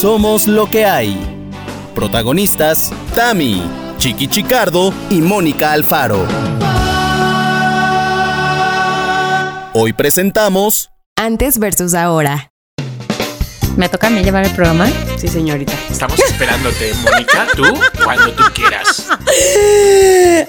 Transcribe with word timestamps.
Somos 0.00 0.46
lo 0.46 0.68
que 0.68 0.84
hay. 0.84 1.16
Protagonistas, 1.94 2.92
Tami, 3.14 3.62
Chiqui 3.96 4.28
Chicardo 4.28 4.92
y 5.08 5.22
Mónica 5.22 5.72
Alfaro. 5.72 6.26
Hoy 9.72 9.94
presentamos 9.94 10.90
Antes 11.16 11.58
versus 11.58 11.94
ahora. 11.94 12.50
¿Me 13.78 13.88
toca 13.88 14.08
a 14.08 14.10
mí 14.10 14.22
llevar 14.22 14.44
el 14.44 14.52
programa? 14.52 14.86
Sí, 15.16 15.28
señorita. 15.28 15.72
Estamos 15.90 16.18
esperándote, 16.18 16.92
Mónica, 17.02 17.46
tú, 17.56 17.64
cuando 18.04 18.32
tú 18.32 18.42
quieras. 18.54 19.08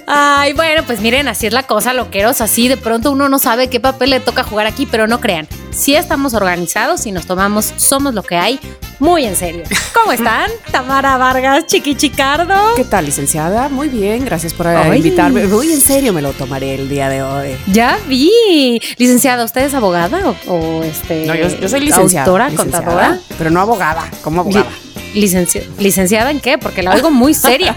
Ay, 0.08 0.54
bueno, 0.54 0.84
pues 0.86 1.00
miren, 1.00 1.30
así 1.30 1.48
es 1.48 1.54
la 1.54 1.64
cosa, 1.64 1.94
loqueros. 1.94 2.42
Así 2.42 2.68
de 2.68 2.76
pronto 2.76 3.12
uno 3.12 3.30
no 3.30 3.40
sabe 3.40 3.70
qué 3.70 3.80
papel 3.80 4.10
le 4.10 4.20
toca 4.20 4.44
jugar 4.44 4.68
aquí, 4.68 4.86
pero 4.86 5.08
no 5.08 5.22
crean. 5.22 5.48
Si 5.72 5.96
estamos 5.96 6.34
organizados 6.34 7.06
y 7.06 7.12
nos 7.12 7.28
tomamos 7.28 7.74
Somos 7.78 8.14
lo 8.14 8.24
que 8.24 8.36
hay 8.36 8.60
muy 9.00 9.26
en 9.26 9.36
serio. 9.36 9.64
¿Cómo 9.94 10.12
están? 10.12 10.50
Tamara 10.72 11.18
Vargas, 11.18 11.66
Chiqui 11.68 11.96
Chicardo. 11.96 12.56
¿Qué 12.76 12.84
tal, 12.84 13.06
licenciada? 13.06 13.70
Muy 13.70 13.90
bien, 13.90 14.26
gracias 14.26 14.54
por 14.54 14.68
eh, 14.68 14.76
Ay. 14.76 14.98
invitarme. 14.98 15.46
Muy 15.46 15.72
en 15.72 15.82
serio 15.82 16.14
me 16.14 16.22
lo 16.22 16.34
tomaré 16.34 16.76
el 16.76 16.90
día 16.90 17.10
de 17.10 17.22
hoy. 17.22 17.56
Ya 17.68 17.98
vi. 18.08 18.82
Licenciada, 18.98 19.44
¿usted 19.46 19.62
es 19.66 19.74
abogada 19.74 20.20
o, 20.30 20.36
o, 20.52 20.84
este? 20.84 21.26
No, 21.26 21.36
yo, 21.36 21.48
yo 21.48 21.70
soy 21.70 21.82
licenciada. 21.82 22.26
Autora, 22.26 22.50
licenciada, 22.50 22.84
contadora. 22.86 23.20
Pero 23.38 23.50
no 23.52 23.62
abogada, 23.62 24.10
como 24.22 24.42
abogada. 24.42 24.68
Li- 25.14 25.22
licenci- 25.28 25.64
¿Licenciada 25.80 26.32
en 26.32 26.40
qué? 26.40 26.58
Porque 26.58 26.82
la 26.84 26.92
oigo 26.94 27.10
muy 27.12 27.34
seria. 27.34 27.76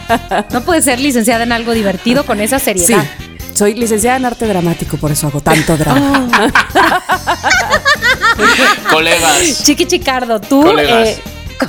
No 0.53 0.63
puede 0.63 0.83
ser 0.83 1.01
licenciada 1.01 1.45
en 1.45 1.53
algo 1.53 1.73
divertido 1.73 2.25
con 2.27 2.41
esa 2.41 2.59
sí, 2.59 2.65
seriedad. 2.67 3.05
soy 3.55 3.75
licenciada 3.75 4.17
en 4.17 4.25
arte 4.25 4.47
dramático, 4.47 4.97
por 4.97 5.11
eso 5.13 5.27
hago 5.29 5.41
tanto 5.41 5.77
drama. 5.77 6.29
Colegas. 8.91 9.63
Chiqui 9.65 9.87
Chicardo, 9.87 10.41
tú. 10.41 10.63
Colegas. 10.63 11.09
eh, 11.09 11.23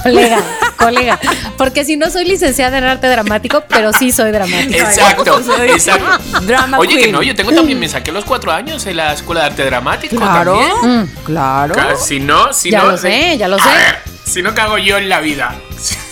colega, 0.04 0.40
colega. 0.78 1.20
Porque 1.58 1.84
si 1.84 1.98
no 1.98 2.10
soy 2.10 2.26
licenciada 2.26 2.78
en 2.78 2.86
arte 2.86 3.08
dramático, 3.08 3.64
pero 3.68 3.92
sí 3.94 4.12
soy 4.12 4.32
dramática. 4.32 4.78
Exacto, 4.78 5.42
exacto. 5.66 6.40
Drama 6.44 6.80
Oye, 6.80 6.98
que 6.98 7.12
no, 7.12 7.22
yo 7.22 7.36
tengo 7.36 7.52
también, 7.52 7.80
me 7.80 7.90
saqué 7.90 8.12
los 8.12 8.24
cuatro 8.26 8.52
años 8.52 8.86
en 8.86 8.98
la 8.98 9.14
escuela 9.14 9.42
de 9.42 9.48
arte 9.48 9.66
dramático. 9.66 10.16
Claro, 10.16 10.60
también. 10.82 11.12
claro. 11.26 11.76
Si 12.00 12.20
no, 12.20 12.54
si 12.54 12.72
Ya 12.72 12.84
no. 12.84 12.92
lo 12.92 12.98
sé, 12.98 13.38
ya 13.38 13.48
lo 13.50 13.58
A 13.58 13.60
sé. 13.64 13.70
ver, 13.70 13.98
si 14.26 14.42
no 14.42 14.54
cago 14.54 14.78
yo 14.78 14.98
en 14.98 15.10
la 15.10 15.20
vida. 15.20 15.56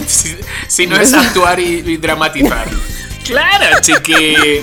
Si, 0.10 0.36
si 0.68 0.88
no 0.88 0.96
es 0.96 1.14
actuar 1.14 1.60
y, 1.60 1.84
y 1.86 1.98
dramatizar. 1.98 2.66
Claro, 3.26 3.80
chiqui. 3.82 4.60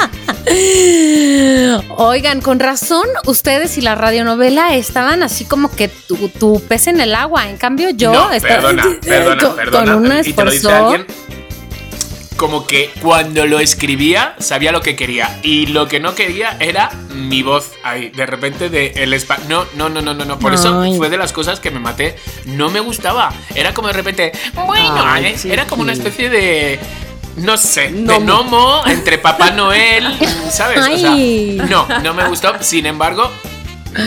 Oigan, 1.96 2.40
con 2.40 2.60
razón, 2.60 3.06
ustedes 3.26 3.78
y 3.78 3.80
la 3.80 3.94
radionovela 3.94 4.74
estaban 4.74 5.22
así 5.22 5.44
como 5.44 5.70
que 5.74 5.88
tu, 5.88 6.28
tu 6.28 6.60
pez 6.60 6.86
en 6.86 7.00
el 7.00 7.14
agua. 7.14 7.48
En 7.48 7.56
cambio, 7.56 7.90
yo 7.90 8.12
no, 8.12 8.32
estaba 8.32 8.68
perdona, 8.68 8.98
perdona, 9.02 9.42
con, 9.42 9.56
perdona. 9.56 9.92
con 9.92 10.04
un 10.04 10.12
esfuerzo. 10.12 10.70
alguien 10.70 11.06
como 12.36 12.66
que 12.66 12.90
cuando 13.00 13.46
lo 13.46 13.58
escribía 13.60 14.34
sabía 14.38 14.70
lo 14.70 14.82
que 14.82 14.94
quería 14.94 15.40
y 15.42 15.66
lo 15.66 15.88
que 15.88 16.00
no 16.00 16.14
quería 16.14 16.56
era 16.60 16.90
mi 17.14 17.42
voz 17.42 17.72
ahí 17.82 18.10
de 18.10 18.26
repente 18.26 18.68
de 18.68 18.92
el 18.96 19.14
spa 19.14 19.38
no 19.48 19.66
no 19.74 19.88
no 19.88 20.02
no 20.02 20.14
no 20.14 20.24
no 20.24 20.38
por 20.38 20.52
eso 20.52 20.84
fue 20.96 21.08
de 21.08 21.16
las 21.16 21.32
cosas 21.32 21.60
que 21.60 21.70
me 21.70 21.80
maté 21.80 22.16
no 22.44 22.70
me 22.70 22.80
gustaba 22.80 23.32
era 23.54 23.72
como 23.72 23.88
de 23.88 23.94
repente 23.94 24.32
bueno 24.66 25.02
Ay, 25.02 25.26
¿eh? 25.26 25.36
era 25.44 25.66
como 25.66 25.82
una 25.82 25.92
especie 25.92 26.28
de 26.28 26.78
no 27.36 27.56
sé, 27.56 27.92
de 27.92 28.18
Gnomo. 28.18 28.44
gnomo 28.44 28.82
entre 28.86 29.18
Papá 29.18 29.50
Noel, 29.50 30.06
¿sabes? 30.50 30.78
O 30.78 30.98
sea, 30.98 31.10
no, 31.68 31.86
no 32.02 32.14
me 32.14 32.26
gustó. 32.28 32.54
Sin 32.60 32.86
embargo, 32.86 33.30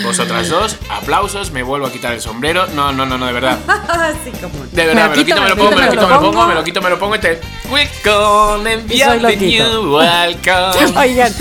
vosotras 0.04 0.50
dos, 0.50 0.78
aplausos, 0.90 1.52
me 1.52 1.64
vuelvo 1.64 1.88
a 1.88 1.92
quitar 1.92 2.14
el 2.14 2.22
sombrero. 2.22 2.68
No, 2.74 2.92
no, 2.92 3.06
no, 3.06 3.18
no, 3.18 3.28
de 3.28 3.34
verdad. 3.34 3.60
Así 3.68 4.32
como. 4.42 4.66
De 4.72 4.86
verdad, 4.86 5.10
me 5.10 5.18
lo 5.18 5.24
quito, 5.24 5.42
me 5.42 5.50
lo 5.50 5.56
pongo, 5.56 5.72
me 5.72 5.86
lo 5.86 5.92
quito, 5.92 6.08
me 6.08 6.14
lo 6.14 6.20
pongo, 6.22 6.48
me 6.48 6.56
lo 6.56 6.64
quito, 6.64 6.82
me 6.82 6.90
lo 6.90 7.00
pongo 7.00 7.16
y 7.16 7.20
te. 7.20 7.40
We're 7.70 7.90
gonna 8.04 8.74
Y 8.74 8.74
soy 8.74 8.82
enviar 8.82 9.18
the 9.18 9.22
loquito. 9.22 9.64
new 9.82 9.96
welcome. 9.96 10.96
Oigan. 11.00 11.34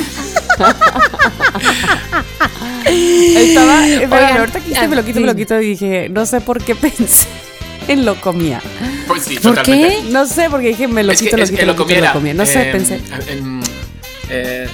Estaba. 2.84 3.86
Espérame, 3.86 4.12
Oigan, 4.12 4.38
ahorita 4.38 4.60
que 4.60 4.88
me 4.88 4.96
lo 4.96 5.04
quito, 5.04 5.20
me 5.20 5.26
lo 5.26 5.34
quito, 5.36 5.60
y 5.60 5.66
dije, 5.70 6.08
no 6.10 6.26
sé 6.26 6.40
por 6.40 6.62
qué 6.62 6.74
pensé 6.74 7.26
en 7.92 8.04
lo 8.04 8.20
comía. 8.20 8.60
Pues 9.06 9.24
sí, 9.24 9.34
¿Por 9.38 9.54
totalmente. 9.56 9.96
qué? 10.04 10.10
No 10.10 10.26
sé, 10.26 10.48
porque 10.50 10.68
dije 10.68 10.86
me 10.88 11.02
lo 11.02 11.12
Es 11.12 11.20
quito, 11.20 11.36
que, 11.36 11.42
lo 11.42 11.46
quito, 11.46 11.56
que 11.58 11.66
lo 11.66 11.72
lo 11.72 11.72
quito, 11.74 11.84
comiera. 11.84 12.06
lo 12.08 12.12
comía. 12.14 12.34
No 12.34 12.46
sé, 12.46 12.68
eh, 12.68 12.72
pensé. 12.72 13.00
en- 13.28 13.60
eh, 14.30 14.68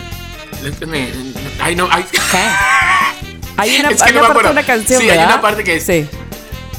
ay, 1.61 1.77
no, 1.77 1.89
ay. 1.91 2.05
Hay 3.57 3.81
una, 3.81 3.91
es 3.91 4.03
que 4.03 4.09
hay 4.09 4.13
no 4.15 4.21
una 4.21 4.29
me 4.29 4.35
parte 4.35 4.43
de 4.45 4.49
acuerdo. 4.49 4.51
una 4.53 4.63
canción, 4.65 5.01
Sí, 5.03 5.11
hay 5.11 5.19
una 5.25 5.41
parte 5.41 5.65
que 5.65 5.77
es- 5.77 5.85
Sí. 5.85 6.07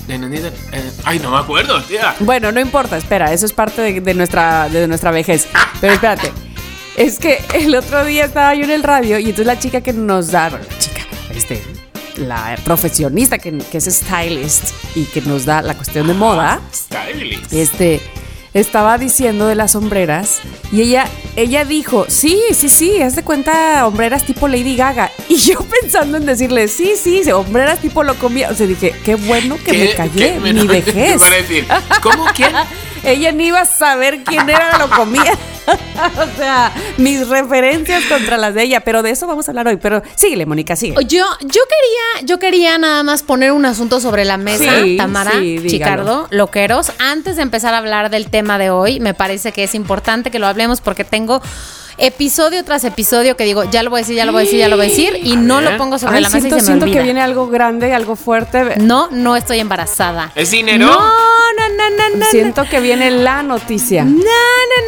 Eh, 0.08 0.92
Ay, 1.04 1.18
no 1.18 1.32
me 1.32 1.38
acuerdo, 1.38 1.82
tía. 1.82 2.14
Bueno, 2.20 2.52
no 2.52 2.60
importa, 2.60 2.96
espera, 2.96 3.34
eso 3.34 3.48
es 3.48 3.54
parte 3.54 3.82
de, 3.82 4.02
de 4.02 4.14
nuestra, 4.14 4.70
de 4.70 4.88
nuestra 4.88 5.10
vejez. 5.10 5.48
Pero 5.82 5.94
espérate, 5.94 6.32
es 6.96 7.18
que 7.18 7.42
el 7.56 7.74
otro 7.74 8.06
día 8.06 8.26
estaba 8.26 8.54
yo 8.54 8.66
en 8.66 8.70
el 8.72 8.84
radio 8.84 9.18
y 9.18 9.24
entonces 9.26 9.48
la 9.48 9.58
chica 9.58 9.82
que 9.82 9.94
nos 9.94 10.30
da, 10.30 10.50
bueno, 10.50 10.66
la 10.70 10.78
chica, 10.78 11.02
este, 11.34 11.64
la 12.18 12.58
profesionista 12.64 13.38
que, 13.38 13.58
que 13.58 13.78
es 13.78 13.86
stylist 13.86 14.70
y 14.96 15.06
que 15.06 15.22
nos 15.22 15.46
da 15.46 15.62
la 15.62 15.76
cuestión 15.76 16.08
de 16.08 16.14
moda, 16.14 16.60
Stylist. 16.74 17.52
este, 17.54 18.02
estaba 18.54 18.98
diciendo 18.98 19.48
de 19.48 19.56
las 19.56 19.72
sombreras 19.74 20.40
y 20.72 20.82
ella, 20.82 21.08
ella 21.36 21.66
dijo, 21.66 22.06
sí, 22.08 22.40
sí, 22.54 22.70
sí, 22.70 23.02
haz 23.02 23.16
de 23.18 23.24
cuenta 23.24 23.86
hombreras 23.86 24.24
tipo 24.26 24.48
Lady 24.48 24.76
Gaga. 24.76 25.12
Y 25.30 25.38
yo 25.38 25.60
pensando 25.82 26.16
en 26.18 26.26
decirle, 26.26 26.68
sí, 26.70 26.94
sí, 27.02 27.30
hombreras 27.32 27.80
tipo 27.80 28.04
lo 28.04 28.16
comía. 28.16 28.50
O 28.50 28.56
sea, 28.56 28.66
dije, 28.68 28.94
qué 29.04 29.16
bueno 29.16 29.58
que 29.58 29.74
me 29.74 29.88
¿Qué- 29.90 29.96
callé, 29.96 30.40
me- 30.40 30.54
vejez. 30.64 31.22
¿Cómo? 32.02 32.26
¿Quién? 32.34 32.52
Ella 33.06 33.32
ni 33.32 33.48
iba 33.48 33.62
a 33.62 33.66
saber 33.66 34.24
quién 34.24 34.50
era 34.50 34.78
lo 34.78 34.90
comía. 34.90 35.38
o 35.68 36.38
sea, 36.38 36.72
mis 36.98 37.28
referencias 37.28 38.04
contra 38.06 38.38
las 38.38 38.54
de 38.54 38.64
ella. 38.64 38.82
Pero 38.82 39.04
de 39.04 39.12
eso 39.12 39.28
vamos 39.28 39.48
a 39.48 39.52
hablar 39.52 39.68
hoy. 39.68 39.78
Pero 39.78 40.02
síguele, 40.16 40.46
Mónica, 40.46 40.76
sigue. 40.76 40.96
Yo, 41.06 41.26
yo 41.42 41.62
quería, 41.70 42.26
yo 42.26 42.40
quería 42.40 42.78
nada 42.78 43.04
más 43.04 43.24
poner 43.24 43.52
un 43.52 43.66
asunto 43.66 44.00
sobre 44.00 44.26
la 44.26 44.38
mesa, 44.38 44.82
Sí, 44.84 44.98
Tamara, 44.98 45.32
sí. 45.40 45.64
Chicardo, 45.68 46.28
loqueros. 46.32 46.92
Antes 47.00 47.36
de 47.36 47.44
empezar 47.44 47.74
a 47.74 47.78
hablar 47.78 48.10
del 48.10 48.30
tema 48.30 48.58
de 48.58 48.70
hoy, 48.70 49.00
me 49.00 49.14
parece 49.14 49.52
que 49.52 49.64
es 49.64 49.76
importante 49.76 50.32
que 50.32 50.40
lo 50.40 50.48
hablemos 50.48 50.82
porque 50.82 51.04
tengo 51.04 51.42
episodio 51.98 52.64
tras 52.64 52.84
episodio 52.84 53.36
que 53.38 53.44
digo, 53.46 53.64
ya 53.66 53.84
lo 53.84 53.90
voy 53.90 54.00
a 54.00 54.02
decir, 54.02 54.16
ya 54.16 54.26
lo 54.26 54.32
voy 54.32 54.42
a 54.42 54.46
decir, 54.46 54.60
ya 54.60 54.68
lo 54.68 54.76
voy 54.78 54.86
a 54.88 54.90
decir, 54.90 55.20
y 55.24 55.34
A 55.34 55.36
no 55.38 55.58
ver. 55.62 55.72
lo 55.72 55.78
pongo 55.78 55.98
sobre 55.98 56.18
Ay, 56.18 56.22
la 56.24 56.30
mesa 56.30 56.40
siento 56.40 56.58
y 56.58 56.60
se 56.60 56.64
me 56.64 56.68
siento 56.68 56.86
olvida. 56.86 56.98
que 57.00 57.04
viene 57.04 57.22
algo 57.22 57.48
grande, 57.48 57.94
algo 57.94 58.16
fuerte. 58.16 58.78
No, 58.78 59.10
no 59.12 59.36
estoy 59.36 59.60
embarazada. 59.60 60.32
¿Es 60.36 60.52
dinero? 60.52 60.86
No, 60.88 60.96
no, 60.98 61.70
no, 61.78 62.10
no, 62.10 62.18
no. 62.18 62.26
siento 62.32 62.64
que 62.70 62.80
viene 62.80 63.12
la 63.12 63.44
noticia. 63.44 64.04
No, 64.04 64.12
no, 64.14 64.20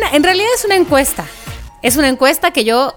no. 0.09 0.16
En 0.16 0.23
realidad 0.23 0.50
es 0.56 0.66
una 0.66 0.75
encuesta. 0.75 1.25
Es 1.81 1.96
una 1.96 2.07
encuesta 2.09 2.51
que 2.51 2.63
yo 2.66 2.96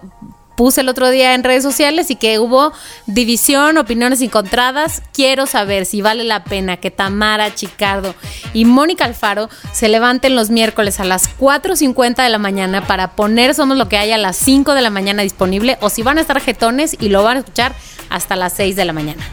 puse 0.60 0.82
el 0.82 0.90
otro 0.90 1.08
día 1.08 1.32
en 1.32 1.42
redes 1.42 1.62
sociales 1.62 2.10
y 2.10 2.16
que 2.16 2.38
hubo 2.38 2.74
división, 3.06 3.78
opiniones 3.78 4.20
encontradas. 4.20 5.00
Quiero 5.14 5.46
saber 5.46 5.86
si 5.86 6.02
vale 6.02 6.22
la 6.22 6.44
pena 6.44 6.76
que 6.76 6.90
Tamara 6.90 7.54
Chicardo 7.54 8.14
y 8.52 8.66
Mónica 8.66 9.06
Alfaro 9.06 9.48
se 9.72 9.88
levanten 9.88 10.36
los 10.36 10.50
miércoles 10.50 11.00
a 11.00 11.04
las 11.04 11.34
4.50 11.38 12.22
de 12.22 12.28
la 12.28 12.36
mañana 12.36 12.86
para 12.86 13.12
poner 13.12 13.54
Somos 13.54 13.78
lo 13.78 13.88
que 13.88 13.96
hay 13.96 14.12
a 14.12 14.18
las 14.18 14.36
5 14.36 14.74
de 14.74 14.82
la 14.82 14.90
mañana 14.90 15.22
disponible 15.22 15.78
o 15.80 15.88
si 15.88 16.02
van 16.02 16.18
a 16.18 16.20
estar 16.20 16.38
jetones 16.42 16.94
y 17.00 17.08
lo 17.08 17.22
van 17.22 17.38
a 17.38 17.40
escuchar 17.40 17.74
hasta 18.10 18.36
las 18.36 18.52
6 18.52 18.76
de 18.76 18.84
la 18.84 18.92
mañana. 18.92 19.24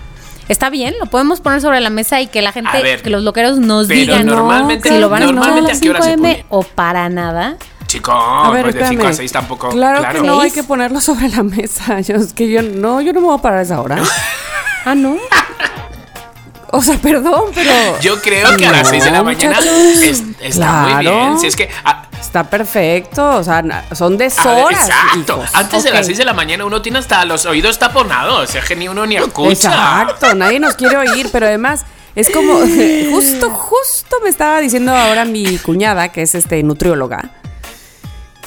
Está 0.47 0.69
bien, 0.69 0.95
lo 0.97 1.07
podemos 1.07 1.41
poner 1.41 1.59
sobre 1.59 1.81
la 1.81 1.89
mesa 1.89 2.21
y 2.21 2.27
que 2.27 2.41
la 2.41 2.53
gente, 2.53 2.81
ver, 2.81 3.01
que 3.01 3.09
los 3.09 3.21
loqueros 3.21 3.57
nos 3.57 3.89
digan 3.89 4.25
normalmente- 4.25 4.87
si 4.87 4.97
lo 4.97 5.09
van 5.09 5.23
a 5.23 5.25
escuchar 5.25 5.57
a 5.57 5.61
las 5.61 5.77
¿a 5.77 5.81
qué 5.81 5.89
hora 5.89 6.01
5 6.03 6.03
se 6.05 6.13
m 6.13 6.45
o 6.47 6.63
para 6.63 7.09
nada. 7.09 7.57
Chico, 7.87 8.11
A 8.11 8.51
ver, 8.51 8.63
pues 8.63 8.75
de 8.75 8.81
5 8.81 8.91
espérame. 8.91 9.13
a 9.13 9.17
6 9.17 9.31
tampoco. 9.31 9.69
Claro, 9.69 10.05
que 10.11 10.21
no, 10.27 10.41
hay 10.41 10.51
que 10.51 10.63
ponerlo 10.63 10.99
sobre 11.01 11.29
la 11.29 11.41
mesa. 11.43 11.99
Yo, 12.01 12.15
es 12.17 12.33
que 12.33 12.49
yo 12.49 12.61
no, 12.61 13.01
yo 13.01 13.13
no 13.13 13.21
me 13.21 13.27
voy 13.27 13.37
a 13.37 13.41
parar 13.41 13.59
a 13.59 13.61
esa 13.63 13.81
hora. 13.81 13.97
Ah, 14.85 14.95
no. 14.95 15.17
O 16.71 16.81
sea, 16.81 16.97
perdón, 16.97 17.51
pero. 17.53 17.71
Yo 18.01 18.22
creo 18.22 18.55
que 18.55 18.66
a 18.67 18.72
las 18.72 18.84
No, 18.84 18.89
6 18.89 19.03
de 19.05 19.11
la 19.11 19.23
mañana 19.23 19.57
es- 19.59 20.23
está 20.39 20.72
muy 20.87 21.03
bien. 21.05 21.39
Si 21.39 21.47
es 21.47 21.55
que. 21.55 21.69
ah, 21.84 22.03
Está 22.19 22.43
perfecto. 22.45 23.35
O 23.37 23.43
sea, 23.43 23.63
son 23.93 24.17
ver, 24.17 24.29
deshoras. 24.29 24.87
exacto. 24.87 25.37
hijos. 25.40 25.49
Antes 25.55 25.83
de 25.83 25.91
las 25.91 26.05
6 26.05 26.17
de 26.17 26.25
la 26.25 26.33
mañana 26.33 26.63
uno 26.66 26.81
tiene 26.81 26.99
hasta 26.99 27.23
los 27.25 27.45
oídos 27.45 27.79
taponados. 27.79 28.53
Es 28.55 28.63
que 28.66 28.75
ni 28.75 28.87
uno 28.87 29.05
ni 29.05 29.17
escucha. 29.17 29.51
Exacto, 29.51 30.33
nadie 30.35 30.59
nos 30.59 30.75
quiere 30.75 30.95
oír, 30.97 31.29
pero 31.31 31.47
además 31.47 31.85
es 32.16 32.29
como 32.29 32.53
justo, 33.11 33.49
justo 33.49 34.17
me 34.23 34.29
estaba 34.29 34.59
diciendo 34.59 34.93
ahora 34.95 35.25
mi 35.25 35.57
cuñada, 35.59 36.09
que 36.13 36.22
es 36.22 36.33
este 36.35 36.61
nutrióloga, 36.63 37.29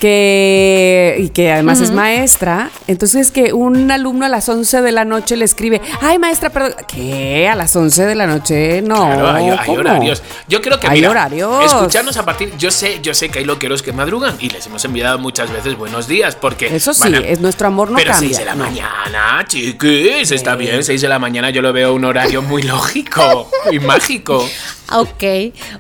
que 0.01 1.17
y 1.19 1.29
que 1.29 1.53
además 1.53 1.81
es 1.81 1.91
maestra, 1.93 2.71
entonces 2.87 3.31
que 3.31 3.53
un 3.53 3.91
alumno 3.91 4.27
a 4.27 4.29
las 4.29 4.49
11 4.49 4.83
de 4.83 4.93
la 4.93 5.05
noche 5.05 5.37
le 5.37 5.45
escribe, 5.45 5.81
"Ay, 6.01 6.19
maestra, 6.19 6.51
perdón, 6.51 6.75
¿qué? 6.89 7.49
A 7.49 7.55
las 7.55 7.75
11 7.77 8.05
de 8.07 8.15
la 8.15 8.27
noche? 8.27 8.83
No, 8.83 8.97
Claro, 8.97 9.31
hay, 9.33 9.51
horarios. 9.77 10.23
Yo 10.49 10.61
creo 10.61 10.81
que 10.81 10.87
Hay 10.89 10.99
mira, 10.99 11.11
horarios. 11.11 11.65
escucharnos 11.67 12.17
a 12.17 12.25
partir. 12.25 12.53
Yo 12.59 12.71
sé, 12.71 12.99
yo 13.03 13.15
sé 13.15 13.29
que 13.29 13.39
hay 13.41 13.45
loqueros 13.45 13.83
que 13.83 13.93
madrugan 13.93 14.37
y 14.41 14.51
les 14.51 14.67
hemos 14.67 14.85
enviado 14.85 15.19
muchas 15.19 15.51
veces 15.53 15.77
buenos 15.77 16.09
días 16.09 16.35
porque. 16.37 16.75
Eso 16.75 16.93
sí, 16.95 17.15
a- 17.15 17.19
es 17.19 17.41
nuestro 17.41 17.69
amor 17.69 17.91
no 17.91 17.97
pero 17.97 18.13
cambia. 18.13 18.29
6 18.29 18.39
de 18.39 18.45
la 18.45 18.55
no. 18.55 18.65
mañana, 18.65 19.45
chiquis, 19.47 20.31
está 20.33 20.57
bien. 20.57 20.83
6 20.83 21.01
de 21.01 21.09
la 21.09 21.19
mañana 21.19 21.51
yo 21.51 21.63
lo 21.63 21.73
veo 21.73 21.95
un 21.95 22.05
horario 22.05 22.43
muy 22.43 22.63
lógico 22.63 23.49
y 23.71 23.79
mágico. 23.79 24.49
Ok, 24.93 25.25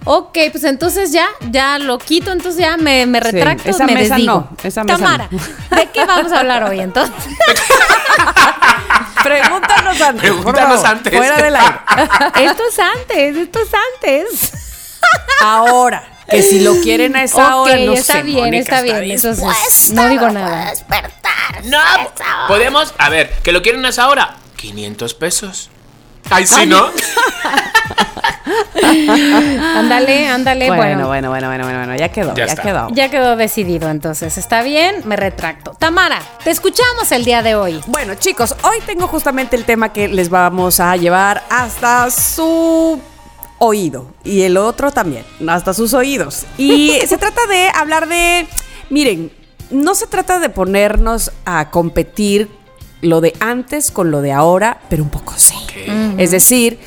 ok, 0.04 0.38
pues 0.52 0.64
entonces 0.64 1.12
ya, 1.12 1.26
ya 1.50 1.78
lo 1.78 1.98
quito, 1.98 2.30
entonces 2.32 2.60
ya 2.60 2.76
me, 2.76 3.06
me 3.06 3.18
Sí, 3.20 3.30
retracto, 3.30 3.70
esa 3.70 3.86
me 3.86 3.94
mesa 3.94 4.14
desdigo. 4.14 4.34
no, 4.34 4.48
esa 4.62 4.84
mesa 4.84 4.98
Tamara, 4.98 5.28
no. 5.30 5.76
¿de 5.76 5.86
qué 5.90 6.04
vamos 6.04 6.32
a 6.32 6.40
hablar 6.40 6.64
hoy 6.64 6.80
entonces? 6.80 7.14
Pregúntanos 9.22 10.00
antes. 10.00 10.22
Pregúntanos 10.30 10.84
antes. 10.84 11.16
Fuera 11.16 11.36
del 11.36 11.56
aire. 11.56 11.78
esto 12.50 12.62
es 12.68 12.78
antes, 12.78 13.36
esto 13.36 13.58
es 13.60 13.68
antes. 13.94 14.52
Ahora, 15.42 16.04
que 16.28 16.42
si 16.42 16.60
lo 16.60 16.80
quieren 16.80 17.16
a 17.16 17.24
esa 17.24 17.56
hora, 17.56 17.76
no 17.76 17.92
está 17.92 18.14
sé. 18.14 18.22
bien, 18.22 18.44
Mónica 18.44 18.80
está 18.80 18.82
bien. 18.82 19.10
Entonces, 19.10 19.90
no 19.92 20.08
digo 20.08 20.28
nada. 20.30 20.72
No, 21.64 21.78
podemos. 22.48 22.94
A 22.98 23.08
ver, 23.08 23.30
¿que 23.42 23.52
lo 23.52 23.62
quieren 23.62 23.84
a 23.84 23.90
esa 23.90 24.08
hora? 24.08 24.36
500 24.56 25.14
pesos. 25.14 25.70
Ay, 26.30 26.46
sí, 26.46 26.66
¿no? 26.66 26.90
Ándale, 28.82 30.26
ándale, 30.28 30.66
Bueno, 30.68 30.82
bueno. 31.06 31.06
bueno, 31.06 31.30
bueno, 31.30 31.48
bueno, 31.48 31.78
bueno, 31.78 31.96
ya 31.96 32.08
quedó, 32.08 32.34
Ya 32.34 32.56
quedó. 32.56 32.88
Ya 32.92 33.10
quedó 33.10 33.36
decidido 33.36 33.88
entonces. 33.88 34.38
Está 34.38 34.62
bien, 34.62 35.02
me 35.04 35.16
retracto. 35.16 35.72
Tamara, 35.78 36.20
te 36.42 36.50
escuchamos 36.50 37.10
el 37.12 37.24
día 37.24 37.42
de 37.42 37.54
hoy. 37.54 37.80
Bueno, 37.86 38.14
chicos, 38.14 38.56
hoy 38.62 38.78
tengo 38.86 39.06
justamente 39.06 39.56
el 39.56 39.64
tema 39.64 39.92
que 39.92 40.08
les 40.08 40.28
vamos 40.28 40.80
a 40.80 40.96
llevar 40.96 41.42
hasta 41.50 42.10
su 42.10 43.00
oído 43.58 44.06
y 44.24 44.42
el 44.42 44.56
otro 44.56 44.90
también, 44.90 45.24
hasta 45.48 45.74
sus 45.74 45.94
oídos. 45.94 46.46
Y 46.58 46.98
se 47.06 47.18
trata 47.18 47.46
de 47.48 47.68
hablar 47.74 48.08
de, 48.08 48.46
miren, 48.88 49.32
no 49.70 49.94
se 49.94 50.06
trata 50.06 50.38
de 50.40 50.48
ponernos 50.48 51.30
a 51.44 51.70
competir 51.70 52.50
lo 53.00 53.20
de 53.20 53.34
antes 53.40 53.90
con 53.90 54.10
lo 54.10 54.20
de 54.22 54.32
ahora, 54.32 54.80
pero 54.88 55.02
un 55.02 55.10
poco 55.10 55.34
sí. 55.36 55.54
Es 56.18 56.30
decir, 56.30 56.78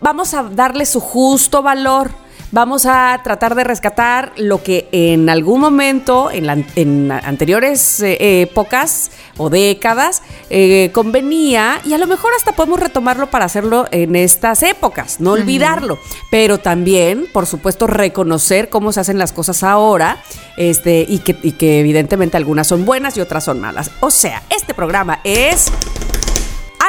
vamos 0.00 0.34
a 0.34 0.42
darle 0.42 0.86
su 0.86 1.00
justo 1.00 1.62
valor. 1.62 2.10
Vamos 2.54 2.84
a 2.84 3.18
tratar 3.24 3.54
de 3.54 3.64
rescatar 3.64 4.32
lo 4.36 4.62
que 4.62 4.86
en 4.92 5.30
algún 5.30 5.58
momento, 5.60 6.30
en, 6.30 6.46
la- 6.46 6.58
en 6.76 7.10
anteriores 7.10 8.00
eh, 8.00 8.42
épocas 8.42 9.10
o 9.38 9.48
décadas, 9.48 10.22
eh, 10.50 10.90
convenía 10.92 11.80
y 11.86 11.94
a 11.94 11.98
lo 11.98 12.06
mejor 12.06 12.30
hasta 12.36 12.52
podemos 12.52 12.78
retomarlo 12.78 13.30
para 13.30 13.46
hacerlo 13.46 13.86
en 13.90 14.16
estas 14.16 14.62
épocas, 14.62 15.18
no 15.18 15.32
olvidarlo, 15.32 15.98
pero 16.30 16.58
también, 16.58 17.26
por 17.32 17.46
supuesto, 17.46 17.86
reconocer 17.86 18.68
cómo 18.68 18.92
se 18.92 19.00
hacen 19.00 19.16
las 19.16 19.32
cosas 19.32 19.62
ahora 19.62 20.18
este, 20.58 21.06
y, 21.08 21.20
que, 21.20 21.34
y 21.42 21.52
que 21.52 21.80
evidentemente 21.80 22.36
algunas 22.36 22.66
son 22.66 22.84
buenas 22.84 23.16
y 23.16 23.22
otras 23.22 23.44
son 23.44 23.60
malas. 23.60 23.90
O 24.00 24.10
sea, 24.10 24.42
este 24.50 24.74
programa 24.74 25.20
es 25.24 25.72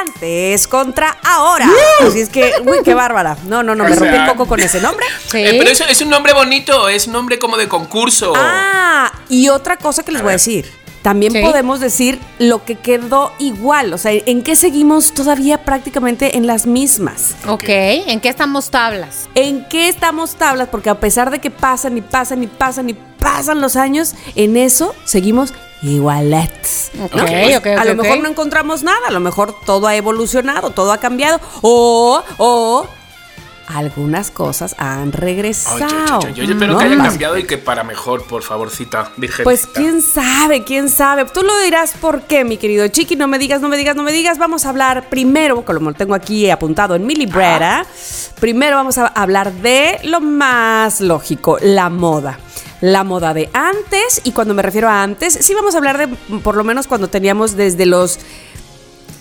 antes 0.00 0.66
contra 0.68 1.16
ahora. 1.22 1.68
Así 2.06 2.20
es 2.20 2.28
que, 2.28 2.52
uy, 2.64 2.78
qué 2.84 2.94
bárbara. 2.94 3.36
No, 3.46 3.62
no, 3.62 3.74
no, 3.74 3.84
O 3.84 3.88
me 3.88 3.94
rompí 3.96 4.16
un 4.16 4.26
poco 4.26 4.46
con 4.46 4.60
ese 4.60 4.80
nombre. 4.80 5.06
Sí. 5.30 5.38
Eh, 5.38 5.56
pero 5.58 5.70
eso 5.70 5.84
es 5.88 6.00
un 6.00 6.10
nombre 6.10 6.32
bonito, 6.32 6.88
es 6.88 7.06
un 7.08 7.12
nombre 7.14 7.38
como 7.40 7.56
de 7.56 7.66
concurso. 7.66 8.32
Ah, 8.36 9.12
y 9.28 9.48
otra 9.48 9.76
cosa 9.76 10.04
que 10.04 10.12
les 10.12 10.20
A 10.20 10.24
voy 10.24 10.30
a 10.30 10.34
decir. 10.34 10.70
También 11.02 11.32
Sí. 11.32 11.40
podemos 11.42 11.80
decir 11.80 12.18
lo 12.38 12.64
que 12.64 12.76
quedó 12.76 13.32
igual, 13.38 13.92
o 13.92 13.98
sea, 13.98 14.12
en 14.12 14.42
qué 14.42 14.56
seguimos 14.56 15.12
todavía 15.12 15.62
prácticamente 15.64 16.36
en 16.38 16.46
las 16.46 16.66
mismas. 16.66 17.34
Ok, 17.46 17.64
¿en 17.68 18.20
qué 18.20 18.28
estamos 18.30 18.70
tablas? 18.70 19.28
¿En 19.34 19.66
qué 19.68 19.88
estamos 19.88 20.36
tablas? 20.36 20.68
Porque 20.70 20.88
a 20.88 21.00
pesar 21.00 21.30
de 21.30 21.40
que 21.40 21.50
pasan 21.50 21.98
y 21.98 22.00
pasan 22.00 22.42
y 22.42 22.46
pasan 22.46 22.88
y 22.90 22.94
pasan 22.94 23.60
los 23.60 23.76
años, 23.76 24.14
en 24.34 24.56
eso 24.56 24.94
seguimos 25.04 25.52
igualetes. 25.92 26.90
¿no? 26.94 27.04
Ok, 27.06 27.12
Pues, 27.12 27.56
ok, 27.58 27.66
a 27.66 27.84
lo 27.84 27.94
mejor 27.94 28.20
no 28.20 28.28
encontramos 28.28 28.82
nada, 28.82 29.08
a 29.08 29.10
lo 29.10 29.20
mejor 29.20 29.54
todo 29.64 29.86
ha 29.86 29.96
evolucionado, 29.96 30.70
todo 30.70 30.92
ha 30.92 30.98
cambiado. 30.98 31.40
O, 31.62 32.22
o 32.38 32.86
algunas 33.66 34.30
cosas 34.30 34.74
han 34.78 35.10
regresado. 35.12 36.20
yo, 36.20 36.28
yo 36.44 36.44
espero 36.52 36.74
¿no? 36.74 36.78
que 36.78 36.84
haya 36.84 36.96
Más- 36.96 37.08
cambiado 37.08 37.38
y 37.38 37.44
que 37.44 37.56
para 37.56 37.82
mejor, 37.82 38.24
por 38.26 38.42
favorcita, 38.42 39.10
virgen. 39.16 39.44
Pues 39.44 39.66
quién 39.66 40.02
sabe, 40.02 40.64
quién 40.64 40.90
sabe. 40.90 41.24
Tú 41.24 41.42
lo 41.42 41.58
dirás 41.60 41.92
por 41.98 42.22
qué, 42.22 42.44
mi 42.44 42.58
querido 42.58 42.86
Chiqui. 42.88 43.16
No 43.16 43.26
me 43.26 43.38
digas, 43.38 43.62
no 43.62 43.68
me 43.68 43.78
digas, 43.78 43.96
no 43.96 44.02
me 44.02 44.12
digas. 44.12 44.36
Vamos 44.36 44.66
a 44.66 44.68
hablar 44.68 45.08
primero, 45.08 45.64
como 45.64 45.90
lo 45.90 45.96
tengo 45.96 46.14
aquí 46.14 46.50
apuntado 46.50 46.94
en 46.94 47.06
mi 47.06 47.14
libreta. 47.14 47.86
Primero 48.38 48.76
vamos 48.76 48.98
a 48.98 49.06
hablar 49.06 49.50
de 49.52 49.98
lo 50.04 50.20
más 50.20 51.00
lógico, 51.00 51.56
la 51.62 51.88
moda. 51.88 52.38
La 52.84 53.02
moda 53.02 53.32
de 53.32 53.48
antes, 53.54 54.20
y 54.24 54.32
cuando 54.32 54.52
me 54.52 54.60
refiero 54.60 54.90
a 54.90 55.02
antes, 55.02 55.38
sí 55.40 55.54
vamos 55.54 55.74
a 55.74 55.78
hablar 55.78 55.96
de 55.96 56.06
por 56.40 56.54
lo 56.54 56.64
menos 56.64 56.86
cuando 56.86 57.08
teníamos 57.08 57.56
desde 57.56 57.86
los 57.86 58.18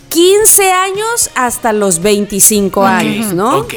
15 0.09 0.69
años 0.73 1.29
hasta 1.35 1.71
los 1.71 2.01
25 2.01 2.81
Ok, 2.81 2.85
años, 2.85 3.33
¿no? 3.33 3.59
Ok. 3.59 3.73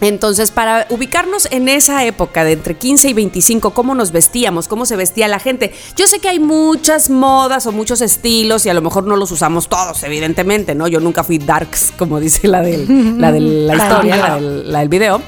Entonces, 0.00 0.50
para 0.50 0.84
ubicarnos 0.90 1.46
en 1.52 1.68
esa 1.68 2.04
época 2.04 2.42
de 2.42 2.54
entre 2.54 2.74
15 2.74 3.08
y 3.08 3.12
25, 3.12 3.70
cómo 3.70 3.94
nos 3.94 4.10
vestíamos, 4.10 4.66
cómo 4.66 4.84
se 4.84 4.96
vestía 4.96 5.28
la 5.28 5.38
gente. 5.38 5.72
Yo 5.96 6.08
sé 6.08 6.18
que 6.18 6.28
hay 6.28 6.40
muchas 6.40 7.08
modas 7.08 7.68
o 7.68 7.72
muchos 7.72 8.00
estilos 8.00 8.66
y 8.66 8.68
a 8.68 8.74
lo 8.74 8.82
mejor 8.82 9.06
no 9.06 9.14
los 9.14 9.30
usamos 9.30 9.68
todos, 9.68 10.02
evidentemente, 10.02 10.74
¿no? 10.74 10.88
Yo 10.88 10.98
nunca 10.98 11.22
fui 11.22 11.38
darks, 11.38 11.92
como 11.96 12.18
dice 12.18 12.48
la, 12.48 12.62
del, 12.62 13.20
la 13.20 13.30
de 13.30 13.38
la 13.38 13.76
historia, 13.76 14.16
la 14.16 14.34
del, 14.34 14.72
la 14.72 14.78
del 14.80 14.88
video. 14.88 15.22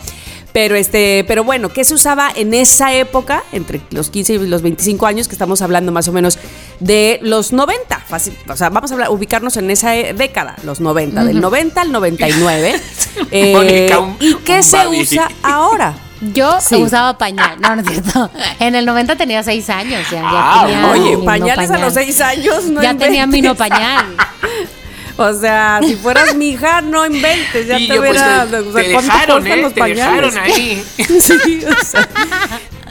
Pero 0.52 0.75
este, 0.75 1.25
pero 1.26 1.44
bueno, 1.44 1.70
¿qué 1.70 1.82
se 1.84 1.94
usaba 1.94 2.31
en 2.34 2.52
esa 2.52 2.93
época, 2.93 3.43
entre 3.52 3.81
los 3.90 4.10
15 4.10 4.34
y 4.34 4.38
los 4.46 4.60
25 4.62 5.06
años, 5.06 5.26
que 5.28 5.34
estamos 5.34 5.62
hablando 5.62 5.93
más 5.93 6.08
o 6.08 6.12
menos 6.12 6.38
de 6.78 7.19
los 7.22 7.52
90? 7.52 7.99
Fácil, 8.00 8.37
o 8.49 8.54
sea, 8.56 8.69
vamos 8.69 8.90
a 8.90 8.94
hablar- 8.94 9.10
ubicarnos 9.10 9.56
en 9.56 9.70
esa 9.70 9.96
eh, 9.96 10.12
década, 10.12 10.56
los 10.64 10.81
90, 10.81 11.25
del 11.25 11.40
90 11.40 11.81
al 11.81 11.93
99. 11.93 12.75
Eh, 13.31 13.52
Mónica, 13.54 13.99
un- 14.00 14.16
¿Y 14.20 14.34
qué 14.44 14.56
un 14.56 14.62
se 14.62 14.76
baby. 14.78 15.00
usa 15.02 15.28
ahora? 15.43 15.94
Yo 16.34 16.60
Sí. 16.60 16.76
usaba 16.76 17.16
pañal. 17.19 17.60
No, 17.60 17.75
no 17.76 17.82
es 17.82 17.88
cierto. 17.88 18.31
En 18.60 18.75
el 18.75 18.84
90 18.87 19.16
tenía 19.16 19.43
6 19.43 19.69
años. 19.70 20.00
Ya, 20.10 20.20
ya 20.20 20.28
Ah, 20.32 20.64
tenía 20.66 20.90
Oye, 20.90 21.19
pañales 21.25 21.70
a 21.70 21.75
no 21.78 21.81
los 21.87 21.94
6 21.94 22.20
años, 22.20 22.64
no 22.64 22.82
ya 22.82 22.94
tenía 22.96 23.26
mi 23.26 23.40
no 23.43 23.48
inventes. 23.52 23.69
pañal. 23.69 24.06
O 25.17 25.32
sea, 25.35 25.81
si 25.82 25.94
fueras 25.97 26.35
mi 26.35 26.50
hija, 26.50 26.81
no 26.81 27.06
inventes, 27.06 27.67
ya 27.67 27.79
y 27.79 27.87
te 27.88 27.97
pues, 27.97 28.11
hubiera... 28.11 28.44
o 28.44 28.49
sea, 28.49 28.82
te 28.82 28.93
¿cuánto 28.93 29.12
dejaron, 29.12 29.47
¿eh? 29.47 29.56
los 29.59 29.75
Te 29.75 29.81
pañales? 29.81 30.35
dejaron 30.35 30.38
ahí. 30.38 30.85
Sí, 30.97 31.64
o 31.67 31.85
sea, 31.85 32.09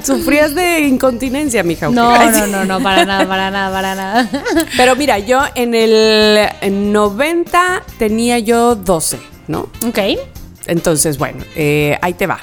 sufrías 0.04 0.54
de 0.56 0.82
incontinencia, 0.82 1.64
mija. 1.64 1.90
No, 1.90 2.16
no, 2.32 2.48
no, 2.48 2.66
no, 2.66 2.82
para 2.82 3.06
nada, 3.06 3.28
para 3.28 3.52
nada, 3.52 3.72
para 3.72 3.96
nada. 3.96 4.30
Pero 4.78 4.96
mira, 4.96 5.20
yo 5.20 5.42
en 5.56 5.74
el 5.74 6.48
en 6.62 6.92
90 6.94 7.84
tenía 7.98 8.40
yo 8.40 8.76
12, 8.76 9.20
¿no? 9.48 9.70
Ok. 9.86 10.00
Entonces, 10.68 11.18
bueno, 11.18 11.44
eh, 11.56 11.98
ahí 12.02 12.14
te 12.14 12.28
va. 12.28 12.40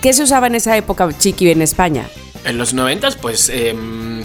¿Qué 0.00 0.12
se 0.12 0.24
usaba 0.24 0.48
en 0.48 0.56
esa 0.56 0.76
época, 0.76 1.08
Chiqui, 1.16 1.50
en 1.50 1.62
España? 1.62 2.06
En 2.44 2.58
los 2.58 2.74
noventas, 2.74 3.14
pues, 3.14 3.48
em, 3.48 4.24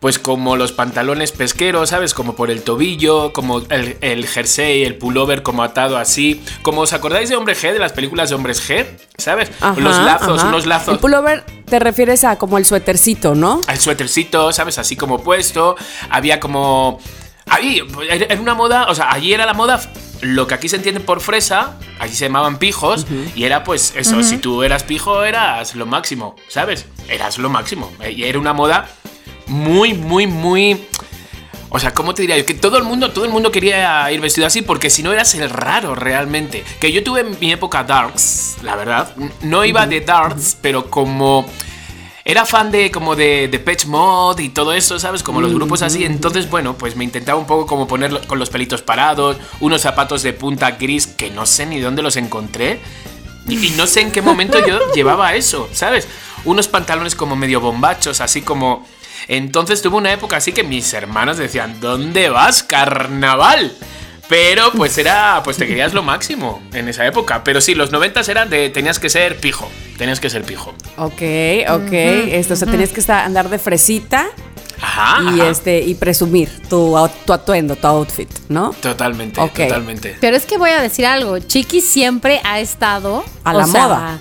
pues 0.00 0.18
como 0.18 0.56
los 0.56 0.70
pantalones 0.72 1.32
pesqueros, 1.32 1.90
¿sabes? 1.90 2.14
Como 2.14 2.36
por 2.36 2.50
el 2.50 2.62
tobillo, 2.62 3.32
como 3.32 3.58
el, 3.70 3.96
el 4.00 4.26
jersey, 4.26 4.84
el 4.84 4.94
pullover 4.96 5.42
como 5.42 5.62
atado 5.64 5.96
así. 5.96 6.40
Como 6.62 6.82
os 6.82 6.92
acordáis 6.92 7.28
de 7.28 7.36
Hombre 7.36 7.56
G, 7.56 7.72
de 7.72 7.78
las 7.80 7.92
películas 7.92 8.28
de 8.28 8.36
Hombres 8.36 8.62
G, 8.68 8.86
¿sabes? 9.16 9.50
Ajá, 9.60 9.80
los 9.80 9.96
lazos, 9.98 10.38
ajá. 10.38 10.48
unos 10.48 10.66
lazos. 10.66 10.94
El 10.94 11.00
pullover 11.00 11.44
te 11.66 11.78
refieres 11.80 12.22
a 12.24 12.36
como 12.36 12.58
el 12.58 12.64
suétercito, 12.64 13.34
¿no? 13.34 13.60
al 13.66 13.78
suétercito, 13.78 14.52
¿sabes? 14.52 14.78
Así 14.78 14.94
como 14.96 15.22
puesto. 15.22 15.74
Había 16.10 16.38
como. 16.38 17.00
Ahí, 17.50 17.80
era 18.10 18.38
una 18.40 18.52
moda, 18.54 18.86
o 18.90 18.94
sea, 18.94 19.10
allí 19.10 19.32
era 19.32 19.46
la 19.46 19.54
moda, 19.54 19.80
lo 20.20 20.46
que 20.46 20.52
aquí 20.52 20.68
se 20.68 20.76
entiende 20.76 21.00
por 21.00 21.22
fresa, 21.22 21.78
allí 21.98 22.12
se 22.14 22.26
llamaban 22.26 22.58
pijos, 22.58 23.06
y 23.34 23.44
era 23.44 23.64
pues 23.64 23.94
eso, 23.96 24.22
si 24.22 24.36
tú 24.36 24.62
eras 24.62 24.82
pijo 24.82 25.24
eras 25.24 25.74
lo 25.74 25.86
máximo, 25.86 26.36
¿sabes? 26.48 26.84
Eras 27.08 27.38
lo 27.38 27.48
máximo. 27.48 27.90
eh, 28.02 28.12
Y 28.12 28.24
era 28.24 28.38
una 28.38 28.52
moda 28.52 28.86
muy, 29.48 29.94
muy, 29.94 30.26
muy... 30.26 30.86
O 31.70 31.78
sea, 31.78 31.92
¿cómo 31.92 32.14
te 32.14 32.22
diría 32.22 32.38
yo? 32.38 32.46
Que 32.46 32.54
todo 32.54 32.78
el 32.78 32.84
mundo, 32.84 33.10
todo 33.10 33.26
el 33.26 33.30
mundo 33.30 33.52
quería 33.52 34.10
ir 34.10 34.20
vestido 34.20 34.46
así 34.46 34.62
porque 34.62 34.88
si 34.88 35.02
no 35.02 35.12
eras 35.12 35.34
el 35.34 35.50
raro 35.50 35.94
realmente. 35.94 36.64
Que 36.80 36.92
yo 36.92 37.04
tuve 37.04 37.24
mi 37.24 37.52
época 37.52 37.84
darks, 37.84 38.56
la 38.62 38.74
verdad. 38.74 39.14
No 39.42 39.64
iba 39.64 39.86
de 39.86 40.00
darts, 40.00 40.56
pero 40.60 40.88
como 40.88 41.46
era 42.28 42.44
fan 42.44 42.70
de 42.70 42.90
como 42.90 43.16
de, 43.16 43.48
de 43.48 43.58
Pitch 43.58 43.86
Mod 43.86 44.38
y 44.38 44.50
todo 44.50 44.74
eso, 44.74 44.98
¿sabes? 44.98 45.22
Como 45.22 45.40
los 45.40 45.54
grupos 45.54 45.80
así. 45.80 46.04
Entonces, 46.04 46.50
bueno, 46.50 46.76
pues 46.76 46.94
me 46.94 47.02
intentaba 47.02 47.38
un 47.38 47.46
poco 47.46 47.66
como 47.66 47.88
poner 47.88 48.26
con 48.26 48.38
los 48.38 48.50
pelitos 48.50 48.82
parados, 48.82 49.38
unos 49.60 49.80
zapatos 49.80 50.22
de 50.22 50.34
punta 50.34 50.72
gris 50.72 51.06
que 51.06 51.30
no 51.30 51.46
sé 51.46 51.64
ni 51.64 51.80
dónde 51.80 52.02
los 52.02 52.16
encontré. 52.16 52.80
Y, 53.48 53.66
y 53.66 53.70
no 53.70 53.86
sé 53.86 54.02
en 54.02 54.12
qué 54.12 54.20
momento 54.20 54.58
yo 54.66 54.78
llevaba 54.94 55.34
eso, 55.36 55.70
¿sabes? 55.72 56.06
Unos 56.44 56.68
pantalones 56.68 57.14
como 57.14 57.34
medio 57.34 57.60
bombachos, 57.60 58.20
así 58.20 58.42
como... 58.42 58.86
Entonces 59.28 59.82
tuve 59.82 59.96
una 59.96 60.12
época 60.12 60.38
así 60.38 60.52
que 60.52 60.64
mis 60.64 60.92
hermanos 60.94 61.36
decían, 61.36 61.80
¿dónde 61.80 62.30
vas, 62.30 62.62
carnaval? 62.62 63.72
Pero 64.28 64.72
pues 64.72 64.98
era, 64.98 65.40
pues 65.42 65.56
te 65.56 65.66
querías 65.66 65.94
lo 65.94 66.02
máximo 66.02 66.62
en 66.74 66.88
esa 66.88 67.06
época. 67.06 67.42
Pero 67.44 67.60
sí, 67.60 67.74
los 67.74 67.92
noventas 67.92 68.28
eran 68.28 68.50
de, 68.50 68.68
tenías 68.68 68.98
que 68.98 69.08
ser 69.08 69.36
pijo, 69.38 69.70
tenías 69.96 70.20
que 70.20 70.28
ser 70.28 70.42
pijo. 70.44 70.74
Ok, 70.98 71.22
ok. 71.70 71.92
Esto, 71.92 72.54
o 72.54 72.56
sea, 72.56 72.68
tenías 72.70 72.90
que 72.90 73.00
estar, 73.00 73.24
andar 73.24 73.48
de 73.48 73.58
fresita 73.58 74.26
Ajá. 74.82 75.22
y 75.34 75.40
ajá. 75.40 75.50
este 75.50 75.80
y 75.80 75.94
presumir 75.94 76.50
tu, 76.68 76.94
tu 77.24 77.32
atuendo, 77.32 77.74
tu 77.76 77.86
outfit, 77.86 78.28
¿no? 78.50 78.74
Totalmente, 78.80 79.40
Ok. 79.40 79.60
totalmente. 79.60 80.16
Pero 80.20 80.36
es 80.36 80.44
que 80.44 80.58
voy 80.58 80.70
a 80.70 80.82
decir 80.82 81.06
algo. 81.06 81.38
Chiqui 81.38 81.80
siempre 81.80 82.40
ha 82.44 82.60
estado 82.60 83.24
A 83.44 83.54
la 83.54 83.66
moda. 83.66 84.20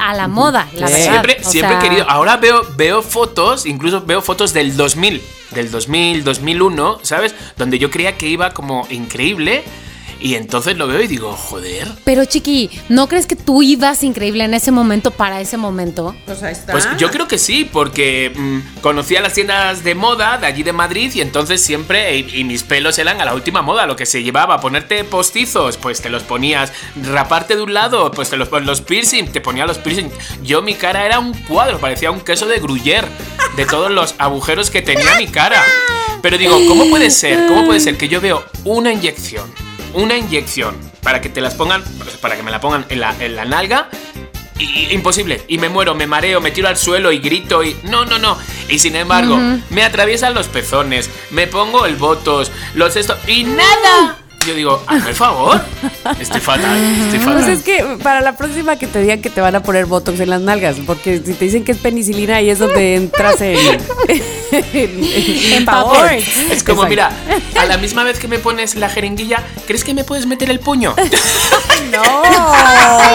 A 0.00 0.14
la 0.14 0.28
moda, 0.28 0.66
la 0.74 0.88
Sí. 0.88 0.92
verdad. 0.94 1.10
Siempre, 1.10 1.36
O 1.44 1.50
siempre 1.50 1.76
he 1.76 1.80
querido. 1.80 2.06
Ahora 2.08 2.36
veo, 2.36 2.62
veo 2.76 3.02
fotos, 3.02 3.66
incluso 3.66 4.02
veo 4.02 4.22
fotos 4.22 4.52
del 4.52 4.76
2000, 4.76 5.22
del 5.50 5.70
2000, 5.70 6.24
2001, 6.24 6.98
¿sabes? 7.02 7.34
Donde 7.56 7.78
yo 7.78 7.90
creía 7.90 8.16
que 8.18 8.26
iba 8.28 8.50
como 8.52 8.86
increíble. 8.90 9.64
Y 10.20 10.34
entonces 10.34 10.76
lo 10.76 10.86
veo 10.86 11.00
y 11.00 11.06
digo, 11.06 11.32
joder. 11.32 11.88
Pero 12.04 12.24
chiqui, 12.24 12.70
¿no 12.88 13.08
crees 13.08 13.26
que 13.26 13.36
tú 13.36 13.62
ibas 13.62 14.04
increíble 14.04 14.44
en 14.44 14.54
ese 14.54 14.70
momento 14.70 15.10
para 15.10 15.40
ese 15.40 15.56
momento? 15.56 16.14
Pues 16.26 16.42
ahí 16.42 16.52
está. 16.52 16.72
Pues 16.72 16.86
yo 16.98 17.10
creo 17.10 17.26
que 17.26 17.38
sí, 17.38 17.68
porque 17.70 18.32
mm, 18.36 18.80
conocía 18.80 19.20
las 19.20 19.32
tiendas 19.32 19.82
de 19.82 19.94
moda 19.94 20.38
de 20.38 20.46
allí 20.46 20.62
de 20.62 20.72
Madrid 20.72 21.10
y 21.14 21.20
entonces 21.20 21.62
siempre, 21.62 22.16
y, 22.16 22.40
y 22.40 22.44
mis 22.44 22.62
pelos 22.62 22.98
eran 22.98 23.20
a 23.20 23.24
la 23.24 23.34
última 23.34 23.62
moda, 23.62 23.86
lo 23.86 23.96
que 23.96 24.06
se 24.06 24.22
llevaba, 24.22 24.60
ponerte 24.60 25.02
postizos, 25.04 25.76
pues 25.76 26.00
te 26.00 26.10
los 26.10 26.22
ponías, 26.22 26.72
raparte 27.02 27.56
de 27.56 27.62
un 27.62 27.74
lado, 27.74 28.10
pues 28.10 28.30
te 28.30 28.36
los 28.36 28.48
ponías 28.48 28.66
los 28.66 28.80
piercing, 28.82 29.32
te 29.32 29.40
ponía 29.40 29.66
los 29.66 29.78
piercing. 29.78 30.10
Yo 30.42 30.62
mi 30.62 30.74
cara 30.74 31.06
era 31.06 31.18
un 31.18 31.32
cuadro, 31.32 31.78
parecía 31.78 32.10
un 32.10 32.20
queso 32.20 32.46
de 32.46 32.60
gruyère, 32.60 33.08
de 33.56 33.66
todos 33.66 33.90
los 33.90 34.14
agujeros 34.18 34.70
que 34.70 34.82
tenía 34.82 35.16
mi 35.16 35.26
cara. 35.26 35.62
Pero 36.22 36.36
digo, 36.36 36.58
¿cómo 36.68 36.88
puede 36.90 37.10
ser? 37.10 37.46
¿Cómo 37.48 37.64
puede 37.64 37.80
ser 37.80 37.96
que 37.96 38.08
yo 38.08 38.20
veo 38.20 38.44
una 38.64 38.92
inyección, 38.92 39.50
una 39.94 40.16
inyección, 40.16 40.76
para 41.02 41.20
que 41.20 41.28
te 41.28 41.40
las 41.40 41.54
pongan, 41.54 41.82
para 42.20 42.36
que 42.36 42.42
me 42.42 42.50
la 42.50 42.60
pongan 42.60 42.84
en 42.88 43.00
la, 43.00 43.14
en 43.20 43.36
la 43.36 43.44
nalga? 43.44 43.88
Y- 44.58 44.92
imposible. 44.92 45.42
Y 45.48 45.56
me 45.58 45.68
muero, 45.70 45.94
me 45.94 46.06
mareo, 46.06 46.40
me 46.40 46.50
tiro 46.50 46.68
al 46.68 46.76
suelo 46.76 47.12
y 47.12 47.18
grito 47.18 47.62
y. 47.64 47.76
No, 47.84 48.04
no, 48.04 48.18
no. 48.18 48.36
Y 48.68 48.78
sin 48.78 48.94
embargo, 48.96 49.38
me 49.70 49.82
atraviesan 49.82 50.34
los 50.34 50.48
pezones, 50.48 51.08
me 51.30 51.46
pongo 51.46 51.86
el 51.86 51.96
botos, 51.96 52.52
los 52.74 52.94
esto. 52.96 53.16
¡Y 53.26 53.44
nada! 53.44 54.18
Yo 54.46 54.54
digo, 54.54 54.82
hazme 54.86 55.10
el 55.10 55.16
favor. 55.16 55.60
Estoy 56.18 56.40
fatal, 56.40 56.78
estoy 57.04 57.18
fatal. 57.18 57.34
Pues 57.44 57.48
es 57.48 57.62
que 57.62 57.84
para 58.02 58.20
la 58.22 58.36
próxima 58.38 58.76
que 58.76 58.86
te 58.86 59.00
digan 59.02 59.20
que 59.20 59.28
te 59.28 59.40
van 59.42 59.54
a 59.54 59.62
poner 59.62 59.84
botox 59.86 60.18
en 60.20 60.30
las 60.30 60.40
nalgas, 60.40 60.76
porque 60.86 61.20
si 61.24 61.34
te 61.34 61.44
dicen 61.44 61.62
que 61.64 61.72
es 61.72 61.78
penicilina, 61.78 62.36
ahí 62.36 62.48
es 62.50 62.58
donde 62.58 62.96
entras 62.96 63.40
en. 63.40 63.56
en. 64.52 65.04
Es 65.04 66.62
como, 66.64 66.84
Exacto. 66.84 66.86
mira, 66.88 67.10
a 67.58 67.64
la 67.66 67.76
misma 67.78 68.04
vez 68.04 68.18
que 68.18 68.28
me 68.28 68.38
pones 68.38 68.74
la 68.74 68.88
jeringuilla, 68.88 69.42
¿crees 69.66 69.84
que 69.84 69.94
me 69.94 70.04
puedes 70.04 70.26
meter 70.26 70.50
el 70.50 70.60
puño? 70.60 70.94
No, 71.90 72.02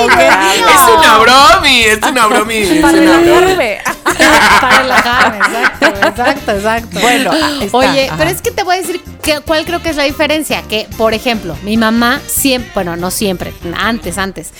Es 0.09 0.87
una 0.97 1.17
bromi, 1.19 1.83
es 1.83 1.99
una 2.01 2.27
bromi. 2.27 2.55
es 2.55 2.81
Para 2.81 2.97
una 2.97 3.17
bromi. 3.19 3.75
para 4.59 4.77
relajarme, 4.81 5.37
exacto, 5.37 5.85
exacto, 6.07 6.51
exacto. 6.51 6.99
Bueno, 6.99 7.31
está, 7.61 7.77
Oye, 7.77 8.07
ajá. 8.07 8.17
pero 8.17 8.29
es 8.29 8.41
que 8.41 8.51
te 8.51 8.63
voy 8.63 8.75
a 8.75 8.81
decir 8.81 9.01
que, 9.23 9.39
cuál 9.41 9.65
creo 9.65 9.81
que 9.81 9.89
es 9.89 9.95
la 9.95 10.03
diferencia. 10.03 10.61
Que, 10.63 10.87
por 10.97 11.13
ejemplo, 11.13 11.55
mi 11.63 11.77
mamá 11.77 12.19
siempre, 12.27 12.71
bueno, 12.73 12.95
no 12.97 13.11
siempre, 13.11 13.53
antes, 13.77 14.17
antes. 14.17 14.51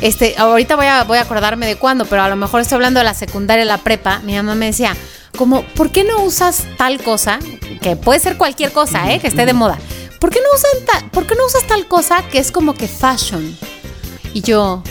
Este, 0.00 0.34
ahorita 0.38 0.76
voy 0.76 0.86
a, 0.86 1.04
voy 1.04 1.18
a 1.18 1.22
acordarme 1.22 1.66
de 1.66 1.76
cuándo, 1.76 2.04
pero 2.04 2.22
a 2.22 2.28
lo 2.28 2.36
mejor 2.36 2.60
estoy 2.60 2.76
hablando 2.76 3.00
de 3.00 3.04
la 3.04 3.14
secundaria, 3.14 3.64
la 3.64 3.78
prepa. 3.78 4.20
Mi 4.20 4.34
mamá 4.36 4.54
me 4.54 4.66
decía, 4.66 4.94
como, 5.36 5.62
¿por 5.74 5.90
qué 5.90 6.04
no 6.04 6.22
usas 6.24 6.64
tal 6.76 7.02
cosa? 7.02 7.38
Que 7.80 7.96
puede 7.96 8.18
ser 8.20 8.36
cualquier 8.36 8.72
cosa, 8.72 9.12
¿eh? 9.12 9.20
Que 9.20 9.28
esté 9.28 9.46
de 9.46 9.52
moda. 9.52 9.78
¿Por 10.18 10.30
qué 10.30 10.40
no 10.40 10.46
usan 10.54 11.10
¿por 11.10 11.26
qué 11.26 11.34
no 11.34 11.44
usas 11.46 11.64
tal 11.66 11.86
cosa 11.86 12.22
que 12.28 12.38
es 12.38 12.50
como 12.50 12.74
que 12.74 12.88
fashion? 12.88 13.56
Y 14.32 14.40
yo, 14.40 14.82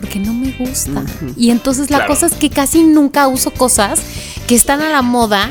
porque 0.00 0.18
no 0.18 0.32
me 0.32 0.50
gusta. 0.52 1.04
Y 1.36 1.50
entonces 1.50 1.90
la 1.90 1.98
Claro. 1.98 2.14
cosa 2.14 2.26
es 2.26 2.34
que 2.34 2.50
casi 2.50 2.82
nunca 2.82 3.28
uso 3.28 3.50
cosas 3.52 4.00
que 4.46 4.54
están 4.54 4.80
a 4.82 4.90
la 4.90 5.02
moda. 5.02 5.50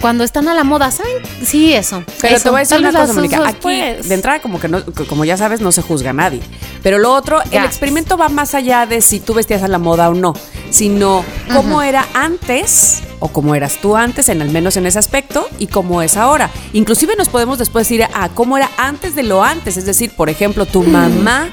Cuando 0.00 0.24
están 0.24 0.48
a 0.48 0.54
la 0.54 0.64
moda, 0.64 0.90
¿saben? 0.90 1.16
Sí, 1.44 1.74
eso. 1.74 2.04
Pero 2.20 2.36
Eso. 2.36 2.44
te 2.44 2.50
voy 2.50 2.58
a 2.58 2.60
decir 2.60 2.78
una 2.78 2.92
cosa, 2.92 3.12
Mónica. 3.12 3.38
Aquí, 3.38 3.52
después. 3.52 4.08
de 4.08 4.14
entrada, 4.14 4.40
como 4.40 4.60
que 4.60 4.68
no, 4.68 4.84
como 5.08 5.24
ya 5.24 5.36
sabes, 5.36 5.60
no 5.60 5.72
se 5.72 5.82
juzga 5.82 6.10
a 6.10 6.12
nadie. 6.12 6.40
Pero 6.82 6.98
lo 6.98 7.12
otro, 7.12 7.40
el 7.50 7.64
experimento 7.64 8.16
va 8.16 8.28
más 8.28 8.54
allá 8.54 8.86
de 8.86 9.00
si 9.00 9.18
tú 9.20 9.34
vestías 9.34 9.62
a 9.62 9.68
la 9.68 9.78
moda 9.78 10.08
o 10.08 10.14
no, 10.14 10.34
sino 10.70 11.24
cómo 11.52 11.82
era 11.82 12.06
antes 12.14 13.02
o 13.18 13.28
cómo 13.28 13.54
eras 13.54 13.78
tú 13.80 13.96
antes, 13.96 14.28
en 14.28 14.40
al 14.40 14.50
menos 14.50 14.76
en 14.76 14.86
ese 14.86 14.98
aspecto, 14.98 15.48
y 15.58 15.66
cómo 15.66 16.02
es 16.02 16.16
ahora. 16.16 16.50
Inclusive 16.72 17.16
nos 17.16 17.28
podemos 17.28 17.58
después 17.58 17.90
ir 17.90 18.04
a 18.04 18.28
cómo 18.28 18.56
era 18.56 18.70
antes 18.76 19.16
de 19.16 19.24
lo 19.24 19.42
antes, 19.42 19.76
es 19.76 19.86
decir, 19.86 20.12
por 20.14 20.28
ejemplo, 20.28 20.66
tu 20.66 20.84
mamá 20.84 21.48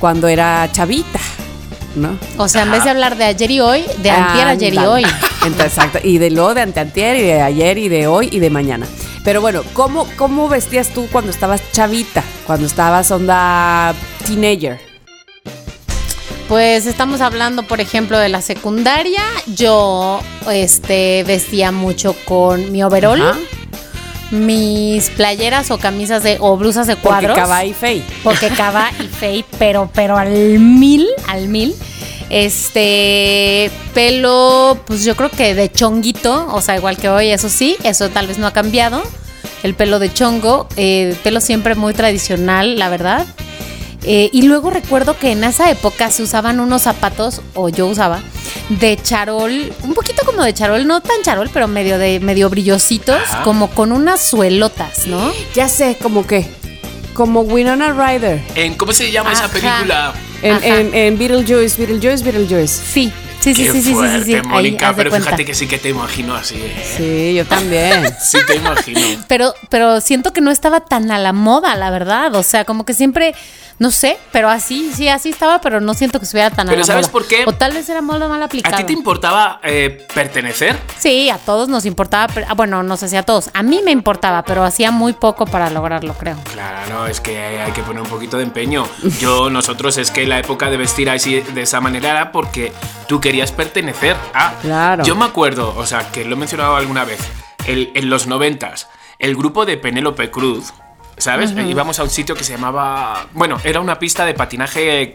cuando 0.00 0.28
era 0.28 0.68
chavita, 0.72 1.20
¿no? 1.98 2.18
O 2.36 2.48
sea, 2.48 2.62
en 2.62 2.70
vez 2.70 2.84
de 2.84 2.90
hablar 2.90 3.16
de 3.16 3.24
ayer 3.24 3.50
y 3.50 3.60
hoy, 3.60 3.84
de 3.98 4.10
antier, 4.10 4.48
ayer 4.48 4.74
y 4.74 4.78
hoy. 4.78 5.04
Entonces, 5.44 5.66
exacto. 5.76 5.98
Y 6.02 6.18
de 6.18 6.30
lo 6.30 6.54
de 6.54 6.62
anteantier 6.62 7.16
y 7.16 7.22
de 7.22 7.40
ayer 7.42 7.78
y 7.78 7.88
de 7.88 8.06
hoy 8.06 8.28
y 8.32 8.38
de 8.38 8.50
mañana. 8.50 8.86
Pero 9.24 9.40
bueno, 9.40 9.62
¿cómo, 9.74 10.06
¿cómo 10.16 10.48
vestías 10.48 10.88
tú 10.88 11.06
cuando 11.12 11.30
estabas 11.30 11.60
chavita? 11.72 12.22
Cuando 12.46 12.66
estabas 12.66 13.10
onda 13.10 13.94
teenager. 14.26 14.80
Pues 16.48 16.86
estamos 16.86 17.20
hablando, 17.20 17.62
por 17.64 17.80
ejemplo, 17.80 18.18
de 18.18 18.30
la 18.30 18.40
secundaria. 18.40 19.22
Yo 19.54 20.20
este, 20.50 21.22
vestía 21.24 21.72
mucho 21.72 22.16
con 22.24 22.72
mi 22.72 22.82
overall, 22.82 23.20
Ajá. 23.20 23.38
mis 24.30 25.10
playeras 25.10 25.70
o 25.70 25.76
camisas 25.78 26.22
de, 26.22 26.38
o 26.40 26.56
blusas 26.56 26.86
de 26.86 26.96
Porque 26.96 27.08
cuadros. 27.26 27.36
Cava 27.36 27.66
y 27.66 27.74
Fey. 27.74 28.02
Porque 28.24 28.48
Cava 28.48 28.90
y 28.98 29.08
Fey, 29.08 29.44
pero, 29.58 29.90
pero 29.92 30.16
al 30.16 30.30
mil, 30.58 31.06
al 31.26 31.48
mil. 31.48 31.74
Este 32.30 33.70
pelo, 33.94 34.78
pues 34.86 35.04
yo 35.04 35.16
creo 35.16 35.30
que 35.30 35.54
de 35.54 35.72
chonguito, 35.72 36.46
o 36.52 36.60
sea, 36.60 36.76
igual 36.76 36.96
que 36.96 37.08
hoy, 37.08 37.28
eso 37.28 37.48
sí, 37.48 37.76
eso 37.84 38.10
tal 38.10 38.26
vez 38.26 38.38
no 38.38 38.46
ha 38.46 38.52
cambiado. 38.52 39.02
El 39.62 39.74
pelo 39.74 39.98
de 39.98 40.12
chongo, 40.12 40.68
eh, 40.76 41.16
pelo 41.24 41.40
siempre 41.40 41.74
muy 41.74 41.94
tradicional, 41.94 42.78
la 42.78 42.88
verdad. 42.88 43.26
Eh, 44.04 44.30
y 44.32 44.42
luego 44.42 44.70
recuerdo 44.70 45.18
que 45.18 45.32
en 45.32 45.42
esa 45.42 45.70
época 45.70 46.10
se 46.10 46.22
usaban 46.22 46.60
unos 46.60 46.82
zapatos, 46.82 47.42
o 47.54 47.68
yo 47.68 47.86
usaba, 47.86 48.22
de 48.68 48.96
charol, 49.02 49.72
un 49.82 49.94
poquito 49.94 50.24
como 50.24 50.44
de 50.44 50.54
charol, 50.54 50.86
no 50.86 51.00
tan 51.00 51.22
charol, 51.22 51.50
pero 51.52 51.66
medio 51.66 51.98
de 51.98 52.20
medio 52.20 52.48
brillositos, 52.48 53.20
Ajá. 53.20 53.42
como 53.42 53.70
con 53.70 53.90
unas 53.90 54.22
suelotas, 54.22 55.06
¿no? 55.06 55.32
Ya 55.54 55.68
sé, 55.68 55.96
como 56.00 56.26
que. 56.26 56.46
Como 57.14 57.40
Winona 57.40 57.92
Ryder. 57.92 58.40
En, 58.54 58.74
¿Cómo 58.74 58.92
se 58.92 59.10
llama 59.10 59.32
esa 59.32 59.48
película? 59.48 60.14
En, 60.42 60.62
en, 60.62 60.94
en 60.94 61.18
Beetlejuice, 61.18 61.76
Beetlejuice, 61.84 62.22
Beetlejuice. 62.24 62.68
Sí, 62.68 63.12
sí, 63.40 63.54
sí, 63.54 63.64
Qué 63.64 63.72
sí, 63.72 63.72
sí, 63.72 63.72
sí, 63.72 63.82
sí, 63.88 63.94
fuerte, 63.94 64.24
sí. 64.24 64.34
Ahí, 64.34 64.42
Mónica, 64.42 64.94
pero 64.94 65.10
cuenta. 65.10 65.26
fíjate 65.30 65.44
que 65.44 65.54
sí 65.54 65.66
que 65.66 65.78
te 65.78 65.88
imagino 65.88 66.34
así. 66.34 66.54
¿eh? 66.56 66.84
Sí, 66.96 67.34
yo 67.34 67.44
también. 67.46 68.04
Sí 68.20 68.38
te 68.46 68.56
imagino. 68.56 69.00
Pero, 69.26 69.54
pero 69.68 70.00
siento 70.00 70.32
que 70.32 70.40
no 70.40 70.50
estaba 70.50 70.80
tan 70.80 71.10
a 71.10 71.18
la 71.18 71.32
moda, 71.32 71.74
la 71.76 71.90
verdad. 71.90 72.34
O 72.36 72.42
sea, 72.42 72.64
como 72.64 72.84
que 72.84 72.94
siempre, 72.94 73.34
no 73.78 73.90
sé, 73.90 74.18
pero 74.32 74.48
así, 74.48 74.92
sí, 74.92 75.08
así 75.08 75.28
estaba, 75.30 75.60
pero 75.60 75.80
no 75.80 75.94
siento 75.94 76.18
que 76.18 76.24
estuviera 76.24 76.50
tan 76.50 76.66
a 76.68 76.70
Pero 76.70 76.80
la 76.80 76.86
¿sabes 76.86 77.06
moda. 77.06 77.12
por 77.12 77.26
qué? 77.28 77.44
O 77.46 77.52
tal 77.52 77.72
vez 77.74 77.88
era 77.88 78.02
moda 78.02 78.26
mal 78.28 78.42
¿A 78.42 78.46
aplicada. 78.46 78.76
ti 78.78 78.84
te 78.84 78.92
importaba 78.92 79.60
eh, 79.62 80.06
pertenecer? 80.12 80.76
Sí, 80.98 81.30
a 81.30 81.38
todos 81.38 81.68
nos 81.68 81.86
importaba, 81.86 82.32
ah, 82.48 82.54
bueno, 82.54 82.82
no 82.82 82.96
sé 82.96 83.08
si 83.08 83.16
a 83.16 83.22
todos. 83.22 83.50
A 83.54 83.62
mí 83.62 83.80
me 83.84 83.90
importaba, 83.92 84.42
pero 84.42 84.64
hacía 84.64 84.90
muy 84.90 85.12
poco 85.12 85.46
para 85.46 85.70
lograrlo, 85.70 86.14
creo. 86.14 86.36
Claro, 86.52 86.78
no, 86.92 87.06
es 87.06 87.20
que 87.20 87.38
hay 87.38 87.72
que 87.72 87.82
poner 87.82 88.02
un 88.02 88.08
poquito 88.08 88.36
de 88.36 88.42
empeño. 88.44 88.84
Yo, 89.20 89.48
nosotros, 89.50 89.96
es 89.98 90.10
que 90.10 90.26
la 90.26 90.38
época 90.38 90.70
de 90.70 90.76
vestir 90.76 91.08
así 91.10 91.40
de 91.40 91.62
esa 91.62 91.80
manera 91.80 92.10
era 92.10 92.32
porque 92.32 92.72
tú 93.06 93.20
querías 93.20 93.52
pertenecer 93.52 94.16
a. 94.34 94.54
Claro. 94.60 95.04
Yo 95.04 95.14
me 95.14 95.24
acuerdo, 95.24 95.74
o 95.76 95.86
sea, 95.86 96.10
que 96.10 96.24
lo 96.24 96.34
he 96.34 96.38
mencionado 96.38 96.76
alguna 96.76 97.04
vez, 97.04 97.20
el- 97.66 97.92
en 97.94 98.10
los 98.10 98.26
noventas, 98.26 98.88
el 99.20 99.36
grupo 99.36 99.66
de 99.66 99.76
Penélope 99.76 100.30
Cruz, 100.30 100.72
¿sabes? 101.18 101.52
Íbamos 101.52 101.98
a 101.98 102.04
un 102.04 102.10
sitio 102.10 102.34
que 102.34 102.44
se 102.44 102.52
llamaba. 102.52 103.26
Bueno, 103.32 103.58
era 103.64 103.80
una 103.80 103.98
pista 103.98 104.24
de 104.24 104.34
patinaje 104.34 105.12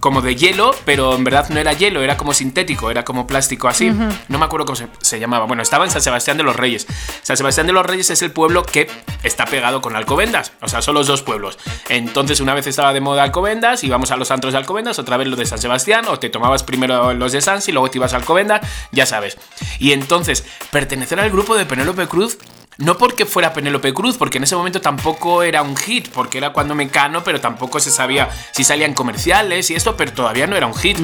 como 0.00 0.22
de 0.22 0.36
hielo, 0.36 0.72
pero 0.84 1.14
en 1.14 1.24
verdad 1.24 1.48
no 1.48 1.58
era 1.58 1.72
hielo, 1.72 2.02
era 2.02 2.16
como 2.16 2.32
sintético, 2.34 2.90
era 2.90 3.04
como 3.04 3.26
plástico 3.26 3.66
así. 3.66 3.90
No 3.90 4.38
me 4.38 4.44
acuerdo 4.44 4.66
cómo 4.66 4.76
se, 4.76 4.86
se 5.00 5.18
llamaba. 5.18 5.46
Bueno, 5.46 5.62
estaba 5.62 5.84
en 5.84 5.90
San 5.90 6.02
Sebastián 6.02 6.36
de 6.36 6.44
los 6.44 6.54
Reyes. 6.54 6.86
San 7.22 7.36
Sebastián 7.36 7.66
de 7.66 7.72
los 7.72 7.84
Reyes 7.84 8.10
es 8.10 8.22
el 8.22 8.30
pueblo 8.30 8.62
que 8.62 8.88
está 9.22 9.46
pegado 9.46 9.80
con 9.80 9.96
Alcobendas. 9.96 10.52
O 10.62 10.68
sea, 10.68 10.82
son 10.82 10.94
los 10.94 11.06
dos 11.06 11.22
pueblos. 11.22 11.58
Entonces, 11.88 12.40
una 12.40 12.54
vez 12.54 12.66
estaba 12.66 12.92
de 12.92 13.00
moda 13.00 13.22
Alcobendas, 13.22 13.82
íbamos 13.84 14.10
a 14.10 14.16
los 14.16 14.30
antros 14.30 14.52
de 14.52 14.58
Alcobendas, 14.58 14.98
otra 14.98 15.16
vez 15.16 15.26
los 15.28 15.38
de 15.38 15.46
San 15.46 15.58
Sebastián, 15.58 16.04
o 16.08 16.18
te 16.18 16.30
tomabas 16.30 16.62
primero 16.62 17.12
los 17.14 17.32
de 17.32 17.40
Sans 17.40 17.66
y 17.68 17.72
luego 17.72 17.90
te 17.90 17.98
ibas 17.98 18.12
a 18.12 18.16
Alcobendas, 18.16 18.60
ya 18.92 19.06
sabes. 19.06 19.38
Y 19.78 19.92
entonces, 19.92 20.44
pertenecer 20.70 21.18
al 21.18 21.30
grupo 21.30 21.56
de 21.56 21.66
Penélope 21.66 22.06
Cruz 22.06 22.38
no 22.78 22.98
porque 22.98 23.24
fuera 23.24 23.52
Penélope 23.52 23.94
Cruz, 23.94 24.16
porque 24.16 24.38
en 24.38 24.44
ese 24.44 24.56
momento 24.56 24.80
tampoco 24.80 25.42
era 25.42 25.62
un 25.62 25.76
hit, 25.76 26.08
porque 26.10 26.38
era 26.38 26.52
cuando 26.52 26.74
Mecano, 26.74 27.24
pero 27.24 27.40
tampoco 27.40 27.80
se 27.80 27.90
sabía 27.90 28.28
si 28.52 28.64
salían 28.64 28.94
comerciales 28.94 29.70
y 29.70 29.74
esto, 29.74 29.96
pero 29.96 30.12
todavía 30.12 30.46
no 30.46 30.56
era 30.56 30.66
un 30.66 30.74
hit. 30.74 30.98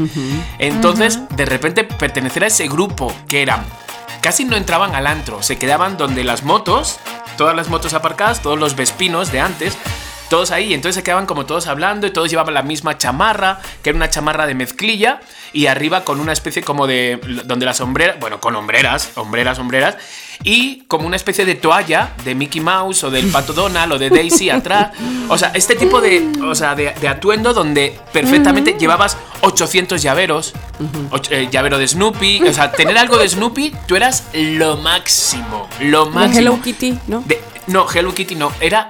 Entonces, 0.59 1.21
de 1.31 1.45
repente, 1.45 1.85
pertenecer 1.85 2.45
a 2.45 2.49
ese 2.49 2.69
grupo 2.69 3.15
que 3.29 3.43
eran. 3.43 3.65
Casi 4.21 4.45
no 4.45 4.57
entraban 4.57 4.95
al 4.95 5.07
antro, 5.07 5.43
se 5.43 5.59
quedaban 5.59 5.97
donde 5.97 6.23
las 6.23 6.45
motos, 6.45 6.99
todas 7.37 7.57
las 7.57 7.69
motos 7.69 7.95
aparcadas, 7.95 8.41
todos 8.41 8.59
los 8.59 8.77
vespinos 8.77 9.33
de 9.33 9.41
antes, 9.41 9.77
todos 10.33 10.51
ahí, 10.51 10.73
entonces 10.73 10.95
se 10.95 11.03
quedaban 11.03 11.27
como 11.27 11.45
todos 11.45 11.67
hablando 11.67 12.07
y 12.07 12.11
todos 12.11 12.31
llevaban 12.31 12.55
la 12.55 12.63
misma 12.63 12.97
chamarra, 12.97 13.61
que 13.83 13.91
era 13.91 13.99
una 13.99 14.09
chamarra 14.09 14.47
de 14.47 14.55
mezclilla, 14.55 15.21
y 15.53 15.67
arriba 15.67 16.05
con 16.05 16.21
una 16.21 16.33
especie 16.33 16.63
como 16.63 16.87
de, 16.87 17.21
donde 17.45 17.67
las 17.67 17.77
sombreras, 17.77 18.19
bueno, 18.19 18.41
con 18.41 18.57
hombreras, 18.57 19.11
hombreras, 19.17 19.59
hombreras, 19.59 19.99
y 20.43 20.85
como 20.89 21.07
una 21.07 21.17
especie 21.17 21.45
de 21.45 21.55
toalla 21.55 22.15
de 22.25 22.35
Mickey 22.35 22.63
Mouse 22.63 23.05
o 23.05 23.11
del 23.11 23.27
Pato 23.27 23.53
Donald 23.53 23.93
o 23.93 23.99
de 23.99 24.09
Daisy 24.09 24.49
atrás. 24.49 24.93
O 25.29 25.37
sea, 25.37 25.51
este 25.55 25.77
tipo 25.77 26.01
de, 26.01 26.27
o 26.43 26.55
sea, 26.55 26.75
de, 26.75 26.95
de 26.99 27.09
atuendo 27.09 27.53
donde 27.53 28.01
perfectamente 28.11 28.75
llevabas 28.79 29.19
800 29.43 30.01
llaveros, 30.01 30.55
eh, 31.29 31.49
llavero 31.53 31.77
de 31.77 31.87
Snoopy, 31.89 32.43
o 32.49 32.53
sea, 32.55 32.73
tener 32.73 32.97
algo 32.97 33.19
de 33.19 33.29
Snoopy, 33.29 33.75
tú 33.87 33.97
eras 33.97 34.25
lo 34.33 34.79
máximo, 34.79 35.69
lo 35.81 36.07
máximo. 36.07 36.39
Hello 36.39 36.63
Kitty, 36.63 36.99
¿no? 37.07 37.23
De- 37.27 37.43
no, 37.67 37.87
Hello 37.93 38.15
Kitty 38.15 38.35
no, 38.35 38.51
era 38.61 38.89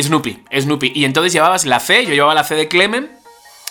Snoopy, 0.00 0.44
Snoopy. 0.60 0.92
Y 0.94 1.04
entonces 1.04 1.32
llevabas 1.32 1.64
la 1.66 1.80
C, 1.80 2.04
yo 2.04 2.12
llevaba 2.14 2.34
la 2.34 2.44
C 2.44 2.54
de 2.54 2.68
Clemen. 2.68 3.10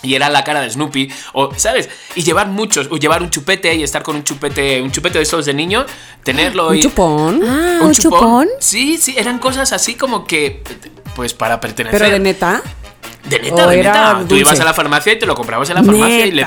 Y 0.03 0.13
era 0.13 0.29
la 0.29 0.43
cara 0.43 0.61
de 0.61 0.69
Snoopy, 0.69 1.11
o, 1.33 1.49
¿sabes? 1.55 1.89
Y 2.13 2.21
llevar 2.21 2.45
muchos, 2.49 2.87
o 2.91 2.97
llevar 2.97 3.23
un 3.23 3.31
chupete 3.31 3.73
y 3.73 3.81
estar 3.81 4.03
con 4.03 4.15
un 4.17 4.23
chupete, 4.23 4.79
un 4.79 4.91
chupete 4.91 5.17
de 5.17 5.23
esos 5.23 5.43
de 5.47 5.55
niño, 5.55 5.87
tenerlo 6.23 6.67
Un 6.67 6.77
y. 6.77 6.81
chupón. 6.81 7.41
Ah, 7.43 7.79
un 7.81 7.93
chupón. 7.93 8.47
Sí, 8.59 8.99
sí, 8.99 9.15
eran 9.17 9.39
cosas 9.39 9.73
así 9.73 9.95
como 9.95 10.27
que. 10.27 10.61
Pues 11.15 11.33
para 11.33 11.59
pertenecer. 11.59 11.99
Pero 11.99 12.11
de 12.11 12.19
neta. 12.19 12.61
De 13.27 13.39
neta, 13.39 13.65
¿O 13.65 13.69
de 13.71 13.77
neta. 13.77 14.13
Tú 14.19 14.25
dulce? 14.27 14.35
ibas 14.41 14.59
a 14.59 14.65
la 14.65 14.73
farmacia 14.75 15.13
y 15.13 15.17
te 15.19 15.25
lo 15.25 15.33
comprabas 15.33 15.67
en 15.71 15.75
la 15.77 15.83
farmacia 15.83 16.27
y 16.27 16.31
le. 16.31 16.45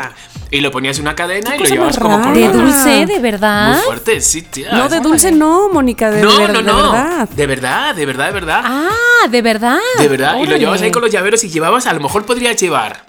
Y 0.51 0.61
le 0.61 0.71
ponías 0.71 0.99
una 0.99 1.15
cadena 1.15 1.57
y 1.57 1.59
lo 1.61 1.65
llevabas 1.67 1.99
como. 1.99 2.19
¿De 2.33 2.49
dulce, 2.49 3.07
de 3.07 3.19
verdad? 3.19 3.75
Muy 3.75 3.83
fuerte, 3.83 4.21
sí, 4.21 4.43
tía. 4.43 4.73
No, 4.73 4.89
de 4.89 5.01
dulce 5.01 5.31
no, 5.33 5.69
Mónica, 5.69 6.11
de, 6.11 6.23
no, 6.23 6.37
ver- 6.39 6.53
no, 6.53 6.59
de 6.59 6.65
no. 6.65 6.77
verdad. 6.93 7.29
De 7.29 7.47
verdad, 7.47 7.95
de 7.95 8.07
verdad, 8.07 8.27
de 8.27 8.33
verdad. 8.33 8.63
Ah, 8.65 9.29
de 9.29 9.43
verdad. 9.43 9.79
De 9.99 10.09
verdad, 10.09 10.37
y 10.39 10.47
lo 10.47 10.57
llevabas 10.57 10.83
ahí 10.83 10.91
con 10.91 11.03
los 11.03 11.11
llaveros 11.11 11.45
y 11.45 11.51
llevabas, 11.51 11.87
a 11.87 11.93
lo 11.93 12.01
mejor 12.01 12.25
podrías 12.27 12.57
llevar. 12.57 13.05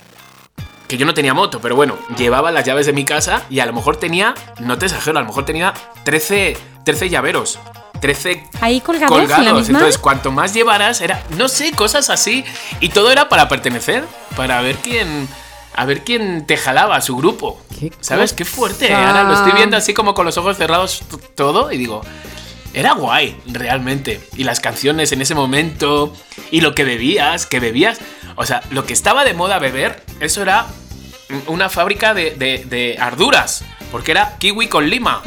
Que 0.88 0.98
yo 0.98 1.06
no 1.06 1.14
tenía 1.14 1.34
moto, 1.34 1.62
pero 1.62 1.76
bueno, 1.76 1.98
llevaba 2.18 2.52
las 2.52 2.66
llaves 2.66 2.86
de 2.86 2.92
mi 2.94 3.06
casa 3.06 3.44
y 3.50 3.62
a 3.62 3.66
lo 3.66 3.72
mejor 3.74 3.96
tenía, 3.96 4.34
no 4.60 4.78
te 4.78 4.88
exagero, 4.88 5.18
a 5.18 5.22
lo 5.22 5.28
mejor 5.28 5.46
tenía 5.46 5.74
13, 6.04 6.58
13 6.84 7.10
llaveros. 7.10 7.60
13 8.02 8.44
Ahí 8.62 8.82
colgados, 8.82 9.16
en 9.18 9.28
colgados. 9.28 9.70
Entonces, 9.70 9.98
cuanto 10.00 10.32
más 10.32 10.54
llevaras, 10.54 11.02
era, 11.02 11.24
no 11.38 11.48
sé, 11.48 11.72
cosas 11.72 12.10
así. 12.10 12.44
Y 12.80 12.90
todo 12.90 13.12
era 13.12 13.30
para 13.30 13.48
pertenecer, 13.48 14.04
para 14.36 14.60
ver 14.62 14.76
quién. 14.78 15.30
A 15.76 15.86
ver 15.86 16.04
quién 16.04 16.46
te 16.46 16.58
jalaba 16.58 16.96
a 16.98 17.02
su 17.02 17.16
grupo. 17.16 17.62
Qué 17.80 17.92
¿Sabes? 18.02 18.34
Qué 18.34 18.46
fuerte. 18.46 18.88
cosa. 18.88 19.08
Ahora 19.08 19.24
lo 19.24 19.34
estoy 19.34 19.54
viendo 19.54 19.78
así 19.78 19.94
como 19.94 20.14
con 20.14 20.26
los 20.26 20.38
ojos 20.38 20.58
cerrados 20.58 21.02
todo 21.36 21.72
y 21.72 21.78
digo, 21.78 22.02
era 22.74 22.94
guay, 22.94 23.38
realmente. 23.48 24.22
Y 24.38 24.44
las 24.44 24.60
canciones 24.60 25.12
en 25.12 25.22
ese 25.22 25.34
momento, 25.36 26.14
y 26.52 26.62
lo 26.62 26.76
que 26.76 26.84
bebías, 26.84 27.46
que 27.46 27.60
bebías. 27.60 28.00
O 28.36 28.46
sea, 28.46 28.62
lo 28.72 28.86
que 28.86 28.94
estaba 28.94 29.24
de 29.24 29.34
moda 29.34 29.60
beber, 29.60 30.04
eso 30.20 30.42
era 30.42 30.68
una 31.48 31.70
fábrica 31.70 32.14
de, 32.14 32.32
de- 32.32 32.66
de 32.66 32.98
arduras. 33.00 33.64
Porque 33.92 34.12
era 34.12 34.38
kiwi 34.38 34.68
con 34.68 34.90
lima. 34.90 35.22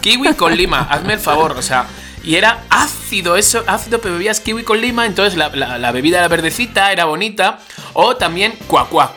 Kiwi 0.00 0.34
con 0.34 0.56
lima, 0.56 0.80
hazme 0.90 1.12
el 1.14 1.20
favor. 1.20 1.52
O 1.56 1.62
sea, 1.62 1.86
y 2.24 2.34
era 2.36 2.64
ácido, 2.70 3.36
eso, 3.36 3.62
ácido, 3.68 4.00
pero 4.00 4.14
bebías 4.14 4.40
kiwi 4.40 4.64
con 4.64 4.80
lima. 4.80 5.06
Entonces 5.06 5.36
la, 5.36 5.48
la- 5.50 5.78
la 5.78 5.92
bebida 5.92 6.18
era 6.18 6.28
verdecita, 6.28 6.90
era 6.90 7.04
bonita. 7.04 7.60
O 7.92 8.16
también 8.16 8.52
cuacuá. 8.66 9.14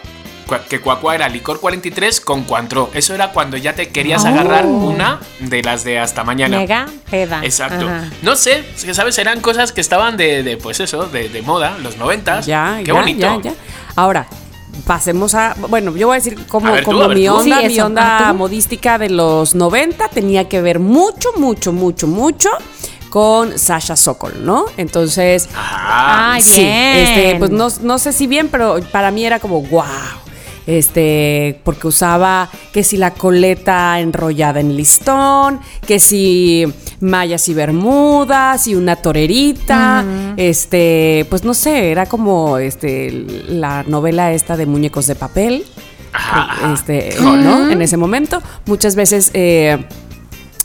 Que 0.70 0.80
cuacuá 0.82 1.16
era 1.16 1.28
licor 1.30 1.60
43 1.60 2.22
con 2.22 2.44
cuantro. 2.44 2.90
Eso 2.94 3.14
era 3.14 3.32
cuando 3.32 3.58
ya 3.58 3.74
te 3.74 3.90
querías 3.90 4.24
Oh. 4.24 4.28
agarrar 4.28 4.66
una 4.66 5.20
de 5.40 5.62
las 5.64 5.84
de 5.84 6.00
hasta 6.00 6.24
mañana. 6.24 6.58
Mega 6.58 6.86
peda. 7.10 7.42
Exacto. 7.44 7.86
Ajá. 7.88 8.10
No 8.22 8.36
sé, 8.36 8.64
¿sabes? 8.94 9.18
Eran 9.18 9.42
cosas 9.42 9.72
que 9.72 9.82
estaban 9.82 10.18
de, 10.18 10.44
de, 10.44 10.58
pues 10.58 10.80
eso, 10.80 11.04
de, 11.06 11.30
de 11.30 11.42
moda, 11.42 11.78
los 11.84 11.98
noventas. 11.98 12.46
Ya, 12.46 12.78
Qué 12.80 12.86
ya, 12.88 12.94
bonito. 12.94 13.20
ya, 13.20 13.52
ya. 13.52 13.54
Ahora, 13.96 14.28
pasemos 14.86 15.34
a. 15.36 15.56
Bueno, 15.70 15.96
yo 15.96 16.08
voy 16.08 16.16
a 16.16 16.20
decir 16.20 16.46
como, 16.48 16.68
A 16.68 16.72
ver 16.72 16.84
tú, 16.84 16.92
como 16.92 17.04
a 17.04 17.08
ver 17.08 17.18
mi 17.18 17.28
onda, 17.28 17.60
Sí, 17.62 17.68
mi 17.68 17.74
eso. 17.74 17.86
onda 17.86 18.30
¿Ah, 18.30 18.34
modística 18.34 18.98
de 18.98 19.10
los 19.10 19.56
90 19.56 20.08
tenía 20.10 20.48
que 20.48 20.62
ver 20.62 20.80
mucho, 20.80 21.30
mucho, 21.38 21.74
mucho, 21.74 22.08
mucho 22.08 22.50
con 23.10 23.58
Sasha 23.58 23.96
Sokol, 23.96 24.46
¿no? 24.46 24.66
Entonces. 24.78 25.50
Ajá. 25.56 26.34
Ay, 26.34 26.42
Sí, 26.42 26.62
bien. 26.62 26.74
este, 26.98 27.36
pues 27.40 27.52
no, 27.52 27.68
no 27.82 27.98
sé 27.98 28.14
si 28.14 28.28
bien, 28.28 28.50
pero 28.50 28.80
para 28.92 29.12
mí 29.12 29.26
era 29.26 29.40
como 29.40 29.62
wow. 29.62 29.84
Este, 30.68 31.62
porque 31.64 31.88
usaba 31.88 32.50
que 32.74 32.84
si 32.84 32.98
la 32.98 33.14
coleta 33.14 34.00
enrollada 34.02 34.60
en 34.60 34.76
listón, 34.76 35.62
que 35.86 35.98
si 35.98 36.66
mallas 37.00 37.48
y 37.48 37.54
bermudas 37.54 38.68
y 38.68 38.76
una 38.76 38.98
torerita, 38.98 40.04
este, 40.36 41.26
pues 41.30 41.46
no 41.46 41.54
sé, 41.54 41.92
era 41.92 42.06
como 42.06 42.58
este 42.58 43.26
la 43.48 43.84
novela 43.84 44.34
esta 44.34 44.58
de 44.58 44.66
muñecos 44.66 45.08
de 45.08 45.16
papel, 45.16 45.66
Ajá, 46.12 46.74
este, 46.74 47.16
¿no? 47.22 47.70
En 47.70 47.82
ese 47.82 47.96
momento, 47.96 48.42
muchas 48.66 48.96
veces, 48.96 49.32
eh, 49.34 49.78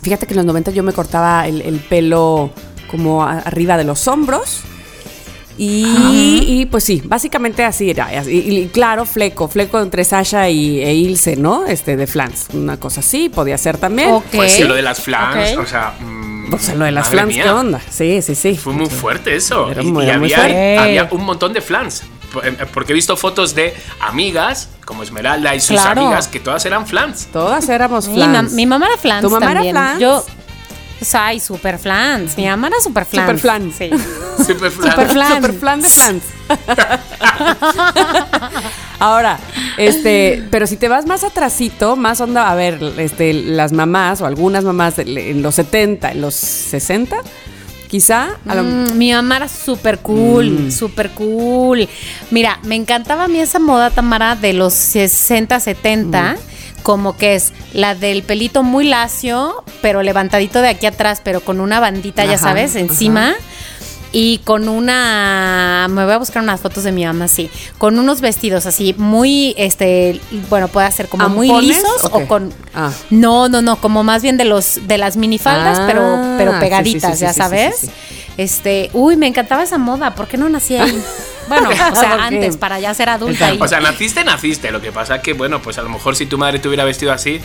fíjate 0.02 0.26
que 0.26 0.32
en 0.32 0.38
los 0.38 0.46
90 0.46 0.72
yo 0.72 0.82
me 0.82 0.92
cortaba 0.92 1.46
el, 1.46 1.62
el 1.62 1.78
pelo 1.78 2.50
como 2.90 3.22
arriba 3.22 3.76
de 3.76 3.84
los 3.84 4.06
hombros. 4.08 4.62
Y, 5.58 6.44
y, 6.46 6.66
pues 6.66 6.84
sí, 6.84 7.02
básicamente 7.04 7.64
así 7.64 7.90
era. 7.90 8.24
Y, 8.24 8.30
y 8.58 8.66
claro, 8.68 9.04
fleco, 9.04 9.48
fleco 9.48 9.80
entre 9.80 10.04
Sasha 10.04 10.48
y, 10.48 10.80
e 10.82 10.94
Ilse, 10.94 11.36
¿no? 11.36 11.66
Este, 11.66 11.96
de 11.96 12.06
flans. 12.06 12.46
Una 12.52 12.78
cosa 12.78 13.00
así, 13.00 13.28
podía 13.28 13.58
ser 13.58 13.76
también. 13.78 14.10
Ok. 14.12 14.24
Pues 14.32 14.52
sí, 14.52 14.64
lo 14.64 14.74
de 14.74 14.82
las 14.82 15.00
flans, 15.00 15.56
o 15.56 15.66
sea. 15.66 15.94
mm, 16.00 16.54
O 16.54 16.58
sea, 16.58 16.74
lo 16.74 16.84
de 16.84 16.92
las 16.92 17.08
flans, 17.08 17.28
mía. 17.28 17.44
¿qué 17.44 17.50
onda? 17.50 17.80
Sí, 17.90 18.20
sí, 18.22 18.34
sí. 18.34 18.56
Fue 18.56 18.72
muy 18.72 18.86
fuerte 18.86 19.34
eso. 19.36 19.70
Era 19.70 19.82
y 19.82 19.86
muy- 19.92 20.04
y 20.04 20.08
era 20.08 20.18
muy 20.18 20.32
había, 20.32 20.36
fuerte. 20.38 20.78
había 20.78 21.08
un 21.10 21.24
montón 21.24 21.52
de 21.52 21.60
flans. 21.60 22.02
Eh, 22.42 22.56
Porque 22.72 22.92
he 22.92 22.94
visto 22.94 23.14
fotos 23.18 23.54
de 23.54 23.74
amigas, 24.00 24.70
como 24.86 25.02
Esmeralda 25.02 25.54
y 25.54 25.60
sus 25.60 25.78
Claro. 25.80 26.00
amigas, 26.02 26.28
que 26.28 26.40
todas 26.40 26.64
eran 26.64 26.86
flans. 26.86 27.28
Todas 27.30 27.68
éramos 27.68 28.08
Mi, 28.08 28.14
flans. 28.14 28.52
mam- 28.52 28.54
mi 28.56 28.64
mamá 28.66 28.86
era 28.86 28.96
flans 28.96 29.22
¿Tu 29.22 29.28
mamá 29.30 29.52
era 29.52 29.60
flans? 29.62 30.00
Yo, 30.00 30.24
ay, 31.14 31.40
super 31.40 31.78
flans. 31.78 32.36
Mi 32.36 32.46
mamá 32.46 32.68
era 32.68 32.80
super 32.80 33.04
flans. 33.04 33.40
Super 33.40 33.40
flan. 33.40 33.72
Sí. 33.76 33.90
Super 34.46 34.70
flans. 34.70 34.94
Super 34.94 35.08
flan. 35.12 35.28
Super 35.34 35.52
flan 35.52 35.80
de 35.82 35.88
flans. 35.90 36.22
Ahora, 38.98 39.38
este, 39.76 40.44
pero 40.50 40.66
si 40.66 40.76
te 40.76 40.88
vas 40.88 41.06
más 41.06 41.24
atrasito, 41.24 41.96
más 41.96 42.20
onda, 42.20 42.50
a 42.50 42.54
ver, 42.54 42.78
este, 42.98 43.32
las 43.32 43.72
mamás 43.72 44.20
o 44.20 44.26
algunas 44.26 44.64
mamás 44.64 44.96
de- 44.96 45.30
en 45.30 45.42
los 45.42 45.56
70, 45.56 46.12
en 46.12 46.20
los 46.20 46.34
60, 46.34 47.16
quizá, 47.88 48.36
a 48.46 48.54
lo- 48.54 48.62
Mm, 48.62 48.96
mi 48.98 49.12
mamá 49.12 49.36
era 49.38 49.48
súper 49.48 49.98
cool, 49.98 50.66
Mm. 50.68 50.70
súper 50.70 51.10
cool. 51.10 51.88
Mira, 52.30 52.58
me 52.62 52.76
encantaba 52.76 53.24
a 53.24 53.28
mí 53.28 53.40
esa 53.40 53.58
moda, 53.58 53.90
Tamara, 53.90 54.36
de 54.36 54.52
los 54.52 54.72
60, 54.72 55.58
70. 55.60 56.36
Como 56.82 57.16
que 57.16 57.34
es 57.34 57.52
la 57.72 57.94
del 57.94 58.22
pelito 58.22 58.62
muy 58.62 58.84
lacio, 58.84 59.62
pero 59.80 60.02
levantadito 60.02 60.60
de 60.60 60.68
aquí 60.68 60.86
atrás, 60.86 61.20
pero 61.22 61.40
con 61.40 61.60
una 61.60 61.80
bandita, 61.80 62.24
ya 62.24 62.38
sabes, 62.38 62.72
ajá. 62.72 62.80
encima. 62.80 63.34
Y 64.14 64.38
con 64.44 64.68
una. 64.68 65.86
Me 65.88 66.04
voy 66.04 66.12
a 66.12 66.18
buscar 66.18 66.42
unas 66.42 66.60
fotos 66.60 66.84
de 66.84 66.92
mi 66.92 67.06
mamá, 67.06 67.28
sí. 67.28 67.48
Con 67.78 67.98
unos 67.98 68.20
vestidos 68.20 68.66
así, 68.66 68.94
muy. 68.98 69.54
Este. 69.56 70.20
Bueno, 70.50 70.68
puede 70.68 70.92
ser 70.92 71.08
como 71.08 71.30
muy 71.30 71.48
lisos 71.62 72.04
o 72.10 72.26
con. 72.26 72.52
Ah. 72.74 72.90
No, 73.08 73.48
no, 73.48 73.62
no. 73.62 73.76
Como 73.76 74.04
más 74.04 74.20
bien 74.20 74.36
de 74.36 74.44
los 74.44 74.86
de 74.86 74.98
las 74.98 75.16
minifaldas, 75.16 75.78
Ah, 75.78 75.84
pero, 75.86 76.34
pero 76.36 76.60
pegaditas, 76.60 77.12
sí, 77.12 77.16
sí, 77.16 77.22
ya 77.22 77.32
sí, 77.32 77.38
sabes. 77.38 77.86
Este, 78.36 78.90
uy, 78.92 79.16
me 79.16 79.26
encantaba 79.26 79.62
esa 79.62 79.78
moda, 79.78 80.14
¿por 80.14 80.28
qué 80.28 80.36
no 80.36 80.46
nací 80.48 80.76
ahí? 80.76 81.02
Bueno, 81.48 81.68
o 81.92 81.96
sea, 81.96 82.24
antes, 82.24 82.56
para 82.56 82.78
ya 82.80 82.94
ser 82.94 83.08
adulta. 83.08 83.52
Y- 83.52 83.58
O 83.60 83.68
sea, 83.68 83.80
naciste, 83.80 84.24
naciste. 84.24 84.70
Lo 84.70 84.80
que 84.80 84.92
pasa 84.92 85.20
que, 85.22 85.32
bueno, 85.32 85.60
pues 85.62 85.78
a 85.78 85.82
lo 85.82 85.88
mejor 85.88 86.16
si 86.16 86.26
tu 86.26 86.38
madre 86.38 86.58
te 86.58 86.68
hubiera 86.68 86.84
vestido 86.84 87.12
así, 87.12 87.40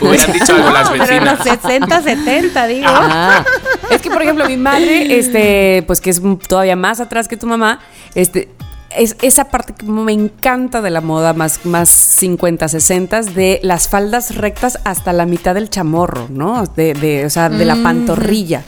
hubieran 0.00 0.32
dicho 0.32 0.54
algo 0.54 0.70
las 0.70 0.88
pero 0.90 1.04
en 1.04 1.24
los 1.24 1.38
vecinas. 1.38 1.60
60, 1.62 2.02
70, 2.02 2.66
digo. 2.66 2.86
Ah, 2.88 3.44
es 3.90 4.00
que, 4.00 4.10
por 4.10 4.22
ejemplo, 4.22 4.46
mi 4.46 4.56
madre, 4.56 5.18
este, 5.18 5.82
pues 5.86 6.00
que 6.00 6.10
es 6.10 6.20
todavía 6.48 6.76
más 6.76 7.00
atrás 7.00 7.28
que 7.28 7.36
tu 7.36 7.46
mamá, 7.46 7.80
este, 8.14 8.48
es 8.96 9.16
esa 9.22 9.44
parte 9.44 9.72
que 9.74 9.86
me 9.86 10.12
encanta 10.12 10.80
de 10.80 10.90
la 10.90 11.00
moda 11.00 11.32
más, 11.32 11.64
más 11.64 11.88
50, 11.88 12.68
60 12.68 13.22
de 13.22 13.60
las 13.62 13.88
faldas 13.88 14.34
rectas 14.34 14.78
hasta 14.84 15.12
la 15.12 15.26
mitad 15.26 15.54
del 15.54 15.70
chamorro, 15.70 16.26
¿no? 16.30 16.64
De, 16.74 16.94
de, 16.94 17.24
o 17.26 17.30
sea, 17.30 17.48
de 17.50 17.64
la 17.64 17.76
pantorrilla. 17.76 18.62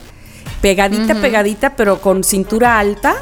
Pegadita, 0.61 1.17
pegadita, 1.17 1.75
pero 1.75 2.01
con 2.01 2.23
cintura 2.23 2.79
alta. 2.79 3.17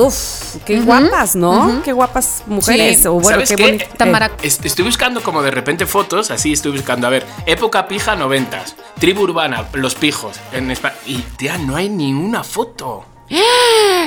Uf, 0.00 0.56
qué 0.64 0.80
guapas, 0.80 1.36
¿no? 1.36 1.82
Qué 1.84 1.92
guapas 1.92 2.42
mujeres. 2.46 3.00
Sí. 3.00 3.06
O 3.08 3.12
bueno, 3.14 3.28
¿Sabes 3.30 3.50
qué 3.50 3.56
qué? 3.56 3.88
Tamara- 3.96 4.30
Es- 4.42 4.60
Estoy 4.62 4.84
buscando 4.84 5.22
como 5.22 5.42
de 5.42 5.50
repente 5.50 5.86
fotos, 5.86 6.30
así 6.30 6.52
estoy 6.52 6.72
buscando, 6.72 7.06
a 7.06 7.10
ver, 7.10 7.26
época 7.46 7.86
pija 7.88 8.16
noventas, 8.16 8.76
tribu 8.98 9.22
urbana, 9.22 9.66
los 9.74 9.94
pijos, 9.94 10.38
en 10.52 10.70
España. 10.70 10.94
Y 11.06 11.16
tía, 11.36 11.58
no 11.58 11.76
hay 11.76 11.88
ni 11.88 12.12
una 12.14 12.42
foto. 12.44 13.04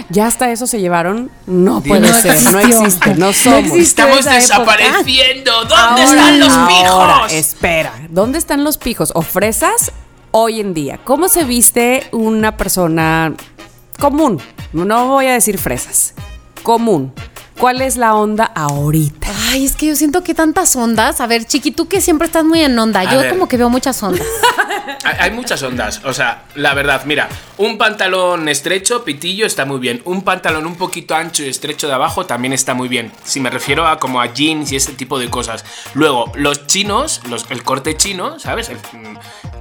Ya 0.10 0.25
hasta 0.27 0.51
eso 0.51 0.67
se 0.67 0.82
llevaron. 0.82 1.32
No 1.45 1.79
puede 1.82 2.01
No 2.10 2.13
ser, 2.13 2.41
no 2.51 2.60
existe, 2.60 3.15
no 3.15 3.32
somos. 3.34 3.77
Estamos 3.77 4.25
desapareciendo. 4.25 5.63
¿Dónde 5.65 6.03
están 6.03 6.39
los 6.39 6.53
pijos? 6.67 7.32
Espera, 7.34 7.93
¿dónde 8.10 8.38
están 8.38 8.63
los 8.63 8.77
pijos? 8.77 9.12
¿O 9.15 9.21
fresas 9.21 9.91
hoy 10.32 10.60
en 10.60 10.73
día? 10.73 10.99
¿Cómo 11.03 11.29
se 11.29 11.43
viste 11.45 12.08
una 12.12 12.58
persona 12.58 13.34
común. 13.99 14.39
No 14.73 15.08
voy 15.08 15.27
a 15.27 15.34
decir 15.34 15.58
fresas. 15.58 16.13
Común. 16.63 17.13
¿Cuál 17.60 17.82
es 17.82 17.97
la 17.97 18.15
onda 18.15 18.45
ahorita? 18.45 19.29
Ay, 19.53 19.65
es 19.65 19.75
que 19.75 19.85
yo 19.85 19.95
siento 19.95 20.23
que 20.23 20.33
tantas 20.33 20.75
ondas. 20.75 21.21
A 21.21 21.27
ver, 21.27 21.45
Chiqui, 21.45 21.69
tú 21.69 21.87
que 21.87 22.01
siempre 22.01 22.25
estás 22.25 22.43
muy 22.43 22.61
en 22.61 22.77
onda. 22.79 23.01
A 23.01 23.03
yo 23.13 23.19
ver. 23.19 23.29
como 23.29 23.47
que 23.47 23.55
veo 23.55 23.69
muchas 23.69 24.01
ondas. 24.01 24.25
Hay, 25.19 25.29
muchas 25.29 25.61
ondas. 25.61 26.01
O 26.05 26.13
sea, 26.13 26.45
la 26.55 26.73
verdad, 26.73 27.03
mira, 27.05 27.29
un 27.57 27.77
pantalón 27.77 28.49
estrecho, 28.49 29.03
pitillo, 29.03 29.45
está 29.45 29.63
muy 29.65 29.77
bien. 29.77 30.01
Un 30.05 30.23
pantalón 30.23 30.65
un 30.65 30.75
poquito 30.75 31.13
ancho 31.13 31.43
y 31.43 31.49
estrecho 31.49 31.87
de 31.87 31.93
abajo 31.93 32.25
también 32.25 32.51
está 32.51 32.73
muy 32.73 32.87
bien. 32.87 33.11
Si 33.23 33.39
me 33.39 33.51
refiero 33.51 33.85
a 33.85 33.99
como 33.99 34.21
a 34.21 34.33
jeans 34.33 34.71
y 34.71 34.75
ese 34.77 34.93
tipo 34.93 35.19
de 35.19 35.29
cosas. 35.29 35.63
Luego, 35.93 36.31
los 36.35 36.65
chinos, 36.65 37.21
los, 37.29 37.45
el 37.51 37.61
corte 37.63 37.95
chino, 37.95 38.39
¿sabes? 38.39 38.69
El, 38.69 38.77
mm, 38.77 39.17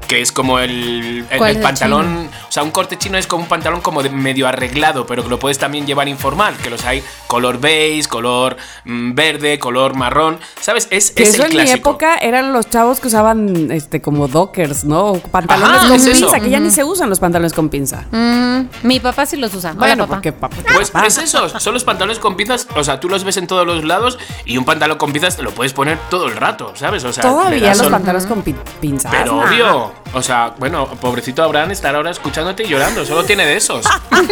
que 0.09 0.23
es 0.23 0.33
como 0.33 0.59
el, 0.59 1.27
el- 1.31 1.39
¿Cuál 1.39 1.51
el 1.51 1.57
es 1.57 1.57
el 1.57 1.63
pantalón. 1.63 2.31
O 2.49 2.53
sea, 2.53 2.63
un 2.63 2.71
corte 2.71 2.97
chino 2.97 3.19
es 3.19 3.27
como 3.27 3.43
un 3.43 3.49
pantalón 3.49 3.83
como 3.83 4.03
de 4.03 4.09
medio 4.11 4.49
arreglado, 4.49 5.07
pero 5.07 5.23
que 5.23 5.29
lo 5.29 5.39
puedes 5.39 5.59
también 5.59 5.87
llevar 5.87 6.09
informal. 6.09 6.57
Que 6.63 6.71
los 6.71 6.85
hay 6.85 7.03
color 7.27 7.61
beige, 7.61 8.09
color 8.09 8.57
mm, 8.85 9.15
verde, 9.15 9.59
color 9.59 9.82
marrón. 9.95 10.39
¿Sabes? 10.61 10.89
Es, 10.91 11.11
Que 11.11 11.25
es 11.25 11.35
eso 11.35 11.45
el 11.45 11.57
en 11.59 11.65
mi 11.65 11.71
época 11.71 12.17
eran 12.19 12.53
los 12.53 12.69
chavos 12.71 13.01
que 13.01 13.09
usaban 13.09 13.71
este 13.71 14.01
como 14.01 14.29
dockers, 14.29 14.85
¿no? 14.85 15.13
O 15.13 15.19
Pantalones 15.21 15.79
Ajá, 15.79 15.89
con 15.89 15.97
es 15.97 16.05
pinza, 16.05 16.27
eso. 16.37 16.45
que 16.45 16.51
ya 16.51 16.61
ni 16.61 16.71
se 16.71 16.85
usan 16.85 17.09
los 17.11 17.21
pantalones 17.21 17.53
con 17.53 17.69
pinza. 17.69 18.05
Mm, 18.11 18.63
mi 18.85 19.01
papá 19.01 19.27
sí 19.27 19.37
los 19.37 19.55
usa. 19.55 19.71
Hola, 19.73 19.79
bueno, 19.79 20.05
papá. 20.05 20.15
porque 20.17 20.33
papá. 20.33 20.57
Pues 20.75 20.91
papá. 20.91 21.07
es 21.07 21.19
eso, 21.19 21.49
son 21.59 21.75
los 21.75 21.85
pantalones 21.85 22.19
con 22.19 22.37
pinzas, 22.37 22.67
o 22.77 22.85
sea, 22.85 23.01
tú 23.01 23.09
los 23.09 23.25
ves 23.25 23.37
en 23.37 23.47
todos 23.47 23.67
los 23.67 23.85
lados 23.85 24.19
y 24.45 24.57
un 24.57 24.65
pantalón 24.65 24.99
con 24.99 25.13
pinzas 25.13 25.37
te 25.37 25.43
lo 25.43 25.51
puedes 25.51 25.73
poner 25.73 25.99
todo 26.11 26.27
el 26.29 26.37
rato, 26.37 26.73
¿sabes? 26.77 27.05
O 27.05 27.13
sea, 27.13 27.23
Todavía 27.23 27.75
los 27.75 27.89
pantalones 27.89 28.27
con 28.27 28.43
pi- 28.43 28.55
pinzas. 28.81 29.11
Pero 29.13 29.39
obvio, 29.41 29.93
o 30.13 30.23
sea, 30.23 30.55
bueno, 30.59 30.87
pobrecito 31.01 31.43
Abraham 31.43 31.71
estará 31.73 31.99
ahora 31.99 32.11
escuchándote 32.11 32.65
y 32.65 32.69
llorando, 32.69 33.05
solo 33.05 33.25
tiene 33.25 33.45
de 33.47 33.57
esos. 33.57 33.85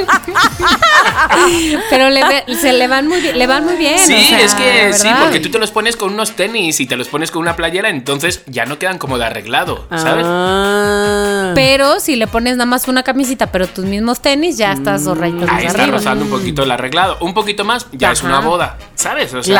Pero 1.90 2.10
le, 2.10 2.22
se 2.60 2.72
le 2.72 2.88
van 2.88 3.08
muy 3.08 3.20
bien. 3.20 3.38
Le 3.38 3.46
van 3.46 3.64
muy 3.64 3.76
bien. 3.76 3.98
Sí, 3.98 4.14
o 4.14 4.28
sea, 4.28 4.40
es 4.40 4.54
que 4.54 4.92
sí, 4.92 5.08
porque 5.20 5.39
tú 5.40 5.50
te 5.50 5.58
los 5.58 5.70
pones 5.70 5.96
con 5.96 6.12
unos 6.12 6.32
tenis 6.32 6.80
y 6.80 6.86
te 6.86 6.96
los 6.96 7.08
pones 7.08 7.30
con 7.30 7.42
una 7.42 7.56
playera, 7.56 7.88
entonces 7.90 8.42
ya 8.46 8.64
no 8.66 8.78
quedan 8.78 8.98
como 8.98 9.18
de 9.18 9.24
arreglado, 9.26 9.86
¿sabes? 9.90 10.24
Ah. 10.28 11.52
Pero 11.54 12.00
si 12.00 12.16
le 12.16 12.26
pones 12.26 12.56
nada 12.56 12.66
más 12.66 12.86
una 12.88 13.02
camisita, 13.02 13.46
pero 13.52 13.66
tus 13.66 13.84
mismos 13.84 14.20
tenis, 14.20 14.56
ya 14.56 14.72
estás 14.72 15.04
zorraditos 15.04 15.48
Ahí 15.50 15.66
está 15.66 15.82
arriba. 15.82 15.96
rozando 15.98 16.24
un 16.24 16.30
poquito 16.30 16.62
el 16.62 16.70
arreglado. 16.70 17.16
Un 17.20 17.34
poquito 17.34 17.64
más, 17.64 17.86
ya 17.92 18.12
es 18.12 18.22
una 18.22 18.40
boda, 18.40 18.78
¿sabes? 18.94 19.32
O 19.34 19.42
sea, 19.42 19.50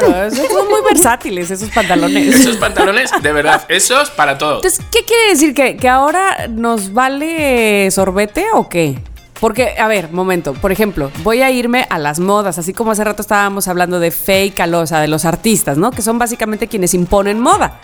Claro, 0.00 0.24
esos 0.26 0.46
son 0.48 0.68
muy 0.68 0.80
versátiles 0.82 1.50
esos 1.50 1.70
pantalones. 1.70 2.40
esos 2.40 2.56
pantalones, 2.56 3.10
de 3.22 3.32
verdad, 3.32 3.64
esos 3.68 4.10
para 4.10 4.38
todo. 4.38 4.56
Entonces, 4.56 4.84
¿qué 4.90 5.04
quiere 5.04 5.30
decir? 5.30 5.54
¿Que, 5.54 5.76
que 5.76 5.88
ahora 5.88 6.48
nos 6.48 6.92
vale 6.92 7.90
sorbete 7.90 8.46
o 8.54 8.68
qué? 8.68 8.98
Porque, 9.42 9.74
a 9.76 9.88
ver, 9.88 10.12
momento, 10.12 10.52
por 10.54 10.70
ejemplo, 10.70 11.10
voy 11.24 11.42
a 11.42 11.50
irme 11.50 11.84
a 11.90 11.98
las 11.98 12.20
modas, 12.20 12.58
así 12.58 12.72
como 12.72 12.92
hace 12.92 13.02
rato 13.02 13.22
estábamos 13.22 13.66
hablando 13.66 13.98
de 13.98 14.12
fake, 14.12 14.60
a 14.60 14.68
los, 14.68 14.90
de 14.90 15.08
los 15.08 15.24
artistas, 15.24 15.76
¿no? 15.76 15.90
Que 15.90 16.00
son 16.00 16.16
básicamente 16.16 16.68
quienes 16.68 16.94
imponen 16.94 17.40
moda. 17.40 17.80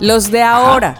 Los 0.00 0.30
de 0.30 0.42
ahora, 0.42 0.94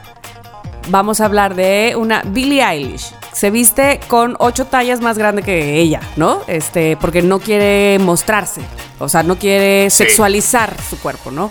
vamos 0.90 1.22
a 1.22 1.24
hablar 1.24 1.54
de 1.54 1.94
una 1.96 2.20
Billie 2.26 2.62
Eilish. 2.62 3.14
Se 3.32 3.50
viste 3.50 3.98
con 4.06 4.36
ocho 4.38 4.66
tallas 4.66 5.00
más 5.00 5.16
grande 5.16 5.42
que 5.42 5.76
ella, 5.80 6.02
¿no? 6.16 6.40
Este, 6.46 6.98
porque 7.00 7.22
no 7.22 7.38
quiere 7.38 7.98
mostrarse, 7.98 8.60
o 8.98 9.08
sea, 9.08 9.22
no 9.22 9.36
quiere 9.36 9.88
Sí. 9.88 10.04
sexualizar 10.04 10.76
su 10.90 10.98
cuerpo, 10.98 11.30
¿no? 11.30 11.50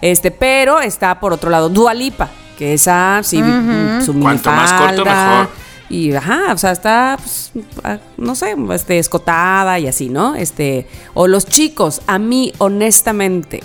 Este, 0.00 0.30
pero 0.30 0.80
está 0.80 1.20
por 1.20 1.34
otro 1.34 1.50
lado 1.50 1.68
Dualipa, 1.68 2.30
que 2.56 2.72
esa 2.72 3.20
sí, 3.22 3.42
mm, 3.42 4.00
su 4.02 4.18
Cuanto 4.18 4.50
más 4.50 4.72
corto, 4.72 5.04
mejor. 5.04 5.65
Y 5.88 6.12
ajá, 6.14 6.52
o 6.52 6.58
sea, 6.58 6.72
está, 6.72 7.16
pues, 7.18 7.52
ah, 7.84 7.98
no 8.16 8.34
sé, 8.34 8.56
este, 8.72 8.98
escotada 8.98 9.78
y 9.78 9.86
así, 9.86 10.08
¿no? 10.08 10.34
Este, 10.34 10.86
o 11.14 11.28
los 11.28 11.46
chicos, 11.46 12.02
a 12.06 12.18
mí, 12.18 12.52
honestamente, 12.58 13.60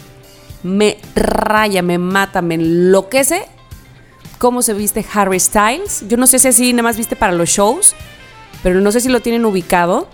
me 0.64 0.98
raya, 1.16 1.82
me 1.82 1.98
mata, 1.98 2.42
me 2.42 2.56
enloquece 2.56 3.46
cómo 4.38 4.62
se 4.62 4.74
viste 4.74 5.06
Harry 5.14 5.40
Styles. 5.40 6.06
Yo 6.08 6.18
no 6.18 6.28
sé 6.28 6.40
si 6.40 6.48
así 6.48 6.74
nada 6.74 6.84
más 6.84 6.98
viste 6.98 7.16
para 7.16 7.32
los 7.32 7.50
shows, 7.50 7.96
pero 8.64 8.82
no 8.82 8.92
sé 8.92 9.02
si 9.02 9.10
lo 9.10 9.20
tienen 9.20 9.46
ubicado. 9.46 10.08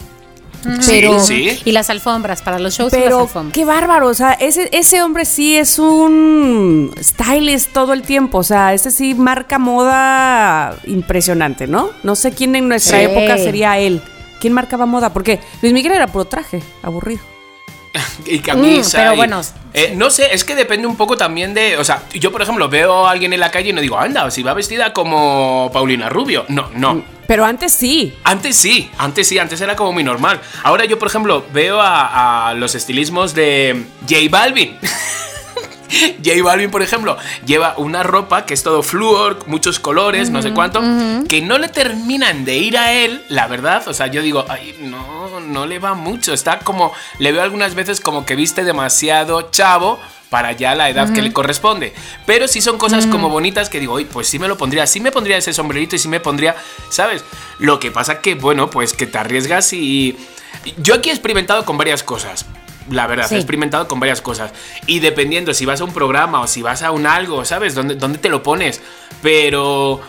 Pero, 0.86 1.20
Sí, 1.20 1.50
sí. 1.52 1.62
Y 1.66 1.72
las 1.72 1.90
alfombras, 1.90 2.42
para 2.42 2.60
los 2.60 2.74
shows 2.76 2.92
y 2.94 2.96
las 2.98 3.06
pero 3.06 3.20
alfombras. 3.22 3.54
qué 3.54 3.64
bárbaro, 3.66 4.08
o 4.08 4.14
sea, 4.14 4.34
ese, 4.34 4.70
ese 4.72 5.02
hombre 5.02 5.26
sí 5.26 5.56
es 5.58 5.80
un 5.80 6.92
stylist 7.02 7.72
todo 7.74 7.94
el 7.94 8.02
tiempo, 8.02 8.40
o 8.40 8.44
sea, 8.44 8.74
ese 8.74 8.92
sí 8.92 9.14
marca 9.16 9.60
moda 9.60 10.76
impresionante, 10.86 11.68
¿no? 11.68 11.90
No 12.04 12.16
sé 12.16 12.32
quién 12.32 12.56
en 12.56 12.68
nuestra 12.68 13.00
Sí. 13.00 13.06
época 13.06 13.38
sería 13.38 13.78
él. 13.78 14.02
¿Quién 14.42 14.54
marcaba 14.54 14.86
moda? 14.86 15.14
Porque 15.14 15.40
Luis 15.62 15.74
Miguel 15.74 15.94
era 15.94 16.08
puro 16.08 16.26
traje, 16.26 16.62
aburrido. 16.84 17.22
Y 18.26 18.40
camisa. 18.40 18.98
Mm, 18.98 19.02
pero 19.02 19.14
y- 19.14 19.18
bueno. 19.18 19.42
eh, 19.74 19.94
no 19.96 20.10
sé, 20.10 20.34
es 20.34 20.44
que 20.44 20.56
depende 20.56 20.88
un 20.88 20.96
poco 20.98 21.18
también 21.18 21.54
de. 21.54 21.78
O 21.78 21.84
sea, 21.84 22.04
yo, 22.14 22.32
por 22.32 22.42
ejemplo, 22.42 22.68
veo 22.70 23.08
a 23.08 23.12
alguien 23.12 23.34
en 23.34 23.40
la 23.40 23.52
calle 23.52 23.70
y 23.70 23.74
no 23.74 23.82
digo, 23.82 23.98
anda, 23.98 24.30
si 24.32 24.44
va 24.44 24.54
vestida 24.54 24.94
como 24.94 25.70
Paulina 25.74 26.10
Rubio. 26.10 26.46
No, 26.50 26.70
no. 26.76 27.04
Pero 27.28 27.44
antes 27.46 27.74
sí. 27.74 28.16
Antes 28.24 28.56
sí, 28.56 28.90
antes 28.98 29.28
sí, 29.28 29.38
antes 29.38 29.60
era 29.60 29.76
como 29.76 29.92
muy 29.92 30.04
normal. 30.04 30.40
Ahora 30.64 30.86
yo, 30.86 30.98
por 30.98 31.10
ejemplo, 31.10 31.46
veo 31.52 31.82
a, 31.82 32.50
a 32.50 32.54
los 32.54 32.74
estilismos 32.76 33.34
de 33.34 33.86
J 34.10 34.16
Balvin. 34.30 34.78
J 36.24 36.44
Balvin, 36.44 36.72
por 36.72 36.82
ejemplo, 36.82 37.18
lleva 37.46 37.76
una 37.78 38.04
ropa 38.04 38.46
que 38.46 38.54
es 38.54 38.64
todo 38.64 38.84
flúor, 38.84 39.40
muchos 39.48 39.80
colores, 39.80 40.30
no 40.30 40.42
sé 40.42 40.52
cuánto, 40.52 40.82
que 41.28 41.42
no 41.42 41.58
le 41.58 41.70
terminan 41.70 42.46
de 42.46 42.58
ir 42.58 42.78
a 42.78 42.94
él, 42.94 43.24
la 43.30 43.48
verdad. 43.48 43.88
O 43.88 43.94
sea, 43.94 44.08
yo 44.08 44.22
digo, 44.22 44.46
ay, 44.50 44.78
no, 44.82 45.40
no 45.40 45.66
le 45.66 45.80
va 45.80 45.94
mucho. 45.94 46.34
Está 46.34 46.60
como, 46.60 46.94
le 47.20 47.32
veo 47.32 47.42
algunas 47.42 47.76
veces 47.76 48.02
como 48.02 48.26
que 48.26 48.36
viste 48.36 48.64
demasiado 48.64 49.50
chavo 49.52 50.00
para 50.30 50.52
ya 50.52 50.76
la 50.76 50.90
edad 50.90 51.14
que 51.14 51.22
le 51.22 51.32
corresponde. 51.32 51.94
Pero 52.26 52.48
sí 52.48 52.62
son 52.62 52.78
cosas 52.78 53.06
como 53.08 53.30
bonitas 53.30 53.70
que 53.70 53.80
digo, 53.80 53.94
oye, 53.94 54.06
pues 54.06 54.28
sí 54.28 54.40
me 54.40 54.48
lo 54.48 54.58
pondría, 54.58 54.86
sí 54.88 55.00
me 55.00 55.12
pondría 55.12 55.38
ese 55.38 55.54
sombrerito 55.54 55.96
y 55.96 56.00
sí 56.00 56.08
me 56.08 56.20
pondría, 56.20 56.56
¿sabes? 56.90 57.24
Lo 57.60 57.80
que 57.80 57.92
pasa 57.92 58.20
que, 58.20 58.36
bueno, 58.36 58.70
pues 58.70 58.94
que 58.94 59.08
te 59.08 59.18
arriesgas 59.18 59.74
y... 59.74 60.18
Yo 60.78 60.96
aquí 60.96 61.10
he 61.10 61.14
experimentado 61.14 61.64
con 61.66 61.78
varias 61.78 62.04
cosas. 62.04 62.46
La 62.90 63.08
verdad, 63.08 63.28
Sí. 63.28 63.36
he 63.36 63.38
experimentado 63.38 63.88
con 63.88 64.00
varias 64.00 64.22
cosas. 64.22 64.52
Y 64.86 65.00
dependiendo 65.00 65.54
si 65.54 65.66
vas 65.66 65.82
a 65.82 65.84
un 65.84 65.92
programa 65.94 66.42
o 66.42 66.48
si 66.48 66.62
vas 66.62 66.82
a 66.84 66.92
un 66.92 67.06
algo, 67.08 67.44
¿sabes? 67.46 67.76
¿Dónde, 67.76 67.96
dónde 67.96 68.18
te 68.20 68.30
lo 68.30 68.44
pones? 68.44 68.82
Pero... 69.22 70.02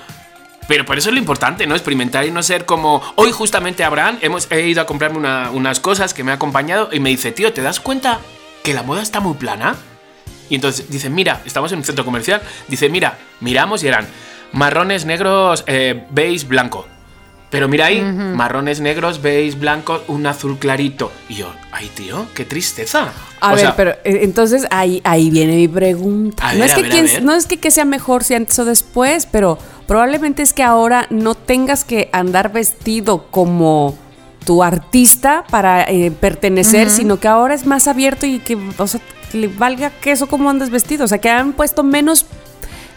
Pero 0.68 0.84
por 0.84 0.98
eso 0.98 1.08
es 1.08 1.14
lo 1.14 1.18
importante, 1.18 1.66
¿no? 1.66 1.74
Experimentar 1.74 2.26
y 2.26 2.30
no 2.30 2.42
ser 2.42 2.66
como. 2.66 3.00
Hoy, 3.16 3.32
justamente, 3.32 3.84
Abraham, 3.84 4.18
hemos, 4.20 4.52
he 4.52 4.68
ido 4.68 4.82
a 4.82 4.86
comprarme 4.86 5.16
una- 5.16 5.50
unas 5.50 5.80
cosas 5.80 6.12
que 6.12 6.22
me 6.22 6.30
ha 6.30 6.34
acompañado 6.34 6.90
y 6.92 7.00
me 7.00 7.08
dice, 7.08 7.32
tío, 7.32 7.54
¿te 7.54 7.62
das 7.62 7.80
cuenta 7.80 8.20
que 8.62 8.74
la 8.74 8.82
moda 8.82 9.00
está 9.00 9.20
muy 9.20 9.32
plana? 9.34 9.76
Y 10.50 10.56
entonces 10.56 10.90
dice, 10.90 11.08
mira, 11.08 11.40
estamos 11.46 11.72
en 11.72 11.78
un 11.78 11.84
centro 11.84 12.04
comercial. 12.04 12.42
Dice, 12.68 12.90
mira, 12.90 13.16
miramos 13.40 13.82
y 13.82 13.88
eran 13.88 14.06
marrones, 14.52 15.06
negros, 15.06 15.64
eh, 15.66 16.04
beige, 16.10 16.44
blanco. 16.46 16.86
Pero 17.50 17.66
mira 17.66 17.86
ahí, 17.86 18.02
marrones, 18.02 18.80
negros, 18.80 19.22
beige, 19.22 19.56
blanco, 19.56 20.02
un 20.08 20.26
azul 20.26 20.58
clarito. 20.58 21.10
Y 21.30 21.36
yo, 21.36 21.50
ay, 21.72 21.90
tío, 21.94 22.26
qué 22.34 22.44
tristeza. 22.44 23.12
A 23.40 23.48
O 23.48 23.50
ver, 23.52 23.60
sea, 23.60 23.76
pero 23.76 23.92
eh, 24.04 24.20
entonces 24.22 24.66
ahí, 24.70 25.00
ahí 25.02 25.30
viene 25.30 25.56
mi 25.56 25.68
pregunta. 25.68 26.52
No, 26.52 26.64
es 26.64 26.74
que 26.74 26.82
ver, 26.82 26.92
ver. 26.92 27.22
no 27.22 27.32
es 27.32 27.46
que, 27.46 27.56
que 27.56 27.70
sea 27.70 27.86
mejor 27.86 28.22
si 28.22 28.34
antes 28.34 28.58
o 28.58 28.66
después, 28.66 29.26
pero 29.26 29.58
probablemente 29.86 30.42
es 30.42 30.52
que 30.52 30.62
ahora 30.62 31.06
no 31.08 31.34
tengas 31.34 31.84
que 31.84 32.10
andar 32.12 32.52
vestido 32.52 33.28
como 33.30 33.96
tu 34.44 34.62
artista 34.62 35.44
para 35.50 35.84
eh, 35.84 36.10
pertenecer, 36.10 36.90
sino 36.90 37.18
que 37.18 37.28
ahora 37.28 37.54
es 37.54 37.66
más 37.66 37.88
abierto 37.88 38.26
y 38.26 38.40
que, 38.40 38.58
o 38.76 38.86
sea, 38.86 39.00
que 39.30 39.38
le 39.38 39.48
valga 39.48 39.90
queso 39.90 40.26
cómo 40.26 40.50
andas 40.50 40.68
vestido. 40.68 41.06
O 41.06 41.08
sea, 41.08 41.18
que 41.18 41.30
han 41.30 41.54
puesto 41.54 41.82
menos, 41.82 42.26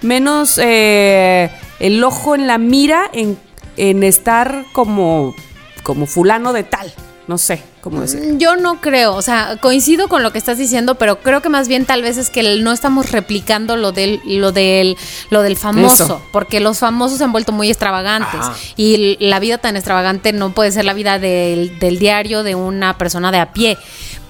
menos 0.02 0.60
eh, 0.62 1.50
el 1.80 2.04
ojo 2.04 2.36
en 2.36 2.48
la 2.48 2.58
mira 2.58 3.10
en, 3.14 3.38
en 3.82 4.04
estar 4.04 4.64
como, 4.74 5.36
como 5.82 6.06
fulano 6.06 6.54
de 6.54 6.64
tal. 6.64 6.94
No 7.28 7.40
sé 7.40 7.64
cómo 7.82 8.02
decir. 8.02 8.38
Yo 8.38 8.56
no 8.56 8.80
creo, 8.80 9.16
o 9.16 9.22
sea, 9.24 9.58
coincido 9.60 10.08
con 10.08 10.22
lo 10.22 10.32
que 10.32 10.38
estás 10.38 10.58
diciendo, 10.58 10.96
pero 10.96 11.20
creo 11.22 11.42
que 11.42 11.50
más 11.50 11.68
bien 11.68 11.86
tal 11.86 12.04
vez 12.04 12.18
es 12.18 12.30
que 12.30 12.58
no 12.58 12.74
estamos 12.74 13.12
replicando 13.12 13.78
lo 13.78 13.92
del, 13.92 14.22
lo 14.26 14.52
del, 14.52 14.98
lo 15.32 15.42
del 15.42 15.56
famoso, 15.56 16.04
Eso. 16.04 16.22
porque 16.32 16.60
los 16.60 16.78
famosos 16.78 17.18
se 17.18 17.24
han 17.24 17.32
vuelto 17.32 17.54
muy 17.54 17.70
extravagantes 17.70 18.40
Ajá. 18.40 18.56
y 18.76 19.18
la 19.20 19.40
vida 19.40 19.58
tan 19.58 19.76
extravagante 19.78 20.32
no 20.34 20.52
puede 20.52 20.72
ser 20.72 20.86
la 20.86 20.94
vida 20.94 21.18
del, 21.18 21.80
del 21.80 21.98
diario 21.98 22.44
de 22.44 22.54
una 22.54 22.98
persona 23.00 23.32
de 23.32 23.40
a 23.40 23.54
pie. 23.54 23.78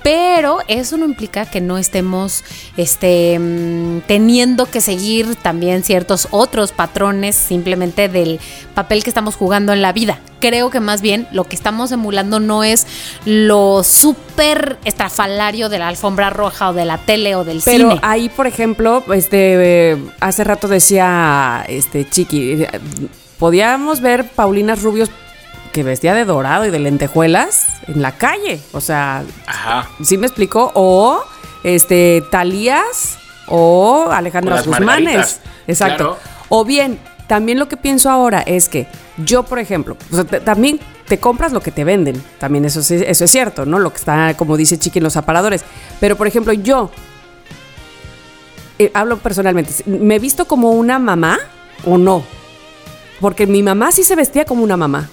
Pero 0.03 0.59
eso 0.67 0.97
no 0.97 1.05
implica 1.05 1.45
que 1.45 1.61
no 1.61 1.77
estemos 1.77 2.43
este, 2.77 3.37
mm, 3.39 4.01
teniendo 4.07 4.65
que 4.65 4.81
seguir 4.81 5.35
también 5.35 5.83
ciertos 5.83 6.27
otros 6.31 6.71
patrones 6.71 7.35
simplemente 7.35 8.09
del 8.09 8.39
papel 8.73 9.03
que 9.03 9.09
estamos 9.09 9.35
jugando 9.35 9.73
en 9.73 9.81
la 9.81 9.93
vida. 9.93 10.19
Creo 10.39 10.71
que 10.71 10.79
más 10.79 11.01
bien 11.01 11.27
lo 11.31 11.43
que 11.43 11.55
estamos 11.55 11.91
emulando 11.91 12.39
no 12.39 12.63
es 12.63 12.87
lo 13.25 13.83
súper 13.83 14.77
estrafalario 14.85 15.69
de 15.69 15.77
la 15.77 15.87
alfombra 15.87 16.31
roja 16.31 16.71
o 16.71 16.73
de 16.73 16.85
la 16.85 16.97
tele 16.97 17.35
o 17.35 17.43
del 17.43 17.61
Pero 17.63 17.89
cine. 17.91 17.99
ahí, 18.03 18.29
por 18.29 18.47
ejemplo, 18.47 19.03
este, 19.13 19.97
hace 20.19 20.43
rato 20.43 20.67
decía 20.67 21.63
este 21.67 22.09
Chiqui, 22.09 22.63
eh, 22.63 22.69
podíamos 23.37 24.01
ver 24.01 24.27
Paulinas 24.29 24.81
Rubios 24.81 25.11
que 25.71 25.83
vestía 25.83 26.13
de 26.13 26.25
dorado 26.25 26.65
y 26.65 26.69
de 26.71 26.79
lentejuelas 26.79 27.65
en 27.87 28.01
la 28.01 28.11
calle. 28.13 28.61
O 28.73 28.81
sea, 28.81 29.23
Ajá. 29.47 29.87
¿sí 30.03 30.17
me 30.17 30.27
explicó? 30.27 30.71
O 30.75 31.23
este 31.63 32.23
Talías 32.31 33.17
o 33.47 34.09
Alejandra 34.11 34.61
Guzmanes. 34.61 35.39
Exacto. 35.67 36.17
Claro. 36.17 36.17
O 36.49 36.65
bien, 36.65 36.99
también 37.27 37.59
lo 37.59 37.67
que 37.67 37.77
pienso 37.77 38.09
ahora 38.09 38.41
es 38.41 38.67
que 38.69 38.87
yo, 39.17 39.43
por 39.43 39.59
ejemplo, 39.59 39.95
o 40.11 40.15
sea, 40.15 40.23
te- 40.25 40.39
también 40.41 40.79
te 41.07 41.19
compras 41.19 41.51
lo 41.53 41.59
que 41.61 41.71
te 41.71 41.83
venden. 41.83 42.21
También 42.39 42.65
eso, 42.65 42.81
sí- 42.81 43.03
eso 43.05 43.25
es 43.25 43.31
cierto, 43.31 43.65
¿no? 43.65 43.79
Lo 43.79 43.91
que 43.91 43.97
está, 43.97 44.33
como 44.35 44.57
dice 44.57 44.77
Chiqui, 44.79 44.99
en 44.99 45.03
los 45.03 45.17
aparadores. 45.17 45.63
Pero, 45.99 46.15
por 46.17 46.27
ejemplo, 46.27 46.51
yo 46.53 46.89
eh, 48.79 48.91
hablo 48.93 49.17
personalmente. 49.17 49.73
¿Me 49.85 50.15
he 50.15 50.19
visto 50.19 50.45
como 50.45 50.71
una 50.71 50.99
mamá 50.99 51.37
o 51.85 51.97
no? 51.97 52.23
Porque 53.19 53.45
mi 53.45 53.61
mamá 53.61 53.91
sí 53.91 54.03
se 54.03 54.15
vestía 54.15 54.45
como 54.45 54.63
una 54.63 54.77
mamá. 54.77 55.09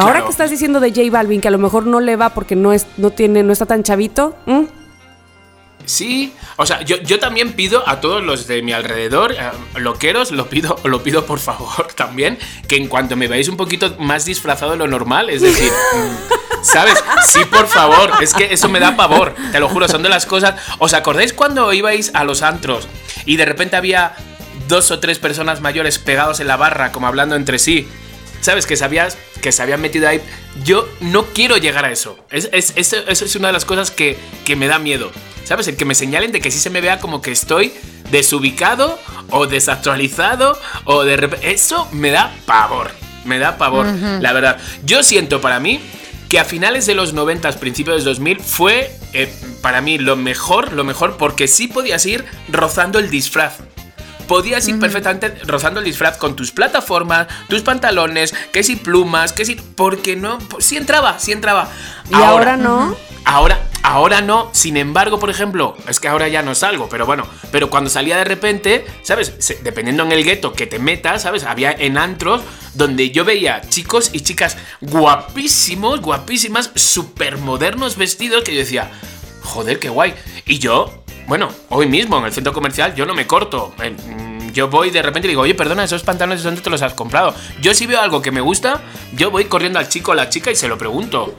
Ahora 0.00 0.12
Claro. 0.14 0.26
que 0.26 0.30
estás 0.32 0.50
diciendo 0.50 0.80
de 0.80 0.90
J 0.90 1.02
Balvin 1.10 1.40
que 1.40 1.48
a 1.48 1.50
lo 1.50 1.58
mejor 1.58 1.86
no 1.86 2.00
le 2.00 2.16
va 2.16 2.30
porque 2.30 2.56
no 2.56 2.72
es, 2.72 2.86
no 2.96 3.10
tiene, 3.10 3.42
no 3.42 3.52
está 3.52 3.66
tan 3.66 3.82
chavito. 3.82 4.34
Sí, 5.86 6.32
o 6.56 6.66
sea, 6.66 6.82
yo, 6.82 6.96
yo 7.02 7.18
también 7.18 7.54
pido 7.54 7.86
a 7.88 8.00
todos 8.00 8.22
los 8.22 8.46
de 8.46 8.62
mi 8.62 8.72
alrededor, 8.72 9.32
eh, 9.32 9.38
loqueros, 9.76 10.30
lo 10.30 10.46
pido, 10.48 10.76
lo 10.84 11.02
pido 11.02 11.26
por 11.26 11.38
favor 11.40 11.88
también, 11.96 12.38
que 12.68 12.76
en 12.76 12.86
cuanto 12.86 13.16
me 13.16 13.28
veáis 13.28 13.48
un 13.48 13.56
poquito 13.56 13.96
más 13.98 14.24
disfrazado 14.24 14.72
de 14.72 14.76
lo 14.78 14.86
normal, 14.86 15.30
es 15.30 15.40
decir, 15.42 15.70
mm, 15.72 16.62
¿sabes? 16.62 17.02
Sí, 17.26 17.40
por 17.50 17.66
favor, 17.66 18.10
es 18.20 18.34
que 18.34 18.52
eso 18.52 18.68
me 18.68 18.78
da 18.78 18.94
pavor, 18.94 19.34
te 19.52 19.58
lo 19.58 19.68
juro, 19.68 19.88
son 19.88 20.02
de 20.02 20.10
las 20.10 20.26
cosas. 20.26 20.54
¿Os 20.78 20.94
acordáis 20.94 21.32
cuando 21.32 21.72
ibais 21.72 22.12
a 22.14 22.24
los 22.24 22.42
antros 22.42 22.86
y 23.26 23.36
de 23.36 23.46
repente 23.46 23.76
había 23.76 24.14
dos 24.68 24.90
o 24.92 25.00
tres 25.00 25.18
personas 25.18 25.60
mayores 25.60 25.98
pegados 25.98 26.38
en 26.40 26.46
la 26.46 26.56
barra, 26.56 26.92
como 26.92 27.06
hablando 27.08 27.34
entre 27.36 27.58
sí? 27.58 27.88
¿Sabes? 28.40 28.66
Que 28.66 28.76
sabías 28.76 29.18
que 29.42 29.52
se 29.52 29.62
habían 29.62 29.80
metido 29.80 30.08
ahí. 30.08 30.20
Yo 30.64 30.88
no 31.00 31.26
quiero 31.26 31.56
llegar 31.56 31.84
a 31.84 31.92
eso. 31.92 32.18
Es, 32.30 32.48
es- 32.52 32.72
eso, 32.76 32.96
eso 33.06 33.24
es 33.24 33.36
una 33.36 33.48
de 33.48 33.52
las 33.52 33.64
cosas 33.64 33.90
que, 33.90 34.16
que 34.44 34.56
me 34.56 34.66
da 34.66 34.78
miedo. 34.78 35.10
¿Sabes? 35.44 35.66
El 35.68 35.76
que 35.76 35.84
me 35.84 35.94
señalen 35.94 36.32
de 36.32 36.40
que 36.40 36.50
sí 36.50 36.58
se 36.58 36.70
me 36.70 36.80
vea 36.80 37.00
como 37.00 37.20
que 37.22 37.32
estoy 37.32 37.72
desubicado 38.10 38.98
o 39.30 39.46
desactualizado 39.46 40.58
o 40.84 41.04
de 41.04 41.16
repente... 41.16 41.50
Eso 41.52 41.88
me 41.92 42.10
da 42.10 42.32
pavor. 42.46 42.90
Me 43.24 43.38
da 43.38 43.58
pavor, 43.58 43.86
la 44.20 44.32
verdad. 44.32 44.58
Yo 44.84 45.02
siento 45.02 45.40
para 45.40 45.60
mí 45.60 45.80
que 46.28 46.38
a 46.38 46.44
finales 46.44 46.86
de 46.86 46.94
los 46.94 47.12
90, 47.12 47.50
principios 47.58 47.98
de 47.98 48.04
2000, 48.04 48.40
fue 48.40 48.90
eh, 49.12 49.32
para 49.62 49.80
mí 49.80 49.98
lo 49.98 50.14
mejor, 50.16 50.72
lo 50.72 50.84
mejor, 50.84 51.16
porque 51.16 51.48
sí 51.48 51.66
podías 51.66 52.06
ir 52.06 52.24
rozando 52.48 52.98
el 53.00 53.10
disfraz. 53.10 53.54
Podías 54.30 54.68
ir 54.68 54.78
perfectamente 54.78 55.34
rozando 55.44 55.80
el 55.80 55.86
disfraz 55.86 56.16
con 56.16 56.36
tus 56.36 56.52
plataformas, 56.52 57.26
tus 57.48 57.62
pantalones, 57.62 58.32
que 58.52 58.62
si 58.62 58.76
plumas, 58.76 59.32
que 59.32 59.44
si. 59.44 59.56
Porque 59.56 60.14
no. 60.14 60.38
pues 60.38 60.64
sí 60.64 60.76
entraba, 60.76 61.18
sí 61.18 61.32
entraba. 61.32 61.68
Y 62.08 62.14
ahora 62.14 62.56
no. 62.56 62.94
Ahora, 63.24 63.66
ahora 63.82 64.20
no. 64.20 64.48
Sin 64.52 64.76
embargo, 64.76 65.18
por 65.18 65.30
ejemplo, 65.30 65.76
es 65.88 65.98
que 65.98 66.06
ahora 66.06 66.28
ya 66.28 66.42
no 66.42 66.54
salgo, 66.54 66.88
pero 66.88 67.06
bueno, 67.06 67.26
pero 67.50 67.70
cuando 67.70 67.90
salía 67.90 68.18
de 68.18 68.24
repente, 68.24 68.86
¿sabes? 69.02 69.34
Dependiendo 69.64 70.04
en 70.04 70.12
el 70.12 70.22
gueto 70.22 70.52
que 70.52 70.68
te 70.68 70.78
metas, 70.78 71.22
¿sabes? 71.22 71.42
Había 71.42 71.72
en 71.72 71.98
antros 71.98 72.42
donde 72.74 73.10
yo 73.10 73.24
veía 73.24 73.62
chicos 73.68 74.10
y 74.12 74.20
chicas 74.20 74.56
guapísimos, 74.80 76.00
guapísimas, 76.02 76.70
súper 76.76 77.38
modernos 77.38 77.96
vestidos 77.96 78.44
que 78.44 78.52
yo 78.52 78.60
decía, 78.60 78.92
joder, 79.42 79.80
qué 79.80 79.88
guay. 79.88 80.14
Y 80.46 80.60
yo, 80.60 80.99
bueno, 81.30 81.48
hoy 81.68 81.86
mismo 81.86 82.18
en 82.18 82.24
el 82.24 82.32
centro 82.32 82.52
comercial 82.52 82.92
yo 82.96 83.06
no 83.06 83.14
me 83.14 83.24
corto. 83.24 83.72
Mm, 83.78 84.50
Yo 84.50 84.66
voy 84.66 84.90
de 84.90 85.00
repente 85.00 85.28
y 85.28 85.30
digo, 85.30 85.42
oye, 85.42 85.54
perdona, 85.54 85.84
esos 85.84 86.02
pantalones, 86.02 86.42
¿dónde 86.42 86.60
te 86.60 86.68
los 86.70 86.82
has 86.82 86.92
comprado? 86.94 87.32
Yo 87.62 87.72
si 87.72 87.86
veo 87.86 88.00
algo 88.00 88.20
que 88.20 88.32
me 88.32 88.40
gusta, 88.40 88.80
yo 89.12 89.30
voy 89.30 89.44
corriendo 89.44 89.78
al 89.78 89.88
chico 89.88 90.10
o 90.10 90.14
la 90.16 90.28
chica 90.28 90.50
y 90.50 90.56
se 90.56 90.66
lo 90.66 90.76
pregunto. 90.76 91.32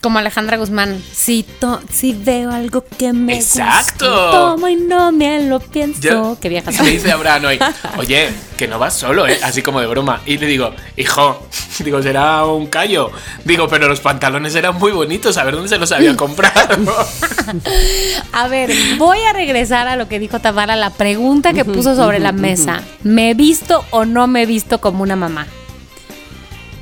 Como 0.00 0.20
Alejandra 0.20 0.56
Guzmán. 0.58 1.02
Si, 1.12 1.42
to- 1.42 1.80
si 1.92 2.12
veo 2.14 2.52
algo 2.52 2.84
que 2.98 3.12
me 3.12 3.34
Exacto. 3.36 4.08
gusta, 4.08 4.30
tomo 4.30 4.68
y 4.68 4.76
no 4.76 5.10
me 5.10 5.42
lo 5.48 5.58
pienso. 5.58 6.00
Yo- 6.00 6.38
Qué 6.40 6.48
vieja 6.48 6.70
Me 6.70 6.76
soy. 6.76 6.90
dice 6.92 7.10
Abraham 7.10 7.46
hoy, 7.46 7.58
oye, 7.98 8.28
que 8.56 8.68
no 8.68 8.78
vas 8.78 8.94
solo, 8.94 9.26
¿eh? 9.26 9.40
Así 9.42 9.60
como 9.60 9.80
de 9.80 9.88
broma. 9.88 10.20
Y 10.24 10.38
le 10.38 10.46
digo, 10.46 10.70
hijo, 10.96 11.44
digo, 11.84 12.00
será 12.00 12.44
un 12.46 12.68
callo. 12.68 13.10
Digo, 13.44 13.66
pero 13.66 13.88
los 13.88 13.98
pantalones 13.98 14.54
eran 14.54 14.76
muy 14.78 14.92
bonitos, 14.92 15.36
a 15.36 15.42
ver 15.42 15.54
dónde 15.54 15.68
se 15.68 15.78
los 15.78 15.90
había 15.90 16.14
comprado. 16.16 16.76
A 18.32 18.46
ver, 18.46 18.70
voy 18.98 19.18
a 19.28 19.32
regresar 19.32 19.88
a 19.88 19.96
lo 19.96 20.06
que 20.08 20.20
dijo 20.20 20.38
Tamara, 20.38 20.76
la 20.76 20.90
pregunta 20.90 21.52
que 21.52 21.64
puso 21.64 21.96
sobre 21.96 22.20
la 22.20 22.30
mesa. 22.30 22.82
¿Me 23.02 23.30
he 23.30 23.34
visto 23.34 23.84
o 23.90 24.04
no 24.04 24.28
me 24.28 24.42
he 24.42 24.46
visto 24.46 24.80
como 24.80 25.02
una 25.02 25.16
mamá? 25.16 25.48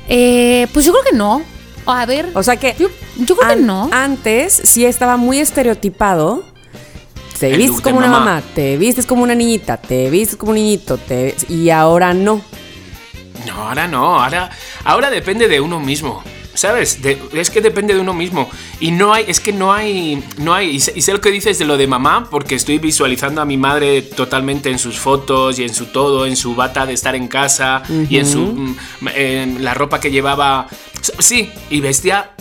Eh, 0.07 0.67
pues 0.71 0.85
yo 0.85 0.91
creo 0.93 1.03
que 1.03 1.17
no. 1.17 1.41
A 1.87 2.05
ver, 2.05 2.29
O 2.33 2.43
sea 2.43 2.57
que. 2.57 2.75
yo, 2.77 2.89
yo 3.17 3.35
creo 3.35 3.55
que 3.55 3.61
no. 3.61 3.89
Antes 3.91 4.53
sí 4.63 4.85
estaba 4.85 5.17
muy 5.17 5.39
estereotipado. 5.39 6.43
Te 7.39 7.51
El 7.51 7.57
vistes 7.57 7.81
como 7.81 7.97
una 7.99 8.07
mamá. 8.07 8.19
mamá, 8.25 8.43
te 8.55 8.77
vistes 8.77 9.05
como 9.05 9.21
una 9.23 9.35
niñita, 9.35 9.77
te 9.77 10.09
vistes 10.09 10.37
como 10.37 10.51
un 10.51 10.55
niñito, 10.55 10.97
te... 10.97 11.35
y 11.47 11.69
ahora 11.69 12.13
no. 12.13 12.41
No, 13.45 13.53
ahora 13.69 13.87
no, 13.87 14.19
ahora, 14.23 14.49
ahora 14.83 15.09
depende 15.11 15.47
de 15.47 15.61
uno 15.61 15.79
mismo. 15.79 16.23
¿Sabes? 16.57 17.03
De- 17.03 17.21
es 17.33 17.51
que 17.51 17.61
depende 17.61 17.93
de 17.93 17.99
uno 17.99 18.15
mismo. 18.15 18.49
Y 18.79 18.89
no 18.89 19.13
hay, 19.13 19.25
es 19.27 19.39
que 19.39 19.53
no 19.53 19.71
hay, 19.71 20.23
no 20.39 20.55
hay, 20.55 20.71
y 20.71 20.79
sé, 20.79 20.91
y 20.95 21.01
sé 21.03 21.13
lo 21.13 21.21
que 21.21 21.29
dices 21.29 21.59
de 21.59 21.65
lo 21.65 21.77
de 21.77 21.85
mamá, 21.85 22.27
porque 22.31 22.55
estoy 22.55 22.79
visualizando 22.79 23.41
a 23.41 23.45
mi 23.45 23.57
madre 23.57 24.01
totalmente 24.01 24.71
en 24.71 24.79
sus 24.79 24.97
fotos 24.97 25.59
y 25.59 25.63
en 25.63 25.75
su 25.75 25.85
todo, 25.85 26.25
en 26.25 26.35
su 26.35 26.55
bata 26.55 26.87
de 26.87 26.93
estar 26.93 27.13
en 27.15 27.27
casa 27.27 27.83
y 28.09 28.17
en 28.17 28.25
su, 28.25 28.39
mm, 28.39 28.77
en 29.13 29.63
la 29.63 29.75
ropa 29.75 29.99
que 29.99 30.09
llevaba. 30.09 30.65
Sí, 31.19 31.51
y 31.69 31.79
vestía 31.79 32.31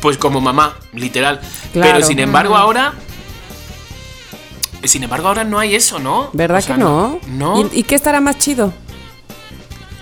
pues 0.00 0.18
como 0.18 0.40
mamá, 0.40 0.76
literal. 0.92 1.40
Claro. 1.72 1.92
Pero 1.94 2.04
sin 2.06 2.18
embargo 2.18 2.56
ahora... 2.56 2.92
Sin 4.82 5.02
embargo 5.04 5.28
ahora 5.28 5.44
no 5.44 5.58
hay 5.60 5.76
eso, 5.76 5.98
¿no? 6.00 6.28
¿Verdad 6.32 6.58
O 6.58 6.60
sea, 6.62 6.74
que 6.76 6.82
no? 6.82 7.18
No, 7.28 7.70
¿Y, 7.72 7.78
y 7.80 7.82
qué 7.84 7.94
estará 7.94 8.20
más 8.20 8.36
chido? 8.38 8.72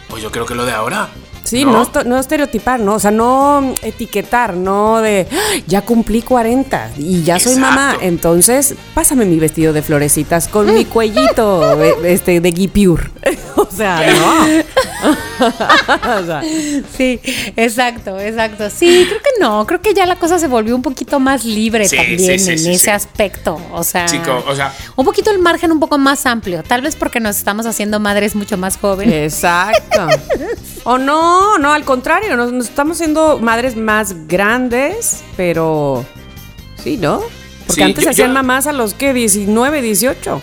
pues 0.08 0.22
yo 0.22 0.30
creo 0.32 0.44
que 0.44 0.54
lo 0.54 0.64
de 0.66 0.72
ahora. 0.72 1.08
Sí, 1.52 1.66
no, 1.66 2.18
estereotipar, 2.18 2.80
¿no? 2.80 2.94
O 2.94 2.98
sea, 2.98 3.10
no 3.10 3.74
etiquetar, 3.82 4.54
no 4.54 5.02
de 5.02 5.26
"Ah, 5.30 5.60
ya 5.66 5.82
cumplí 5.82 6.22
40 6.22 6.92
y 6.96 7.22
ya 7.22 7.38
soy 7.38 7.56
mamá. 7.56 7.96
Entonces, 8.00 8.74
pásame 8.94 9.26
mi 9.26 9.38
vestido 9.38 9.74
de 9.74 9.82
florecitas 9.82 10.48
con 10.48 10.72
mi 10.74 10.84
cuellito 10.86 11.78
eh, 11.82 11.94
este, 12.04 12.40
de 12.40 12.50
guipure. 12.52 13.10
o 13.56 13.68
sea, 13.70 14.00
no. 14.14 14.62
O 15.42 16.24
sea, 16.24 16.42
Sí, 16.96 17.20
exacto, 17.56 18.18
exacto. 18.18 18.70
Sí, 18.70 19.04
creo 19.08 19.20
que 19.20 19.30
no. 19.40 19.66
Creo 19.66 19.82
que 19.82 19.92
ya 19.92 20.06
la 20.06 20.16
cosa 20.16 20.38
se 20.38 20.46
volvió 20.46 20.76
un 20.76 20.82
poquito 20.82 21.18
más 21.18 21.44
libre 21.44 21.88
Sí, 21.88 21.96
también 21.96 22.18
sí, 22.20 22.38
sí, 22.38 22.50
en 22.52 22.58
sí, 22.58 22.70
ese 22.70 22.78
sí. 22.84 22.90
aspecto. 22.90 23.60
O 23.72 23.82
sea, 23.82 24.06
Chico, 24.06 24.42
o 24.46 24.54
sea, 24.54 24.72
un 24.96 25.04
poquito 25.04 25.30
el 25.32 25.40
margen 25.40 25.72
un 25.72 25.80
poco 25.80 25.98
más 25.98 26.24
amplio. 26.26 26.62
Tal 26.62 26.80
vez 26.82 26.94
porque 26.96 27.18
nos 27.20 27.36
estamos 27.36 27.66
haciendo 27.66 27.98
madres 28.00 28.34
mucho 28.36 28.56
más 28.56 28.76
jóvenes. 28.78 29.34
Exacto. 29.34 30.06
O 30.84 30.98
no, 30.98 31.41
no, 31.58 31.72
al 31.72 31.84
contrario, 31.84 32.36
nos, 32.36 32.52
nos 32.52 32.68
estamos 32.68 32.98
siendo 32.98 33.38
madres 33.38 33.76
más 33.76 34.26
grandes, 34.28 35.22
pero 35.36 36.04
sí, 36.82 36.96
¿no? 36.96 37.20
Porque 37.66 37.74
Sí, 37.74 37.82
antes 37.82 37.96
yo- 37.96 38.02
se 38.04 38.10
hacían 38.10 38.28
yo- 38.28 38.34
mamás 38.34 38.66
a 38.66 38.72
los 38.72 38.94
que 38.94 39.12
19, 39.14 39.80
18. 39.82 40.42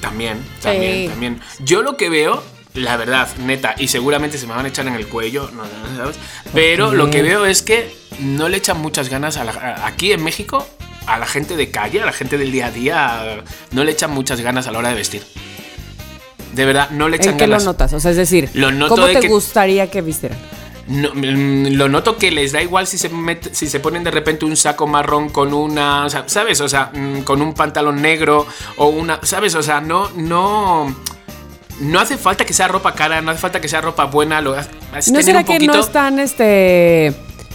También, 0.00 0.38
también, 0.62 0.92
Sí. 1.04 1.08
también. 1.08 1.40
Yo 1.60 1.82
lo 1.82 1.96
que 1.96 2.08
veo, 2.10 2.42
la 2.74 2.96
verdad, 2.96 3.28
neta, 3.38 3.74
y 3.78 3.88
seguramente 3.88 4.38
se 4.38 4.46
me 4.46 4.54
van 4.54 4.64
a 4.66 4.68
echar 4.68 4.86
en 4.86 4.94
el 4.94 5.06
cuello, 5.08 5.50
no, 5.52 5.62
no, 5.62 5.96
¿sabes? 5.96 6.16
Pero 6.52 6.92
lo 6.92 7.10
que 7.10 7.22
veo 7.22 7.44
es 7.46 7.62
que 7.62 7.94
no 8.20 8.48
le 8.48 8.58
echan 8.58 8.80
muchas 8.80 9.08
ganas 9.08 9.36
a 9.36 9.44
la- 9.44 9.52
a- 9.52 9.86
aquí 9.86 10.12
en 10.12 10.22
México, 10.22 10.66
a 11.06 11.18
la 11.18 11.26
gente 11.26 11.56
de 11.56 11.70
calle, 11.70 12.00
a 12.02 12.06
la 12.06 12.12
gente 12.12 12.38
del 12.38 12.52
día 12.52 12.66
a 12.66 12.70
día, 12.70 13.42
no 13.72 13.84
le 13.84 13.92
echan 13.92 14.10
muchas 14.10 14.40
ganas 14.40 14.66
a 14.66 14.72
la 14.72 14.78
hora 14.78 14.88
de 14.90 14.94
vestir. 14.94 15.22
De 16.54 16.64
verdad, 16.64 16.90
no 16.90 17.08
le 17.08 17.16
echan 17.16 17.32
¿En 17.32 17.38
qué 17.38 17.46
lo 17.46 17.52
ganas. 17.52 17.64
notas? 17.64 17.92
O 17.92 18.00
sea, 18.00 18.10
es 18.12 18.16
decir, 18.16 18.48
Lo 18.54 18.70
noto 18.70 18.94
¿cómo 18.94 19.06
de 19.06 19.14
te 19.14 19.20
que- 19.20 19.28
gustaría 19.28 19.90
que 19.90 20.00
vistieran? 20.02 20.38
No, 20.86 21.10
mm, 21.14 21.72
lo 21.76 21.88
noto 21.88 22.16
que 22.18 22.30
les 22.30 22.52
da 22.52 22.60
igual 22.62 22.86
si 22.86 22.98
se, 22.98 23.10
met- 23.10 23.50
si 23.52 23.66
se 23.68 23.80
ponen 23.80 24.04
de 24.04 24.10
repente 24.10 24.44
un 24.44 24.54
saco 24.56 24.86
marrón 24.86 25.30
con 25.30 25.54
una, 25.54 26.04
o 26.04 26.10
sea, 26.10 26.24
¿sabes? 26.26 26.60
O 26.60 26.68
sea, 26.68 26.90
mm, 26.94 27.20
con 27.22 27.40
un 27.40 27.54
pantalón 27.54 28.02
negro 28.02 28.46
o 28.76 28.86
una, 28.88 29.18
¿sabes? 29.22 29.54
O 29.54 29.62
sea, 29.62 29.80
no, 29.80 30.10
no, 30.14 30.94
no 31.80 32.00
hace 32.00 32.18
falta 32.18 32.44
que 32.44 32.52
sea 32.52 32.68
ropa 32.68 32.94
cara, 32.94 33.20
no 33.22 33.30
hace 33.30 33.40
falta 33.40 33.60
que 33.62 33.68
sea 33.68 33.80
ropa 33.80 34.04
buena, 34.04 34.40
lo 34.42 34.54
¿No 34.54 34.62
será 35.22 35.38
un 35.40 35.44
que 35.46 35.54
poquito. 35.54 35.72
no 35.72 35.80
están, 35.80 36.18
este, 36.20 37.14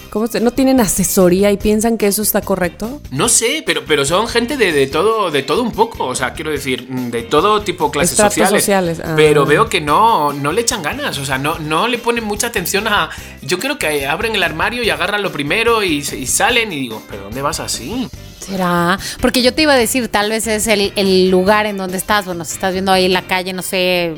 cómo 0.09 0.27
se, 0.27 0.39
no 0.39 0.51
tienen 0.51 0.79
asesoría 0.79 1.51
y 1.51 1.57
piensan 1.57 1.97
que 1.97 2.07
eso 2.07 2.21
está 2.21 2.41
correcto? 2.41 3.01
No 3.11 3.29
sé, 3.29 3.63
pero, 3.65 3.83
pero 3.85 4.05
son 4.05 4.27
gente 4.27 4.57
de, 4.57 4.71
de 4.71 4.87
todo, 4.87 5.31
de 5.31 5.43
todo 5.43 5.61
un 5.63 5.71
poco. 5.71 6.05
O 6.05 6.15
sea, 6.15 6.33
quiero 6.33 6.51
decir, 6.51 6.87
de 6.87 7.23
todo 7.23 7.61
tipo 7.61 7.91
clases 7.91 8.11
Estratos 8.11 8.33
sociales. 8.33 8.63
sociales, 8.63 9.01
ah. 9.03 9.13
Pero 9.15 9.45
veo 9.45 9.69
que 9.69 9.81
no, 9.81 10.33
no 10.33 10.51
le 10.51 10.61
echan 10.61 10.81
ganas. 10.81 11.17
O 11.17 11.25
sea, 11.25 11.37
no, 11.37 11.59
no 11.59 11.87
le 11.87 11.97
ponen 11.97 12.23
mucha 12.23 12.47
atención 12.47 12.87
a. 12.87 13.09
Yo 13.41 13.59
creo 13.59 13.77
que 13.77 14.05
abren 14.07 14.35
el 14.35 14.43
armario 14.43 14.83
y 14.83 14.89
agarran 14.89 15.21
lo 15.21 15.31
primero 15.31 15.83
y 15.83 16.03
salen 16.03 16.71
y 16.73 16.79
digo, 16.81 17.01
¿pero 17.09 17.23
dónde 17.23 17.41
vas 17.41 17.59
así? 17.59 18.09
¿Será? 18.39 18.97
Porque 19.21 19.41
yo 19.41 19.53
te 19.53 19.61
iba 19.63 19.73
a 19.73 19.77
decir, 19.77 20.07
tal 20.07 20.29
vez 20.29 20.47
es 20.47 20.67
el, 20.67 20.91
el 20.95 21.29
lugar 21.29 21.65
en 21.65 21.77
donde 21.77 21.97
estás, 21.97 22.25
bueno, 22.25 22.45
si 22.45 22.53
estás 22.53 22.73
viendo 22.73 22.91
ahí 22.91 23.07
la 23.07 23.21
calle, 23.23 23.53
no 23.53 23.61
sé, 23.61 24.13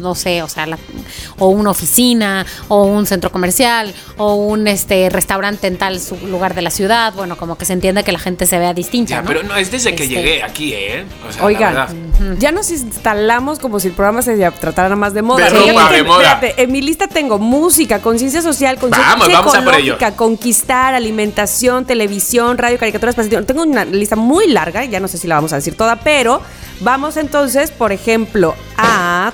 no 0.00 0.14
sé, 0.14 0.42
o 0.42 0.48
sea, 0.48 0.66
la- 0.66 0.78
o 1.38 1.48
una 1.48 1.70
oficina, 1.70 2.44
o 2.68 2.84
un 2.84 3.06
centro 3.06 3.30
comercial, 3.30 3.94
o 4.16 4.34
un 4.34 4.66
este 4.66 5.08
restaurante 5.10 5.66
en 5.66 5.76
tal 5.78 6.00
lugar 6.28 6.54
de 6.54 6.62
la 6.62 6.70
ciudad, 6.70 7.12
bueno, 7.14 7.36
como 7.36 7.56
que 7.58 7.64
se 7.64 7.74
entiende 7.74 8.02
que 8.02 8.12
la 8.12 8.18
gente 8.18 8.46
se 8.46 8.58
vea 8.58 8.72
distinta, 8.74 9.10
Ya, 9.10 9.22
¿no? 9.22 9.28
pero 9.28 9.42
no, 9.42 9.54
es 9.56 9.70
desde 9.70 9.94
que 9.94 10.04
Este, 10.04 10.14
llegué 10.16 10.42
aquí, 10.42 10.72
¿eh? 10.72 11.04
O 11.28 11.32
sea, 11.32 11.40
la 11.42 11.46
Oigan. 11.46 12.05
Ya 12.38 12.52
nos 12.52 12.70
instalamos 12.70 13.58
como 13.58 13.80
si 13.80 13.88
el 13.88 13.94
programa 13.94 14.22
se 14.22 14.36
tratara 14.52 14.96
más 14.96 15.14
de 15.14 15.22
moda. 15.22 15.44
De 15.44 15.50
Fíjate 15.50 15.72
ropa, 15.72 15.88
que, 15.88 15.96
de 15.96 16.02
moda. 16.02 16.32
espérate, 16.32 16.62
en 16.62 16.72
mi 16.72 16.80
lista 16.80 17.08
tengo 17.08 17.38
música, 17.38 18.00
conciencia 18.00 18.42
social, 18.42 18.78
conciencia 18.78 19.16
Vamos, 19.16 20.02
a 20.02 20.16
conquistar, 20.16 20.94
alimentación, 20.94 21.84
televisión, 21.84 22.58
radio, 22.58 22.78
caricaturas, 22.78 23.14
presentación. 23.14 23.46
Tengo 23.46 23.62
una 23.62 23.84
lista 23.84 24.16
muy 24.16 24.48
larga, 24.48 24.84
ya 24.84 25.00
no 25.00 25.08
sé 25.08 25.18
si 25.18 25.26
la 25.26 25.36
vamos 25.36 25.52
a 25.52 25.56
decir 25.56 25.76
toda, 25.76 25.96
pero 25.96 26.40
vamos 26.80 27.16
entonces, 27.16 27.70
por 27.70 27.92
ejemplo, 27.92 28.54
a 28.76 29.32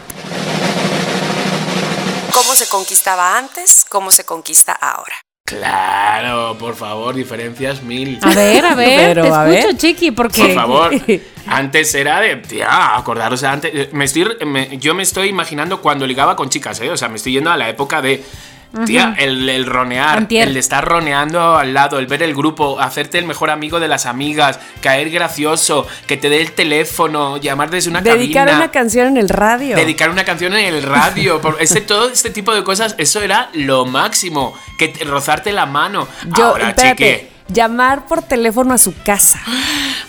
cómo 2.32 2.54
se 2.54 2.66
conquistaba 2.68 3.38
antes, 3.38 3.84
cómo 3.88 4.10
se 4.10 4.24
conquista 4.24 4.72
ahora. 4.72 5.21
Claro, 5.44 6.56
por 6.58 6.74
favor, 6.76 7.14
diferencias 7.14 7.82
mil. 7.82 8.18
A 8.22 8.32
ver, 8.32 8.64
a 8.64 8.74
ver, 8.74 8.96
Pero, 9.08 9.22
te 9.24 9.28
a 9.30 9.48
escucho, 9.50 9.66
ver. 9.68 9.76
chiqui, 9.76 10.10
porque 10.12 10.40
Por 10.42 10.54
favor. 10.54 10.90
Antes 11.46 11.94
era 11.94 12.20
de, 12.20 12.36
tía, 12.36 12.96
acordaros 12.96 13.42
antes. 13.42 13.92
Me 13.92 14.04
estoy, 14.04 14.24
me- 14.46 14.78
yo 14.78 14.94
me 14.94 15.02
estoy 15.02 15.28
imaginando 15.28 15.80
cuando 15.82 16.06
ligaba 16.06 16.36
con 16.36 16.48
chicas, 16.48 16.80
¿eh? 16.80 16.90
O 16.90 16.96
sea, 16.96 17.08
me 17.08 17.16
estoy 17.16 17.32
yendo 17.32 17.50
a 17.50 17.56
la 17.56 17.68
época 17.68 18.00
de, 18.00 18.22
tía, 18.86 19.14
el, 19.18 19.48
el 19.48 19.66
ronear, 19.66 20.18
Antier. 20.18 20.48
el 20.48 20.54
de 20.54 20.60
estar 20.60 20.84
roneando 20.84 21.56
al 21.56 21.74
lado, 21.74 21.98
el 21.98 22.06
ver 22.06 22.22
el 22.22 22.34
grupo, 22.34 22.80
hacerte 22.80 23.18
el 23.18 23.24
mejor 23.26 23.50
amigo 23.50 23.80
de 23.80 23.88
las 23.88 24.06
amigas, 24.06 24.58
caer 24.80 25.10
gracioso, 25.10 25.86
que 26.06 26.16
te 26.16 26.28
dé 26.28 26.40
el 26.40 26.52
teléfono, 26.52 27.36
llamar 27.36 27.70
desde 27.70 27.90
una 27.90 28.00
Dedicar 28.00 28.46
cabina. 28.46 28.64
una 28.64 28.70
canción 28.72 29.08
en 29.08 29.16
el 29.16 29.28
radio. 29.28 29.76
Dedicar 29.76 30.10
una 30.10 30.24
canción 30.24 30.54
en 30.54 30.74
el 30.74 30.82
radio, 30.82 31.40
por 31.40 31.56
todo 31.86 32.08
este 32.10 32.30
tipo 32.30 32.54
de 32.54 32.64
cosas, 32.64 32.94
eso 32.98 33.20
era 33.20 33.50
lo 33.54 33.84
máximo, 33.84 34.54
que 34.78 34.88
te- 34.88 35.04
rozarte 35.04 35.52
la 35.52 35.66
mano. 35.66 36.08
Yo, 36.36 36.46
Ahora, 36.46 36.70
espérate, 36.70 37.04
cheque, 37.04 37.31
llamar 37.48 38.06
por 38.06 38.22
teléfono 38.22 38.74
a 38.74 38.78
su 38.78 38.94
casa. 39.02 39.40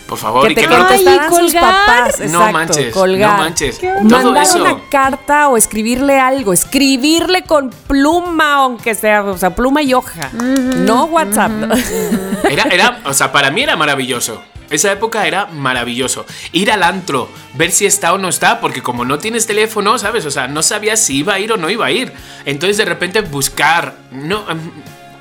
por 0.06 0.18
favor, 0.18 0.46
que 0.46 0.52
y 0.52 0.54
te 0.54 0.60
que 0.62 0.68
no, 0.68 0.78
contestaran 0.78 1.34
sus 1.34 1.54
papás. 1.54 2.18
No 2.20 2.24
exacto, 2.24 2.52
manches, 2.52 2.94
colgar. 2.94 3.32
no 3.32 3.38
manches. 3.38 3.80
Mandar 4.02 4.42
eso. 4.42 4.60
una 4.60 4.88
carta 4.88 5.48
o 5.48 5.56
escribirle 5.56 6.18
algo. 6.18 6.52
Escribirle 6.52 7.42
con 7.42 7.70
pluma, 7.70 8.54
aunque 8.54 8.94
sea, 8.94 9.22
o 9.24 9.38
sea, 9.38 9.54
pluma 9.54 9.82
y 9.82 9.94
hoja. 9.94 10.30
no 10.32 11.04
WhatsApp. 11.06 11.50
¿no? 11.50 11.74
Era, 12.48 12.64
era, 12.64 13.00
o 13.04 13.14
sea, 13.14 13.32
para 13.32 13.50
mí 13.50 13.62
era 13.62 13.76
maravilloso. 13.76 14.42
Esa 14.70 14.92
época 14.92 15.26
era 15.26 15.46
maravilloso. 15.46 16.26
Ir 16.52 16.70
al 16.72 16.82
antro, 16.82 17.28
ver 17.54 17.70
si 17.70 17.86
está 17.86 18.12
o 18.12 18.18
no 18.18 18.28
está, 18.28 18.60
porque 18.60 18.82
como 18.82 19.04
no 19.04 19.18
tienes 19.18 19.46
teléfono, 19.46 19.98
¿sabes? 19.98 20.24
O 20.26 20.30
sea, 20.30 20.48
no 20.48 20.62
sabías 20.62 21.00
si 21.00 21.18
iba 21.18 21.34
a 21.34 21.38
ir 21.38 21.52
o 21.52 21.56
no 21.56 21.70
iba 21.70 21.86
a 21.86 21.90
ir. 21.90 22.12
Entonces 22.44 22.76
de 22.76 22.84
repente 22.84 23.20
buscar. 23.20 23.94
No. 24.10 24.44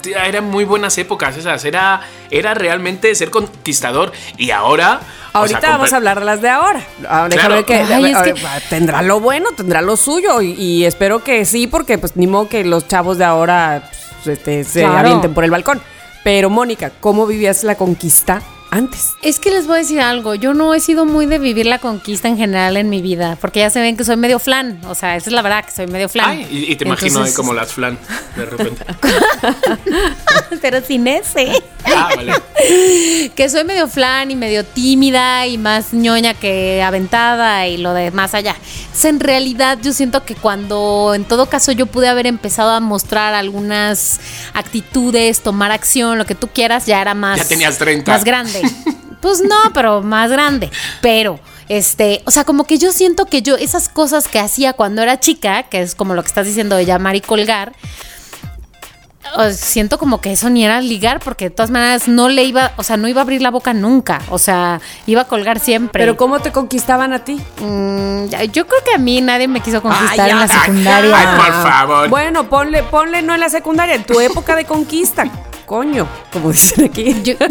Eran 0.05 0.45
muy 0.45 0.63
buenas 0.63 0.97
épocas 0.97 1.37
esas. 1.37 1.63
Era, 1.65 2.01
era 2.31 2.53
realmente 2.53 3.13
ser 3.15 3.29
conquistador. 3.29 4.11
Y 4.37 4.51
ahora. 4.51 4.99
o 5.33 5.37
Ahorita 5.39 5.61
sea, 5.61 5.69
vamos 5.71 5.93
a 5.93 5.97
hablar 5.97 6.19
de 6.19 6.25
las 6.25 6.41
de 6.41 6.49
ahora. 6.49 6.81
Ah, 7.07 7.27
déjame 7.29 7.63
Claro. 7.63 7.65
que, 7.65 7.93
Ay, 7.93 8.05
es 8.11 8.15
ahora, 8.15 8.33
que- 8.33 8.45
ah, 8.45 8.59
tendrá 8.69 9.01
lo 9.01 9.19
bueno, 9.19 9.49
tendrá 9.55 9.81
lo 9.81 9.95
suyo. 9.97 10.41
Y, 10.41 10.51
y 10.53 10.85
espero 10.85 11.23
que 11.23 11.45
sí, 11.45 11.67
porque 11.67 11.97
pues 11.97 12.15
ni 12.15 12.27
modo 12.27 12.49
que 12.49 12.63
los 12.65 12.87
chavos 12.87 13.17
de 13.17 13.25
ahora 13.25 13.89
pues, 14.23 14.37
este, 14.37 14.63
se 14.63 14.81
Claro. 14.81 14.97
avienten 14.99 15.33
por 15.33 15.43
el 15.43 15.51
balcón. 15.51 15.81
Pero 16.23 16.49
Mónica, 16.49 16.91
¿cómo 17.01 17.25
vivías 17.27 17.63
la 17.63 17.75
conquista 17.75 18.41
antes? 18.73 19.13
Es 19.21 19.39
que 19.39 19.51
les 19.51 19.67
voy 19.67 19.75
a 19.75 19.79
decir 19.79 20.01
algo, 20.01 20.35
yo 20.35 20.53
no 20.53 20.73
he 20.73 20.79
sido 20.79 21.05
muy 21.05 21.25
de 21.25 21.37
vivir 21.39 21.65
la 21.65 21.79
conquista 21.79 22.27
en 22.27 22.37
general 22.37 22.75
en 22.77 22.89
mi 22.89 23.01
vida, 23.01 23.37
porque 23.39 23.59
ya 23.59 23.69
se 23.69 23.79
ven 23.79 23.95
que 23.97 24.03
soy 24.03 24.17
medio 24.17 24.39
flan, 24.39 24.79
o 24.85 24.95
sea, 24.95 25.15
esa 25.15 25.29
es 25.29 25.33
la 25.33 25.41
verdad, 25.41 25.63
que 25.65 25.71
soy 25.71 25.87
medio 25.87 26.09
flan. 26.09 26.29
Ay, 26.29 26.47
y, 26.49 26.71
y 26.71 26.75
te 26.75 26.85
imagino 26.85 27.23
ahí 27.23 27.31
como 27.33 27.53
las 27.53 27.71
flan, 27.73 27.97
de 28.35 28.45
repente. 28.45 28.83
Pero 30.61 30.81
sin 30.81 31.07
ese. 31.07 31.61
Ah, 31.85 32.09
vale. 32.15 32.33
que 33.35 33.49
soy 33.49 33.63
medio 33.65 33.87
flan 33.87 34.31
y 34.31 34.35
medio 34.35 34.63
tímida 34.63 35.45
y 35.47 35.57
más 35.57 35.93
ñoña 35.93 36.33
que 36.33 36.81
aventada 36.81 37.67
y 37.67 37.77
lo 37.77 37.93
de 37.93 38.11
más 38.11 38.33
allá. 38.33 38.55
Entonces, 38.83 39.05
en 39.05 39.19
realidad 39.19 39.77
yo 39.81 39.91
siento 39.91 40.23
que 40.23 40.35
cuando 40.35 41.13
en 41.13 41.25
todo 41.25 41.47
caso 41.47 41.71
yo 41.71 41.85
pude 41.87 42.07
haber 42.07 42.25
empezado 42.27 42.71
a 42.71 42.79
mostrar 42.79 43.33
algunas 43.33 44.19
actitudes, 44.53 45.41
tomar 45.41 45.71
acción, 45.71 46.17
lo 46.17 46.25
que 46.25 46.35
tú 46.35 46.47
quieras, 46.47 46.85
ya 46.85 47.01
era 47.01 47.13
más 47.13 47.37
Ya 47.37 47.47
tenías 47.47 47.77
30. 47.77 48.11
más 48.11 48.23
grande. 48.23 48.61
Pues 49.21 49.41
no, 49.41 49.55
pero 49.73 50.01
más 50.01 50.29
grande. 50.29 50.69
Pero 51.01 51.39
este, 51.69 52.21
o 52.25 52.31
sea, 52.31 52.43
como 52.43 52.65
que 52.65 52.77
yo 52.77 52.91
siento 52.91 53.25
que 53.25 53.41
yo 53.41 53.55
esas 53.55 53.87
cosas 53.87 54.27
que 54.27 54.37
hacía 54.37 54.73
cuando 54.73 55.01
era 55.01 55.17
chica, 55.19 55.63
que 55.63 55.81
es 55.81 55.95
como 55.95 56.13
lo 56.13 56.21
que 56.23 56.27
estás 56.27 56.45
diciendo 56.45 56.75
de 56.75 56.85
llamar 56.85 57.15
y 57.15 57.21
colgar, 57.21 57.71
o- 59.37 59.49
siento 59.51 59.97
como 59.97 60.19
que 60.19 60.33
eso 60.33 60.49
ni 60.49 60.65
era 60.65 60.81
ligar, 60.81 61.21
porque 61.21 61.45
de 61.45 61.51
todas 61.51 61.71
maneras 61.71 62.09
no 62.09 62.27
le 62.27 62.43
iba, 62.43 62.73
o 62.75 62.83
sea, 62.83 62.97
no 62.97 63.07
iba 63.07 63.21
a 63.21 63.23
abrir 63.23 63.41
la 63.41 63.49
boca 63.49 63.73
nunca, 63.73 64.21
o 64.29 64.37
sea, 64.37 64.81
iba 65.07 65.21
a 65.21 65.25
colgar 65.25 65.61
siempre. 65.61 66.03
Pero 66.03 66.17
¿cómo 66.17 66.41
te 66.41 66.51
conquistaban 66.51 67.13
a 67.13 67.19
ti? 67.23 67.39
Mm, 67.61 68.25
yo 68.51 68.67
creo 68.67 68.83
que 68.83 68.93
a 68.93 68.97
mí 68.97 69.21
nadie 69.21 69.47
me 69.47 69.61
quiso 69.61 69.81
conquistar 69.81 70.19
Ay, 70.25 70.31
en 70.31 70.39
la 70.39 70.47
secundaria. 70.49 71.17
ay, 71.17 71.27
por 71.37 71.71
favor. 71.71 72.09
Bueno, 72.09 72.49
ponle, 72.49 72.83
ponle 72.83 73.21
no 73.21 73.33
en 73.33 73.39
la 73.39 73.47
secundaria, 73.49 73.95
en 73.95 74.03
tu 74.03 74.19
época 74.19 74.57
de 74.57 74.65
conquista. 74.65 75.23
Coño, 75.65 76.05
como 76.33 76.51
dicen 76.51 76.83
aquí. 76.91 77.15
Yo- 77.23 77.35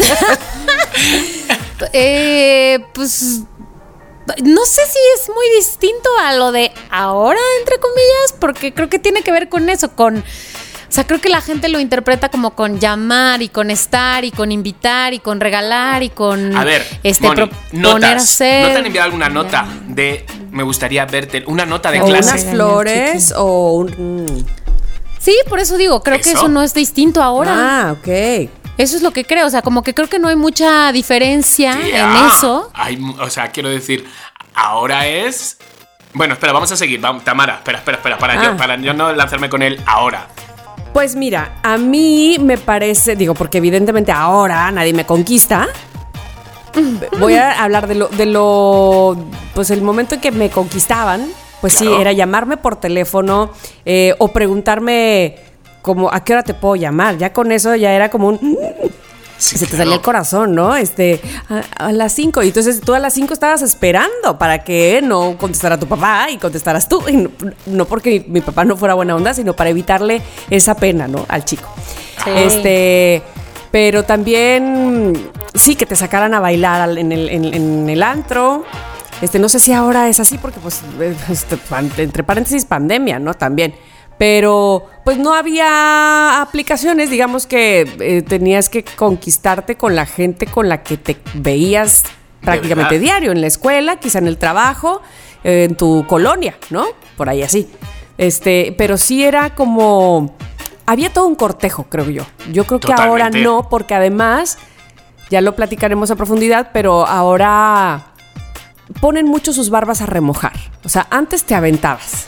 Eh, 1.92 2.78
pues 2.94 3.42
no 4.42 4.64
sé 4.64 4.83
si 4.87 4.98
es 5.16 5.28
muy 5.28 5.46
distinto 5.57 6.09
a 6.20 6.35
lo 6.35 6.52
de 6.52 6.70
ahora, 6.90 7.40
entre 7.59 7.78
comillas, 7.78 8.35
porque 8.38 8.72
creo 8.72 8.88
que 8.88 8.98
tiene 8.98 9.22
que 9.22 9.33
ver 9.33 9.48
con 9.48 9.68
eso, 9.68 9.94
con... 9.94 10.18
O 10.18 10.94
sea, 10.94 11.07
creo 11.07 11.20
que 11.22 11.31
la 11.31 11.40
gente 11.40 11.70
lo 11.70 11.81
interpreta 11.81 12.28
como 12.28 12.55
con 12.55 12.78
llamar 12.78 13.40
y 13.40 13.48
con 13.48 13.70
estar 13.70 14.26
y 14.26 14.31
con 14.31 14.52
invitar 14.52 15.14
y 15.14 15.20
con 15.20 15.40
regalar 15.40 16.02
y 16.02 16.11
con... 16.11 16.55
A 16.55 16.64
ver, 16.64 16.87
este, 17.02 17.26
Moni, 17.26 17.50
notas. 17.72 18.22
hacer. 18.24 18.66
¿No 18.66 18.72
te 18.72 18.78
han 18.78 18.87
enviado 18.87 19.07
alguna 19.07 19.28
nota 19.31 19.66
de 19.88 20.26
me 20.50 20.62
gustaría 20.62 21.07
verte? 21.07 21.44
Una 21.46 21.64
nota 21.64 21.90
de 21.90 22.02
o 22.02 22.07
clase. 22.07 22.31
unas 22.31 22.44
flores 22.44 23.35
o 23.35 23.72
un... 23.72 24.46
Sí, 25.18 25.35
por 25.48 25.61
eso 25.61 25.78
digo, 25.78 26.02
creo 26.02 26.20
que 26.20 26.31
¿Eso? 26.31 26.40
eso 26.40 26.48
no 26.48 26.62
es 26.62 26.74
distinto 26.74 27.22
ahora. 27.22 27.55
Ah, 27.57 27.92
ok. 27.92 28.50
Eso 28.83 28.97
es 28.97 29.03
lo 29.03 29.12
que 29.12 29.25
creo, 29.25 29.47
o 29.47 29.51
sea, 29.51 29.62
como 29.62 29.85
que 29.85 29.95
creo 29.95 30.09
que 30.09 30.18
no 30.18 30.27
hay 30.27 30.35
mucha 30.35 30.90
diferencia 30.90 31.71
en 31.75 32.27
eso. 32.27 32.68
hay 32.75 32.99
o 33.21 33.31
sea, 33.31 33.53
quiero 33.53 33.68
decir, 33.68 34.05
ahora 34.57 35.07
es. 35.07 35.57
Bueno, 36.12 36.35
espera, 36.35 36.53
vamos 36.53 36.73
a 36.73 36.77
seguir. 36.77 36.99
Vamos, 37.01 37.23
Tamara, 37.23 37.55
espera, 37.59 37.79
espera, 37.79 37.99
espera, 37.99 38.18
para, 38.18 38.40
Ah. 38.40 38.42
yo, 38.42 38.57
para 38.57 38.77
yo 38.79 38.92
no 38.92 39.12
lanzarme 39.12 39.49
con 39.49 39.62
él 39.62 39.81
ahora. 39.87 40.27
Pues 40.92 41.14
mira, 41.14 41.61
a 41.62 41.79
mí 41.79 42.38
me 42.40 42.59
parece, 42.59 43.14
digo, 43.14 43.35
porque 43.35 43.59
evidentemente 43.59 44.11
ahora 44.11 44.68
nadie 44.73 44.92
me 44.92 45.07
conquista. 45.07 45.68
Voy 47.21 47.35
a 47.37 47.62
hablar 47.62 47.87
de 47.87 47.95
lo, 47.95 48.09
de 48.09 48.27
lo, 48.27 49.16
pues 49.55 49.71
el 49.71 49.83
momento 49.83 50.16
en 50.16 50.21
que 50.21 50.33
me 50.33 50.51
conquistaban, 50.51 51.29
pues 51.61 51.75
sí, 51.75 51.87
era 51.87 52.11
llamarme 52.11 52.57
por 52.57 52.75
teléfono 52.75 53.53
eh, 53.85 54.16
o 54.18 54.27
preguntarme 54.33 55.51
como 55.83 56.12
a 56.12 56.25
qué 56.25 56.33
hora 56.33 56.42
te 56.42 56.55
puedo 56.55 56.77
llamar. 56.77 57.18
Ya 57.18 57.33
con 57.33 57.53
eso 57.53 57.75
ya 57.75 57.92
era 57.92 58.09
como 58.11 58.29
un, 58.29 58.57
Sí, 59.38 59.59
se 59.59 59.64
te 59.64 59.71
claro. 59.71 59.79
salía 59.85 59.95
el 59.97 60.01
corazón, 60.03 60.55
¿no? 60.55 60.77
Este, 60.77 61.21
a, 61.49 61.87
a 61.87 61.92
las 61.92 62.12
5. 62.12 62.45
Y 62.45 62.49
entonces 62.49 62.81
tú 62.81 62.95
a 62.95 63.01
las 63.01 63.12
5 63.14 63.35
estabas 63.35 63.61
esperando 63.62 64.38
para 64.38 64.62
que 64.62 65.01
no 65.03 65.37
contestara 65.37 65.81
tu 65.81 65.88
papá 65.88 66.29
y 66.31 66.37
contestaras 66.38 66.88
tú. 66.88 67.03
Y 67.09 67.16
no, 67.16 67.31
no 67.66 67.85
porque 67.87 68.25
mi 68.29 68.40
papá 68.40 68.64
no 68.64 68.77
fuera 68.77 68.95
buena 68.95 69.16
onda, 69.16 69.35
sino 69.35 69.55
para 69.55 69.71
evitarle 69.71 70.23
esa 70.49 70.77
pena, 70.77 71.09
¿no? 71.09 71.27
Al 71.29 71.45
chico. 71.45 71.68
Sí. 72.23 72.31
Este, 72.37 73.21
pero 73.73 74.05
también, 74.05 75.29
sí, 75.55 75.75
que 75.75 75.87
te 75.87 75.97
sacaran 75.97 76.35
a 76.35 76.38
bailar 76.40 76.97
en 76.97 77.11
el, 77.11 77.29
en- 77.29 77.53
en 77.53 77.90
el 77.90 78.03
antro. 78.05 78.64
Este, 79.23 79.40
no 79.40 79.49
sé 79.49 79.59
si 79.59 79.73
ahora 79.73 80.09
es 80.09 80.21
así, 80.21 80.38
porque 80.38 80.61
pues, 80.61 80.83
eh, 81.01 81.16
este, 81.29 81.59
entre 81.99 82.23
paréntesis, 82.23 82.64
pandemia, 82.64 83.18
¿no? 83.18 83.35
También. 83.35 83.75
Pero 84.18 84.87
pues 85.05 85.18
no 85.18 85.35
había 85.35 86.40
aplicaciones, 86.42 87.11
digamos 87.11 87.46
que 87.46 87.81
eh, 88.01 88.22
tenías 88.22 88.68
que 88.68 88.85
conquistarte 88.85 89.77
con 89.77 89.96
la 89.96 90.07
gente 90.07 90.46
con 90.46 90.68
la 90.68 90.83
que 90.83 90.96
te 90.96 91.16
veías 91.35 92.05
prácticamente 92.40 92.98
diario, 92.98 93.33
en 93.33 93.40
la 93.40 93.46
escuela, 93.46 93.96
quizá 93.96 94.18
en 94.18 94.27
el 94.27 94.38
trabajo, 94.38 95.01
eh, 95.44 95.64
en 95.64 95.77
tu 95.77 96.07
colonia, 96.07 96.57
¿no? 96.70 96.87
Por 97.16 97.29
ahí 97.29 97.42
así. 97.42 97.68
Este, 98.18 98.75
pero 98.77 98.96
sí 98.96 99.25
era 99.25 99.55
como 99.55 100.37
había 100.87 101.12
todo 101.12 101.27
un 101.27 101.35
cortejo, 101.35 101.85
creo 101.85 102.11
yo. 102.11 102.25
Yo 102.51 102.64
creo 102.64 102.81
que 102.81 102.92
ahora 102.92 103.31
no, 103.31 103.68
porque 103.68 103.94
además 103.94 104.59
ya 105.30 105.41
lo 105.41 105.57
platicaremos 105.57 106.11
a 106.11 106.16
profundidad, 106.16 106.70
pero 106.72 107.07
ahora 107.07 108.12
ponen 109.01 109.26
mucho 109.26 109.53
sus 109.53 109.70
barbas 109.70 110.03
a 110.03 110.07
remojar. 110.07 110.53
O 110.84 110.89
sea, 110.89 111.07
antes 111.11 111.45
te 111.45 111.55
aventabas. 111.55 112.26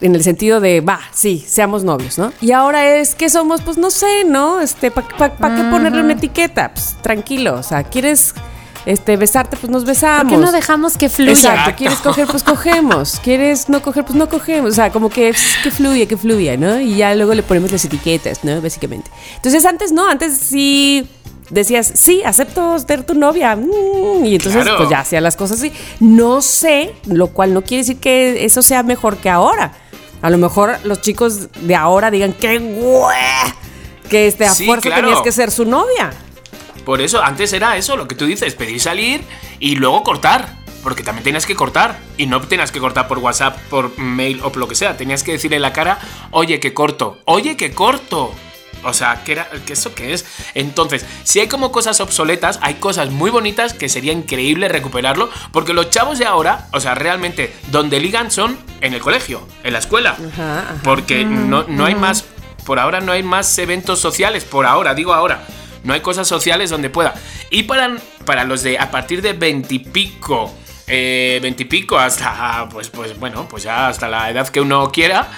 En 0.00 0.14
el 0.14 0.22
sentido 0.22 0.60
de, 0.60 0.80
va, 0.80 1.00
sí, 1.12 1.44
seamos 1.46 1.84
novios, 1.84 2.18
¿no? 2.18 2.32
Y 2.40 2.52
ahora 2.52 2.96
es 2.96 3.14
que 3.14 3.28
somos, 3.28 3.62
pues 3.62 3.78
no 3.78 3.90
sé, 3.90 4.24
¿no? 4.24 4.60
Este, 4.60 4.90
¿para 4.90 5.56
qué 5.56 5.62
ponerle 5.70 6.02
una 6.02 6.14
etiqueta? 6.14 6.72
Pues 6.72 6.96
tranquilo, 7.02 7.54
o 7.54 7.62
sea, 7.62 7.84
¿quieres 7.84 8.34
este, 8.86 9.16
besarte? 9.16 9.56
Pues 9.56 9.70
nos 9.70 9.84
besamos. 9.84 10.22
¿Por 10.22 10.30
qué 10.30 10.36
no 10.38 10.52
dejamos 10.52 10.96
que 10.96 11.08
fluya? 11.08 11.32
Exacto, 11.32 11.74
¿quieres 11.76 11.98
coger? 11.98 12.26
Pues 12.26 12.42
cogemos. 12.42 13.20
¿Quieres 13.22 13.68
no 13.68 13.82
coger? 13.82 14.04
Pues 14.04 14.16
no 14.16 14.28
cogemos. 14.28 14.70
O 14.70 14.74
sea, 14.74 14.90
como 14.90 15.10
que, 15.10 15.34
que 15.62 15.70
fluya, 15.70 16.06
que 16.06 16.16
fluya, 16.16 16.56
¿no? 16.56 16.80
Y 16.80 16.96
ya 16.96 17.14
luego 17.14 17.34
le 17.34 17.42
ponemos 17.42 17.70
las 17.70 17.84
etiquetas, 17.84 18.44
¿no? 18.44 18.60
Básicamente. 18.60 19.10
Entonces 19.36 19.64
antes 19.64 19.92
no, 19.92 20.08
antes 20.08 20.36
sí 20.38 21.08
decías, 21.50 21.92
sí, 21.94 22.22
acepto 22.24 22.78
ser 22.78 23.02
tu 23.04 23.14
novia. 23.14 23.56
Mm, 23.56 24.24
y 24.24 24.36
entonces, 24.36 24.66
pues 24.76 24.88
ya 24.88 25.00
hacía 25.00 25.20
las 25.20 25.36
cosas 25.36 25.58
así. 25.58 25.72
No 26.00 26.40
sé, 26.42 26.94
lo 27.06 27.28
cual 27.28 27.52
no 27.52 27.62
quiere 27.62 27.82
decir 27.82 27.98
que 27.98 28.44
eso 28.44 28.62
sea 28.62 28.82
mejor 28.82 29.18
que 29.18 29.28
ahora. 29.28 29.72
A 30.22 30.30
lo 30.30 30.38
mejor 30.38 30.78
los 30.84 31.00
chicos 31.00 31.48
de 31.62 31.74
ahora 31.74 32.10
digan, 32.10 32.34
qué 32.34 32.58
güey, 32.58 33.16
que 34.08 34.26
este, 34.26 34.46
a 34.46 34.54
fuerza 34.54 34.94
tenías 34.94 35.20
que 35.20 35.32
ser 35.32 35.50
su 35.50 35.64
novia. 35.64 36.12
Por 36.84 37.00
eso, 37.00 37.22
antes 37.22 37.52
era 37.52 37.76
eso, 37.76 37.96
lo 37.96 38.08
que 38.08 38.14
tú 38.14 38.26
dices, 38.26 38.54
pedir 38.54 38.80
salir 38.80 39.22
y 39.58 39.76
luego 39.76 40.02
cortar. 40.02 40.60
Porque 40.82 41.02
también 41.02 41.24
tenías 41.24 41.44
que 41.44 41.54
cortar. 41.54 41.98
Y 42.16 42.26
no 42.26 42.40
tenías 42.40 42.72
que 42.72 42.80
cortar 42.80 43.06
por 43.06 43.18
WhatsApp, 43.18 43.58
por 43.68 43.98
mail 43.98 44.40
o 44.42 44.50
por 44.50 44.56
lo 44.56 44.68
que 44.68 44.74
sea. 44.74 44.96
Tenías 44.96 45.22
que 45.22 45.32
decirle 45.32 45.56
en 45.56 45.62
la 45.62 45.74
cara, 45.74 45.98
oye, 46.30 46.58
que 46.58 46.72
corto. 46.72 47.18
Oye, 47.26 47.56
que 47.56 47.72
corto. 47.72 48.32
O 48.82 48.94
sea, 48.94 49.22
¿qué, 49.24 49.32
era, 49.32 49.48
¿qué 49.66 49.74
eso 49.74 49.94
qué 49.94 50.14
es? 50.14 50.24
Entonces, 50.54 51.04
si 51.22 51.40
hay 51.40 51.48
como 51.48 51.70
cosas 51.70 52.00
obsoletas, 52.00 52.58
hay 52.62 52.74
cosas 52.74 53.10
muy 53.10 53.30
bonitas 53.30 53.74
que 53.74 53.88
sería 53.88 54.12
increíble 54.12 54.68
recuperarlo, 54.68 55.30
porque 55.52 55.74
los 55.74 55.90
chavos 55.90 56.18
de 56.18 56.26
ahora, 56.26 56.68
o 56.72 56.80
sea, 56.80 56.94
realmente, 56.94 57.54
donde 57.70 58.00
ligan 58.00 58.30
son 58.30 58.58
en 58.80 58.94
el 58.94 59.00
colegio, 59.00 59.46
en 59.64 59.74
la 59.74 59.80
escuela. 59.80 60.16
Porque 60.82 61.24
no, 61.24 61.64
no 61.64 61.84
hay 61.84 61.94
más, 61.94 62.24
por 62.64 62.78
ahora 62.78 63.00
no 63.00 63.12
hay 63.12 63.22
más 63.22 63.58
eventos 63.58 63.98
sociales, 63.98 64.44
por 64.44 64.64
ahora, 64.64 64.94
digo 64.94 65.12
ahora. 65.12 65.44
No 65.82 65.94
hay 65.94 66.00
cosas 66.00 66.28
sociales 66.28 66.68
donde 66.70 66.90
pueda. 66.90 67.14
Y 67.50 67.62
para, 67.62 67.96
para 68.24 68.44
los 68.44 68.62
de 68.62 68.78
a 68.78 68.90
partir 68.90 69.22
de 69.22 69.32
veintipico, 69.32 70.54
eh, 70.86 71.38
veintipico 71.42 71.98
hasta, 71.98 72.68
pues, 72.70 72.88
pues 72.90 73.18
bueno, 73.18 73.46
pues 73.48 73.62
ya 73.62 73.88
hasta 73.88 74.08
la 74.08 74.30
edad 74.30 74.48
que 74.48 74.60
uno 74.60 74.90
quiera, 74.90 75.28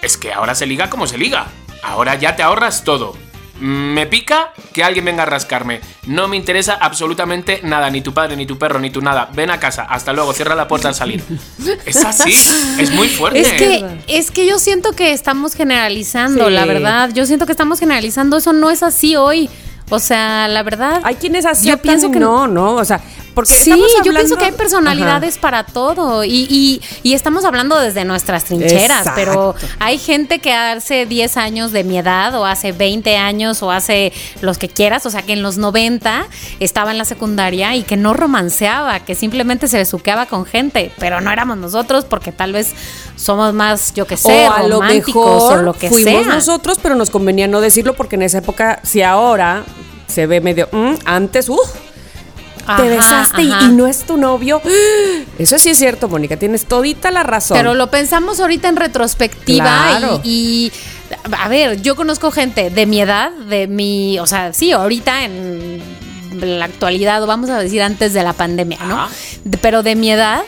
es 0.00 0.16
que 0.16 0.32
ahora 0.32 0.54
se 0.54 0.66
liga 0.66 0.88
como 0.88 1.06
se 1.06 1.18
liga. 1.18 1.46
Ahora 1.82 2.14
ya 2.16 2.36
te 2.36 2.42
ahorras 2.42 2.84
todo. 2.84 3.14
Me 3.60 4.06
pica 4.06 4.52
que 4.72 4.84
alguien 4.84 5.04
venga 5.04 5.24
a 5.24 5.26
rascarme. 5.26 5.80
No 6.06 6.28
me 6.28 6.36
interesa 6.36 6.78
absolutamente 6.80 7.60
nada, 7.64 7.90
ni 7.90 8.02
tu 8.02 8.14
padre, 8.14 8.36
ni 8.36 8.46
tu 8.46 8.56
perro, 8.56 8.78
ni 8.78 8.90
tu 8.90 9.00
nada. 9.00 9.30
Ven 9.34 9.50
a 9.50 9.58
casa, 9.58 9.82
hasta 9.82 10.12
luego, 10.12 10.32
cierra 10.32 10.54
la 10.54 10.68
puerta 10.68 10.88
al 10.88 10.94
salir. 10.94 11.22
Es 11.84 12.04
así, 12.04 12.30
es 12.78 12.90
muy 12.92 13.08
fuerte. 13.08 13.40
Es 13.40 13.52
que, 13.52 13.84
es 14.06 14.30
que 14.30 14.46
yo 14.46 14.58
siento 14.58 14.92
que 14.92 15.12
estamos 15.12 15.54
generalizando, 15.54 16.50
la 16.50 16.64
verdad. 16.66 17.10
Yo 17.12 17.26
siento 17.26 17.46
que 17.46 17.52
estamos 17.52 17.80
generalizando. 17.80 18.36
Eso 18.36 18.52
no 18.52 18.70
es 18.70 18.82
así 18.82 19.16
hoy. 19.16 19.50
O 19.90 19.98
sea, 19.98 20.48
la 20.48 20.62
verdad. 20.62 21.00
Hay 21.02 21.16
quienes 21.16 21.46
así 21.46 21.68
yo 21.68 21.78
pienso 21.78 22.10
que 22.10 22.20
no, 22.20 22.46
no. 22.46 22.74
O 22.74 22.84
sea, 22.84 23.00
porque 23.38 23.54
sí, 23.54 23.72
yo 24.04 24.12
pienso 24.12 24.36
que 24.36 24.46
hay 24.46 24.52
personalidades 24.52 25.38
para 25.38 25.62
todo 25.62 26.24
y, 26.24 26.80
y, 27.04 27.14
estamos 27.14 27.44
hablando 27.44 27.78
desde 27.78 28.04
nuestras 28.04 28.42
trincheras, 28.42 29.06
pero 29.14 29.54
hay 29.78 29.96
gente 29.98 30.40
que 30.40 30.52
hace 30.52 31.06
10 31.06 31.36
años 31.36 31.70
de 31.70 31.84
mi 31.84 31.98
edad 31.98 32.34
o 32.34 32.44
hace 32.44 32.72
20 32.72 33.16
años 33.16 33.62
o 33.62 33.70
hace 33.70 34.12
los 34.40 34.58
que 34.58 34.68
quieras, 34.68 35.06
o 35.06 35.10
sea, 35.10 35.22
que 35.22 35.34
en 35.34 35.44
los 35.44 35.56
90 35.56 36.26
estaba 36.58 36.90
en 36.90 36.98
la 36.98 37.04
secundaria 37.04 37.76
y 37.76 37.84
que 37.84 37.96
no 37.96 38.12
romanceaba, 38.12 38.98
que 39.04 39.14
simplemente 39.14 39.68
se 39.68 39.78
besuqueaba 39.78 40.26
con 40.26 40.44
gente, 40.44 40.90
pero 40.98 41.20
no 41.20 41.30
éramos 41.30 41.58
nosotros 41.58 42.06
porque 42.06 42.32
tal 42.32 42.52
vez 42.52 42.72
somos 43.14 43.54
más, 43.54 43.94
yo 43.94 44.04
que 44.04 44.16
sé, 44.16 44.48
o 44.48 44.68
románticos 44.68 45.42
o 45.44 45.56
lo 45.58 45.74
que 45.74 45.88
fuimos 45.90 46.26
nosotros, 46.26 46.78
pero 46.82 46.96
nos 46.96 47.10
convenía 47.10 47.46
no 47.46 47.60
decirlo 47.60 47.94
porque 47.94 48.16
en 48.16 48.22
esa 48.22 48.38
época, 48.38 48.80
si 48.82 49.02
ahora 49.02 49.62
se 50.08 50.26
ve 50.26 50.40
medio, 50.40 50.68
mm, 50.72 50.94
antes, 51.04 51.48
uff 51.48 51.87
te 52.76 52.88
besaste 52.88 53.42
y, 53.42 53.68
no 53.72 53.86
es 53.86 54.04
tu 54.04 54.16
novio. 54.16 54.60
Eso 55.38 55.58
sí 55.58 55.70
es 55.70 55.78
cierto, 55.78 56.08
Mónica, 56.08 56.36
tienes 56.36 56.66
todita 56.66 57.10
la 57.10 57.22
razón. 57.22 57.56
Pero 57.56 57.74
lo 57.74 57.90
pensamos 57.90 58.40
ahorita 58.40 58.68
en 58.68 58.76
retrospectiva 58.76 60.20
y, 60.24 60.72
a 61.38 61.48
ver, 61.48 61.80
yo 61.82 61.96
conozco 61.96 62.30
gente 62.30 62.70
de 62.70 62.86
mi 62.86 63.00
edad, 63.00 63.30
de 63.32 63.66
mi, 63.66 64.18
o 64.18 64.26
sea, 64.26 64.52
sí, 64.52 64.72
ahorita 64.72 65.24
en 65.24 65.80
la 66.40 66.64
actualidad, 66.64 67.22
o 67.22 67.26
vamos 67.26 67.50
a 67.50 67.58
decir 67.58 67.82
antes 67.82 68.12
de 68.12 68.22
la 68.22 68.32
pandemia, 68.32 68.78
¿no? 68.86 69.08
pero 69.60 69.82
de 69.82 69.96
mi 69.96 70.10
edad 70.10 70.42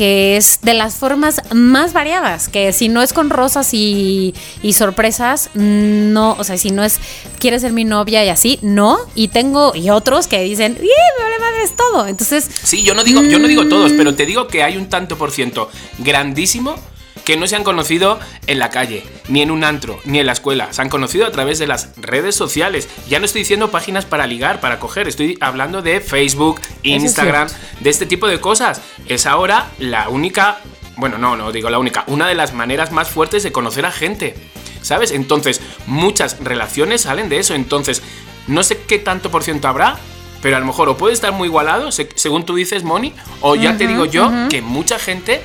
que 0.00 0.38
es 0.38 0.60
de 0.62 0.72
las 0.72 0.94
formas 0.94 1.42
más 1.52 1.92
variadas, 1.92 2.48
que 2.48 2.72
si 2.72 2.88
no 2.88 3.02
es 3.02 3.12
con 3.12 3.28
rosas 3.28 3.74
y, 3.74 4.32
sorpresas, 4.72 5.50
no, 5.52 6.36
o 6.38 6.42
sea, 6.42 6.56
si 6.56 6.70
no 6.70 6.82
es, 6.82 6.98
quieres 7.38 7.60
ser 7.60 7.74
mi 7.74 7.84
novia 7.84 8.24
y 8.24 8.30
así, 8.30 8.58
no, 8.62 8.98
y 9.14 9.28
tengo, 9.28 9.74
y 9.76 9.90
otros 9.90 10.26
que 10.26 10.42
dicen, 10.42 10.78
¡y 10.80 10.86
me 10.86 11.22
vale 11.22 11.38
madres 11.38 11.76
todo! 11.76 12.06
Entonces... 12.06 12.48
Sí, 12.62 12.82
yo 12.82 12.94
no 12.94 13.04
digo, 13.04 13.22
yo 13.24 13.38
no 13.38 13.46
digo 13.46 13.68
todos, 13.68 13.92
pero 13.92 14.14
te 14.14 14.24
digo 14.24 14.48
que 14.48 14.62
hay 14.62 14.78
un 14.78 14.88
tanto 14.88 15.18
por 15.18 15.32
ciento 15.32 15.68
grandísimo 15.98 16.76
que 17.30 17.36
no 17.36 17.46
se 17.46 17.54
han 17.54 17.62
conocido 17.62 18.18
en 18.48 18.58
la 18.58 18.70
calle, 18.70 19.04
ni 19.28 19.40
en 19.40 19.52
un 19.52 19.62
antro, 19.62 20.00
ni 20.04 20.18
en 20.18 20.26
la 20.26 20.32
escuela. 20.32 20.72
Se 20.72 20.82
han 20.82 20.88
conocido 20.88 21.26
a 21.26 21.30
través 21.30 21.60
de 21.60 21.68
las 21.68 21.94
redes 21.96 22.34
sociales. 22.34 22.88
Ya 23.08 23.20
no 23.20 23.24
estoy 23.24 23.42
diciendo 23.42 23.70
páginas 23.70 24.04
para 24.04 24.26
ligar, 24.26 24.58
para 24.58 24.80
coger. 24.80 25.06
Estoy 25.06 25.38
hablando 25.40 25.80
de 25.80 26.00
Facebook, 26.00 26.60
Instagram, 26.82 27.46
de 27.78 27.88
este 27.88 28.04
tipo 28.04 28.26
de 28.26 28.40
cosas. 28.40 28.82
Es 29.06 29.26
ahora 29.26 29.70
la 29.78 30.08
única, 30.08 30.58
bueno, 30.96 31.18
no, 31.18 31.36
no 31.36 31.52
digo 31.52 31.70
la 31.70 31.78
única, 31.78 32.02
una 32.08 32.26
de 32.26 32.34
las 32.34 32.52
maneras 32.52 32.90
más 32.90 33.08
fuertes 33.08 33.44
de 33.44 33.52
conocer 33.52 33.86
a 33.86 33.92
gente. 33.92 34.34
¿Sabes? 34.82 35.12
Entonces, 35.12 35.60
muchas 35.86 36.40
relaciones 36.40 37.02
salen 37.02 37.28
de 37.28 37.38
eso. 37.38 37.54
Entonces, 37.54 38.02
no 38.48 38.64
sé 38.64 38.76
qué 38.88 38.98
tanto 38.98 39.30
por 39.30 39.44
ciento 39.44 39.68
habrá, 39.68 40.00
pero 40.42 40.56
a 40.56 40.58
lo 40.58 40.66
mejor 40.66 40.88
o 40.88 40.96
puede 40.96 41.14
estar 41.14 41.30
muy 41.30 41.46
igualado, 41.46 41.92
según 41.92 42.44
tú 42.44 42.56
dices, 42.56 42.82
Moni, 42.82 43.14
o 43.40 43.54
ya 43.54 43.76
te 43.76 43.86
digo 43.86 44.04
yo 44.04 44.32
que 44.48 44.62
mucha 44.62 44.98
gente 44.98 45.40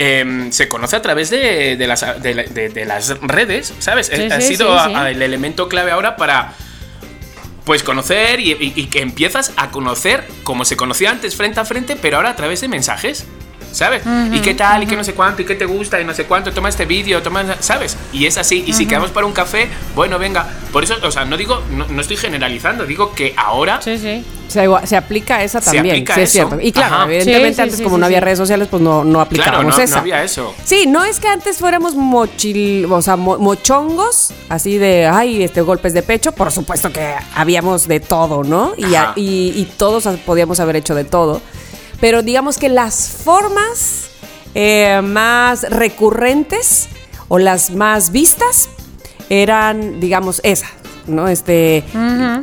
Em, 0.00 0.52
se 0.52 0.68
conoce 0.68 0.94
a 0.94 1.02
través 1.02 1.28
de, 1.28 1.76
las, 1.88 2.22
de, 2.22 2.84
las, 2.86 3.20
redes, 3.20 3.74
¿sabes? 3.80 4.12
ha 4.12 4.40
sido 4.40 4.78
el 5.08 5.20
elemento 5.20 5.68
clave 5.68 5.90
ahora 5.90 6.16
para 6.16 6.52
pues 7.64 7.82
conocer 7.82 8.38
y, 8.38 8.86
que 8.86 9.00
empiezas 9.00 9.52
a 9.56 9.72
conocer 9.72 10.24
como 10.44 10.64
se 10.64 10.76
conocía 10.76 11.10
antes 11.10 11.34
frente 11.34 11.58
a 11.58 11.64
frente, 11.64 11.96
pero 11.96 12.18
ahora 12.18 12.30
a 12.30 12.36
través 12.36 12.60
de 12.60 12.68
mensajes. 12.68 13.26
¿Sabes? 13.78 14.02
¿Y 14.32 14.40
qué 14.40 14.54
tal? 14.54 14.82
¿Y 14.82 14.86
qué 14.86 14.96
no 14.96 15.04
sé 15.04 15.14
cuánto? 15.14 15.42
¿Y 15.42 15.44
qué 15.44 15.54
te 15.54 15.64
gusta? 15.64 16.00
¿Y 16.00 16.04
no 16.04 16.12
sé 16.12 16.24
cuánto? 16.24 16.52
Toma 16.52 16.68
este 16.68 16.84
vídeo, 16.84 17.22
toma, 17.22 17.44
¿sabes? 17.60 17.96
Y 18.12 18.26
es 18.26 18.36
así. 18.36 18.64
Y 18.66 18.72
si 18.72 18.86
quedamos 18.86 19.10
para 19.10 19.24
un 19.24 19.32
café, 19.32 19.68
bueno, 19.94 20.18
venga. 20.18 20.46
Por 20.72 20.82
eso, 20.82 20.96
o 21.02 21.10
sea, 21.10 21.24
no 21.24 21.36
digo, 21.36 21.62
no, 21.70 22.00
estoy 22.00 22.16
generalizando, 22.16 22.84
digo 22.84 23.12
que 23.14 23.34
ahora. 23.36 23.80
Sí, 23.80 23.96
sí. 23.96 24.24
Se, 24.48 24.96
aplica 24.96 25.44
esa 25.44 25.60
también, 25.60 26.06
sí, 26.06 26.20
es 26.20 26.32
cierto. 26.32 26.58
Y 26.60 26.72
claro, 26.72 27.04
evidentemente 27.04 27.60
antes 27.60 27.82
como 27.82 27.98
no 27.98 28.06
había 28.06 28.18
redes 28.18 28.38
sociales, 28.38 28.66
pues 28.68 28.82
no, 28.82 29.04
no 29.04 29.20
aplicábamos 29.20 29.74
claro, 29.74 29.86
no, 29.86 29.94
no 29.94 30.00
había 30.00 30.24
eso. 30.24 30.54
Sí, 30.64 30.86
no 30.86 31.04
es 31.04 31.20
que 31.20 31.28
antes 31.28 31.58
fuéramos 31.58 31.94
mochil, 31.94 32.86
o 32.90 33.02
sea, 33.02 33.16
mochongos, 33.16 34.32
así 34.48 34.78
de, 34.78 35.06
ay, 35.06 35.42
este, 35.42 35.60
golpes 35.60 35.92
de 35.92 36.02
pecho. 36.02 36.32
Por 36.32 36.50
supuesto 36.50 36.90
que 36.90 37.14
habíamos 37.34 37.86
de 37.86 38.00
todo, 38.00 38.42
¿no? 38.42 38.72
Y, 38.78 38.86
y, 39.20 39.52
y 39.54 39.68
todos 39.76 40.08
podíamos 40.24 40.60
haber 40.60 40.76
hecho 40.76 40.94
de 40.94 41.04
todo 41.04 41.42
pero 42.00 42.22
digamos 42.22 42.58
que 42.58 42.68
las 42.68 43.10
formas 43.10 44.10
eh, 44.54 45.00
más 45.02 45.62
recurrentes 45.70 46.88
o 47.28 47.38
las 47.38 47.70
más 47.70 48.12
vistas 48.12 48.68
eran, 49.28 50.00
digamos, 50.00 50.40
esas. 50.44 50.70
¿no? 51.06 51.26
Este, 51.26 51.84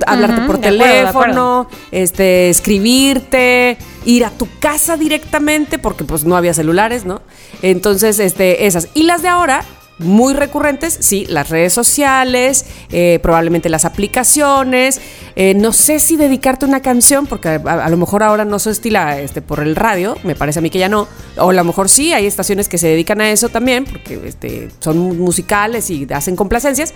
hablarte 0.07 0.41
por 0.47 0.57
teléfono, 0.57 1.67
este, 1.91 2.49
escribirte, 2.49 3.77
ir 4.05 4.25
a 4.25 4.31
tu 4.31 4.47
casa 4.59 4.97
directamente, 4.97 5.77
porque 5.77 6.03
pues 6.03 6.25
no 6.25 6.35
había 6.35 6.53
celulares, 6.53 7.05
¿no? 7.05 7.21
Entonces, 7.61 8.17
este, 8.17 8.65
esas. 8.65 8.89
Y 8.95 9.03
las 9.03 9.21
de 9.21 9.27
ahora 9.27 9.63
muy 9.97 10.33
recurrentes, 10.33 10.97
sí, 10.99 11.25
las 11.29 11.49
redes 11.49 11.71
sociales, 11.71 12.65
eh, 12.91 13.19
probablemente 13.21 13.69
las 13.69 13.85
aplicaciones. 13.85 14.99
Eh, 15.35 15.53
no 15.53 15.71
sé 15.71 15.99
si 15.99 16.17
dedicarte 16.17 16.65
una 16.65 16.81
canción, 16.81 17.27
porque 17.27 17.49
a, 17.49 17.89
lo 17.89 17.97
mejor 17.97 18.23
ahora 18.23 18.45
no 18.45 18.59
se 18.59 18.71
estila 18.71 19.19
este, 19.19 19.41
por 19.41 19.61
el 19.61 19.75
radio, 19.75 20.17
me 20.23 20.35
parece 20.35 20.59
a 20.59 20.61
mí 20.61 20.69
que 20.69 20.79
ya 20.79 20.89
no. 20.89 21.07
O 21.37 21.49
a 21.49 21.53
lo 21.53 21.63
mejor 21.63 21.89
sí, 21.89 22.13
hay 22.13 22.25
estaciones 22.25 22.67
que 22.67 22.77
se 22.77 22.87
dedican 22.87 23.21
a 23.21 23.31
eso 23.31 23.49
también, 23.49 23.85
porque 23.85 24.19
este, 24.25 24.69
son 24.79 25.17
musicales 25.17 25.89
y 25.89 26.07
hacen 26.13 26.35
complacencias. 26.35 26.93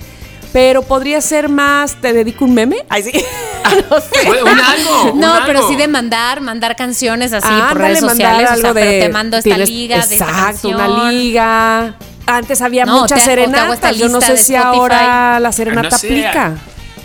Pero 0.52 0.82
podría 0.82 1.22
ser 1.22 1.48
más, 1.48 2.02
te 2.02 2.12
dedico 2.12 2.44
un 2.44 2.56
meme. 2.56 2.78
Ay, 2.90 3.04
sí. 3.04 3.12
no 3.90 4.02
sé. 4.02 4.42
Un 4.42 4.60
algo. 4.60 5.14
no, 5.16 5.36
pero 5.46 5.68
sí 5.68 5.76
de 5.76 5.88
mandar, 5.88 6.42
mandar 6.42 6.76
canciones 6.76 7.34
así 7.34 7.48
por 7.70 7.78
redes 7.78 8.00
sociales. 8.00 8.50
Algo 8.50 8.74
de, 8.74 9.02
te 9.02 9.10
mando 9.10 9.38
esta 9.38 9.58
liga 9.60 10.04
de 10.06 10.16
esta 10.16 10.54
una 10.64 11.12
liga 11.12 11.96
antes 12.38 12.62
había 12.62 12.86
muchas 12.86 13.24
serenatas. 13.24 13.98
Yo 13.98 14.10
no 14.10 14.22
sé 14.22 14.38
si 14.38 14.56
ahora 14.56 15.40
la 15.40 15.52
serenata 15.52 15.96
aplica. 15.96 16.56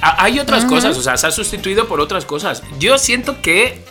Hay 0.01 0.39
otras 0.39 0.65
cosas, 0.67 0.97
o 0.99 1.03
sea, 1.03 1.17
se 1.17 1.27
ha 1.27 1.31
sustituido 1.31 1.89
por 1.89 2.01
otras 2.01 2.25
cosas. 2.25 2.63
Yo 2.79 2.99
siento 2.99 3.41
que 3.41 3.83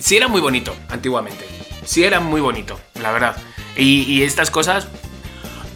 sí 0.00 0.16
era 0.16 0.26
muy 0.28 0.40
bonito 0.40 0.74
antiguamente. 0.88 1.44
Sí 1.84 2.04
era 2.04 2.20
muy 2.20 2.40
bonito, 2.40 2.80
la 3.00 3.12
verdad. 3.12 3.36
Y, 3.76 4.22
estas 4.22 4.50
cosas 4.50 4.86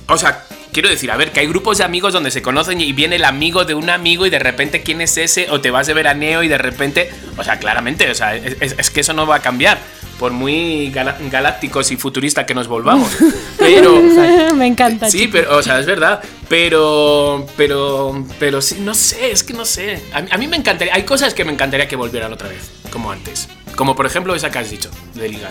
O 0.09 0.17
sea, 0.19 0.45
quiero 0.73 0.89
decir, 0.89 1.11
a 1.11 1.17
ver, 1.17 1.33
que 1.33 1.41
hay 1.41 1.47
grupos 1.49 1.79
de 1.79 1.85
amigos 1.85 2.13
donde 2.13 2.31
se 2.31 2.43
conocen 2.43 2.81
y 2.81 2.93
viene 2.93 3.17
el 3.17 3.25
amigo 3.25 3.65
de 3.65 3.75
un 3.75 3.89
amigo 3.91 4.27
y 4.27 4.31
de 4.31 4.39
repente 4.39 4.83
quién 4.83 5.01
es 5.01 5.17
ese, 5.17 5.51
o 5.51 5.61
te 5.61 5.71
vas 5.71 5.87
de 5.87 5.95
veraneo 5.95 6.43
y 6.43 6.49
de 6.49 6.59
repente. 6.59 7.11
O 7.37 7.43
sea, 7.45 7.59
claramente, 7.59 8.11
o 8.11 8.15
sea, 8.15 8.35
es, 8.37 8.57
es- 8.61 8.75
es 8.79 8.91
que 8.91 9.01
eso 9.01 9.13
no 9.15 9.27
va 9.27 9.37
a 9.37 9.41
cambiar. 9.43 9.79
Por 10.19 10.33
muy 10.33 10.91
galácticos 10.91 11.91
y 11.93 11.97
futuristas 11.97 12.45
que 12.47 12.55
nos 12.55 12.69
volvamos. 12.69 13.11
Pero. 13.59 14.01
Me 14.55 14.67
encanta. 14.67 15.11
Sí, 15.11 15.19
chiqui. 15.19 15.33
pero, 15.33 15.57
o 15.59 15.63
sea, 15.63 15.79
es 15.79 15.85
verdad. 15.87 16.21
Pero, 16.49 17.47
pero, 17.57 18.25
pero 18.39 18.63
sí, 18.63 18.77
no 18.81 18.95
sé, 18.95 19.31
es 19.31 19.43
que 19.43 19.53
no 19.53 19.65
sé. 19.67 20.03
A, 20.15 20.23
mí- 20.23 20.29
a 20.33 20.39
mí 20.39 20.47
me 20.49 20.57
encantaría, 20.57 20.95
hay 20.95 21.03
cosas 21.03 21.35
que 21.35 21.45
me 21.45 21.53
encantaría 21.53 21.87
que 21.89 21.97
volvieran 21.97 22.33
otra 22.33 22.49
vez, 22.49 22.71
como 22.91 23.11
antes. 23.11 23.49
Como 23.75 23.95
por 23.95 24.07
ejemplo 24.07 24.35
esa 24.35 24.51
que 24.51 24.59
has 24.61 24.71
dicho, 24.71 24.89
de 25.15 25.29
ligar. 25.29 25.51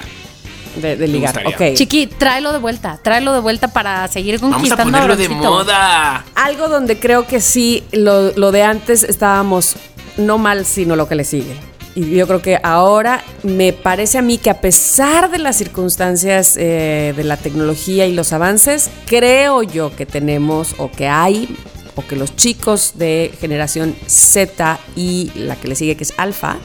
De, 0.81 0.95
de 0.95 1.07
ligar. 1.07 1.43
Ok. 1.45 1.73
Chiqui, 1.75 2.07
tráelo 2.07 2.51
de 2.53 2.59
vuelta, 2.59 2.97
tráelo 3.03 3.33
de 3.33 3.39
vuelta 3.41 3.67
para 3.73 4.07
seguir 4.07 4.39
Vamos 4.39 4.53
a 4.53 4.55
conquistando 4.57 4.91
ponerlo 4.91 5.15
de 5.15 5.29
moda. 5.29 6.25
Algo 6.35 6.67
donde 6.69 6.97
creo 6.97 7.27
que 7.27 7.39
sí, 7.41 7.83
lo, 7.91 8.31
lo 8.31 8.51
de 8.51 8.63
antes 8.63 9.03
estábamos 9.03 9.75
no 10.17 10.37
mal, 10.37 10.65
sino 10.65 10.95
lo 10.95 11.07
que 11.07 11.15
le 11.15 11.23
sigue. 11.25 11.55
Y 11.95 12.11
yo 12.11 12.27
creo 12.27 12.41
que 12.41 12.59
ahora 12.61 13.23
me 13.43 13.71
parece 13.71 14.17
a 14.17 14.21
mí 14.21 14.37
que 14.37 14.49
a 14.49 14.59
pesar 14.59 15.31
de 15.31 15.37
las 15.37 15.55
circunstancias 15.55 16.57
eh, 16.57 17.13
de 17.15 17.23
la 17.23 17.37
tecnología 17.37 18.05
y 18.05 18.13
los 18.13 18.33
avances, 18.33 18.89
creo 19.05 19.63
yo 19.63 19.95
que 19.95 20.05
tenemos 20.05 20.75
o 20.77 20.91
que 20.91 21.07
hay 21.07 21.55
o 21.95 22.05
que 22.05 22.17
los 22.17 22.35
chicos 22.35 22.93
de 22.97 23.31
generación 23.39 23.95
Z 24.07 24.77
y 24.97 25.31
la 25.35 25.55
que 25.55 25.69
le 25.69 25.75
sigue 25.75 25.95
que 25.95 26.03
es 26.03 26.13
alfa 26.17 26.57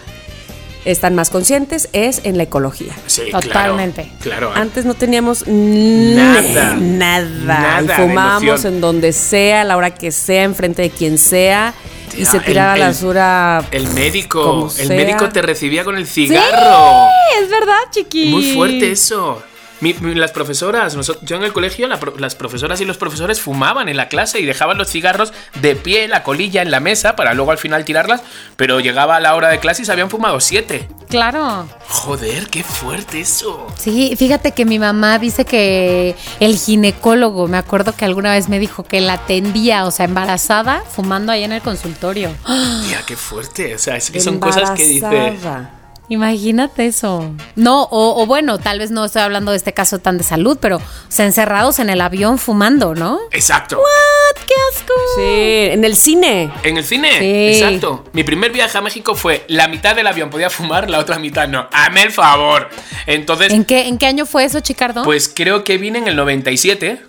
están 0.85 1.15
más 1.15 1.31
conscientes 1.31 1.89
es 1.93 2.21
en 2.25 2.37
la 2.37 2.45
ecología. 2.45 2.95
Sí, 3.07 3.31
Totalmente. 3.31 4.11
Claro. 4.21 4.49
claro. 4.49 4.53
Antes 4.55 4.85
no 4.85 4.95
teníamos 4.95 5.45
Nada. 5.47 6.75
nada. 6.77 7.81
Nada. 7.81 7.83
Y 7.83 7.89
fumábamos 8.09 8.65
en 8.65 8.81
donde 8.81 9.13
sea, 9.13 9.63
a 9.63 9.65
la 9.65 9.77
hora 9.77 9.95
que 9.95 10.11
sea, 10.13 10.43
enfrente 10.45 10.83
de 10.83 10.91
quien 10.91 11.19
sea. 11.19 11.75
y 12.19 12.25
se 12.25 12.41
tiraba 12.41 12.75
el- 12.75 12.81
la 12.81 12.87
el- 12.87 12.93
basura. 12.93 13.65
El 13.71 13.87
médico, 13.89 14.69
el 14.79 14.87
sea. 14.89 14.97
médico 14.97 15.29
te 15.29 15.43
recibía 15.43 15.85
con 15.85 15.97
el 15.97 16.07
cigarro. 16.09 17.07
Sí, 17.07 17.43
es 17.45 17.49
verdad, 17.51 17.79
chiqui. 17.93 18.25
Muy 18.31 18.53
fuerte 18.53 18.91
eso. 18.91 19.41
Mi- 19.81 19.95
mi- 19.95 20.15
las 20.15 20.33
profesoras, 20.33 20.95
noso- 20.97 21.19
yo 21.23 21.37
en 21.37 21.43
el 21.45 21.53
colegio, 21.53 21.87
la 21.89 21.99
las 22.19 22.35
profesoras 22.35 22.81
y 22.81 22.85
los 22.85 22.99
profesores 22.99 23.41
fumaban 23.41 23.89
en 23.89 23.97
la 23.97 24.09
clase 24.09 24.39
y 24.41 24.45
dejaban 24.45 24.77
los 24.79 24.89
cigarros 24.89 25.33
de 25.61 25.75
pie, 25.77 26.07
la 26.09 26.23
colilla 26.23 26.61
en 26.63 26.71
la 26.71 26.81
mesa 26.81 27.17
para 27.17 27.33
luego 27.35 27.51
al 27.51 27.59
final 27.59 27.85
tirarlas, 27.85 28.23
pero 28.57 28.81
llegaba 28.81 29.19
la 29.21 29.35
hora 29.35 29.49
de 29.49 29.59
clase 29.59 29.83
y 29.83 29.85
se 29.87 29.93
habían 29.93 30.11
fumado 30.11 30.39
siete. 30.41 30.89
Claro. 31.09 31.67
Joder, 31.89 32.49
qué 32.49 32.63
fuerte 32.63 33.21
eso. 33.21 33.67
Sí, 33.79 34.15
fíjate 34.19 34.53
que 34.53 34.65
mi 34.65 34.79
mamá 34.79 35.19
dice 35.19 35.45
que 35.45 36.15
el 36.41 36.57
ginecólogo, 36.57 37.49
me 37.49 37.57
acuerdo 37.57 37.95
que 37.97 38.05
alguna 38.05 38.33
vez 38.33 38.49
me 38.49 38.59
dijo 38.59 38.83
que 38.85 39.01
la 39.01 39.15
atendía, 39.15 39.87
o 39.87 39.91
sea, 39.91 40.05
embarazada, 40.05 40.83
fumando 40.91 41.33
ahí 41.33 41.43
en 41.45 41.53
el 41.53 41.63
consultorio. 41.63 42.31
Tía, 42.47 43.03
qué 43.07 43.17
fuerte. 43.17 43.75
O 43.75 43.79
sea, 43.79 43.97
es 43.97 44.11
que 44.11 44.21
son 44.21 44.39
cosas 44.39 44.71
que 44.73 44.87
dice. 44.87 45.07
Imagínate 46.11 46.87
eso. 46.87 47.31
No, 47.55 47.85
o, 47.85 48.21
o 48.23 48.27
bueno, 48.27 48.59
tal 48.59 48.81
vez 48.81 48.91
no 48.91 49.05
estoy 49.05 49.23
hablando 49.23 49.53
de 49.53 49.57
este 49.57 49.73
caso 49.73 50.01
tan 50.01 50.19
de 50.19 50.25
salud, 50.25 50.59
pero 50.61 50.77
o 50.79 50.83
sea, 51.09 51.25
encerrados 51.25 51.79
en 51.79 51.89
el 51.89 52.01
avión 52.01 52.37
fumando, 52.39 52.97
¿no? 52.97 53.21
Exacto. 53.31 53.79
¡What! 53.79 54.43
¡Qué 54.45 54.55
asco! 54.75 54.93
Sí, 55.17 55.73
en 55.73 55.85
el 55.85 55.95
cine. 55.95 56.51
En 56.65 56.77
el 56.77 56.85
cine, 56.85 57.11
Sí. 57.21 57.63
exacto. 57.63 58.05
Mi 58.13 58.25
primer 58.25 58.51
viaje 58.51 58.77
a 58.77 58.81
México 58.81 59.15
fue 59.15 59.45
la 59.47 59.69
mitad 59.69 59.95
del 59.95 60.09
avión 60.09 60.31
podía 60.31 60.51
fumar, 60.51 60.91
la 60.91 60.99
otra 60.99 61.21
mitad 61.21 61.47
no. 61.47 61.69
Hazme 61.73 62.03
el 62.03 62.11
favor. 62.11 62.69
Entonces, 63.07 63.53
¿En 63.53 63.65
qué, 63.65 63.87
¿En 63.87 63.97
qué 63.97 64.07
año 64.07 64.27
fue 64.27 64.45
eso, 64.45 64.59
Chicardo? 64.59 65.05
Pues 65.05 65.33
creo 65.33 65.63
que 65.63 65.79
vine 65.79 66.01
en 66.01 66.09
el 66.09 66.17
97. 66.17 67.01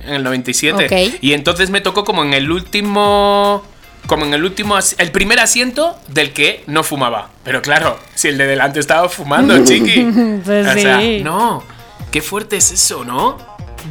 En 0.00 0.14
el 0.14 0.22
97. 0.22 0.84
Ok. 0.84 1.18
Y 1.22 1.32
entonces 1.32 1.70
me 1.70 1.80
tocó 1.80 2.04
como 2.04 2.22
en 2.24 2.34
el 2.34 2.50
último. 2.50 3.62
Como 4.06 4.24
en 4.24 4.34
el 4.34 4.44
último. 4.44 4.76
El 4.98 5.10
primer 5.10 5.40
asiento 5.40 5.98
del 6.08 6.32
que 6.32 6.64
no 6.66 6.82
fumaba. 6.82 7.30
Pero 7.44 7.62
claro, 7.62 7.98
si 8.14 8.28
el 8.28 8.38
de 8.38 8.46
delante 8.46 8.80
estaba 8.80 9.08
fumando, 9.08 9.56
chiqui. 9.64 10.40
Pues 10.44 10.66
o 10.66 10.72
sea, 10.72 11.00
sí. 11.00 11.20
no. 11.22 11.62
Qué 12.10 12.22
fuerte 12.22 12.56
es 12.56 12.72
eso, 12.72 13.04
¿no? 13.04 13.36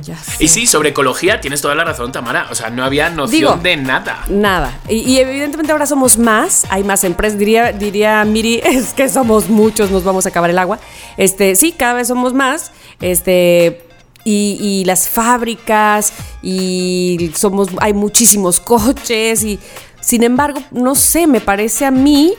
Ya 0.01 0.18
sé. 0.18 0.43
Y 0.43 0.47
sí, 0.47 0.68
sobre 0.68 0.89
ecología 0.89 1.39
tienes 1.39 1.62
toda 1.62 1.76
la 1.76 1.84
razón, 1.84 2.12
Tamara. 2.12 2.47
O 2.51 2.55
sea, 2.55 2.70
no 2.70 2.84
había 2.84 3.10
noción 3.10 3.39
Digo, 3.39 3.55
de 3.62 3.78
nada. 3.78 4.24
Nada. 4.30 4.80
Y, 4.89 4.95
y 4.95 5.20
evidentemente 5.20 5.72
ahora 5.72 5.86
somos 5.86 6.18
más, 6.18 6.66
hay 6.70 6.84
más 6.84 7.03
empresas. 7.03 7.39
Diría, 7.39 7.72
diría 7.72 8.24
Miri, 8.26 8.55
es 8.64 8.93
que 8.93 9.10
somos 9.10 9.49
muchos, 9.49 9.91
nos 9.91 10.03
vamos 10.03 10.26
a 10.26 10.30
acabar 10.30 10.49
el 10.49 10.60
agua. 10.60 10.80
Este, 11.16 11.55
sí, 11.55 11.72
cada 11.72 11.93
vez 11.93 12.08
somos 12.08 12.34
más. 12.34 12.72
Este. 13.01 13.84
Y, 14.24 14.58
y 14.60 14.84
las 14.84 15.08
fábricas, 15.08 16.12
y 16.43 17.32
somos, 17.34 17.70
hay 17.80 17.93
muchísimos 17.93 18.60
coches, 18.60 19.41
y 19.45 19.58
sin 20.08 20.24
embargo, 20.24 20.62
no 20.72 20.95
sé, 20.95 21.28
me 21.28 21.41
parece 21.41 21.86
a 21.86 21.91
mí 21.91 22.34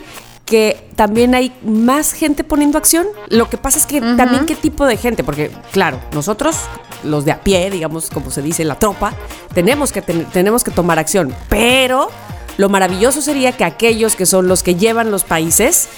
que 0.47 0.89
también 0.97 1.35
hay 1.35 1.53
más 1.63 2.15
gente 2.15 2.43
poniendo 2.45 2.79
acción. 2.79 3.07
Lo 3.29 3.51
que 3.51 3.59
pasa 3.59 3.77
es 3.77 3.85
que 3.85 4.01
también 4.01 4.47
qué 4.47 4.55
tipo 4.55 4.87
de 4.87 4.97
gente, 4.97 5.23
porque 5.23 5.51
claro, 5.71 6.01
nosotros, 6.13 6.57
los 7.05 7.27
de 7.27 7.33
a 7.33 7.41
pie, 7.43 7.71
digamos, 7.71 8.09
como 8.09 8.31
se 8.31 8.41
dice, 8.41 8.65
la 8.65 8.79
tropa, 8.79 9.13
tenemos 9.53 9.93
que, 9.93 10.01
ten- 10.01 10.25
tenemos 10.33 10.65
que 10.65 10.71
tomar 10.71 10.99
acción. 10.99 11.35
Pero 11.51 12.09
lo 12.57 12.71
maravilloso 12.71 13.21
sería 13.21 13.53
que 13.53 13.65
aquellos 13.65 14.17
que 14.17 14.25
son 14.25 14.49
los 14.49 14.63
que 14.63 14.75
llevan 14.75 15.11
los 15.11 15.25
países, 15.25 15.89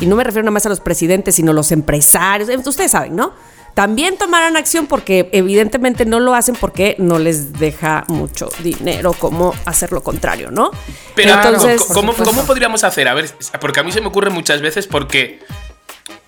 y 0.00 0.06
no 0.06 0.16
me 0.16 0.24
refiero 0.24 0.44
nada 0.44 0.52
más 0.52 0.64
a 0.64 0.70
los 0.70 0.80
presidentes, 0.80 1.34
sino 1.34 1.52
los 1.52 1.70
empresarios, 1.70 2.48
ustedes 2.66 2.92
saben, 2.92 3.14
¿no? 3.14 3.32
También 3.74 4.18
tomarán 4.18 4.56
acción 4.56 4.86
porque 4.86 5.28
evidentemente 5.32 6.04
no 6.04 6.20
lo 6.20 6.34
hacen 6.34 6.54
porque 6.54 6.96
no 6.98 7.18
les 7.18 7.52
deja 7.52 8.04
mucho 8.08 8.48
dinero 8.62 9.12
como 9.12 9.54
hacer 9.64 9.92
lo 9.92 10.02
contrario, 10.02 10.50
¿no? 10.50 10.70
Pero 11.14 11.34
Entonces, 11.34 11.82
¿cómo, 11.92 12.12
cómo 12.14 12.44
podríamos 12.44 12.84
hacer? 12.84 13.08
A 13.08 13.14
ver, 13.14 13.30
porque 13.60 13.80
a 13.80 13.82
mí 13.82 13.92
se 13.92 14.00
me 14.00 14.08
ocurre 14.08 14.30
muchas 14.30 14.60
veces 14.60 14.86
porque. 14.86 15.40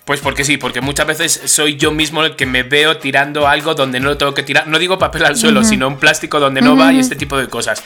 Pues 0.05 0.19
porque 0.19 0.43
sí, 0.43 0.57
porque 0.57 0.81
muchas 0.81 1.07
veces 1.07 1.41
soy 1.45 1.77
yo 1.77 1.91
mismo 1.91 2.23
el 2.23 2.35
que 2.35 2.45
me 2.45 2.63
veo 2.63 2.97
tirando 2.97 3.47
algo 3.47 3.73
donde 3.73 4.01
no 4.01 4.09
lo 4.09 4.17
tengo 4.17 4.33
que 4.33 4.43
tirar. 4.43 4.67
No 4.67 4.77
digo 4.77 4.99
papel 4.99 5.23
al 5.23 5.37
suelo, 5.37 5.63
sino 5.63 5.87
un 5.87 5.97
plástico 5.97 6.41
donde 6.41 6.61
no 6.61 6.75
va 6.75 6.91
y 6.91 6.99
este 6.99 7.15
tipo 7.15 7.37
de 7.37 7.47
cosas. 7.47 7.81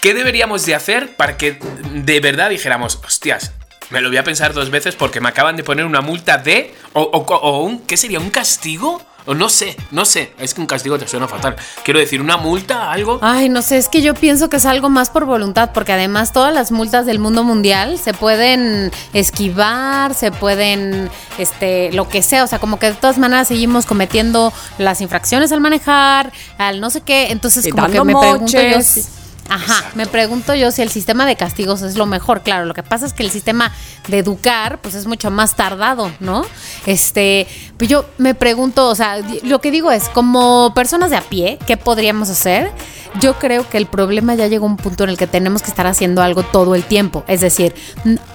¿Qué 0.00 0.14
deberíamos 0.14 0.64
de 0.64 0.76
hacer 0.76 1.16
para 1.16 1.36
que 1.36 1.58
de 1.92 2.20
verdad 2.20 2.50
dijéramos, 2.50 3.00
hostias, 3.04 3.52
me 3.90 4.00
lo 4.00 4.08
voy 4.08 4.16
a 4.18 4.24
pensar 4.24 4.52
dos 4.54 4.70
veces 4.70 4.96
porque 4.96 5.20
me 5.20 5.28
acaban 5.28 5.56
de 5.56 5.62
poner 5.64 5.84
una 5.84 6.00
multa 6.00 6.38
de... 6.38 6.74
O, 6.92 7.02
o- 7.02 7.34
o 7.34 7.62
un... 7.64 7.80
¿Qué 7.80 7.96
sería? 7.96 8.18
¿Un 8.20 8.30
castigo? 8.30 9.02
O 9.26 9.34
no 9.34 9.50
sé, 9.50 9.76
no 9.90 10.06
sé. 10.06 10.32
Es 10.38 10.54
que 10.54 10.62
un 10.62 10.66
castigo 10.66 10.98
te 10.98 11.06
suena 11.06 11.28
fatal. 11.28 11.54
Quiero 11.84 12.00
decir, 12.00 12.22
¿una 12.22 12.38
multa? 12.38 12.90
¿Algo? 12.90 13.18
Ay, 13.20 13.50
no 13.50 13.60
sé, 13.60 13.76
es 13.76 13.88
que 13.88 14.00
yo 14.00 14.14
pienso 14.14 14.48
que 14.48 14.56
es 14.56 14.64
algo 14.64 14.88
más 14.88 15.10
por 15.10 15.26
voluntad, 15.26 15.70
porque 15.74 15.92
además 15.92 16.32
todas 16.32 16.54
las 16.54 16.72
multas 16.72 17.04
del 17.04 17.18
mundo 17.18 17.44
mundial 17.44 17.98
se 17.98 18.14
pueden 18.14 18.90
esquivar, 19.12 20.14
se 20.14 20.32
pueden, 20.32 21.10
este, 21.38 21.92
lo 21.92 22.08
que 22.08 22.22
sea, 22.22 22.44
o 22.44 22.46
sea, 22.46 22.58
como 22.58 22.78
que 22.78 22.86
de 22.86 22.94
todas 22.94 23.18
maneras 23.18 23.48
seguimos 23.48 23.84
cometiendo 23.86 24.52
las 24.78 25.00
infracciones 25.02 25.52
al 25.52 25.60
manejar, 25.60 26.32
al 26.58 26.80
no 26.80 26.88
sé 26.90 27.02
qué, 27.02 27.30
entonces 27.30 27.66
Y 27.66 27.70
como 27.70 27.88
que 27.88 28.02
me 28.02 28.14
pregunto 28.16 28.52
yo 28.60 28.62
moches. 28.76 28.86
si- 28.86 29.04
Ajá, 29.50 29.84
me 29.96 30.06
pregunto 30.06 30.54
yo 30.54 30.70
si 30.70 30.80
el 30.80 30.90
sistema 30.90 31.26
de 31.26 31.34
castigos 31.34 31.82
es 31.82 31.96
lo 31.96 32.06
mejor. 32.06 32.42
Claro, 32.42 32.66
lo 32.66 32.72
que 32.72 32.84
pasa 32.84 33.04
es 33.04 33.12
que 33.12 33.24
el 33.24 33.32
sistema 33.32 33.72
de 34.06 34.18
educar, 34.18 34.78
pues 34.80 34.94
es 34.94 35.06
mucho 35.06 35.32
más 35.32 35.56
tardado, 35.56 36.12
¿no? 36.20 36.46
Este, 36.86 37.48
pues 37.76 37.90
yo 37.90 38.04
me 38.16 38.36
pregunto, 38.36 38.88
o 38.88 38.94
sea, 38.94 39.18
lo 39.42 39.60
que 39.60 39.72
digo 39.72 39.90
es, 39.90 40.08
como 40.08 40.72
personas 40.72 41.10
de 41.10 41.16
a 41.16 41.22
pie, 41.22 41.58
¿qué 41.66 41.76
podríamos 41.76 42.30
hacer? 42.30 42.70
Yo 43.18 43.38
creo 43.38 43.68
que 43.68 43.76
el 43.76 43.86
problema 43.86 44.34
ya 44.34 44.46
llegó 44.46 44.66
a 44.66 44.68
un 44.68 44.76
punto 44.76 45.04
en 45.04 45.10
el 45.10 45.16
que 45.16 45.26
tenemos 45.26 45.62
que 45.62 45.70
estar 45.70 45.86
haciendo 45.86 46.22
algo 46.22 46.42
todo 46.42 46.74
el 46.74 46.84
tiempo. 46.84 47.24
Es 47.26 47.40
decir, 47.40 47.74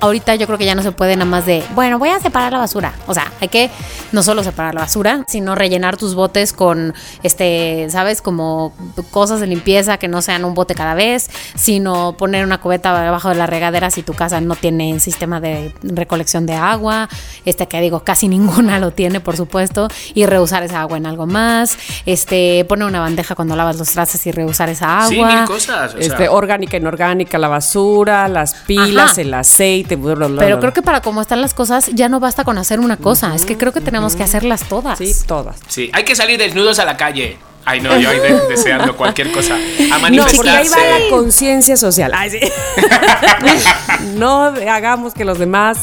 ahorita 0.01 0.35
yo 0.35 0.47
creo 0.47 0.57
que 0.57 0.65
ya 0.65 0.75
no 0.75 0.83
se 0.83 0.91
puede 0.91 1.15
nada 1.15 1.29
más 1.29 1.45
de, 1.45 1.63
bueno, 1.73 1.97
voy 1.97 2.09
a 2.09 2.19
separar 2.19 2.51
la 2.51 2.59
basura. 2.59 2.93
O 3.07 3.13
sea, 3.13 3.31
hay 3.39 3.47
que 3.47 3.69
no 4.11 4.21
solo 4.21 4.43
separar 4.43 4.75
la 4.75 4.81
basura, 4.81 5.23
sino 5.27 5.55
rellenar 5.55 5.97
tus 5.97 6.13
botes 6.13 6.51
con, 6.51 6.93
este, 7.23 7.87
¿sabes? 7.89 8.21
Como 8.21 8.73
cosas 9.11 9.39
de 9.39 9.47
limpieza 9.47 9.97
que 9.97 10.07
no 10.07 10.21
sean 10.21 10.43
un 10.43 10.53
bote 10.53 10.75
cada 10.75 10.93
vez, 10.93 11.29
sino 11.55 12.17
poner 12.17 12.43
una 12.43 12.59
cubeta 12.59 13.01
debajo 13.01 13.29
de 13.29 13.35
la 13.35 13.47
regadera 13.47 13.89
si 13.91 14.03
tu 14.03 14.13
casa 14.13 14.41
no 14.41 14.55
tiene 14.55 14.99
sistema 14.99 15.39
de 15.39 15.73
recolección 15.83 16.45
de 16.45 16.53
agua, 16.53 17.07
este 17.45 17.67
que 17.67 17.79
digo, 17.79 18.03
casi 18.03 18.27
ninguna 18.35 18.79
lo 18.79 18.91
tiene, 18.91 19.19
por 19.19 19.37
supuesto, 19.37 19.87
y 20.13 20.25
reusar 20.25 20.63
esa 20.63 20.81
agua 20.81 20.97
en 20.97 21.05
algo 21.05 21.25
más, 21.25 21.77
este, 22.05 22.65
poner 22.65 22.87
una 22.87 22.99
bandeja 22.99 23.35
cuando 23.35 23.55
lavas 23.55 23.77
los 23.77 23.91
trastes 23.91 24.25
y 24.27 24.31
reusar 24.31 24.64
esa 24.69 24.99
agua. 25.03 25.09
sí, 25.09 25.35
mil 25.35 25.45
cosas. 25.45 25.93
o 25.93 25.97
sea. 25.97 26.07
Este, 26.07 26.29
orgánica, 26.29 26.77
inorgánica, 26.77 27.37
la 27.37 27.47
basura, 27.47 28.27
las 28.27 28.53
pilas, 28.53 29.13
Ajá. 29.13 29.21
el 29.21 29.33
aceite, 29.33 29.95
bla, 29.95 30.15
bla, 30.15 30.27
bla, 30.27 30.41
Pero 30.41 30.59
creo 30.59 30.73
que 30.73 30.81
para 30.81 31.01
cómo 31.01 31.21
están 31.21 31.41
las 31.41 31.53
cosas 31.53 31.89
ya 31.93 32.09
no 32.09 32.19
basta 32.19 32.43
con 32.43 32.57
hacer 32.57 32.79
una 32.79 32.97
cosa, 32.97 33.35
es 33.35 33.45
que 33.45 33.57
creo 33.57 33.73
que 33.73 33.81
tenemos 33.81 34.15
que 34.15 34.23
hacerlas 34.23 34.67
todas. 34.67 34.97
Sí, 34.97 35.13
todas. 35.27 35.57
Sí, 35.67 35.89
hay 35.93 36.03
que 36.03 36.15
salir 36.15 36.37
desnudos 36.37 36.79
a 36.79 36.85
la 36.85 36.97
calle. 36.97 37.37
Ay, 37.65 37.81
no, 37.81 37.97
yo 37.99 38.09
ahí 38.09 38.19
de- 38.19 38.47
deseando 38.47 38.95
cualquier 38.95 39.31
cosa. 39.31 39.55
A 39.55 39.57
No, 39.57 40.25
porque 40.35 40.49
ahí 40.49 40.69
manifestarse. 40.69 40.69
va 40.69 40.99
la 40.99 41.09
conciencia 41.09 41.75
social. 41.77 42.11
Ay, 42.15 42.29
sí. 42.29 42.39
no 44.15 44.53
hagamos 44.69 45.13
que 45.13 45.25
los 45.25 45.39
demás 45.39 45.77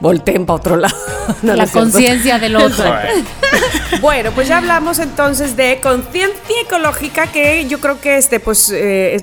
volteen 0.00 0.46
para 0.46 0.56
otro 0.56 0.76
lado. 0.76 0.96
No, 1.42 1.54
la 1.54 1.66
conciencia 1.66 2.38
del 2.38 2.56
otro. 2.56 2.84
Joder. 2.84 3.22
Bueno, 4.00 4.30
pues 4.34 4.48
ya 4.48 4.56
hablamos 4.58 4.98
entonces 4.98 5.56
de 5.56 5.78
conciencia 5.82 6.56
ecológica, 6.62 7.26
que 7.26 7.66
yo 7.68 7.80
creo 7.80 8.00
que 8.00 8.16
este, 8.16 8.40
pues, 8.40 8.70
eh, 8.74 9.22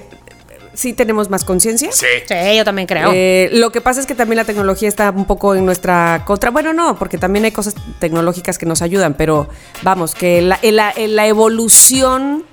sí 0.76 0.94
tenemos 0.94 1.30
más 1.30 1.44
conciencia. 1.44 1.92
Sí. 1.92 2.06
Sí, 2.28 2.36
yo 2.56 2.64
también 2.64 2.88
creo. 2.88 3.12
Eh, 3.14 3.50
lo 3.54 3.72
que 3.72 3.82
pasa 3.82 4.00
es 4.00 4.06
que 4.06 4.16
también 4.16 4.38
la 4.38 4.46
tecnología 4.46 4.88
está 4.88 5.10
un 5.12 5.26
poco 5.26 5.56
en 5.56 5.66
nuestra 5.66 6.24
contra. 6.26 6.52
Bueno, 6.52 6.74
no, 6.74 6.98
porque 6.98 7.18
también 7.18 7.46
hay 7.46 7.52
cosas 7.52 7.76
tecnológicas 8.00 8.58
que 8.58 8.66
nos 8.66 8.82
ayudan, 8.82 9.16
pero 9.16 9.48
vamos, 9.82 10.14
que 10.14 10.42
la, 10.42 10.60
la 10.62 11.28
evolución 11.28 12.46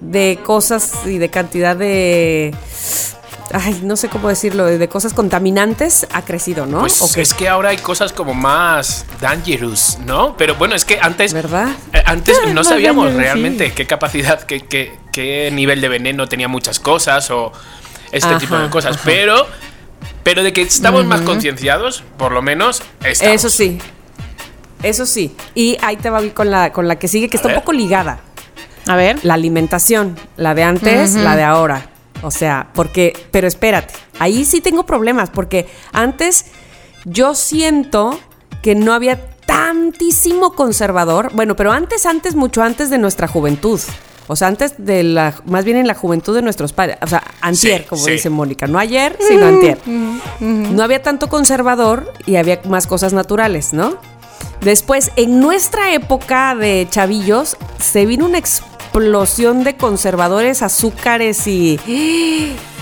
de 0.00 0.38
cosas 0.42 0.92
y 1.06 1.18
de 1.18 1.28
cantidad 1.28 1.76
de. 1.76 2.54
Ay, 3.52 3.80
no 3.84 3.96
sé 3.96 4.08
cómo 4.08 4.28
decirlo, 4.28 4.64
de 4.66 4.88
cosas 4.88 5.14
contaminantes 5.14 6.06
ha 6.12 6.22
crecido, 6.22 6.66
¿no? 6.66 6.80
Pues 6.80 7.00
¿O 7.00 7.12
qué? 7.12 7.22
es 7.22 7.32
que 7.32 7.48
ahora 7.48 7.70
hay 7.70 7.78
cosas 7.78 8.12
como 8.12 8.34
más 8.34 9.04
dangerous, 9.20 9.98
¿no? 10.04 10.36
Pero 10.36 10.56
bueno, 10.56 10.74
es 10.74 10.84
que 10.84 10.98
antes. 11.00 11.32
¿Verdad? 11.32 11.68
eh, 11.92 12.02
Antes 12.06 12.36
no 12.52 12.64
sabíamos 12.64 13.12
realmente 13.14 13.72
qué 13.72 13.86
capacidad, 13.86 14.42
qué, 14.42 14.60
qué, 14.60 14.98
qué 15.12 15.50
nivel 15.52 15.80
de 15.80 15.88
veneno 15.88 16.26
tenía 16.28 16.48
muchas 16.48 16.80
cosas 16.80 17.30
o 17.30 17.52
este 18.12 18.28
Ajá, 18.28 18.38
tipo 18.38 18.56
de 18.58 18.68
cosas. 18.70 18.96
ajá. 18.96 19.04
Pero. 19.04 19.46
Pero 20.22 20.42
de 20.42 20.52
que 20.52 20.62
estamos 20.62 21.04
más 21.04 21.20
concienciados, 21.20 22.02
por 22.18 22.32
lo 22.32 22.42
menos. 22.42 22.82
Estamos. 23.04 23.34
Eso 23.34 23.48
sí. 23.50 23.78
Eso 24.82 25.06
sí. 25.06 25.34
Y 25.54 25.78
ahí 25.82 25.96
te 25.96 26.10
va 26.10 26.20
con 26.34 26.50
la, 26.50 26.72
con 26.72 26.88
la 26.88 26.96
que 26.98 27.06
sigue, 27.08 27.28
que 27.28 27.36
A 27.36 27.38
está 27.38 27.48
un 27.48 27.54
poco 27.54 27.72
ligada. 27.72 28.18
A 28.88 28.96
ver. 28.96 29.18
La 29.24 29.34
alimentación, 29.34 30.18
la 30.36 30.54
de 30.54 30.64
antes, 30.64 31.14
la 31.14 31.36
de 31.36 31.44
ahora. 31.44 31.86
O 32.22 32.30
sea, 32.30 32.70
porque, 32.74 33.12
pero 33.30 33.46
espérate, 33.46 33.94
ahí 34.18 34.44
sí 34.44 34.60
tengo 34.60 34.86
problemas, 34.86 35.30
porque 35.30 35.68
antes 35.92 36.46
yo 37.04 37.34
siento 37.34 38.18
que 38.62 38.74
no 38.74 38.92
había 38.94 39.28
tantísimo 39.46 40.54
conservador. 40.54 41.30
Bueno, 41.34 41.54
pero 41.56 41.72
antes, 41.72 42.04
antes, 42.06 42.34
mucho 42.34 42.62
antes 42.62 42.90
de 42.90 42.98
nuestra 42.98 43.28
juventud. 43.28 43.80
O 44.28 44.34
sea, 44.34 44.48
antes 44.48 44.74
de 44.78 45.04
la, 45.04 45.34
más 45.44 45.64
bien 45.64 45.76
en 45.76 45.86
la 45.86 45.94
juventud 45.94 46.34
de 46.34 46.42
nuestros 46.42 46.72
padres. 46.72 46.98
O 47.00 47.06
sea, 47.06 47.22
antier, 47.40 47.82
Sí, 47.82 47.86
como 47.88 48.04
sí. 48.04 48.10
dice 48.12 48.28
Mónica. 48.28 48.66
No 48.66 48.78
ayer, 48.80 49.16
sino 49.20 49.46
antier. 49.46 49.78
No 50.40 50.82
había 50.82 51.00
tanto 51.00 51.28
conservador 51.28 52.12
y 52.26 52.34
había 52.36 52.60
más 52.64 52.88
cosas 52.88 53.12
naturales, 53.12 53.72
¿no? 53.72 53.96
Después, 54.62 55.12
en 55.14 55.38
nuestra 55.38 55.92
época 55.92 56.56
de 56.56 56.88
chavillos, 56.90 57.56
se 57.78 58.04
vino 58.04 58.24
una 58.26 58.38
explosión 58.38 58.75
de 59.64 59.76
conservadores, 59.76 60.62
azúcares 60.62 61.46
y 61.46 61.78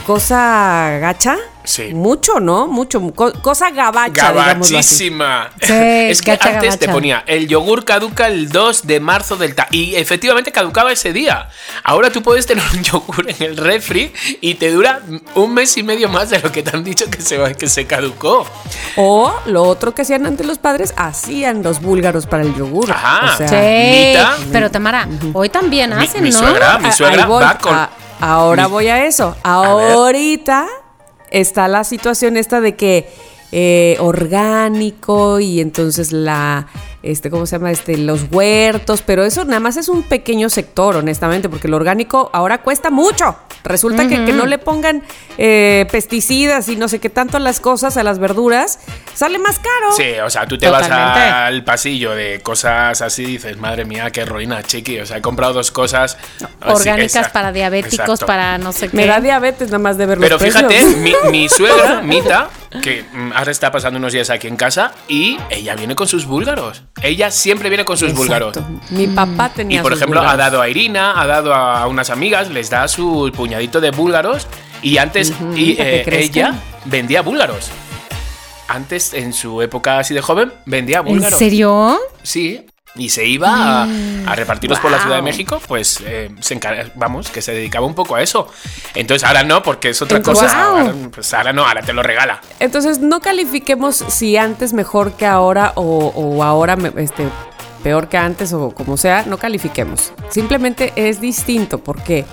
cosa 0.05 0.99
gacha. 1.01 1.37
Sí. 1.67 1.95
Mucho, 1.95 2.41
¿no? 2.41 2.67
Mucho. 2.67 3.01
co- 3.15 3.33
cosa 3.41 3.71
gabacha, 3.71 4.33
digámoslo 4.33 4.79
así. 4.79 5.09
Gabachísima. 5.11 5.51
Sí, 5.63 5.73
es 6.11 6.21
que 6.21 6.33
gacha, 6.33 6.51
antes 6.51 6.79
te 6.79 6.91
ponía 6.91 7.25
el 7.27 7.49
yogur 7.49 7.87
caduca 7.87 8.27
el 8.29 8.51
2 8.51 8.87
de 8.87 9.01
marzo 9.01 9.37
del 9.37 9.55
ta 9.55 9.67
y 9.71 9.95
efectivamente 9.95 10.53
caducaba 10.53 10.93
ese 10.93 11.15
día. 11.15 11.49
Ahora 11.83 12.11
tú 12.11 12.23
puedes 12.23 12.45
tener 12.45 12.63
un 12.75 12.83
yogur 12.85 13.31
en 13.31 13.43
el 13.43 13.57
refri 13.57 14.13
y 14.43 14.57
te 14.57 14.71
dura 14.73 15.01
un 15.37 15.55
mes 15.55 15.75
y 15.79 15.83
medio 15.83 16.11
más 16.11 16.29
de 16.29 16.39
lo 16.41 16.53
que 16.53 16.63
te 16.63 16.77
han 16.77 16.85
dicho 16.85 17.07
que 17.11 17.23
se, 17.23 17.39
va- 17.39 17.55
que 17.55 17.67
se 17.67 17.87
caducó. 17.87 18.47
O 18.97 19.35
lo 19.47 19.63
otro 19.63 19.95
que 19.95 20.03
hacían 20.03 20.27
antes 20.27 20.47
los 20.47 20.59
padres, 20.59 20.93
hacían 20.99 21.63
los 21.63 21.81
búlgaros 21.81 22.27
para 22.27 22.43
el 22.43 22.55
yogur. 22.55 22.91
Ajá. 22.93 23.33
O 23.33 23.37
sea, 23.39 23.49
Sí, 23.49 24.15
pero 24.53 24.71
Tamara, 24.71 25.09
hoy 25.33 25.49
también 25.49 25.97
Mi- 25.97 26.05
hacen, 26.05 26.23
mi 26.23 26.31
¿no? 26.31 26.39
suegra- 26.41 26.79
mi 26.79 26.93
suegra 26.93 27.25
va 27.27 27.57
con- 27.59 27.75
A- 27.75 27.89
ahora 28.33 28.67
voy 28.67 28.89
a 28.89 29.07
eso. 29.07 29.37
Ahorita 29.43 30.67
está 31.31 31.69
la 31.69 31.85
situación 31.85 32.37
esta 32.37 32.61
de 32.61 32.75
que 32.77 33.09
eh, 33.53 33.97
orgánico 34.01 35.41
y 35.41 35.61
entonces 35.61 36.13
la 36.13 36.67
este 37.05 37.31
cómo 37.31 37.47
se 37.47 37.57
llama 37.57 37.71
este 37.71 37.97
los 37.97 38.27
huertos 38.31 39.03
pero 39.03 39.25
eso 39.25 39.45
nada 39.45 39.61
más 39.61 39.77
es 39.77 39.89
un 39.89 40.03
pequeño 40.03 40.49
sector 40.49 40.97
honestamente 40.97 41.49
porque 41.49 41.67
el 41.69 41.75
orgánico 41.75 42.31
ahora 42.33 42.63
cuesta 42.63 42.91
mucho 42.91 43.37
resulta 43.63 44.09
que, 44.09 44.25
que 44.25 44.33
no 44.33 44.47
le 44.47 44.59
pongan 44.59 45.03
eh, 45.39 45.87
pesticidas 45.91 46.69
y 46.69 46.77
no 46.77 46.89
sé 46.89 46.99
qué 46.99 47.11
tanto 47.11 47.37
a 47.37 47.41
las 47.41 47.61
cosas 47.61 47.97
a 47.97 48.03
las 48.03 48.19
verduras 48.19 48.79
sale 49.15 49.39
más 49.39 49.59
caro 49.59 49.75
Sí, 49.97 50.19
o 50.25 50.31
sea, 50.31 50.47
tú 50.47 50.59
te 50.59 50.69
vas 50.69 50.91
al 50.91 51.65
pasillo 51.65 52.13
de 52.13 52.41
cosas 52.41 53.01
así 53.03 53.23
y 53.23 53.27
dices, 53.27 53.57
madre 53.57 53.85
mía, 53.85 54.11
qué 54.11 54.25
ruina, 54.25 54.63
chiqui. 54.63 54.99
O 55.01 55.07
sea, 55.07 55.19
he 55.19 55.23
comprado 55.23 55.53
dos 55.53 55.71
cosas 55.71 56.17
así, 56.41 56.47
Orgánicas 56.63 57.17
exacto, 57.17 57.33
para 57.33 57.53
diabéticos, 57.53 57.99
exacto. 57.99 58.27
para 58.27 58.59
no 58.59 58.73
sé 58.73 58.89
qué. 58.89 58.97
me 58.97 59.07
da 59.07 59.21
diabetes 59.21 59.69
nada 59.69 59.79
más 59.79 59.97
de 59.99 60.07
ver 60.07 60.19
Pero 60.19 60.39
precios. 60.39 60.63
fíjate, 60.63 60.97
mi, 60.97 61.15
mi 61.31 61.49
suegra, 61.49 62.03
Mita, 62.03 62.49
que 62.83 63.05
mm, 63.13 63.33
ahora 63.35 63.51
está 63.51 63.71
pasando 63.71 63.99
unos 63.99 64.13
días 64.13 64.31
aquí 64.31 64.49
en 64.49 64.57
casa, 64.57 64.93
y 65.09 65.39
ella 65.51 65.75
viene 65.75 65.95
con 65.95 66.09
sus 66.09 66.27
búlgaros. 66.27 66.83
Ella 67.03 67.31
siempre 67.31 67.69
viene 67.69 67.85
con 67.85 67.97
sus 67.97 68.15
búlgaros. 68.15 68.57
Mi 68.91 69.07
papá 69.07 69.51
tenía 69.51 69.81
Y 69.81 69.83
por 69.83 69.93
sus 69.93 70.01
ejemplo, 70.03 70.21
ha 70.23 70.37
dado 70.37 70.61
a 70.63 70.69
Irina, 70.69 71.21
ha 71.21 71.27
dado 71.27 71.53
a 71.55 71.87
unas 71.87 72.11
amigas, 72.11 72.51
les 72.51 72.71
da 72.71 72.87
su 72.89 73.31
puñadito 73.35 73.81
de 73.81 73.91
búlgaros. 73.91 74.47
Y 74.83 74.99
antes 74.99 75.33
y, 75.55 75.77
eh, 75.79 76.05
ella 76.07 76.55
vendía 76.85 77.23
búlgaros. 77.23 77.71
Antes, 78.69 79.13
en 79.13 79.33
su 79.33 79.61
época 79.61 79.99
así 79.99 80.15
de 80.15 80.21
joven, 80.23 80.53
vendía 80.67 80.99
¿En 80.99 81.05
búlgaros. 81.07 81.39
serio? 81.39 81.99
Sí. 82.23 82.65
Y 82.97 83.09
se 83.09 83.27
iba 83.27 83.83
a, 83.83 83.83
a 84.27 84.35
repartirlos 84.37 84.79
por 84.79 84.91
la 84.91 85.01
Ciudad 85.01 85.17
de. 85.17 85.23
México, 85.23 85.61
pues 85.67 86.01
eh, 86.07 86.31
se 86.41 86.59
encar- 86.61 86.93
vamos, 86.95 87.29
que 87.29 87.43
se 87.43 87.53
dedicaba 87.53 87.87
un 87.87 87.95
poco 87.95 88.15
a 88.15 88.23
eso. 88.23 88.49
Entonces 88.95 89.27
ahora 89.27 89.43
no, 89.43 89.63
porque 89.65 89.89
es 89.91 90.01
otra 90.01 90.19
Entonces- 90.19 90.45
cosa. 90.53 90.69
Wow. 90.71 90.79
Ahora, 90.79 90.95
pues 91.13 91.35
ahora 91.35 91.53
no, 91.53 91.65
ahora 91.67 91.83
te 91.83 91.93
lo 91.93 92.03
regala. 92.05 92.41
Entonces, 92.61 93.01
no 93.01 93.21
califiquemos 93.21 93.97
si 93.97 94.37
antes 94.37 94.73
mejor 94.73 95.15
que 95.15 95.27
ahora 95.27 95.73
o, 95.75 96.13
o 96.15 96.43
ahora 96.45 96.77
este, 96.97 97.27
peor 97.83 98.09
que 98.09 98.17
antes 98.17 98.53
o 98.53 98.71
como 98.71 98.97
sea, 98.97 99.25
no 99.27 99.39
califiquemos. 99.39 100.13
Simplemente 100.31 100.93
es 100.95 101.21
distinto 101.21 101.79
porque 101.79 102.25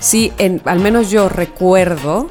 si 0.00 0.32
en, 0.38 0.62
al 0.64 0.78
menos 0.80 1.10
yo 1.10 1.28
recuerdo 1.28 2.30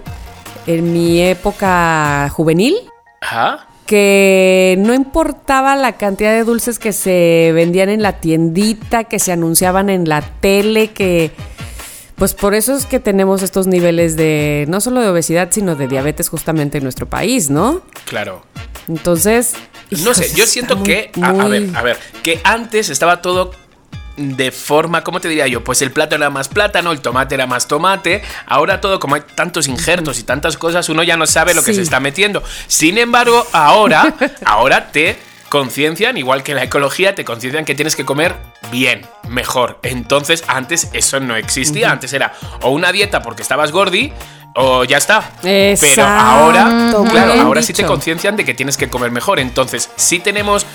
en 0.68 0.92
mi 0.92 1.22
época 1.22 2.30
juvenil 2.34 2.76
Ajá. 3.22 3.68
Que 3.86 4.76
no 4.80 4.94
importaba 4.94 5.76
la 5.76 5.94
cantidad 5.98 6.32
de 6.34 6.44
dulces 6.44 6.80
que 6.80 6.92
se 6.94 7.52
vendían 7.54 7.90
en 7.90 8.02
la 8.02 8.20
tiendita, 8.20 9.04
que 9.04 9.20
se 9.20 9.32
anunciaban 9.32 9.90
en 9.90 10.10
la 10.10 10.22
tele, 10.22 10.92
que 10.92 11.32
pues 12.16 12.34
por 12.34 12.54
eso 12.56 12.76
es 12.76 12.86
que 12.86 13.00
tenemos 13.00 13.44
estos 13.44 13.68
niveles 13.68 14.16
de 14.16 14.66
no 14.70 14.80
solo 14.82 15.02
de 15.02 15.10
obesidad, 15.10 15.50
sino 15.52 15.76
de 15.76 15.88
diabetes 15.88 16.30
justamente 16.30 16.78
en 16.78 16.84
nuestro 16.84 17.08
país, 17.08 17.50
¿no? 17.50 17.82
Claro. 18.06 18.44
Entonces, 18.88 19.54
No 20.04 20.14
sé, 20.14 20.32
yo 20.36 20.46
siento 20.48 20.78
muy- 20.78 20.86
que, 20.86 21.12
a, 21.22 21.32
ver, 21.48 21.70
a 21.76 21.82
ver, 21.82 21.98
que 22.24 22.40
antes 22.44 22.90
estaba 22.90 23.22
todo 23.22 23.52
de 24.18 24.52
forma, 24.52 25.04
¿cómo 25.04 25.20
te 25.20 25.28
diría 25.28 25.48
yo? 25.48 25.64
Pues 25.64 25.82
el 25.82 25.92
plátano 25.92 26.24
era 26.24 26.30
más 26.30 26.48
plátano, 26.48 26.92
el 26.92 27.02
tomate 27.02 27.36
era 27.36 27.48
más 27.48 27.68
tomate. 27.68 28.22
Ahora 28.46 28.82
todo, 28.82 29.00
como 29.00 29.16
hay 29.16 29.22
tantos 29.36 29.68
injertos 29.68 30.20
y 30.20 30.24
tantas 30.24 30.58
cosas, 30.58 30.88
uno 30.90 31.04
ya 31.04 31.18
no 31.18 31.28
sabe 31.28 31.54
lo 31.54 31.64
que 31.64 31.74
se 31.74 31.82
está 31.82 32.00
metiendo. 32.00 32.44
Sin 32.68 32.98
embargo, 32.98 33.46
ahora, 33.52 34.14
ahora 34.46 34.92
te 34.92 35.18
conciencian, 35.50 36.18
igual 36.18 36.44
que 36.44 36.54
la 36.54 36.64
ecología, 36.64 37.16
te 37.16 37.24
conciencian 37.24 37.66
que 37.66 37.76
tienes 37.76 37.96
que 37.96 38.06
comer 38.06 38.36
bien, 38.72 39.06
mejor. 39.28 39.80
Entonces, 39.84 40.44
antes 40.48 40.90
eso 40.94 41.20
no 41.20 41.36
existía. 41.36 41.92
Antes 41.92 42.14
era 42.14 42.34
o 42.62 42.72
una 42.72 42.92
dieta 42.92 43.22
porque 43.22 43.42
estabas 43.42 43.72
gordi 43.72 44.12
o 44.56 44.84
ya 44.86 44.98
está. 44.98 45.32
Pero 45.42 46.06
ahora, 46.06 46.92
claro, 47.10 47.42
ahora 47.42 47.62
sí 47.62 47.74
te 47.74 47.86
conciencian 47.86 48.36
de 48.36 48.46
que 48.46 48.54
tienes 48.54 48.78
que 48.78 48.90
comer 48.90 49.12
mejor. 49.12 49.40
Entonces, 49.40 49.90
sí 49.96 50.20
tenemos 50.20 50.66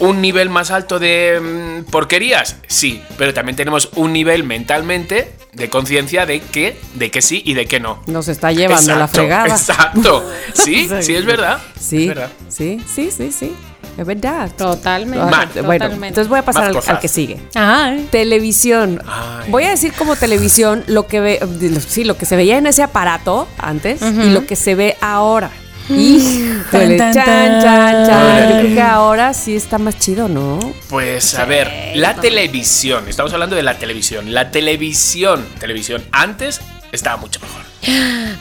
un 0.00 0.20
nivel 0.20 0.50
más 0.50 0.70
alto 0.70 0.98
de 0.98 1.40
mm, 1.86 1.90
porquerías, 1.90 2.56
sí, 2.66 3.02
pero 3.16 3.32
también 3.32 3.56
tenemos 3.56 3.90
un 3.96 4.12
nivel 4.12 4.44
mentalmente 4.44 5.32
de 5.52 5.70
conciencia 5.70 6.26
de 6.26 6.40
que, 6.40 6.76
de 6.94 7.10
que 7.10 7.22
sí 7.22 7.42
y 7.44 7.54
de 7.54 7.66
que 7.66 7.78
no. 7.80 8.02
nos 8.06 8.28
está 8.28 8.50
llevando 8.52 8.96
la 8.96 9.08
fregada. 9.08 9.46
Exacto. 9.48 10.28
Sí, 10.54 10.88
Sí. 10.88 11.02
sí, 11.02 11.14
es 11.14 11.24
verdad. 11.24 11.58
Sí, 11.78 12.02
Es 12.02 12.08
verdad. 12.08 12.30
sí, 12.48 12.80
sí, 12.92 13.10
sí, 13.10 13.30
sí. 13.32 13.54
Es 13.96 14.04
verdad. 14.04 14.50
Totalmente. 14.56 15.24
Mal. 15.24 15.48
Bueno, 15.54 15.84
totalmente. 15.84 16.08
entonces 16.08 16.28
voy 16.28 16.40
a 16.40 16.44
pasar 16.44 16.64
al, 16.64 17.00
que 17.00 17.06
sigue. 17.06 17.38
Ay. 17.54 18.08
Televisión. 18.10 19.00
Ay. 19.06 19.50
Voy 19.50 19.64
a 19.64 19.70
decir 19.70 19.92
como 19.92 20.16
televisión 20.16 20.82
lo 20.88 21.06
que 21.06 21.20
ve, 21.20 21.40
sí, 21.86 22.02
lo 22.02 22.16
que 22.16 22.26
se 22.26 22.34
veía 22.34 22.58
en 22.58 22.66
ese 22.66 22.82
aparato 22.82 23.46
antes 23.58 24.02
y 24.02 24.30
lo 24.30 24.46
que 24.46 24.56
se 24.56 24.74
ve 24.74 24.96
ahora. 25.00 25.50
Híjole, 25.88 26.96
Tan, 26.96 27.12
chan, 27.14 27.24
tan, 27.24 27.62
chan, 27.62 28.06
chan. 28.06 28.06
tan. 28.06 28.48
Yo 28.50 28.58
creo 28.60 28.74
que 28.74 28.82
ahora 28.82 29.34
sí 29.34 29.54
está 29.54 29.78
más 29.78 29.98
chido, 29.98 30.28
¿no? 30.28 30.58
Pues 30.88 31.34
a 31.38 31.44
ver, 31.44 31.70
la 31.94 32.14
televisión, 32.14 33.04
estamos 33.08 33.32
hablando 33.32 33.54
de 33.56 33.62
la 33.62 33.78
televisión. 33.78 34.32
La 34.32 34.50
televisión, 34.50 35.44
televisión 35.58 36.02
antes 36.12 36.60
estaba 36.92 37.16
mucho 37.18 37.40
mejor. 37.40 37.62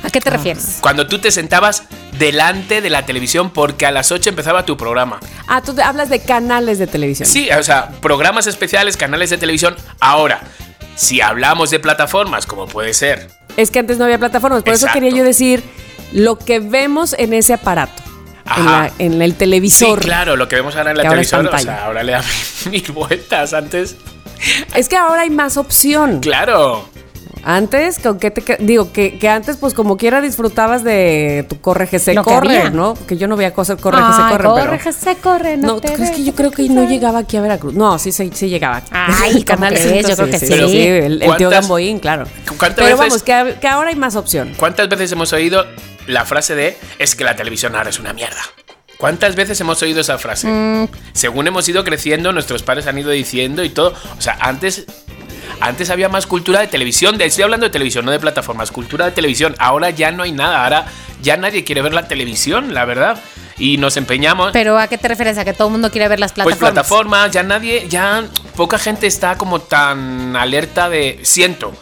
¿A 0.03 0.09
qué 0.09 0.21
te 0.21 0.29
refieres? 0.29 0.77
Cuando 0.79 1.05
tú 1.07 1.19
te 1.19 1.29
sentabas 1.31 1.83
delante 2.17 2.79
de 2.81 2.89
la 2.89 3.05
televisión 3.05 3.49
porque 3.49 3.85
a 3.85 3.91
las 3.91 4.11
8 4.11 4.29
empezaba 4.29 4.65
tu 4.65 4.77
programa. 4.77 5.19
Ah, 5.47 5.61
tú 5.61 5.75
hablas 5.83 6.09
de 6.09 6.21
canales 6.21 6.79
de 6.79 6.87
televisión. 6.87 7.27
Sí, 7.27 7.49
o 7.51 7.63
sea, 7.63 7.89
programas 8.01 8.47
especiales, 8.47 8.95
canales 8.95 9.29
de 9.31 9.37
televisión. 9.37 9.75
Ahora, 9.99 10.41
si 10.95 11.19
hablamos 11.19 11.71
de 11.71 11.79
plataformas, 11.79 12.45
como 12.45 12.67
puede 12.67 12.93
ser, 12.93 13.27
Es 13.57 13.69
que 13.69 13.79
antes 13.79 13.97
no 13.97 14.05
había 14.05 14.17
plataformas, 14.17 14.63
por 14.63 14.73
eso 14.73 14.87
quería 14.93 15.09
yo 15.09 15.23
decir 15.25 15.61
lo 16.13 16.37
que 16.37 16.59
vemos 16.59 17.15
en 17.17 17.33
ese 17.33 17.53
aparato. 17.53 18.01
en, 18.57 18.65
la- 18.65 18.91
en 18.99 19.21
el 19.21 19.31
Sí, 19.31 19.37
televisor. 19.37 19.99
claro, 19.99 20.35
lo 20.35 20.47
que 20.49 20.55
vemos 20.57 20.75
ahora 20.75 20.91
en 20.91 20.97
la 20.97 21.03
televisión, 21.03 21.47
o 21.47 21.57
sea, 21.57 21.85
ahora 21.85 22.03
le 22.03 22.11
dan 22.11 22.23
mil 22.69 22.91
vueltas 22.91 23.53
antes. 23.53 23.95
Es 24.75 24.89
que 24.89 24.97
ahora 24.97 25.21
hay 25.21 25.29
más 25.29 25.55
opción. 25.57 26.19
Claro. 26.19 26.89
Antes, 27.45 27.99
¿con 27.99 28.19
qué 28.19 28.31
te 28.31 28.57
digo 28.63 28.91
que, 28.93 29.19
que 29.19 29.27
antes 29.27 29.57
pues 29.57 29.73
como 29.73 29.97
quiera 29.97 30.21
disfrutabas 30.21 30.83
de 30.83 31.45
tu 31.49 31.59
corre 31.59 31.87
que 31.87 31.99
se 31.99 32.13
Lo 32.13 32.23
que 32.23 32.29
corre, 32.31 32.57
había. 32.57 32.69
¿no? 32.69 32.93
Que 33.07 33.17
yo 33.17 33.27
no 33.27 33.35
veía 33.35 33.53
cosas 33.53 33.79
corre 33.81 33.97
que 33.97 34.13
se 34.13 34.21
Ay, 34.21 34.31
corre, 34.31 34.43
corre, 34.45 34.63
pero 34.69 34.83
que 34.83 34.93
se 34.93 35.15
corre, 35.17 35.57
no, 35.57 35.67
no, 35.67 35.81
te 35.81 35.93
es 35.93 36.11
que 36.11 36.23
yo 36.23 36.33
creo 36.33 36.51
que 36.51 36.69
no 36.69 36.87
llegaba 36.87 37.19
aquí 37.19 37.35
a 37.37 37.41
Veracruz. 37.41 37.73
No, 37.73 37.99
sí, 37.99 38.11
sí, 38.13 38.31
sí 38.33 38.47
llegaba. 38.47 38.81
Ay, 38.91 39.37
El 39.37 39.45
¿cómo 39.45 39.67
crees? 39.67 39.81
cinco, 39.81 40.09
Yo 40.09 40.15
creo 40.15 40.29
que 40.29 40.39
sí. 40.39 40.53
el, 40.53 41.03
el 41.03 41.19
tío 41.19 41.27
¿Cuántas- 41.27 41.51
Gamboín, 41.51 41.99
claro. 41.99 42.25
cuántas 42.57 42.75
Pero 42.85 42.97
veces- 42.97 42.99
vamos, 42.99 43.23
que, 43.23 43.59
que 43.59 43.67
ahora 43.67 43.89
hay 43.89 43.95
más 43.95 44.15
opción. 44.15 44.53
¿Cuántas 44.57 44.87
veces 44.87 45.11
hemos 45.11 45.33
oído 45.33 45.65
la 46.07 46.23
frase 46.25 46.55
de 46.55 46.77
es 46.99 47.15
que 47.15 47.23
la 47.25 47.35
televisión 47.35 47.75
ahora 47.75 47.89
es 47.89 47.99
una 47.99 48.13
mierda? 48.13 48.41
¿Cuántas 48.97 49.35
veces 49.35 49.59
hemos 49.59 49.81
oído 49.81 49.99
esa 49.99 50.17
frase? 50.17 50.47
Mm. 50.47 50.87
Según 51.11 51.45
hemos 51.47 51.67
ido 51.67 51.83
creciendo, 51.83 52.31
nuestros 52.31 52.63
padres 52.63 52.87
han 52.87 52.97
ido 52.97 53.09
diciendo 53.09 53.61
y 53.65 53.69
todo. 53.69 53.93
O 54.17 54.21
sea, 54.21 54.37
antes, 54.39 54.85
antes 55.59 55.89
había 55.89 56.09
más 56.09 56.27
cultura 56.27 56.59
de 56.59 56.67
televisión. 56.67 57.17
De, 57.17 57.25
estoy 57.25 57.43
hablando 57.43 57.65
de 57.65 57.71
televisión, 57.71 58.05
no 58.05 58.11
de 58.11 58.19
plataformas. 58.19 58.71
Cultura 58.71 59.05
de 59.05 59.11
televisión. 59.11 59.55
Ahora 59.59 59.89
ya 59.89 60.11
no 60.11 60.23
hay 60.23 60.31
nada. 60.31 60.63
Ahora 60.63 60.85
ya 61.21 61.37
nadie 61.37 61.63
quiere 61.63 61.81
ver 61.81 61.93
la 61.93 62.07
televisión, 62.07 62.73
la 62.73 62.85
verdad. 62.85 63.19
Y 63.57 63.77
nos 63.77 63.97
empeñamos. 63.97 64.51
Pero 64.51 64.77
¿a 64.79 64.87
qué 64.87 64.97
te 64.97 65.07
refieres? 65.07 65.37
¿A 65.37 65.45
que 65.45 65.53
todo 65.53 65.67
el 65.67 65.73
mundo 65.73 65.91
quiere 65.91 66.07
ver 66.07 66.19
las 66.19 66.33
Pues 66.33 66.57
plataformas? 66.57 66.71
plataformas, 66.73 67.31
ya 67.31 67.43
nadie, 67.43 67.87
ya 67.87 68.23
poca 68.55 68.77
gente 68.79 69.07
está 69.07 69.37
como 69.37 69.59
tan 69.59 70.35
alerta 70.35 70.89
de. 70.89 71.19
Siento. 71.21 71.73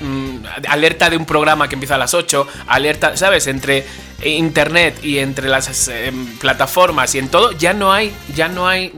Mm, 0.00 0.36
alerta 0.68 1.10
de 1.10 1.16
un 1.16 1.26
programa 1.26 1.68
que 1.68 1.74
empieza 1.74 1.94
a 1.96 1.98
las 1.98 2.14
8, 2.14 2.46
alerta, 2.66 3.16
¿sabes? 3.16 3.46
Entre 3.46 3.86
internet 4.24 5.00
y 5.02 5.18
entre 5.18 5.48
las 5.48 5.88
eh, 5.88 6.12
plataformas 6.40 7.14
y 7.14 7.18
en 7.18 7.28
todo, 7.28 7.52
ya 7.52 7.72
no 7.72 7.92
hay, 7.92 8.14
ya 8.34 8.48
no 8.48 8.68
hay, 8.68 8.92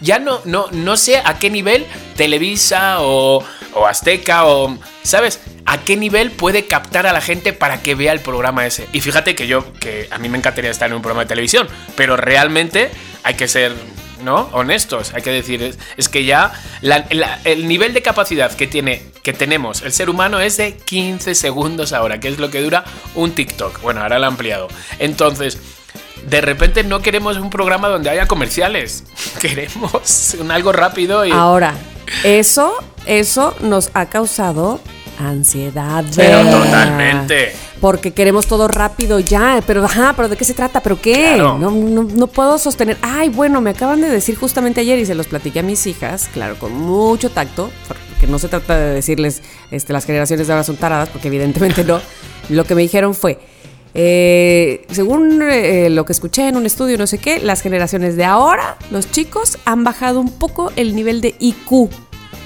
ya 0.00 0.18
no, 0.18 0.40
no, 0.44 0.66
no 0.72 0.96
sé 0.96 1.18
a 1.18 1.38
qué 1.38 1.50
nivel 1.50 1.86
Televisa 2.16 3.00
o, 3.00 3.44
o 3.74 3.86
Azteca 3.86 4.46
o, 4.46 4.76
¿sabes? 5.02 5.40
A 5.66 5.78
qué 5.78 5.96
nivel 5.96 6.30
puede 6.30 6.66
captar 6.66 7.06
a 7.06 7.12
la 7.12 7.20
gente 7.20 7.52
para 7.52 7.82
que 7.82 7.94
vea 7.94 8.12
el 8.12 8.20
programa 8.20 8.66
ese. 8.66 8.88
Y 8.92 9.00
fíjate 9.00 9.34
que 9.34 9.46
yo, 9.46 9.72
que 9.74 10.08
a 10.10 10.18
mí 10.18 10.28
me 10.28 10.38
encantaría 10.38 10.70
estar 10.70 10.88
en 10.88 10.96
un 10.96 11.02
programa 11.02 11.22
de 11.22 11.28
televisión, 11.28 11.68
pero 11.96 12.16
realmente 12.16 12.90
hay 13.22 13.34
que 13.34 13.48
ser 13.48 13.72
¿no? 14.24 14.48
Honestos, 14.52 15.12
hay 15.14 15.22
que 15.22 15.30
decir, 15.30 15.76
es, 15.96 16.08
que 16.08 16.24
ya 16.24 16.52
el 17.44 17.68
nivel 17.68 17.94
de 17.94 18.02
capacidad 18.02 18.52
que 18.52 18.66
tiene, 18.66 19.02
que 19.22 19.32
tenemos 19.32 19.82
el 19.82 19.92
ser 19.92 20.10
humano 20.10 20.40
es 20.40 20.56
de 20.56 20.76
15 20.76 21.34
segundos 21.34 21.92
ahora, 21.92 22.20
que 22.20 22.28
es 22.28 22.38
lo 22.38 22.50
que 22.50 22.60
dura 22.60 22.84
un 23.14 23.32
TikTok. 23.32 23.80
Bueno, 23.82 24.00
ahora 24.00 24.18
lo 24.18 24.24
ha 24.24 24.28
ampliado. 24.28 24.68
Entonces, 24.98 25.58
de 26.28 26.40
repente 26.40 26.84
no 26.84 27.00
queremos 27.00 27.36
un 27.36 27.50
programa 27.50 27.88
donde 27.88 28.10
haya 28.10 28.26
comerciales. 28.26 29.04
Queremos 29.40 30.36
un 30.40 30.50
algo 30.50 30.72
rápido 30.72 31.24
y. 31.24 31.30
Ahora, 31.30 31.74
eso, 32.24 32.74
eso 33.06 33.54
nos 33.60 33.90
ha 33.94 34.06
causado 34.06 34.80
ansiedad. 35.18 36.04
Pero 36.14 36.42
totalmente. 36.42 37.52
Porque 37.80 38.12
queremos 38.12 38.46
todo 38.46 38.68
rápido 38.68 39.18
ya, 39.20 39.62
pero 39.66 39.84
ajá, 39.84 40.14
pero 40.16 40.28
¿de 40.28 40.36
qué 40.36 40.44
se 40.44 40.54
trata? 40.54 40.80
¿Pero 40.80 41.00
qué? 41.00 41.34
Claro. 41.34 41.58
No, 41.58 41.70
no, 41.70 42.04
no 42.04 42.26
puedo 42.26 42.58
sostener. 42.58 42.96
Ay, 43.02 43.28
bueno, 43.28 43.60
me 43.60 43.70
acaban 43.70 44.00
de 44.00 44.08
decir 44.08 44.36
justamente 44.36 44.80
ayer 44.80 44.98
y 44.98 45.06
se 45.06 45.14
los 45.14 45.26
platiqué 45.26 45.60
a 45.60 45.62
mis 45.62 45.86
hijas, 45.86 46.28
claro, 46.32 46.58
con 46.58 46.72
mucho 46.72 47.30
tacto, 47.30 47.70
porque 47.88 48.26
no 48.26 48.38
se 48.38 48.48
trata 48.48 48.78
de 48.78 48.94
decirles 48.94 49.42
este, 49.70 49.92
las 49.92 50.06
generaciones 50.06 50.46
de 50.46 50.52
ahora 50.52 50.64
son 50.64 50.76
taradas, 50.76 51.08
porque 51.08 51.28
evidentemente 51.28 51.84
no. 51.84 52.00
Lo 52.48 52.64
que 52.64 52.74
me 52.74 52.82
dijeron 52.82 53.14
fue, 53.14 53.38
eh, 53.94 54.84
según 54.90 55.40
eh, 55.42 55.88
lo 55.88 56.04
que 56.04 56.12
escuché 56.12 56.48
en 56.48 56.56
un 56.56 56.66
estudio, 56.66 56.98
no 56.98 57.06
sé 57.06 57.18
qué, 57.18 57.38
las 57.38 57.60
generaciones 57.60 58.16
de 58.16 58.24
ahora, 58.24 58.76
los 58.90 59.10
chicos, 59.10 59.58
han 59.64 59.84
bajado 59.84 60.20
un 60.20 60.32
poco 60.32 60.72
el 60.76 60.96
nivel 60.96 61.20
de 61.20 61.34
IQ 61.38 61.90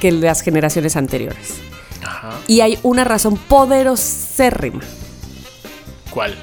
que 0.01 0.13
las 0.13 0.43
generaciones 0.43 0.97
anteriores. 0.97 1.68
Ajá. 2.05 2.31
Y 2.47 2.61
hay 2.61 2.79
una 2.83 3.05
razón 3.05 3.37
poderosérrima, 3.37 4.81
¿Cuál? 6.11 6.35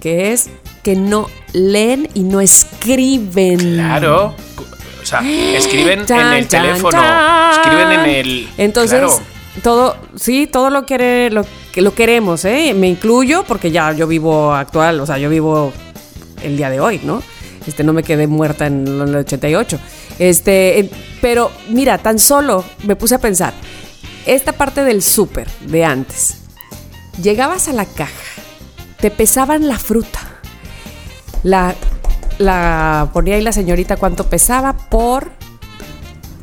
que 0.00 0.32
es 0.32 0.48
que 0.82 0.96
no 0.96 1.28
leen 1.52 2.08
y 2.14 2.20
no 2.20 2.40
escriben. 2.40 3.58
Claro. 3.58 4.34
O 5.02 5.06
sea, 5.06 5.20
escriben 5.56 6.04
en 6.08 6.32
el 6.32 6.48
teléfono, 6.48 6.98
escriben 7.52 7.92
en 7.92 8.06
el. 8.06 8.48
Entonces, 8.58 8.98
Claro. 8.98 9.18
todo, 9.62 9.96
sí, 10.16 10.46
todo 10.46 10.70
lo, 10.70 10.84
quiere, 10.86 11.30
lo 11.30 11.44
que 11.72 11.82
lo 11.82 11.94
queremos, 11.94 12.44
¿eh? 12.44 12.74
Me 12.74 12.88
incluyo 12.88 13.44
porque 13.44 13.70
ya 13.70 13.92
yo 13.92 14.06
vivo 14.06 14.52
actual, 14.54 15.00
o 15.00 15.06
sea, 15.06 15.18
yo 15.18 15.28
vivo 15.28 15.72
el 16.42 16.56
día 16.56 16.68
de 16.70 16.80
hoy, 16.80 17.00
¿no? 17.04 17.22
Este, 17.66 17.84
no 17.84 17.92
me 17.92 18.02
quedé 18.02 18.26
muerta 18.26 18.66
en 18.66 18.86
el 18.86 19.14
88. 19.14 19.78
Este, 20.18 20.90
pero 21.20 21.50
mira, 21.68 21.98
tan 21.98 22.18
solo 22.18 22.64
me 22.84 22.96
puse 22.96 23.14
a 23.14 23.18
pensar, 23.18 23.54
esta 24.26 24.52
parte 24.52 24.84
del 24.84 25.02
súper 25.02 25.48
de 25.60 25.84
antes, 25.84 26.36
llegabas 27.22 27.68
a 27.68 27.72
la 27.72 27.84
caja, 27.86 28.12
te 29.00 29.10
pesaban 29.10 29.66
la 29.68 29.78
fruta, 29.78 30.20
la, 31.42 31.74
la 32.38 33.10
ponía 33.12 33.34
ahí 33.36 33.42
la 33.42 33.52
señorita 33.52 33.96
cuánto 33.96 34.28
pesaba 34.28 34.72
por 34.74 35.30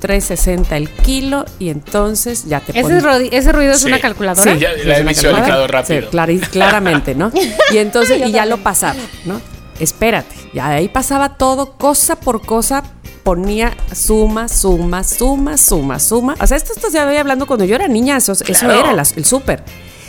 3.60 0.02 0.72
el 0.78 0.90
kilo 0.90 1.46
y 1.60 1.70
entonces 1.70 2.46
ya 2.46 2.62
te 2.62 2.78
¿Ese, 2.80 3.02
rodi- 3.02 3.30
ese 3.34 3.52
ruido 3.52 3.74
es 3.74 3.82
Sí. 3.82 3.88
una 3.88 4.00
calculadora? 4.00 4.54
Sí, 4.54 4.60
ya 4.60 4.70
la 4.72 4.76
es 4.94 5.00
he 5.00 5.02
una 5.02 5.10
visualizado 5.10 5.68
calculadora. 5.68 5.82
rápido. 5.82 6.42
Sí, 6.46 6.48
claramente, 6.52 7.16
¿no? 7.16 7.32
Y 7.74 7.78
entonces, 7.78 8.22
y 8.26 8.32
ya 8.32 8.46
lo 8.46 8.58
pasaba, 8.58 8.96
¿no? 9.26 9.42
Espérate, 9.80 10.36
ya 10.54 10.70
de 10.70 10.76
ahí 10.78 10.88
pasaba 10.90 11.36
todo, 11.38 11.74
cosa 11.78 12.18
por 12.18 12.46
cosa, 12.46 12.84
ponía 13.30 13.78
suma, 13.94 14.48
suma, 14.48 15.04
suma, 15.04 15.56
suma, 15.56 16.00
suma. 16.00 16.36
O 16.42 16.48
sea, 16.48 16.58
esto, 16.58 16.74
esto 16.76 16.90
se 16.90 16.98
había 16.98 17.20
hablando 17.20 17.46
cuando 17.46 17.64
yo 17.64 17.76
era 17.76 17.88
niña, 17.88 18.18
eso, 18.18 18.32
eso 18.32 18.72
era 18.72 18.90
el, 18.90 19.24
súper. 19.24 19.64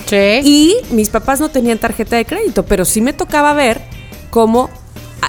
Sí. 0.06 0.40
Y 0.42 0.76
mis 0.90 1.10
papás 1.10 1.38
no 1.38 1.50
tenían 1.50 1.76
tarjeta 1.76 2.16
de 2.16 2.24
crédito, 2.24 2.64
pero 2.64 2.86
sí 2.86 3.02
me 3.02 3.12
tocaba 3.12 3.52
ver 3.52 3.82
cómo 4.30 4.70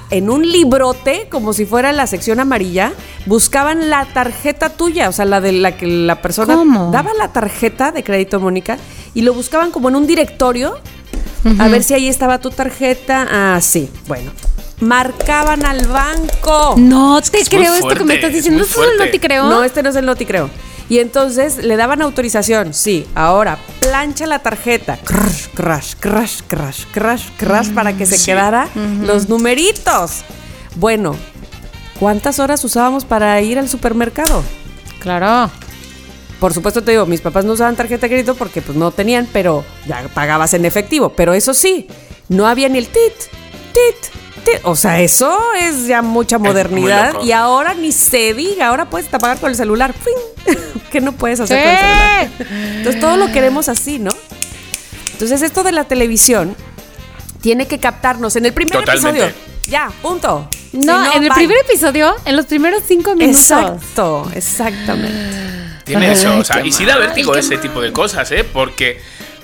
en 0.08 0.30
un 0.30 0.50
librote, 0.50 1.26
como 1.28 1.52
si 1.52 1.66
fuera 1.66 1.92
la 1.92 2.06
sección 2.06 2.40
amarilla, 2.40 2.94
buscaban 3.26 3.90
la 3.90 4.06
tarjeta 4.06 4.70
tuya, 4.70 5.10
o 5.10 5.12
sea, 5.12 5.26
la 5.26 5.42
de 5.42 5.52
la 5.52 5.76
que 5.76 5.86
la 5.86 6.22
persona 6.22 6.54
¿Cómo? 6.54 6.90
daba 6.92 7.10
la 7.18 7.28
tarjeta 7.28 7.92
de 7.92 8.02
crédito, 8.02 8.40
Mónica, 8.40 8.78
y 9.12 9.20
lo 9.20 9.34
buscaban 9.34 9.70
como 9.70 9.90
en 9.90 9.96
un 9.96 10.06
directorio, 10.06 10.78
a 11.58 11.68
ver 11.68 11.82
si 11.82 11.92
ahí 11.92 12.08
estaba 12.08 12.38
tu 12.38 12.48
tarjeta. 12.48 13.26
Ah, 13.30 13.60
sí, 13.60 13.90
bueno. 14.08 14.30
Marcaban 14.82 15.64
al 15.64 15.86
banco. 15.86 16.74
No 16.76 17.20
te 17.22 17.38
es 17.38 17.48
creo 17.48 17.72
esto 17.72 17.88
que 17.88 18.04
me 18.04 18.14
estás 18.16 18.30
es 18.30 18.36
diciendo. 18.36 18.58
muy 18.58 18.66
¿Esto 18.68 18.82
es 18.82 18.90
el 18.90 18.98
no 18.98 19.10
te 19.12 19.20
creo? 19.20 19.44
No, 19.48 19.62
este 19.62 19.80
no 19.84 19.90
es 19.90 19.94
el 19.96 20.04
noti, 20.04 20.26
creo. 20.26 20.50
Y 20.88 20.98
entonces 20.98 21.58
le 21.58 21.76
daban 21.76 22.02
autorización, 22.02 22.74
sí. 22.74 23.06
Ahora, 23.14 23.58
plancha 23.80 24.26
la 24.26 24.40
tarjeta. 24.40 24.98
Crash, 25.04 25.46
crash, 25.54 25.94
crash, 26.00 26.40
crash, 26.48 26.84
crash, 26.92 27.22
crash, 27.38 27.68
para 27.70 27.96
que 27.96 28.06
se 28.06 28.18
Sí. 28.18 28.26
quedara 28.26 28.68
los 29.02 29.28
numeritos. 29.28 30.22
Bueno, 30.74 31.14
¿cuántas 32.00 32.40
horas 32.40 32.64
usábamos 32.64 33.04
para 33.04 33.40
ir 33.40 33.60
al 33.60 33.68
supermercado? 33.68 34.42
Claro. 34.98 35.48
Por 36.40 36.52
supuesto 36.52 36.82
te 36.82 36.90
digo, 36.90 37.06
mis 37.06 37.20
papás 37.20 37.44
no 37.44 37.52
usaban 37.52 37.76
tarjeta 37.76 38.06
de 38.08 38.14
crédito 38.14 38.34
porque 38.34 38.62
pues 38.62 38.76
no 38.76 38.90
tenían, 38.90 39.28
pero 39.32 39.64
ya 39.86 40.02
pagabas 40.12 40.54
en 40.54 40.64
efectivo. 40.64 41.10
Pero 41.10 41.34
eso 41.34 41.54
sí, 41.54 41.86
no 42.28 42.48
había 42.48 42.68
ni 42.68 42.78
el 42.78 42.88
tit, 42.88 43.14
tit. 43.72 44.21
O 44.64 44.76
sea, 44.76 45.00
eso 45.00 45.38
es 45.60 45.86
ya 45.86 46.02
mucha 46.02 46.38
modernidad. 46.38 47.20
Y 47.22 47.32
ahora 47.32 47.74
ni 47.74 47.92
se 47.92 48.34
diga, 48.34 48.68
ahora 48.68 48.88
puedes 48.90 49.08
pagar 49.08 49.38
con 49.38 49.50
el 49.50 49.56
celular. 49.56 49.92
¡Fin! 49.94 50.56
¿Qué 50.90 51.00
no 51.00 51.12
puedes 51.12 51.40
hacer 51.40 51.62
con 51.62 51.70
el 51.70 51.78
celular? 51.78 52.50
Entonces 52.76 53.00
todo 53.00 53.16
lo 53.16 53.32
queremos 53.32 53.68
así, 53.68 53.98
¿no? 53.98 54.10
Entonces 55.12 55.42
esto 55.42 55.62
de 55.62 55.72
la 55.72 55.84
televisión 55.84 56.56
tiene 57.40 57.66
que 57.66 57.78
captarnos 57.78 58.36
en 58.36 58.46
el 58.46 58.52
primer 58.52 58.80
Totalmente. 58.80 59.20
episodio. 59.26 59.52
Ya, 59.68 59.90
punto. 60.02 60.48
Si 60.70 60.78
No, 60.78 61.04
en 61.12 61.22
el 61.22 61.28
bye. 61.28 61.36
primer 61.38 61.56
episodio, 61.58 62.14
en 62.24 62.36
los 62.36 62.46
primeros 62.46 62.82
cinco 62.86 63.14
minutos. 63.14 63.40
Exacto, 63.40 64.30
exactamente. 64.34 65.82
Tiene 65.84 66.12
eso, 66.12 66.38
o 66.38 66.44
sea, 66.44 66.64
y 66.64 66.72
sí 66.72 66.84
da 66.84 66.96
vértigo 66.96 67.34
ese 67.36 67.58
tipo 67.58 67.80
de 67.80 67.92
cosas, 67.92 68.30
¿eh? 68.32 68.44
Porque 68.44 69.00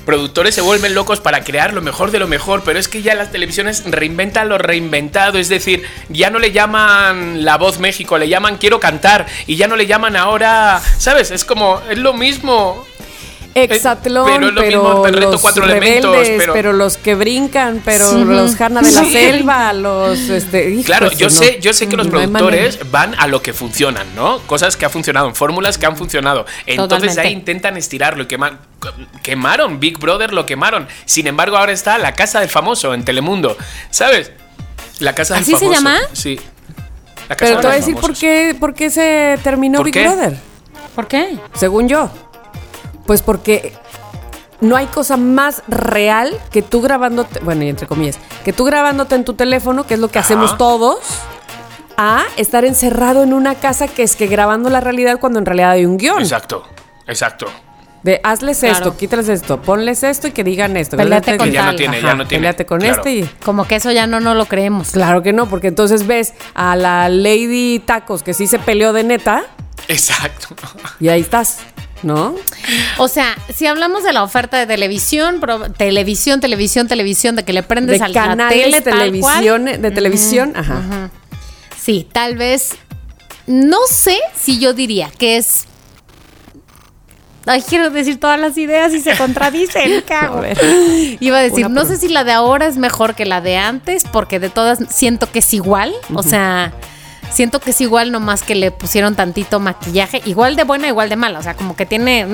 productores 0.08 0.54
se 0.54 0.62
vuelven 0.62 0.94
locos 0.94 1.20
para 1.20 1.44
crear 1.44 1.74
lo 1.74 1.82
mejor 1.82 2.10
de 2.10 2.18
lo 2.18 2.26
mejor, 2.26 2.62
pero 2.64 2.78
es 2.78 2.88
que 2.88 3.02
ya 3.02 3.14
las 3.14 3.30
televisiones 3.30 3.84
reinventan 3.84 4.48
lo 4.48 4.56
reinventado, 4.56 5.36
es 5.38 5.50
decir, 5.50 5.82
ya 6.08 6.30
no 6.30 6.38
le 6.38 6.50
llaman 6.50 7.44
La 7.44 7.58
Voz 7.58 7.78
México, 7.78 8.16
le 8.16 8.26
llaman 8.26 8.56
Quiero 8.56 8.80
Cantar, 8.80 9.26
y 9.46 9.56
ya 9.56 9.68
no 9.68 9.76
le 9.76 9.86
llaman 9.86 10.16
ahora, 10.16 10.80
¿sabes? 10.96 11.30
Es 11.30 11.44
como, 11.44 11.82
es 11.90 11.98
lo 11.98 12.14
mismo. 12.14 12.86
Exatlón, 13.64 14.26
pero 14.26 14.48
es 14.48 14.52
lo 14.54 14.60
pero, 14.60 14.82
mismo, 14.82 15.06
el 15.06 15.14
reto 15.14 15.32
los 15.32 15.40
cuatro 15.40 15.64
rebeldes, 15.64 16.04
elementos, 16.04 16.28
pero... 16.38 16.52
pero- 16.52 16.72
los 16.72 16.96
que 16.96 17.14
brincan, 17.14 17.82
pero 17.84 18.08
Sí. 18.10 18.24
los 18.24 18.60
Hanna 18.60 18.80
de 18.82 18.90
la 18.92 19.04
Sí. 19.04 19.12
selva, 19.12 19.72
los 19.72 20.18
este, 20.28 20.70
hijo, 20.70 20.84
Claro, 20.84 21.10
yo 21.12 21.26
no. 21.26 21.30
sé, 21.30 21.58
yo 21.60 21.72
sé 21.72 21.88
que 21.88 21.96
los 21.96 22.06
No 22.06 22.12
productores 22.12 22.78
van 22.90 23.14
a 23.18 23.26
lo 23.26 23.42
que 23.42 23.52
funcionan, 23.52 24.06
¿no? 24.14 24.38
Cosas 24.46 24.76
que 24.76 24.84
han 24.84 24.90
funcionado, 24.90 25.34
fórmulas 25.34 25.78
que 25.78 25.86
han 25.86 25.96
funcionado. 25.96 26.46
Entonces 26.66 26.76
Totalmente. 26.88 27.20
ahí 27.20 27.32
intentan 27.32 27.76
estirarlo 27.76 28.22
y 28.24 28.26
quemar. 28.26 28.58
Quemaron, 29.22 29.80
Big 29.80 29.98
Brother 29.98 30.32
lo 30.32 30.46
quemaron. 30.46 30.86
Sin 31.04 31.26
embargo, 31.26 31.56
ahora 31.56 31.72
está 31.72 31.98
la 31.98 32.12
casa 32.12 32.40
del 32.40 32.48
famoso 32.48 32.94
en 32.94 33.04
Telemundo. 33.04 33.56
¿Sabes? 33.90 34.30
La 35.00 35.14
casa 35.14 35.34
del 35.34 35.42
¿Así 35.42 35.52
se 35.52 35.58
famoso. 35.58 35.74
llama? 35.74 35.98
Sí. 36.12 36.40
La 37.28 37.36
casa 37.36 37.50
Pero 37.50 37.56
de 37.56 37.60
te 37.60 37.66
voy 37.66 37.74
a 37.74 37.78
decir 37.78 37.96
por 37.96 38.14
qué, 38.16 38.56
por 38.58 38.74
qué 38.74 38.90
se 38.90 39.38
terminó 39.42 39.78
¿Por 39.78 39.84
Big 39.86 39.94
qué? 39.94 40.02
Brother. 40.04 40.36
¿Por 40.94 41.06
qué? 41.06 41.36
Según 41.54 41.88
yo. 41.88 42.10
Pues 43.08 43.22
porque 43.22 43.72
no 44.60 44.76
hay 44.76 44.84
cosa 44.84 45.16
más 45.16 45.62
real 45.66 46.30
que 46.50 46.60
tú 46.60 46.82
grabándote, 46.82 47.40
bueno, 47.40 47.64
y 47.64 47.70
entre 47.70 47.86
comillas, 47.86 48.18
que 48.44 48.52
tú 48.52 48.66
grabándote 48.66 49.14
en 49.14 49.24
tu 49.24 49.32
teléfono, 49.32 49.86
que 49.86 49.94
es 49.94 50.00
lo 50.00 50.08
que 50.08 50.18
hacemos 50.18 50.58
todos, 50.58 50.98
a 51.96 52.24
estar 52.36 52.66
encerrado 52.66 53.22
en 53.22 53.32
una 53.32 53.54
casa 53.54 53.88
que 53.88 54.02
es 54.02 54.14
que 54.14 54.26
grabando 54.26 54.68
la 54.68 54.80
realidad 54.80 55.18
cuando 55.20 55.38
en 55.38 55.46
realidad 55.46 55.70
hay 55.70 55.86
un 55.86 55.96
guion. 55.96 56.20
Exacto, 56.20 56.64
exacto. 57.06 57.46
De 58.02 58.20
hazles 58.22 58.58
Claro. 58.58 58.74
esto, 58.76 58.96
quítales 58.98 59.30
esto, 59.30 59.62
ponles 59.62 60.02
esto 60.02 60.28
y 60.28 60.32
que 60.32 60.44
digan 60.44 60.76
esto. 60.76 60.98
que 60.98 61.02
Peleate 61.02 61.38
con 61.38 61.50
Ya 61.50 61.64
no 61.64 61.74
tiene, 61.76 62.02
ya 62.02 62.14
no 62.14 62.26
tiene. 62.26 62.42
Peleate 62.42 62.66
con 62.66 62.80
Claro. 62.80 62.94
este 62.96 63.10
y. 63.10 63.24
Como 63.42 63.66
que 63.66 63.76
eso 63.76 63.90
ya 63.90 64.06
no 64.06 64.20
no 64.20 64.34
lo 64.34 64.44
creemos. 64.44 64.90
Claro 64.90 65.22
que 65.22 65.32
no, 65.32 65.48
porque 65.48 65.68
entonces 65.68 66.06
ves 66.06 66.34
a 66.54 66.76
la 66.76 67.08
Lady 67.08 67.78
Tacos 67.78 68.22
que 68.22 68.34
sí 68.34 68.46
se 68.46 68.58
peleó 68.58 68.92
de 68.92 69.02
neta 69.04 69.44
Exacto. 69.88 70.48
y 71.00 71.08
ahí 71.08 71.22
estás, 71.22 71.60
¿no? 72.02 72.34
O 72.98 73.08
sea, 73.08 73.36
si 73.54 73.66
hablamos 73.66 74.02
de 74.04 74.12
la 74.12 74.22
oferta 74.22 74.56
de 74.58 74.66
televisión, 74.66 75.40
pro- 75.40 75.70
televisión, 75.72 76.40
televisión, 76.40 76.88
televisión, 76.88 77.36
de 77.36 77.44
que 77.44 77.52
le 77.52 77.62
prendes 77.62 77.98
De 77.98 78.04
a 78.04 78.08
la 78.08 78.14
canales, 78.14 78.64
tele, 78.64 78.80
televisión, 78.80 79.64
de 79.64 79.90
televisión, 79.90 80.52
ajá. 80.56 81.10
Sí, 81.80 82.06
tal 82.12 82.36
vez. 82.36 82.70
No 83.46 83.78
sé 83.88 84.18
si 84.38 84.58
yo 84.58 84.74
diría 84.74 85.10
que 85.18 85.38
es. 85.38 85.64
Ay, 87.46 87.62
quiero 87.66 87.88
decir 87.88 88.20
todas 88.20 88.38
las 88.38 88.58
ideas 88.58 88.92
y 88.92 89.00
se 89.00 89.16
contradicen. 89.16 90.04
Ver. 90.42 90.58
Iba 91.20 91.38
a 91.38 91.40
decir, 91.40 91.64
Una 91.64 91.74
no 91.82 91.86
sé 91.88 91.96
si 91.96 92.08
la 92.08 92.22
de 92.24 92.32
ahora 92.32 92.66
es 92.66 92.76
mejor 92.76 93.14
que 93.14 93.24
la 93.24 93.40
de 93.40 93.56
antes, 93.56 94.04
porque 94.12 94.38
de 94.38 94.50
todas 94.50 94.80
siento 94.90 95.32
que 95.32 95.38
es 95.38 95.54
igual. 95.54 95.94
O 96.14 96.22
sea, 96.22 96.74
siento 97.30 97.60
que 97.60 97.70
es 97.70 97.80
igual, 97.80 98.12
nomás 98.12 98.42
que 98.42 98.54
le 98.54 98.70
pusieron 98.70 99.16
tantito 99.16 99.60
maquillaje. 99.60 100.22
Igual 100.24 100.56
de 100.56 100.64
buena, 100.64 100.88
igual 100.88 101.08
de 101.08 101.16
mala. 101.16 101.38
O 101.38 101.42
sea, 101.42 101.54
como 101.54 101.76
que 101.76 101.86
tiene. 101.86 102.26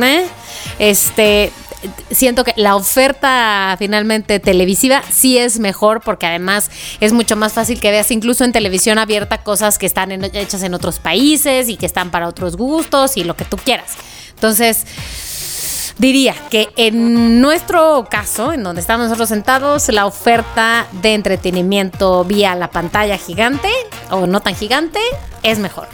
Este. 0.78 1.53
Siento 2.11 2.45
que 2.45 2.55
la 2.57 2.76
oferta 2.76 3.76
finalmente 3.78 4.40
televisiva 4.40 5.03
sí 5.12 5.36
es 5.36 5.59
mejor 5.59 6.01
porque 6.01 6.24
además 6.24 6.70
es 7.01 7.12
mucho 7.12 7.36
más 7.36 7.53
fácil 7.53 7.78
que 7.78 7.90
veas 7.90 8.11
incluso 8.11 8.42
en 8.42 8.53
televisión 8.53 8.97
abierta 8.97 9.42
cosas 9.42 9.76
que 9.76 9.84
están 9.84 10.11
hechas 10.34 10.62
en 10.62 10.72
otros 10.72 10.99
países 10.99 11.68
y 11.68 11.76
que 11.76 11.84
están 11.84 12.11
para 12.11 12.26
otros 12.26 12.57
gustos 12.57 13.18
y 13.18 13.24
lo 13.24 13.36
que 13.36 13.45
tú 13.45 13.59
quieras. 13.59 13.97
Entonces, 14.30 14.86
Diría 15.99 16.34
que 16.51 16.68
en 16.76 17.40
nuestro 17.40 18.07
caso, 18.11 18.53
en 18.53 18.64
donde 18.64 18.80
estamos 18.80 19.05
nosotros 19.05 19.28
sentados, 19.28 19.88
la 19.90 20.07
oferta 20.07 20.86
de 20.90 21.14
entretenimiento 21.14 22.24
vía 22.24 22.55
la 22.57 22.70
pantalla 22.70 23.16
gigante 23.16 23.68
o 24.11 24.26
no 24.26 24.40
tan 24.40 24.57
gigante 24.57 24.99
es 25.42 25.59
mejor. 25.59 25.88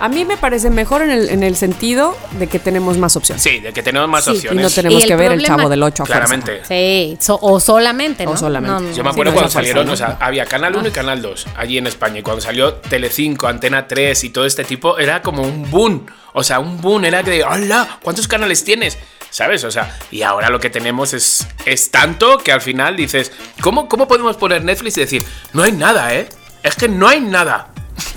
A 0.00 0.08
mí 0.08 0.24
me 0.24 0.36
parece 0.36 0.68
mejor 0.70 1.02
en 1.02 1.10
el, 1.10 1.28
en 1.30 1.42
el 1.42 1.56
sentido 1.56 2.16
de 2.38 2.46
que 2.48 2.58
tenemos 2.58 2.98
más 2.98 3.16
opciones. 3.16 3.42
Sí, 3.42 3.60
de 3.60 3.72
que 3.72 3.82
tenemos 3.82 4.08
más 4.08 4.24
Sí, 4.24 4.30
Y 4.30 4.32
no 4.34 4.38
opciones. 4.38 4.74
tenemos 4.74 5.02
Y 5.04 5.06
que 5.06 5.16
ver 5.16 5.32
el 5.32 5.44
chavo 5.44 5.68
del 5.68 5.82
8 5.82 6.02
a 6.02 6.06
fuerza. 6.06 6.26
Claramente. 6.26 6.62
Sí, 6.66 7.16
so- 7.20 7.38
o 7.40 7.58
solamente, 7.60 8.24
¿no? 8.24 8.32
O 8.32 8.36
solamente. 8.36 8.74
No, 8.84 8.90
no, 8.90 8.94
Yo 8.96 9.02
me 9.04 9.10
acuerdo 9.10 9.32
cuando 9.32 9.48
no, 9.48 9.52
salieron, 9.52 9.88
o 9.88 9.96
sea, 9.96 10.18
había 10.20 10.44
Canal 10.44 10.76
1 10.76 10.88
y 10.88 10.90
Canal 10.90 11.22
2 11.22 11.46
allí 11.56 11.78
en 11.78 11.86
España. 11.86 12.18
Y 12.18 12.22
cuando 12.22 12.42
salió 12.42 12.74
Telecinco, 12.74 13.46
Antena 13.48 13.86
3 13.88 14.24
y 14.24 14.30
todo 14.30 14.44
este 14.44 14.64
tipo, 14.64 14.98
era 14.98 15.22
como 15.22 15.42
un 15.42 15.70
boom. 15.70 16.06
O 16.34 16.44
sea, 16.44 16.60
un 16.60 16.80
boom 16.80 17.04
era 17.06 17.22
que, 17.22 17.42
¡hola! 17.44 17.98
¿Cuántos 18.02 18.28
canales 18.28 18.62
tienes? 18.64 18.98
¿Sabes? 19.30 19.64
O 19.64 19.70
sea, 19.70 19.96
y 20.10 20.22
ahora 20.22 20.50
lo 20.50 20.60
que 20.60 20.70
tenemos 20.70 21.12
es, 21.14 21.46
es 21.64 21.90
tanto 21.90 22.38
que 22.38 22.52
al 22.52 22.60
final 22.60 22.96
dices, 22.96 23.32
¿cómo, 23.60 23.88
¿cómo 23.88 24.06
podemos 24.06 24.36
poner 24.36 24.62
Netflix 24.64 24.96
y 24.98 25.00
decir, 25.00 25.24
no 25.52 25.62
hay 25.62 25.72
nada, 25.72 26.14
eh? 26.14 26.28
Es 26.62 26.76
que 26.76 26.88
no 26.88 27.08
hay 27.08 27.20
nada. 27.20 27.68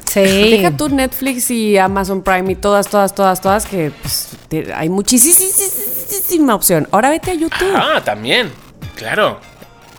Sí. 0.06 0.20
Deja 0.20 0.76
tú 0.76 0.88
Netflix 0.88 1.50
y 1.50 1.76
Amazon 1.78 2.22
Prime 2.22 2.52
y 2.52 2.54
todas, 2.56 2.88
todas, 2.88 3.14
todas, 3.14 3.40
todas, 3.40 3.66
que 3.66 3.90
pues, 4.02 4.28
te- 4.48 4.72
hay 4.74 4.88
muchísima 4.88 6.54
opción. 6.54 6.88
Ahora 6.92 7.10
vete 7.10 7.30
a 7.30 7.34
YouTube. 7.34 7.72
Ah, 7.74 8.02
también. 8.04 8.50
Claro. 8.96 9.40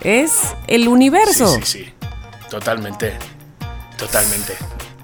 Es 0.01 0.33
el 0.67 0.87
universo. 0.87 1.47
sí, 1.55 1.61
sí. 1.63 1.93
Totalmente. 2.49 3.13
Totalmente. 3.97 4.53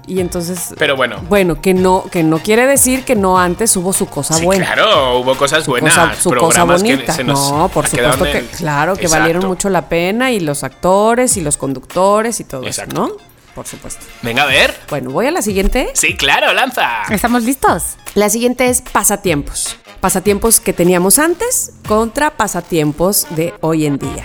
Y 0.08 0.20
entonces. 0.20 0.72
Pero 0.78 0.94
bueno. 0.96 1.20
Bueno, 1.28 1.60
que 1.60 1.74
no, 1.74 2.04
que 2.10 2.22
no 2.22 2.38
quiere 2.38 2.64
decir 2.66 3.04
que 3.04 3.16
no 3.16 3.38
antes 3.38 3.76
hubo 3.76 3.92
su 3.92 4.06
cosa 4.06 4.34
Sí, 4.34 4.44
buena. 4.44 4.64
claro, 4.66 5.18
hubo 5.18 5.36
cosas 5.36 5.64
Su 5.64 5.72
buenas. 5.72 5.94
cosa, 5.94 6.14
su 6.14 6.30
cosa 6.30 6.38
programas 6.40 6.82
que 6.82 6.92
bonita. 6.94 7.12
se 7.12 7.24
nos 7.24 7.50
no, 7.50 7.68
por 7.68 7.86
supuesto 7.88 8.24
que, 8.24 8.38
el- 8.38 8.46
claro, 8.46 8.94
que 8.94 9.02
Exacto. 9.06 9.20
valieron 9.22 9.46
mucho 9.48 9.68
la 9.68 9.88
pena 9.88 10.30
y 10.30 10.38
los 10.40 10.62
actores 10.64 11.36
y 11.36 11.40
los 11.40 11.56
conductores 11.56 12.38
y 12.40 12.44
todo 12.44 12.64
Exacto. 12.66 12.92
eso, 12.94 13.08
¿no? 13.08 13.25
Por 13.56 13.66
supuesto. 13.66 14.04
Venga, 14.22 14.44
a 14.44 14.46
ver. 14.46 14.78
Bueno, 14.90 15.10
voy 15.10 15.26
a 15.26 15.30
la 15.32 15.42
siguiente. 15.42 15.90
Sí, 15.94 16.14
claro, 16.16 16.52
lanza. 16.52 17.02
¿Estamos 17.10 17.42
listos? 17.42 17.96
La 18.14 18.28
siguiente 18.30 18.68
es 18.68 18.82
pasatiempos. 18.82 19.76
Pasatiempos 20.00 20.60
que 20.60 20.72
teníamos 20.74 21.18
antes 21.18 21.72
contra 21.88 22.30
pasatiempos 22.36 23.26
de 23.30 23.54
hoy 23.62 23.86
en 23.86 23.98
día. 23.98 24.24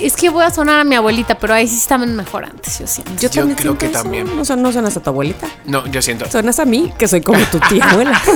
Es 0.00 0.14
que 0.16 0.30
voy 0.30 0.44
a 0.44 0.50
sonar 0.50 0.78
a 0.80 0.84
mi 0.84 0.94
abuelita, 0.94 1.36
pero 1.38 1.52
ahí 1.52 1.66
sí 1.68 1.76
estaban 1.76 2.14
mejor 2.16 2.44
antes, 2.44 2.78
yo 2.78 2.86
siento. 2.86 3.12
Yo 3.20 3.28
también 3.28 3.56
creo 3.56 3.72
siento 3.72 3.78
que 3.78 3.86
eso. 3.86 4.02
también. 4.02 4.36
No, 4.36 4.44
son- 4.44 4.62
no 4.62 4.72
suenas 4.72 4.96
a 4.96 5.02
tu 5.02 5.10
abuelita. 5.10 5.46
No, 5.66 5.86
yo 5.88 6.00
siento. 6.00 6.30
Suenas 6.30 6.58
a 6.60 6.64
mí, 6.64 6.92
que 6.96 7.06
soy 7.08 7.20
como 7.20 7.44
tu 7.46 7.58
tía 7.60 7.84
abuela. 7.90 8.20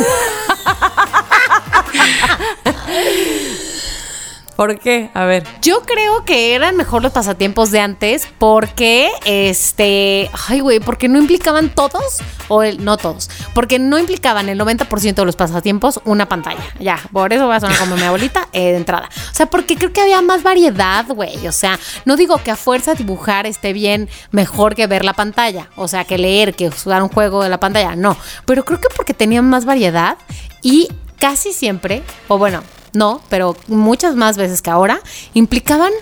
¿Por 4.57 4.79
qué? 4.79 5.11
A 5.13 5.27
ver. 5.27 5.45
Yo 5.61 5.83
creo 5.83 6.25
que 6.25 6.55
eran 6.55 6.77
mejor 6.77 7.03
los 7.03 7.13
pasatiempos 7.13 7.71
de 7.71 7.81
antes 7.81 8.27
porque, 8.39 9.11
este, 9.27 10.31
ay, 10.49 10.61
güey, 10.61 10.81
porque 10.81 11.09
no 11.09 11.19
implicaban 11.19 11.69
todos, 11.69 12.21
o 12.49 12.63
el, 12.63 12.83
no 12.83 12.97
todos, 12.97 13.29
porque 13.55 13.79
no 13.79 13.99
implicaban 13.99 14.49
el 14.49 14.59
90% 14.59 15.15
de 15.15 15.25
los 15.25 15.37
pasatiempos 15.37 16.01
una 16.05 16.27
pantalla. 16.27 16.65
Ya, 16.81 16.99
por 17.13 17.35
eso 17.35 17.47
voy 17.47 17.57
a 17.57 17.61
sonar 17.61 17.79
como 17.79 17.97
mi 17.97 18.03
abuelita 18.03 18.49
eh, 18.53 18.71
de 18.71 18.77
entrada. 18.77 19.11
O 19.31 19.35
sea, 19.35 19.47
porque 19.47 19.77
creo 19.77 19.93
que 19.93 20.01
había 20.01 20.23
más 20.23 20.43
variedad, 20.43 21.07
güey. 21.07 21.47
O 21.47 21.53
sea, 21.53 21.79
no 22.07 22.17
digo 22.17 22.39
que 22.39 22.51
a 22.51 22.57
fuerza 22.57 22.95
dibujar 22.95 23.47
esté 23.47 23.75
bien 23.75 24.09
mejor 24.31 24.75
que 24.75 24.87
ver 24.87 25.05
la 25.05 25.13
pantalla, 25.13 25.69
o 25.77 25.87
sea, 25.87 26.05
que 26.05 26.17
leer, 26.17 26.55
que 26.55 26.71
jugar 26.71 27.03
un 27.03 27.11
juego 27.11 27.43
de 27.43 27.51
la 27.51 27.61
pantalla, 27.61 27.95
no. 27.95 28.17
Pero 28.47 28.65
creo 28.65 28.81
que 28.81 28.89
porque 28.97 29.13
tenían 29.13 29.45
más 29.45 29.67
variedad 29.67 30.17
y 30.63 30.89
casi 31.19 31.53
siempre, 31.53 32.03
o 32.29 32.39
bueno, 32.39 32.63
no, 32.97 33.21
pero 33.29 33.57
muchas 33.69 34.15
más 34.17 34.37
veces 34.37 34.63
que 34.63 34.71
ahora, 34.71 35.01
implicaban 35.35 35.93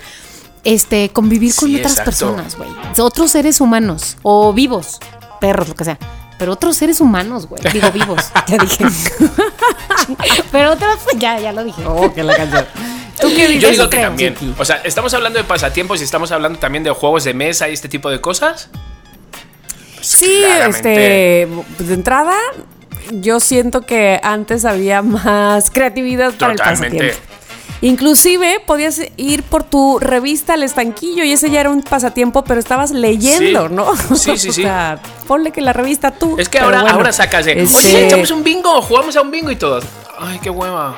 este 0.64 1.10
convivir 1.10 1.54
con 1.54 1.68
Sí, 1.68 1.76
otras 1.76 1.92
exacto. 1.92 2.10
personas, 2.10 2.56
güey. 2.56 2.70
Otros 2.98 3.30
seres 3.32 3.60
humanos 3.60 4.16
o 4.22 4.52
vivos, 4.52 4.98
perros, 5.40 5.68
lo 5.68 5.74
que 5.74 5.84
sea. 5.84 5.98
Pero 6.38 6.52
otros 6.52 6.76
seres 6.76 7.00
humanos, 7.00 7.46
güey. 7.46 7.62
Digo 7.72 7.90
vivos, 7.92 8.22
ya 8.48 8.56
dije. 8.58 8.84
pero 10.52 10.72
otros, 10.72 10.96
ya, 11.16 11.38
ya 11.38 11.52
lo 11.52 11.64
dije. 11.64 11.82
Oh, 11.86 12.12
que 12.12 12.22
la 12.22 12.34
canción. 12.36 12.66
¿Tú 13.20 13.28
qué 13.28 13.46
dices? 13.46 13.62
Yo 13.62 13.70
digo 13.70 13.90
que 13.90 13.98
también. 13.98 14.34
Chiqui. 14.34 14.54
O 14.58 14.64
sea, 14.64 14.76
estamos 14.76 15.14
hablando 15.14 15.38
de 15.38 15.44
pasatiempos 15.44 16.00
y 16.00 16.04
estamos 16.04 16.32
hablando 16.32 16.58
también 16.58 16.82
de 16.82 16.90
juegos 16.90 17.24
de 17.24 17.34
mesa 17.34 17.68
y 17.68 17.72
este 17.72 17.88
tipo 17.88 18.10
de 18.10 18.20
cosas. 18.20 18.68
Pues 19.94 20.06
Sí, 20.08 20.38
claramente. 20.40 21.42
este, 21.42 21.62
pues, 21.76 21.88
de 21.88 21.94
entrada, 21.94 22.36
yo 23.12 23.40
siento 23.40 23.82
que 23.82 24.20
antes 24.22 24.64
había 24.64 25.02
más 25.02 25.70
creatividad 25.70 26.32
para 26.34 26.52
el 26.52 26.58
Totalmente. 26.58 26.96
pasatiempo. 26.98 27.30
Inclusive 27.80 28.60
podías 28.66 29.00
ir 29.18 29.42
por 29.42 29.62
tu 29.64 29.98
revista 29.98 30.54
al 30.54 30.62
estanquillo 30.62 31.22
y 31.22 31.32
ese 31.32 31.50
ya 31.50 31.60
era 31.60 31.70
un 31.70 31.82
pasatiempo, 31.82 32.42
pero 32.42 32.58
estabas 32.58 32.92
leyendo, 32.92 33.68
Sí. 33.68 33.74
¿no? 33.74 33.96
Sí, 34.16 34.38
sí, 34.38 34.38
sí. 34.38 34.48
o 34.48 34.52
sea, 34.64 34.98
ponle 35.26 35.50
que 35.50 35.60
la 35.60 35.72
revista 35.74 36.10
tú. 36.10 36.36
Es 36.38 36.48
que 36.48 36.60
ahora, 36.60 36.80
bueno, 36.82 36.96
ahora 36.96 37.12
sacas 37.12 37.44
de. 37.44 37.60
este, 37.62 37.76
Oye, 37.88 38.06
echamos 38.06 38.30
un 38.30 38.42
bingo, 38.42 38.80
jugamos 38.80 39.14
a 39.16 39.20
un 39.22 39.30
bingo 39.30 39.50
y 39.50 39.56
todos. 39.56 39.84
Ay, 40.18 40.38
qué 40.42 40.48
hueva. 40.48 40.96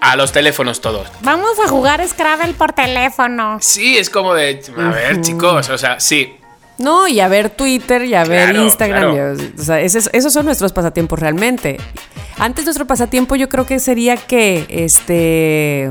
A 0.00 0.16
los 0.16 0.30
teléfonos 0.32 0.80
todos. 0.80 1.08
Vamos 1.22 1.58
a 1.62 1.68
jugar 1.68 2.06
Scrabble 2.08 2.54
por 2.54 2.72
teléfono. 2.72 3.58
Sí, 3.60 3.98
es 3.98 4.08
como 4.08 4.32
de. 4.32 4.62
A 4.78 4.90
ver, 4.90 5.20
chicos, 5.20 5.68
o 5.68 5.76
sea, 5.76 6.00
sí. 6.00 6.36
No, 6.78 7.08
y 7.08 7.20
a 7.20 7.28
ver 7.28 7.50
Twitter 7.50 8.04
y 8.04 8.14
a 8.14 8.24
ver 8.24 8.54
Instagram. 8.54 9.12
claro. 9.14 9.34
y, 9.36 9.60
o 9.60 9.62
sea, 9.64 9.80
esos, 9.80 10.08
esos 10.12 10.32
son 10.32 10.46
nuestros 10.46 10.72
pasatiempos 10.72 11.18
realmente. 11.18 11.78
Antes 12.38 12.64
nuestro 12.64 12.86
pasatiempo 12.86 13.34
yo 13.36 13.48
creo 13.48 13.66
que 13.66 13.80
sería 13.80 14.16
que, 14.16 14.64
este, 14.68 15.90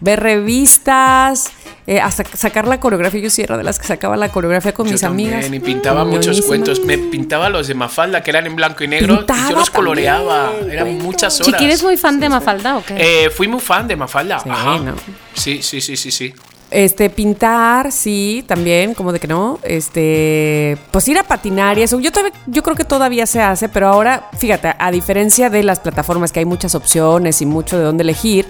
ver 0.00 0.20
revistas, 0.20 1.50
eh, 1.86 2.00
hasta 2.00 2.24
sacar 2.24 2.68
la 2.68 2.78
coreografía. 2.78 3.20
Yo 3.20 3.30
sí 3.30 3.42
era 3.42 3.56
de 3.56 3.64
las 3.64 3.80
que 3.80 3.86
sacaba 3.88 4.16
la 4.16 4.28
coreografía 4.30 4.72
con 4.72 4.86
Yo 4.86 4.92
mis 4.92 5.00
también, 5.00 5.34
amigas. 5.34 5.52
Y 5.52 5.58
pintaba 5.60 6.04
muchos 6.04 6.26
Ñoñísima. 6.26 6.46
cuentos. 6.46 6.84
Me 6.84 6.98
pintaba 6.98 7.50
los 7.50 7.66
de 7.66 7.74
Mafalda, 7.74 8.22
que 8.22 8.30
eran 8.30 8.46
en 8.46 8.54
blanco 8.54 8.84
y 8.84 8.88
negro. 8.88 9.24
y 9.28 9.50
yo 9.50 9.56
los 9.58 9.70
coloreaba. 9.70 10.52
también, 10.52 10.70
Eran 10.70 10.98
muchas 10.98 11.40
horas. 11.40 11.52
Chiqui, 11.52 11.64
¿eres 11.64 11.82
muy 11.82 11.96
fan 11.96 12.20
de 12.20 12.28
Mafalda 12.28 12.76
o 12.76 12.84
qué? 12.84 13.24
Eh, 13.26 13.30
fui 13.30 13.48
muy 13.48 13.60
fan 13.60 13.88
de 13.88 13.96
Mafalda. 13.96 14.38
Sí, 14.38 14.48
Ajá. 14.48 14.78
no. 14.78 14.94
Sí, 15.34 15.60
sí, 15.62 15.80
sí, 15.80 15.96
sí, 15.96 16.10
sí. 16.12 16.32
Este, 16.70 17.10
pintar, 17.10 17.90
sí, 17.90 18.44
también, 18.46 18.94
como 18.94 19.12
de 19.12 19.18
que 19.18 19.26
no. 19.26 19.58
Este, 19.62 20.78
pues 20.92 21.08
ir 21.08 21.18
a 21.18 21.24
patinar 21.24 21.78
y 21.78 21.82
eso. 21.82 21.98
Yo, 22.00 22.12
todavía- 22.12 22.32
yo 22.46 22.62
creo 22.62 22.76
que 22.76 22.84
todavía 22.84 23.26
se 23.26 23.40
hace, 23.40 23.68
pero 23.68 23.88
ahora, 23.88 24.28
fíjate, 24.38 24.74
a 24.78 24.90
diferencia 24.90 25.50
de 25.50 25.62
las 25.64 25.80
plataformas 25.80 26.30
que 26.32 26.38
hay 26.40 26.44
muchas 26.44 26.74
opciones 26.76 27.42
y 27.42 27.46
mucho 27.46 27.76
de 27.76 27.84
dónde 27.84 28.02
elegir, 28.02 28.46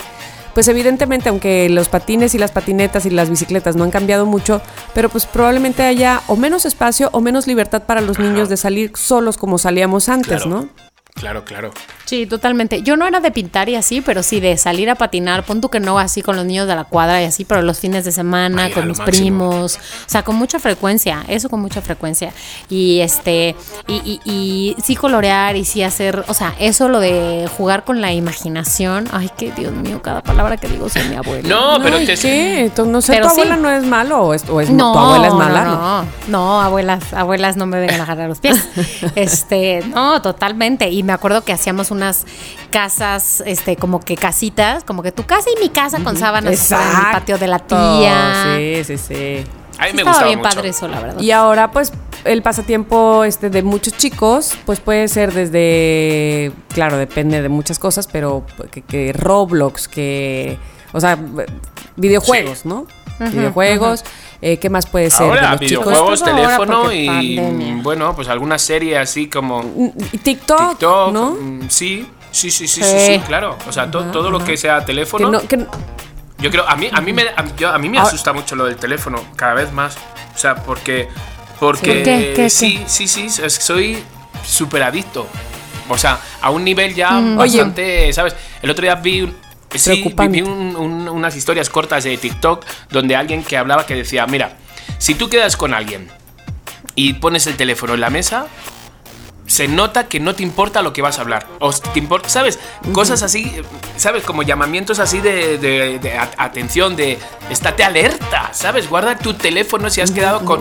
pues 0.55 0.69
evidentemente, 0.69 1.29
aunque 1.29 1.69
los 1.71 1.89
patines 1.89 2.35
y 2.35 2.39
las 2.39 2.51
patinetas 2.51 3.07
y 3.07 3.11
las 3.11 3.31
bicicletas 3.31 3.77
no 3.77 3.85
han 3.85 3.91
cambiado 3.91 4.27
mucho, 4.27 4.61
pero 4.95 5.09
pues 5.09 5.25
probablemente 5.25 5.83
haya 5.85 6.21
o 6.27 6.37
menos 6.37 6.67
espacio 6.67 7.09
o 7.13 7.21
menos 7.21 7.47
libertad 7.47 7.85
para 7.85 8.01
los 8.01 8.19
niños 8.19 8.49
de 8.49 8.57
salir 8.57 8.93
solos 8.97 9.39
como 9.39 9.59
salíamos 9.59 10.09
antes, 10.09 10.43
Claro. 10.43 10.49
¿no? 10.49 10.69
Claro, 11.15 11.45
claro. 11.45 11.71
Sí, 12.11 12.27
totalmente. 12.27 12.83
Yo 12.83 12.97
no 12.97 13.07
era 13.07 13.21
de 13.21 13.31
pintar 13.31 13.69
y 13.69 13.77
así, 13.77 14.01
pero 14.01 14.25
sí 14.25 14.41
de 14.41 14.57
salir 14.57 14.91
a 14.91 14.97
patinar. 14.97 15.45
Pon 15.45 15.61
tú 15.61 15.69
que 15.69 15.79
no 15.79 15.97
así 16.01 16.23
con 16.23 16.35
los 16.35 16.45
niños 16.45 16.67
de 16.67 16.75
la 16.75 16.83
cuadra 16.83 17.23
y 17.23 17.25
así, 17.25 17.45
pero 17.45 17.63
los 17.63 17.79
fines 17.79 18.05
de 18.05 18.11
semana, 18.11 18.65
Ay, 18.65 18.73
con 18.73 18.89
mis 18.89 18.99
máximo. 18.99 19.49
primos. 19.51 19.77
O 19.77 20.09
sea, 20.09 20.25
con 20.25 20.35
mucha 20.35 20.59
frecuencia. 20.59 21.23
Eso 21.29 21.49
con 21.49 21.61
mucha 21.61 21.81
frecuencia. 21.83 22.33
Y 22.69 22.99
este, 22.99 23.55
y, 23.87 23.95
y, 24.05 24.21
y 24.25 24.77
sí 24.83 24.97
colorear 24.97 25.55
y 25.55 25.65
sí 25.65 25.85
hacer, 25.85 26.25
o 26.27 26.35
sea, 26.35 26.53
eso 26.59 26.89
lo 26.89 26.99
de 26.99 27.49
jugar 27.57 27.85
con 27.85 28.01
la 28.01 28.13
imaginación. 28.13 29.07
Ay, 29.13 29.31
que 29.39 29.53
Dios 29.53 29.73
mío, 29.73 30.03
cada 30.03 30.21
palabra 30.21 30.57
que 30.57 30.67
digo 30.67 30.89
soy 30.89 31.05
mi 31.05 31.15
abuela. 31.15 31.49
No, 31.49 31.79
pero 31.81 31.99
Ay, 31.99 32.07
te, 32.07 32.17
¿qué? 32.17 32.73
No 32.87 33.01
sé, 33.03 33.13
Pero 33.13 33.29
¿tu 33.29 33.35
sí. 33.37 33.41
abuela 33.43 33.57
no 33.57 33.71
es 33.71 33.85
malo 33.85 34.21
o 34.21 34.35
es, 34.35 34.43
o 34.49 34.61
es- 34.61 34.69
No, 34.71 34.95
tu 34.95 34.99
abuela 34.99 35.29
es 35.29 35.35
mala? 35.35 35.65
No, 35.65 35.77
no, 36.03 36.07
no, 36.27 36.61
abuelas, 36.61 37.15
abuelas 37.15 37.57
no 37.57 37.67
me 37.67 37.79
vengan 37.79 38.01
a 38.01 38.03
agarrar 38.03 38.29
los 38.29 38.41
pies. 38.41 38.69
Este, 39.15 39.85
no, 39.95 40.21
totalmente. 40.23 40.89
Y 40.91 41.05
me 41.05 41.13
acuerdo 41.13 41.43
que 41.45 41.53
hacíamos 41.53 41.93
unas 42.01 42.25
casas, 42.71 43.43
este, 43.47 43.77
como 43.77 44.01
que 44.01 44.17
casitas, 44.17 44.85
como 44.85 45.03
que 45.03 45.13
tu 45.13 45.25
casa 45.25 45.49
y 45.57 45.61
mi 45.61 45.69
casa 45.69 46.03
con 46.03 46.17
sábanas 46.17 46.59
fuera 46.69 46.83
en 46.91 46.97
el 47.07 47.13
patio 47.13 47.39
de 47.39 47.47
la 47.47 47.59
tía. 47.59 48.57
Sí, 48.57 48.85
sí, 48.85 48.99
sí. 48.99 49.45
a 49.79 49.85
mí 49.87 49.93
me 49.93 49.99
estaba 49.99 50.03
gustaba 50.11 50.27
bien 50.27 50.39
mucho. 50.39 50.51
padre 50.51 50.69
eso, 50.71 50.89
la 50.89 51.01
verdad. 51.01 51.21
Y 51.21 51.31
ahora, 51.31 51.71
pues, 51.71 51.93
el 52.25 52.43
pasatiempo 52.43 53.25
este, 53.25 53.51
de 53.51 53.63
muchos 53.63 53.97
chicos, 53.97 54.55
pues 54.67 54.81
puede 54.81 55.09
ser 55.09 55.33
desde, 55.33 56.53
claro, 56.73 56.97
depende 56.97 57.43
de 57.43 57.49
muchas 57.49 57.79
cosas, 57.79 58.07
pero 58.07 58.45
que, 58.71 58.83
que 58.83 59.13
Roblox, 59.13 59.89
que, 59.89 60.59
o 60.93 61.01
sea, 61.01 61.19
videojuegos, 61.97 62.61
Sí. 62.61 62.69
¿no? 62.69 62.87
videojuegos, 63.21 64.03
eh, 64.43 64.57
¿qué 64.59 64.71
más 64.71 64.87
puede 64.87 65.11
ser 65.11 65.27
Ahora, 65.27 65.57
videojuegos, 65.57 66.23
teléfono 66.23 66.93
y 66.93 67.07
pandemia. 67.07 67.75
bueno, 67.83 68.15
pues 68.17 68.29
alguna 68.29 68.59
serie 68.59 68.99
así 68.99 69.29
como 69.29 69.63
TikTok, 70.23 70.71
TikTok, 70.71 71.13
¿no? 71.13 71.31
mm, 71.33 71.69
sí, 71.69 72.07
sí, 72.31 72.51
sí, 72.51 72.67
sí, 72.67 72.83
sí, 72.83 72.91
Sí. 72.99 73.07
sí, 73.15 73.19
claro. 73.27 73.57
O 73.69 73.73
sea, 73.73 73.91
to- 73.91 74.05
todo 74.07 74.31
lo 74.31 74.43
que 74.43 74.57
sea 74.57 74.81
Que 74.81 74.87
teléfono. 74.87 75.31
no, 75.31 75.41
que- 75.47 75.67
Yo 76.39 76.51
creo, 76.51 76.67
a 76.67 76.75
mí, 76.75 76.89
a 76.91 77.03
mí 77.03 77.13
me, 77.13 77.23
a, 77.25 77.45
yo- 77.59 77.69
a 77.69 77.77
mí 77.79 77.91
me 77.91 77.99
Ah. 77.99 78.03
asusta 78.03 78.33
mucho 78.33 78.57
lo 78.57 78.65
del 78.65 78.77
teléfono, 78.77 79.23
cada 79.37 79.53
vez 79.53 79.71
más. 79.73 79.99
O 80.35 80.39
sea, 80.39 80.55
porque, 80.55 81.07
porque 81.59 81.93
¿Por 81.93 82.03
qué? 82.03 82.33
¿Qué? 82.35 82.49
sí, 82.49 82.83
sí, 82.87 83.07
sí, 83.07 83.29
soy 83.29 84.03
súper 84.43 84.83
adicto. 84.85 85.27
O 85.91 85.99
sea, 85.99 86.19
a 86.41 86.49
un 86.51 86.65
nivel 86.65 86.95
ya 86.95 87.11
Mm. 87.11 87.37
bastante, 87.37 88.11
¿sabes? 88.15 88.35
El 88.63 88.71
otro 88.71 88.81
día 88.83 88.95
vi, 88.95 89.21
un- 89.21 89.37
sí, 89.75 89.91
Preocupante. 89.91 90.41
vi 90.43 90.49
un- 90.49 90.77
un- 90.77 91.09
unas 91.09 91.37
historias 91.37 91.69
cortas 91.71 92.05
de 92.05 92.17
TikTok 92.17 92.65
donde 92.91 93.17
alguien 93.17 93.43
que 93.45 93.57
hablaba 93.57 93.87
que 93.87 93.95
decía, 93.95 94.27
mira, 94.27 94.57
si 94.99 95.15
tú 95.15 95.29
quedas 95.29 95.57
con 95.57 95.75
alguien 95.75 96.09
y 96.95 97.15
pones 97.15 97.47
el 97.47 97.57
teléfono 97.57 97.95
en 97.95 98.01
la 98.01 98.11
mesa, 98.11 98.47
se 99.47 99.67
nota 99.67 100.07
que 100.07 100.21
no 100.21 100.35
te 100.35 100.45
importa 100.45 100.81
lo 100.81 100.93
que 100.93 101.03
vas 101.03 101.19
a 101.19 101.23
hablar. 101.23 101.47
O 101.59 101.73
te 101.73 101.99
importa, 101.99 102.29
¿sabes? 102.29 102.61
Cosas 102.93 103.23
así, 103.25 103.51
¿sabes? 103.97 104.23
Como 104.23 104.43
llamamientos 104.45 105.01
así 105.01 105.21
de, 105.21 105.59
de- 105.59 105.99
de 105.99 106.19
a- 106.19 106.31
atención, 106.39 106.95
de 106.95 107.19
estate 107.51 107.83
alerta, 107.83 108.51
¿sabes? 108.53 108.89
Guarda 108.89 109.19
tu 109.19 109.35
teléfono 109.35 109.91
si 109.91 110.01
has 110.01 110.13
quedado 110.13 110.45
con... 110.45 110.61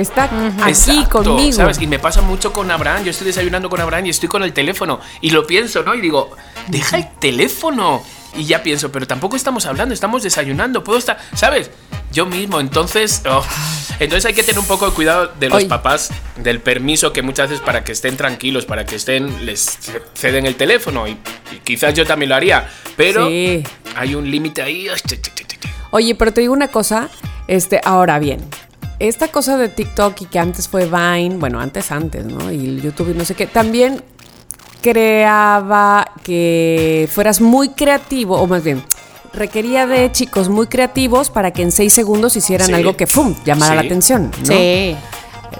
está 0.00 0.24
aquí 0.24 0.70
Exacto, 0.70 1.22
conmigo. 1.22 1.52
¿sabes? 1.52 1.80
Y 1.80 1.86
me 1.86 1.98
pasa 1.98 2.22
mucho 2.22 2.52
con 2.52 2.70
Abraham. 2.70 3.04
Yo 3.04 3.10
estoy 3.10 3.26
desayunando 3.28 3.68
con 3.70 3.80
Abraham 3.80 4.06
y 4.06 4.10
estoy 4.10 4.28
con 4.28 4.42
el 4.42 4.52
teléfono. 4.52 5.00
Y 5.20 5.30
lo 5.30 5.46
pienso, 5.46 5.82
¿no? 5.82 5.94
Y 5.94 6.00
digo, 6.00 6.30
deja 6.68 6.96
el 6.98 7.08
teléfono. 7.18 8.02
Y 8.36 8.44
ya 8.44 8.62
pienso, 8.62 8.92
pero 8.92 9.06
tampoco 9.08 9.34
estamos 9.36 9.66
hablando, 9.66 9.92
estamos 9.92 10.22
desayunando. 10.22 10.84
Puedo 10.84 10.98
estar, 10.98 11.18
¿sabes? 11.34 11.70
Yo 12.12 12.26
mismo, 12.26 12.60
entonces. 12.60 13.22
oh, 13.28 13.42
entonces 13.98 14.24
hay 14.26 14.34
que 14.34 14.42
tener 14.44 14.58
un 14.60 14.66
poco 14.66 14.86
de 14.86 14.92
cuidado 14.92 15.32
de 15.38 15.48
los 15.48 15.58
Oye. 15.58 15.66
papás, 15.66 16.10
del 16.36 16.60
permiso 16.60 17.12
que 17.12 17.22
muchas 17.22 17.50
veces 17.50 17.64
para 17.64 17.82
que 17.84 17.90
estén 17.92 18.16
tranquilos, 18.16 18.66
para 18.66 18.86
que 18.86 18.96
estén, 18.96 19.46
les 19.46 19.78
ceden 20.14 20.46
el 20.46 20.54
teléfono. 20.54 21.08
Y, 21.08 21.12
y 21.52 21.58
quizás 21.64 21.92
yo 21.94 22.06
también 22.06 22.28
lo 22.30 22.36
haría. 22.36 22.68
Pero 22.96 23.26
Sí. 23.26 23.64
hay 23.96 24.14
un 24.14 24.30
límite 24.30 24.62
ahí. 24.62 24.86
Oye, 25.90 26.14
pero 26.14 26.32
te 26.32 26.40
digo 26.40 26.52
una 26.52 26.68
cosa, 26.68 27.08
este, 27.48 27.80
ahora 27.84 28.20
bien, 28.20 28.40
esta 29.00 29.28
cosa 29.28 29.56
de 29.56 29.68
TikTok 29.68 30.20
y 30.20 30.24
que 30.26 30.38
antes 30.38 30.68
fue 30.68 30.84
Vine, 30.84 31.36
bueno, 31.38 31.58
antes, 31.58 31.90
antes, 31.90 32.24
¿no? 32.26 32.52
Y 32.52 32.66
el 32.68 32.82
YouTube 32.82 33.10
y 33.10 33.14
no 33.18 33.24
sé 33.24 33.34
qué, 33.34 33.46
también 33.46 34.00
creaba 34.82 36.10
que 36.22 37.08
fueras 37.12 37.40
muy 37.40 37.70
creativo, 37.70 38.36
o 38.40 38.46
más 38.46 38.62
bien, 38.62 38.82
requería 39.32 39.86
de 39.86 40.10
chicos 40.12 40.48
muy 40.48 40.66
creativos 40.66 41.30
para 41.30 41.50
que 41.52 41.62
en 41.62 41.72
seis 41.72 41.92
segundos 41.92 42.36
hicieran 42.36 42.66
Sí. 42.68 42.72
algo 42.74 42.96
que, 42.96 43.06
¡fum!, 43.06 43.34
llamara 43.44 43.74
la 43.74 43.82
atención, 43.82 44.30
¿no? 44.40 44.46
Sí. 44.46 44.96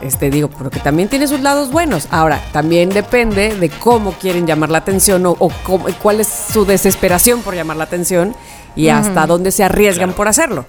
Este, 0.02 0.30
digo, 0.30 0.48
porque 0.48 0.78
también 0.80 1.08
tiene 1.08 1.26
sus 1.26 1.40
lados 1.40 1.70
buenos. 1.72 2.06
Ahora, 2.10 2.40
también 2.52 2.90
depende 2.90 3.54
de 3.56 3.68
cómo 3.68 4.12
quieren 4.12 4.46
llamar 4.46 4.70
la 4.70 4.78
atención 4.78 5.26
o, 5.26 5.32
o 5.38 5.50
cómo- 5.64 5.86
cuál 6.02 6.20
es 6.20 6.28
su 6.52 6.64
desesperación 6.64 7.40
por 7.42 7.54
llamar 7.54 7.76
la 7.76 7.84
atención 7.84 8.34
y 8.76 8.88
hasta 8.88 9.26
dónde 9.26 9.50
se 9.50 9.64
arriesgan 9.64 10.10
Claro. 10.10 10.16
por 10.16 10.28
hacerlo. 10.28 10.64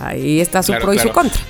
Ahí 0.00 0.40
está 0.40 0.62
su 0.62 0.68
Claro, 0.72 0.84
pro 0.84 0.94
y 0.94 0.98
su 1.00 1.10
contra. 1.10 1.40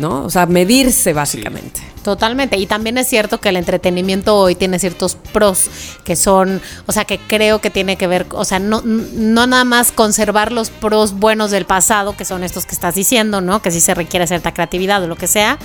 ¿No? 0.00 0.24
O 0.24 0.30
sea, 0.30 0.46
medirse 0.46 1.12
básicamente. 1.12 1.80
Totalmente. 2.02 2.56
Y 2.56 2.64
también 2.64 2.96
es 2.96 3.06
cierto 3.06 3.38
que 3.38 3.50
el 3.50 3.56
entretenimiento 3.56 4.34
hoy 4.34 4.54
tiene 4.54 4.78
ciertos 4.78 5.16
pros 5.34 5.68
que 6.04 6.16
son, 6.16 6.62
o 6.86 6.92
sea, 6.92 7.04
que 7.04 7.18
creo 7.18 7.60
que 7.60 7.68
tiene 7.68 7.96
que 7.96 8.06
ver, 8.06 8.24
o 8.30 8.46
sea, 8.46 8.58
no, 8.58 8.80
no 8.82 9.46
nada 9.46 9.64
más 9.64 9.92
conservar 9.92 10.50
los 10.52 10.70
pros 10.70 11.12
buenos 11.12 11.50
del 11.50 11.66
pasado, 11.66 12.16
que 12.16 12.24
son 12.24 12.42
estos 12.42 12.64
que 12.64 12.74
estás 12.74 12.94
diciendo, 12.94 13.42
¿no? 13.42 13.60
Que 13.60 13.70
sí 13.70 13.80
se 13.80 13.92
requiere 13.94 14.26
cierta 14.26 14.54
creatividad 14.54 15.02
o 15.04 15.08
lo 15.08 15.16
que 15.16 15.26
sea, 15.26 15.58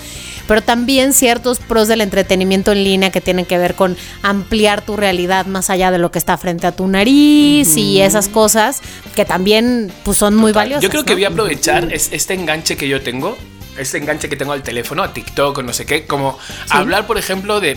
pero 0.45 0.61
también 0.61 1.13
ciertos 1.13 1.59
pros 1.59 1.87
del 1.87 2.01
entretenimiento 2.01 2.73
en 2.73 2.83
línea 2.83 3.11
que 3.11 3.21
tienen 3.21 3.45
que 3.45 3.57
ver 3.57 3.75
con 3.75 3.95
ampliar 4.21 4.81
tu 4.81 4.97
realidad 4.97 5.45
más 5.45 5.69
allá 5.69 5.89
de 5.89 5.99
lo 5.99 6.11
que 6.11 6.19
está 6.19 6.37
frente 6.37 6.67
a 6.67 6.73
tu 6.73 6.85
nariz 6.87 7.77
y 7.77 8.01
esas 8.01 8.27
cosas 8.27 8.81
que 9.15 9.23
también 9.23 9.89
pues 10.03 10.17
son 10.17 10.35
muy 10.35 10.51
valiosas. 10.51 10.83
Yo 10.83 10.89
creo 10.89 11.05
que 11.05 11.11
¿no? 11.13 11.15
voy 11.15 11.23
a 11.23 11.29
aprovechar 11.29 11.93
es- 11.93 12.09
este 12.11 12.33
enganche 12.33 12.75
que 12.75 12.89
yo 12.89 13.01
tengo, 13.01 13.37
este 13.77 13.97
enganche 13.97 14.29
que 14.29 14.35
tengo 14.35 14.53
al 14.53 14.63
teléfono, 14.63 15.03
a 15.03 15.13
TikTok 15.13 15.57
o 15.57 15.63
no 15.63 15.73
sé 15.73 15.85
qué, 15.85 16.05
como 16.05 16.37
hablar, 16.69 17.07
por 17.07 17.17
ejemplo, 17.17 17.59
de. 17.59 17.75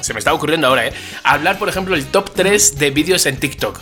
se 0.00 0.12
me 0.12 0.18
está 0.18 0.32
ocurriendo 0.32 0.66
ahora, 0.66 0.86
¿eh? 0.86 0.92
Hablar, 1.22 1.58
por 1.58 1.68
ejemplo, 1.68 1.94
el 1.94 2.06
top 2.06 2.30
3 2.34 2.78
de 2.78 2.90
vídeos 2.90 3.26
en 3.26 3.36
TikTok. 3.38 3.80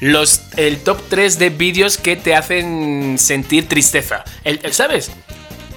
Los, 0.00 0.42
el 0.56 0.78
top 0.82 1.00
3 1.08 1.38
de 1.38 1.48
vídeos 1.50 1.96
que 1.96 2.16
te 2.16 2.34
hacen 2.36 3.16
sentir 3.18 3.66
tristeza. 3.68 4.24
El- 4.44 4.60
¿Sabes? 4.72 5.10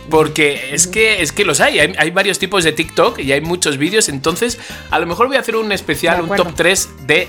Porque 0.09 0.73
es 0.73 0.87
que, 0.87 1.21
es 1.21 1.31
que 1.31 1.45
los 1.45 1.61
hay. 1.61 1.79
hay. 1.79 1.93
hay 1.97 2.11
varios 2.11 2.39
tipos 2.39 2.63
de 2.63 2.71
TikTok 2.71 3.19
y 3.19 3.31
hay 3.31 3.41
muchos 3.41 3.77
vídeos. 3.77 4.09
Entonces, 4.09 4.57
a 4.89 4.99
lo 4.99 5.05
mejor 5.05 5.27
voy 5.27 5.37
a 5.37 5.39
hacer 5.39 5.55
un 5.55 5.71
especial, 5.71 6.21
un 6.21 6.35
top 6.35 6.53
3 6.55 6.89
de. 7.05 7.27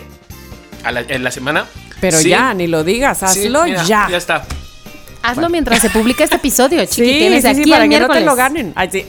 a 0.83 0.91
la- 0.93 1.03
en 1.03 1.23
la 1.23 1.31
semana. 1.31 1.67
Pero 2.01 2.19
Sí. 2.19 2.31
ya, 2.31 2.55
ni 2.55 2.67
lo 2.67 2.83
digas, 2.83 3.19
Sí, 3.19 3.25
hazlo 3.45 3.65
mira, 3.65 3.85
ya. 3.85 4.09
Ya 4.11 4.17
está. 4.17 4.47
Hazlo 5.23 5.49
mientras 5.51 5.81
se 5.81 5.91
publica 5.91 6.25
este 6.25 6.37
episodio, 6.37 6.85
chiqui. 6.87 7.05
Sí, 7.05 7.29
sí, 7.35 7.41
sí, 7.43 7.47
aquí 7.49 7.71
para 7.71 7.89
que 7.89 8.01
no 8.01 8.09
te 8.09 8.21
lo 8.21 8.35
ganen. 8.35 8.73
Ay, 8.75 8.89
sí. 8.91 9.07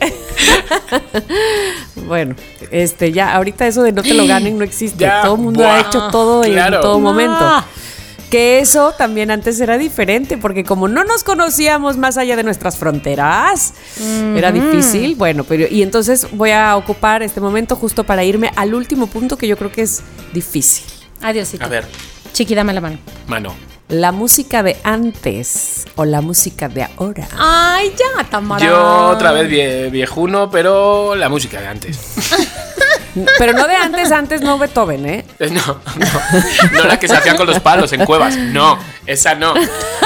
bueno, 2.07 2.36
este 2.72 3.12
ya, 3.12 3.34
ahorita 3.36 3.68
eso 3.68 3.84
de 3.84 3.91
no 3.91 4.01
te 4.03 4.14
lo 4.14 4.26
ganen 4.28 4.57
no 4.57 4.64
existe. 4.64 4.97
Ya, 4.99 5.22
todo 5.22 5.36
el 5.36 5.41
mundo 5.41 5.64
buah, 5.64 5.76
ha 5.76 5.80
hecho 5.82 6.07
todo 6.12 6.41
claro. 6.43 6.78
en 6.78 6.82
todo 6.82 6.93
No. 6.93 6.99
momento. 6.99 7.66
Que 8.30 8.59
eso 8.59 8.93
también 8.97 9.30
antes 9.30 9.59
era 9.59 9.78
diferente, 9.78 10.38
porque 10.38 10.64
como 10.64 10.88
no 10.88 11.03
nos 11.03 11.26
conocíamos 11.26 11.97
más 11.97 12.18
allá 12.18 12.38
de 12.38 12.43
nuestras 12.43 12.78
fronteras, 12.78 13.74
era 14.36 14.53
difícil. 14.53 15.16
Bueno, 15.16 15.43
pero 15.43 15.66
y 15.70 15.82
entonces 15.84 16.28
voy 16.32 16.51
a 16.51 16.78
ocupar 16.78 17.24
este 17.24 17.41
momento 17.41 17.76
justo 17.76 18.05
para 18.05 18.24
irme 18.24 18.49
al 18.55 18.74
último 18.74 19.07
punto 19.07 19.38
que 19.38 19.47
yo 19.49 19.57
creo 19.57 19.70
que 19.72 19.82
es 19.82 20.01
difícil. 20.34 20.86
Adiósito. 21.22 21.66
A 21.66 21.68
ver, 21.68 21.86
Chiqui, 22.32 22.55
dame 22.55 22.74
la 22.74 22.80
mano. 22.80 22.97
mano. 23.28 23.53
La 23.92 24.12
música 24.14 24.64
de 24.64 24.78
antes 24.84 25.86
o 25.96 26.06
la 26.06 26.22
música 26.22 26.70
de 26.70 26.84
ahora. 26.84 27.28
Ay, 27.38 27.94
ya, 27.98 28.24
Tamara. 28.24 28.66
Yo 28.66 29.08
otra 29.10 29.34
vez 29.34 29.50
vie- 29.50 29.92
viejuno, 29.92 30.50
pero 30.50 31.14
la 31.16 31.28
música 31.30 31.60
de 31.60 31.68
antes. 31.68 32.00
Pero 33.38 33.52
no 33.52 33.68
de 33.68 33.76
antes, 33.76 34.10
antes 34.14 34.39
no 34.42 34.58
Beethoven, 34.58 35.06
¿eh? 35.06 35.26
Eh, 35.38 35.50
No, 35.50 35.82
no, 35.98 36.72
no 36.72 36.84
la 36.86 36.98
que 36.98 37.10
se 37.10 37.16
hacían 37.18 37.36
con 37.36 37.46
los 37.46 37.60
palos 37.60 37.92
en 37.92 38.06
cuevas. 38.06 38.38
No, 38.38 38.80
esa 39.06 39.36
no. 39.36 39.54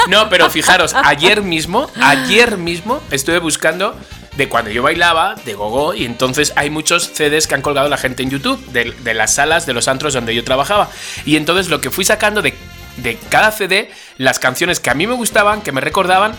No, 0.08 0.28
pero 0.28 0.50
fijaros, 0.50 0.92
ayer 0.92 1.40
mismo, 1.40 1.88
ayer 2.02 2.56
mismo 2.58 3.00
estuve 3.12 3.38
buscando 3.38 3.94
de 4.36 4.48
cuando 4.48 4.72
yo 4.72 4.82
bailaba, 4.82 5.36
de 5.44 5.54
gogo, 5.54 5.94
y 5.94 6.04
entonces 6.04 6.52
hay 6.56 6.68
muchos 6.68 7.04
CDs 7.14 7.46
que 7.46 7.54
han 7.54 7.62
colgado 7.62 7.88
la 7.88 7.96
gente 7.96 8.24
en 8.24 8.30
YouTube, 8.30 8.58
de, 8.72 8.90
de 9.04 9.14
las 9.14 9.34
salas, 9.34 9.66
de 9.66 9.72
los 9.72 9.86
antros 9.86 10.12
donde 10.12 10.34
yo 10.34 10.42
trabajaba. 10.42 10.88
Y 11.24 11.36
entonces 11.36 11.68
lo 11.68 11.80
que 11.80 11.92
fui 11.92 12.04
sacando 12.04 12.42
de, 12.42 12.54
de 12.96 13.18
cada 13.28 13.50
CD, 13.52 13.90
las 14.18 14.38
canciones 14.38 14.80
que 14.80 14.90
a 14.90 14.94
mí 14.94 15.06
me 15.06 15.14
gustaban, 15.14 15.62
que 15.62 15.72
me 15.72 15.80
recordaban, 15.80 16.34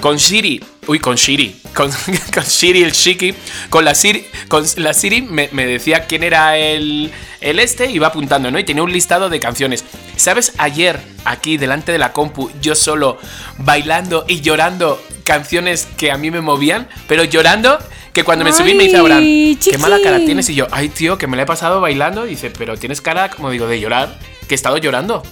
con 0.00 0.18
Siri 0.18 0.62
uy, 0.90 0.98
con 0.98 1.14
Shiri, 1.14 1.56
con, 1.74 1.90
con 2.34 2.42
Shiri 2.42 2.82
el 2.82 2.92
Shiki, 2.92 3.34
con 3.68 3.84
la 3.84 3.94
Siri, 3.94 4.24
con 4.48 4.64
la 4.76 4.92
Siri 4.92 5.22
me, 5.22 5.48
me 5.52 5.66
decía 5.66 6.06
quién 6.06 6.24
era 6.24 6.56
el, 6.56 7.12
el 7.40 7.58
este, 7.60 7.90
iba 7.90 8.08
apuntando, 8.08 8.50
¿no? 8.50 8.58
Y 8.58 8.64
tenía 8.64 8.82
un 8.82 8.92
listado 8.92 9.28
de 9.28 9.38
canciones. 9.38 9.84
¿Sabes? 10.16 10.52
Ayer, 10.58 11.00
aquí, 11.24 11.56
delante 11.56 11.92
de 11.92 11.98
la 11.98 12.12
compu, 12.12 12.50
yo 12.60 12.74
solo 12.74 13.18
bailando 13.58 14.24
y 14.26 14.40
llorando 14.40 15.00
canciones 15.24 15.86
que 15.96 16.10
a 16.10 16.16
mí 16.16 16.30
me 16.30 16.40
movían, 16.40 16.88
pero 17.06 17.22
llorando 17.22 17.78
que 18.12 18.24
cuando 18.24 18.44
me 18.44 18.52
subí 18.52 18.74
me 18.74 18.84
dice 18.84 18.96
Abraham, 18.96 19.22
qué 19.62 19.78
mala 19.78 19.98
cara 20.02 20.18
tienes. 20.18 20.48
Y 20.50 20.56
yo, 20.56 20.66
ay, 20.72 20.88
tío, 20.88 21.16
que 21.16 21.28
me 21.28 21.36
la 21.36 21.44
he 21.44 21.46
pasado 21.46 21.80
bailando. 21.80 22.26
Y 22.26 22.30
dice, 22.30 22.50
pero 22.50 22.76
tienes 22.76 23.00
cara, 23.00 23.30
como 23.30 23.50
digo, 23.50 23.68
de 23.68 23.78
llorar, 23.78 24.18
que 24.48 24.54
he 24.54 24.56
estado 24.56 24.76
llorando. 24.78 25.22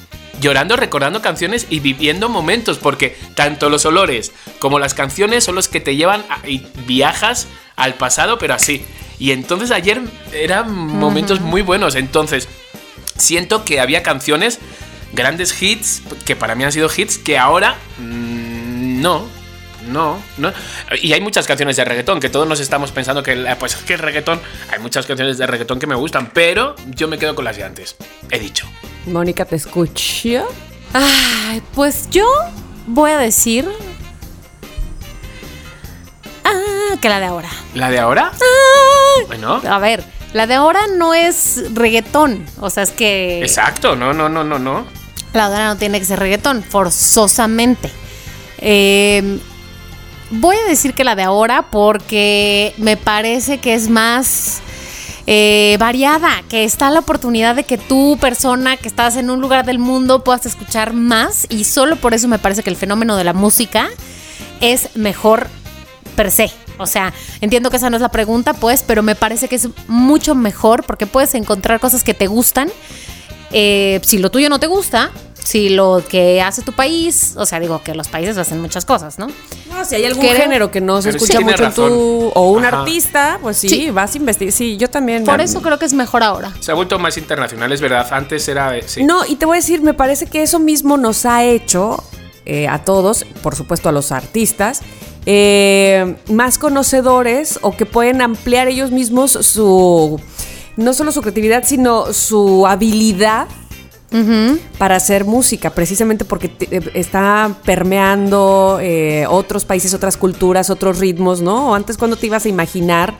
Llorando, 0.41 0.76
recordando 0.76 1.20
canciones 1.22 1.66
y 1.68 1.80
viviendo 1.80 2.28
momentos, 2.28 2.78
porque 2.78 3.16
tanto 3.34 3.70
los 3.70 3.84
olores 3.86 4.32
como 4.59 4.78
las 4.78 4.95
canciones 4.95 5.45
son 5.45 5.55
los 5.55 5.68
que 5.68 5.80
te 5.80 5.97
llevan 5.97 6.24
a- 6.30 6.47
y 6.49 6.66
viajas 6.86 7.49
al 7.76 7.95
pasado, 7.95 8.39
pero 8.39 8.55
así. 8.55 8.84
Y 9.18 9.32
entonces 9.32 9.70
ayer 9.70 10.01
eran 10.32 10.72
momentos 10.72 11.41
muy 11.41 11.62
buenos. 11.62 11.95
Entonces, 11.97 12.49
siento 13.16 13.64
que 13.64 13.80
había 13.80 14.03
canciones, 14.03 14.59
grandes 15.12 15.61
hits, 15.61 16.03
que 16.24 16.36
para 16.36 16.55
mí 16.55 16.62
han 16.64 16.72
sido 16.72 16.89
hits, 16.95 17.18
que 17.18 17.36
ahora 17.39 17.76
mm, 17.99 19.01
no. 19.03 19.26
No, 19.89 20.22
no. 20.36 20.53
Y 21.01 21.14
hay 21.14 21.20
muchas 21.22 21.47
canciones 21.47 21.76
de 21.76 21.84
reggaetón 21.84 22.20
que 22.20 22.28
todos 22.28 22.47
nos 22.47 22.61
estamos 22.61 22.93
pensando 22.93 23.22
que, 23.22 23.34
pues, 23.59 23.74
que 23.76 23.95
el 23.95 24.01
reggaetón. 24.01 24.39
Hay 24.70 24.80
muchas 24.80 25.07
canciones 25.07 25.39
de 25.39 25.47
reggaetón 25.47 25.78
que 25.78 25.86
me 25.86 25.95
gustan, 25.95 26.30
pero 26.34 26.76
yo 26.89 27.09
me 27.09 27.16
quedo 27.18 27.34
con 27.34 27.45
las 27.47 27.57
de 27.57 27.64
antes. 27.64 27.97
He 28.30 28.39
dicho. 28.39 28.66
Mónica, 29.09 29.45
¿te 29.45 29.57
escucho? 29.57 30.47
Ay, 30.93 31.63
pues 31.75 32.09
yo 32.11 32.27
voy 32.87 33.11
a 33.11 33.19
decir. 33.19 33.69
Ah, 36.45 36.97
que 37.01 37.09
la 37.09 37.21
de 37.21 37.27
ahora. 37.27 37.49
¿La 37.75 37.91
de 37.91 37.99
ahora? 37.99 38.33
Bueno, 39.27 39.61
A 39.69 39.79
ver, 39.79 40.05
la 40.33 40.47
de 40.47 40.55
ahora 40.55 40.81
no 40.97 41.15
es 41.15 41.75
reggaetón. 41.75 42.47
O 42.61 42.71
sea, 42.71 42.83
es 42.83 42.91
que. 42.91 43.41
exacto. 43.43 43.97
No, 43.97 44.13
no, 44.13 44.29
no, 44.29 44.45
no, 44.45 44.59
no. 44.59 44.87
La 45.35 45.49
de 45.49 45.55
ahora 45.57 45.67
no 45.69 45.77
tiene 45.77 45.99
que 45.99 46.07
ser 46.07 46.19
reggaetón, 46.19 46.63
forzosamente. 46.63 47.91
Eh, 48.59 49.39
voy 50.31 50.57
a 50.57 50.69
decir 50.69 50.95
que 50.95 51.05
la 51.05 51.15
de 51.15 51.23
ahora 51.23 51.63
porque 51.71 52.75
me 52.79 52.97
parece 52.97 53.59
que 53.59 53.75
es 53.75 53.89
más 53.89 54.61
eh, 55.31 55.76
variada, 55.79 56.43
que 56.49 56.64
está 56.64 56.89
la 56.89 57.01
oportunidad 57.01 57.55
de 57.55 57.64
que 57.64 57.76
tú, 57.76 58.16
persona 58.18 58.79
que 58.79 58.89
estás 58.89 59.14
en 59.16 59.29
un 59.29 59.43
lugar 59.43 59.66
del 59.66 59.79
mundo, 59.79 60.24
puedas 60.24 60.47
escuchar 60.47 60.95
más 60.95 61.47
y 61.51 61.64
solo 61.64 61.97
por 61.97 62.14
eso 62.14 62.29
me 62.29 62.39
parece 62.39 62.62
que 62.62 62.70
el 62.70 62.76
fenómeno 62.76 63.14
de 63.14 63.24
la 63.24 63.35
música 63.35 63.91
es 64.62 64.97
mejor 64.97 65.49
per 66.16 66.31
se. 66.31 66.51
O 66.79 66.87
sea, 66.87 67.12
entiendo 67.43 67.68
que 67.68 67.76
esa 67.76 67.91
no 67.91 67.97
es 67.97 68.01
la 68.01 68.09
pregunta, 68.09 68.55
pues, 68.55 68.83
pero 68.87 69.03
me 69.03 69.14
parece 69.16 69.49
que 69.49 69.57
es 69.57 69.68
mucho 69.87 70.35
mejor 70.35 70.83
porque 70.85 71.07
puedes 71.07 71.35
encontrar 71.35 71.79
cosas 71.79 72.05
que 72.05 72.14
te 72.14 72.26
gustan. 72.26 72.70
Eh, 73.53 74.01
si 74.05 74.16
lo 74.16 74.31
tuyo 74.31 74.49
no 74.49 74.59
te 74.59 74.66
gusta, 74.66 75.11
si 75.49 75.71
lo 75.71 76.03
que 76.07 76.43
hace 76.43 76.61
tu 76.63 76.73
país, 76.73 77.33
o 77.37 77.47
sea, 77.47 77.59
digo 77.61 77.83
que 77.83 77.95
los 77.95 78.09
países 78.09 78.37
hacen 78.37 78.61
muchas 78.61 78.85
cosas, 78.85 79.19
¿no? 79.19 79.29
No, 79.71 79.85
si 79.85 79.95
hay 79.95 80.05
algún 80.05 80.27
Creo- 80.27 80.37
género 80.37 80.71
que 80.71 80.81
no 80.83 81.01
se 81.01 81.11
escucha 81.11 81.41
mucho 81.41 81.65
en 81.65 81.73
tu. 81.73 82.31
O 82.35 82.51
un 82.51 82.65
Ajá. 82.65 82.81
artista, 82.81 83.39
pues 83.41 83.57
sí, 83.57 83.69
Sí. 83.69 83.91
vas 83.91 84.15
a 84.15 84.19
investigar. 84.19 84.53
Sí, 84.53 84.77
yo 84.77 84.89
también. 84.91 85.25
Por 85.25 85.41
eso 85.41 85.63
creo 85.63 85.79
que 85.79 85.87
es 85.87 85.95
mejor 85.95 86.23
ahora. 86.23 86.53
Se 86.61 86.71
ha 86.71 86.75
vuelto 86.75 86.99
más 86.99 87.17
internacional, 87.17 87.73
es 87.73 87.81
verdad. 87.81 88.07
Antes 88.11 88.47
era. 88.49 88.75
Sí. 88.87 89.05
No, 89.05 89.25
y 89.27 89.37
te 89.37 89.47
voy 89.47 89.57
a 89.57 89.61
decir, 89.61 89.81
me 89.81 89.95
parece 89.95 90.27
que 90.27 90.43
eso 90.43 90.59
mismo 90.59 90.97
nos 90.99 91.25
ha 91.25 91.45
hecho 91.45 92.03
eh, 92.45 92.67
a 92.69 92.83
todos, 92.85 93.25
por 93.43 93.55
supuesto 93.55 93.89
a 93.89 93.93
los 93.93 94.11
artistas, 94.13 94.81
eh, 95.27 96.17
más 96.31 96.59
conocedores 96.59 97.59
o 97.63 97.77
que 97.77 97.87
pueden 97.87 98.23
ampliar 98.23 98.69
ellos 98.69 98.91
mismos 98.91 99.33
su, 99.33 100.19
no 100.77 100.93
solo 100.95 101.13
su 101.13 101.21
creatividad, 101.21 101.65
sino 101.67 102.13
su 102.13 102.67
habilidad 102.67 103.47
para 104.79 104.97
hacer 104.97 105.25
música, 105.25 105.71
precisamente 105.71 106.25
porque 106.25 106.49
te- 106.49 106.77
eh, 106.79 106.91
está 106.95 107.55
permeando 107.65 108.79
eh, 108.81 109.27
otros 109.29 109.65
países, 109.65 109.93
otras 109.95 110.17
culturas, 110.17 110.71
otros 110.71 110.99
ritmos, 110.99 111.41
¿no? 111.43 111.71
O 111.71 111.75
antes 111.75 111.97
cuando 111.99 112.17
te 112.17 112.27
ibas 112.27 112.45
a 112.47 112.49
imaginar 112.49 113.15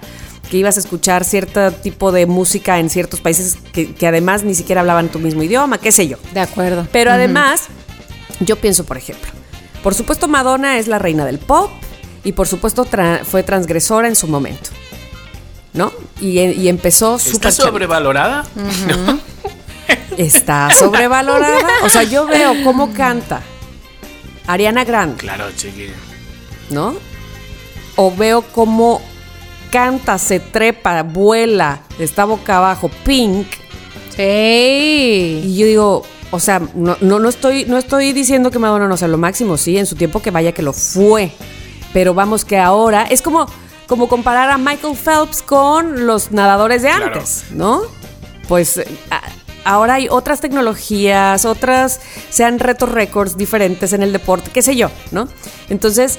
que 0.51 0.57
ibas 0.57 0.79
a 0.79 0.81
escuchar 0.81 1.25
cierto 1.25 1.73
tipo 1.73 2.11
de 2.11 2.25
música 2.25 2.79
en 2.79 2.89
ciertos 2.89 3.21
países 3.21 3.59
que, 3.73 3.93
que 3.95 4.07
además 4.07 4.45
ni 4.45 4.55
siquiera 4.55 4.81
hablaban 4.81 5.09
tu 5.11 5.19
mismo 5.19 5.43
idioma, 5.43 5.77
qué 5.79 5.93
sé 5.93 6.09
yo. 6.09 6.17
De 6.33 6.41
acuerdo. 6.41 6.87
Pero 6.91 7.11
además, 7.13 7.65
yo 8.41 8.57
pienso, 8.57 8.85
por 8.85 8.97
ejemplo, 8.97 9.31
por 9.83 9.95
supuesto 9.95 10.27
Madonna 10.27 10.79
es 10.79 10.89
la 10.89 10.99
reina 10.99 11.27
del 11.27 11.39
pop 11.39 11.71
y 12.25 12.33
por 12.33 12.49
supuesto 12.49 12.87
tra- 12.87 13.25
fue 13.25 13.43
transgresora 13.43 14.09
en 14.09 14.17
su 14.17 14.27
momento, 14.27 14.71
¿no? 15.75 15.93
Y, 16.19 16.39
y 16.41 16.69
empezó 16.69 17.17
¿Está 17.17 17.31
súper 17.31 17.53
chavita. 17.53 17.67
sobrevalorada? 17.71 18.45
Está 20.17 20.71
sobrevalorada. 20.71 21.69
O 21.85 21.89
sea, 21.89 22.03
yo 22.03 22.27
veo 22.27 22.55
cómo 22.65 22.93
canta 22.93 23.41
Ariana 24.47 24.85
Grande, 24.85 25.17
Claro, 25.19 25.47
chiqui. 25.57 25.89
¿no? 26.71 26.95
O 27.97 28.15
veo 28.15 28.43
cómo 28.43 29.01
canta, 29.71 30.19
se 30.19 30.41
trepa, 30.41 31.03
vuela, 31.03 31.81
está 31.99 32.25
boca 32.25 32.57
abajo, 32.59 32.91
Pink. 33.05 33.47
Sí. 34.17 35.43
Y 35.45 35.57
yo 35.57 35.67
digo, 35.67 36.03
o 36.31 36.41
sea, 36.41 36.61
no, 36.75 36.97
no, 37.01 37.19
no 37.19 37.29
estoy, 37.29 37.65
no 37.67 37.79
estoy 37.79 38.13
diciendo 38.13 38.51
que 38.51 38.59
Madonna 38.59 38.89
no 38.89 38.97
sea 38.97 39.09
lo 39.09 39.19
máximo, 39.19 39.57
sí, 39.57 39.79
en 39.79 39.87
su 39.87 39.95
tiempo 39.97 40.21
que 40.21 40.31
vaya 40.31 40.53
que 40.53 40.63
lo 40.63 40.73
fue. 40.73 41.33
Pero 41.93 42.15
vamos 42.15 42.45
que 42.45 42.59
ahora 42.59 43.05
es 43.05 43.23
como, 43.23 43.47
como 43.87 44.09
comparar 44.09 44.51
a 44.51 44.59
Michael 44.59 44.97
Phelps 44.97 45.43
con 45.43 46.07
los 46.07 46.33
nadadores 46.33 46.83
de 46.83 46.89
Claro. 46.91 47.07
antes, 47.07 47.45
¿no? 47.51 47.83
Pues 48.49 48.77
eh, 48.79 48.87
a- 49.11 49.23
ahora 49.69 49.95
hay 49.95 50.09
otras 50.09 50.41
tecnologías, 50.41 51.45
otras, 51.45 52.01
sean 52.31 52.59
retos 52.59 52.91
récords 52.91 53.37
diferentes 53.37 53.93
en 53.93 54.03
el 54.03 54.13
deporte, 54.13 54.51
qué 54.53 54.63
sé 54.63 54.77
yo, 54.77 54.91
¿no? 55.11 55.29
Entonces, 55.69 56.19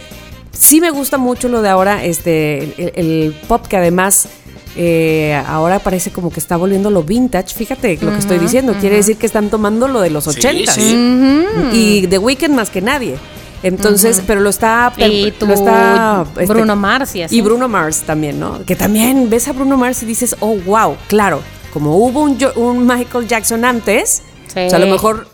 sí 0.57 0.79
me 0.81 0.91
gusta 0.91 1.17
mucho 1.17 1.49
lo 1.49 1.61
de 1.61 1.69
ahora, 1.69 2.03
este, 2.03 2.63
el, 2.77 2.91
el 2.95 3.35
pop 3.47 3.65
que 3.67 3.77
además 3.77 4.29
eh, 4.75 5.41
ahora 5.47 5.79
parece 5.79 6.11
como 6.11 6.31
que 6.31 6.39
está 6.39 6.55
volviendo 6.55 6.89
lo 6.89 7.03
vintage. 7.03 7.55
Fíjate 7.55 7.97
lo 8.01 8.11
que 8.11 8.19
estoy 8.19 8.37
diciendo. 8.37 8.73
Quiere 8.79 8.97
decir 8.97 9.17
que 9.17 9.25
están 9.25 9.49
tomando 9.49 9.87
lo 9.87 9.99
de 9.99 10.09
los 10.09 10.23
Sí, 10.25 10.29
80 10.29 10.71
sí. 10.71 11.45
y 11.73 12.07
The 12.07 12.17
Weeknd 12.17 12.55
más 12.55 12.69
que 12.69 12.81
nadie. 12.81 13.17
Entonces, 13.61 14.21
pero 14.25 14.39
lo 14.39 14.49
está. 14.49 14.93
Y 14.97 15.31
tú, 15.31 15.47
lo 15.47 15.53
está, 15.53 16.25
este, 16.37 16.45
Bruno 16.45 16.75
Mars 16.75 17.15
y 17.15 17.23
así. 17.23 17.37
y 17.37 17.41
Bruno 17.41 17.67
Mars 17.67 18.03
también, 18.05 18.39
¿no? 18.39 18.63
Que 18.65 18.75
también 18.75 19.29
ves 19.29 19.47
a 19.49 19.53
Bruno 19.53 19.75
Mars 19.75 20.01
y 20.03 20.05
dices, 20.05 20.35
oh, 20.39 20.55
wow, 20.65 20.95
claro. 21.07 21.41
Como 21.72 21.95
hubo 21.97 22.22
un, 22.22 22.38
un 22.55 22.86
Michael 22.88 23.28
Jackson 23.28 23.65
antes, 23.65 24.22
Sí. 24.47 24.59
o 24.61 24.70
sea, 24.70 24.78
a 24.78 24.80
lo 24.80 24.88
mejor 24.88 25.28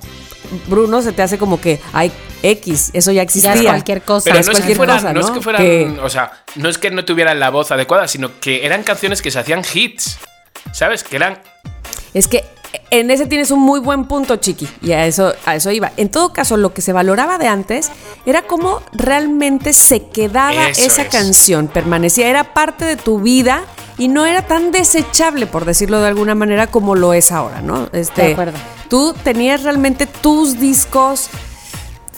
Bruno 0.67 1.01
se 1.01 1.11
te 1.13 1.21
hace 1.21 1.37
como 1.37 1.59
que 1.61 1.79
hay 1.93 2.11
X, 2.43 2.91
eso 2.93 3.11
ya 3.11 3.21
existía. 3.21 3.53
Ya 3.55 3.61
es 3.61 3.65
cualquier 3.67 4.01
cosa. 4.01 4.25
Pero 4.25 4.39
es 4.39 4.45
no 4.45 4.51
es, 4.51 4.57
que 4.57 4.61
cualquier 4.63 4.77
fueran, 4.77 4.97
cosa, 4.97 5.13
no 5.13 5.19
es 5.21 5.31
que 5.31 5.41
fueran, 5.41 5.61
Que- 5.61 5.99
o 6.03 6.09
sea, 6.09 6.31
no 6.55 6.69
es 6.69 6.77
que 6.77 6.91
no 6.91 7.05
tuvieran 7.05 7.39
la 7.39 7.49
voz 7.49 7.71
adecuada, 7.71 8.07
sino 8.07 8.39
que 8.39 8.65
eran 8.65 8.83
canciones 8.83 9.21
que 9.21 9.31
se 9.31 9.39
hacían 9.39 9.61
hits. 9.73 10.17
¿Sabes? 10.71 11.03
Que 11.03 11.15
eran 11.15 11.39
Es 12.13 12.27
que 12.27 12.43
en 12.89 13.09
ese 13.09 13.25
tienes 13.25 13.51
un 13.51 13.59
muy 13.61 13.79
buen 13.79 14.05
punto, 14.05 14.35
Chiqui, 14.35 14.67
y 14.81 14.91
a 14.91 15.05
eso, 15.05 15.33
a 15.45 15.55
eso 15.55 15.71
iba. 15.71 15.91
En 15.95 16.09
todo 16.09 16.33
caso, 16.33 16.57
lo 16.57 16.73
que 16.73 16.81
se 16.81 16.91
valoraba 16.91 17.37
de 17.37 17.47
antes 17.47 17.89
era 18.25 18.41
cómo 18.41 18.81
realmente 18.91 19.71
se 19.73 20.07
quedaba 20.07 20.67
Eso 20.69 20.81
esa 20.81 21.03
es. 21.03 21.07
canción, 21.09 21.67
permanecía, 21.69 22.27
era 22.27 22.53
parte 22.53 22.83
de 22.83 22.97
tu 22.97 23.19
vida 23.21 23.63
y 23.97 24.07
no 24.07 24.25
era 24.25 24.41
tan 24.43 24.71
desechable, 24.71 25.47
por 25.47 25.65
decirlo 25.65 25.99
de 26.01 26.07
alguna 26.07 26.35
manera, 26.35 26.67
como 26.67 26.95
lo 26.95 27.13
es 27.13 27.31
ahora, 27.31 27.61
¿no? 27.61 27.89
Este, 27.93 28.23
De 28.27 28.31
acuerdo. 28.33 28.57
Tú 28.89 29.15
tenías 29.23 29.63
realmente 29.63 30.05
tus 30.05 30.59
discos 30.59 31.29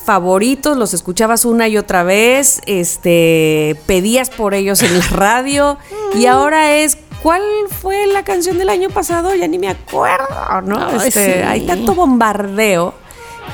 favoritos, 0.05 0.77
los 0.77 0.93
escuchabas 0.93 1.43
una 1.45 1.67
y 1.67 1.77
otra 1.77 2.03
vez, 2.03 2.61
este, 2.65 3.75
pedías 3.87 4.29
por 4.29 4.53
ellos 4.53 4.81
en 4.81 4.97
la 4.99 5.05
radio 5.07 5.77
y 6.15 6.25
ahora 6.27 6.75
es 6.77 6.97
¿cuál 7.21 7.41
fue 7.81 8.07
la 8.07 8.23
canción 8.23 8.57
del 8.57 8.69
año 8.69 8.89
pasado? 8.89 9.35
Ya 9.35 9.47
ni 9.47 9.59
me 9.59 9.67
acuerdo, 9.69 10.61
¿no? 10.63 10.77
Ay, 10.79 11.07
Este, 11.07 11.33
sí. 11.33 11.39
hay 11.45 11.61
tanto 11.67 11.93
bombardeo 11.93 12.93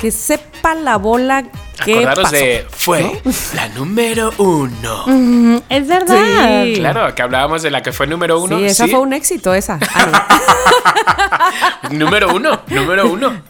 que 0.00 0.10
sepa 0.10 0.74
la 0.74 0.96
bola 0.96 1.44
que 1.84 1.94
Acordaros 1.94 2.24
pasó. 2.24 2.34
de. 2.36 2.66
Fue 2.70 3.20
la 3.54 3.68
número 3.68 4.32
uno. 4.38 5.04
Mm, 5.06 5.56
Es 5.68 5.86
verdad. 5.86 6.64
Sí. 6.64 6.74
Claro, 6.76 7.14
que 7.14 7.22
hablábamos 7.22 7.62
de 7.62 7.70
la 7.70 7.82
que 7.82 7.92
fue 7.92 8.06
número 8.06 8.40
uno. 8.40 8.58
Sí, 8.58 8.64
esa 8.64 8.84
sí. 8.84 8.90
fue 8.90 9.00
un 9.00 9.12
éxito, 9.12 9.52
esa. 9.54 9.78
Ah, 9.94 10.28
Número 11.90 12.34
uno, 12.34 12.60
número 12.68 13.10
uno. 13.10 13.30
no. 13.32 13.42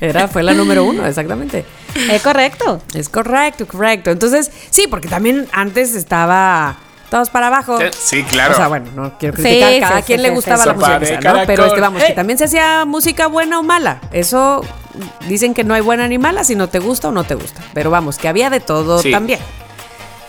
Era, 0.00 0.28
fue 0.28 0.42
la 0.42 0.54
número 0.54 0.84
uno, 0.84 1.06
exactamente. 1.06 1.64
Es 2.10 2.22
correcto. 2.22 2.80
Es 2.94 3.08
correcto, 3.08 3.66
correcto. 3.66 4.10
Entonces, 4.10 4.50
sí, 4.70 4.86
porque 4.88 5.08
también 5.08 5.48
antes 5.52 5.94
estaba 5.94 6.76
todos 7.10 7.30
para 7.30 7.48
abajo. 7.48 7.78
Sí, 7.90 8.22
claro. 8.24 8.52
O 8.52 8.56
sea, 8.56 8.68
bueno, 8.68 8.90
no 8.94 9.18
quiero 9.18 9.34
criticar, 9.34 9.72
sí, 9.72 9.80
cada 9.80 9.96
sí, 9.98 10.02
quien 10.04 10.18
sí, 10.20 10.22
le 10.22 10.30
gustaba 10.30 10.62
sí. 10.62 10.68
la 10.68 10.74
música, 10.74 10.98
de 10.98 11.12
¿no? 11.16 11.20
caracol. 11.20 11.46
Pero 11.46 11.64
este, 11.66 11.80
vamos, 11.80 12.02
que 12.02 12.12
¡Eh! 12.12 12.14
también 12.14 12.38
se 12.38 12.44
hacía 12.44 12.84
música 12.84 13.26
buena 13.26 13.58
o 13.58 13.62
mala. 13.62 14.00
Eso 14.12 14.64
dicen 15.28 15.54
que 15.54 15.64
no 15.64 15.74
hay 15.74 15.80
buena 15.80 16.06
ni 16.08 16.18
mala 16.18 16.44
si 16.44 16.54
no 16.54 16.68
te 16.68 16.78
gusta 16.78 17.08
o 17.08 17.12
no 17.12 17.24
te 17.24 17.34
gusta. 17.34 17.60
Pero 17.74 17.90
vamos, 17.90 18.18
que 18.18 18.28
había 18.28 18.50
de 18.50 18.60
todo 18.60 18.98
Sí. 19.00 19.10
también. 19.10 19.40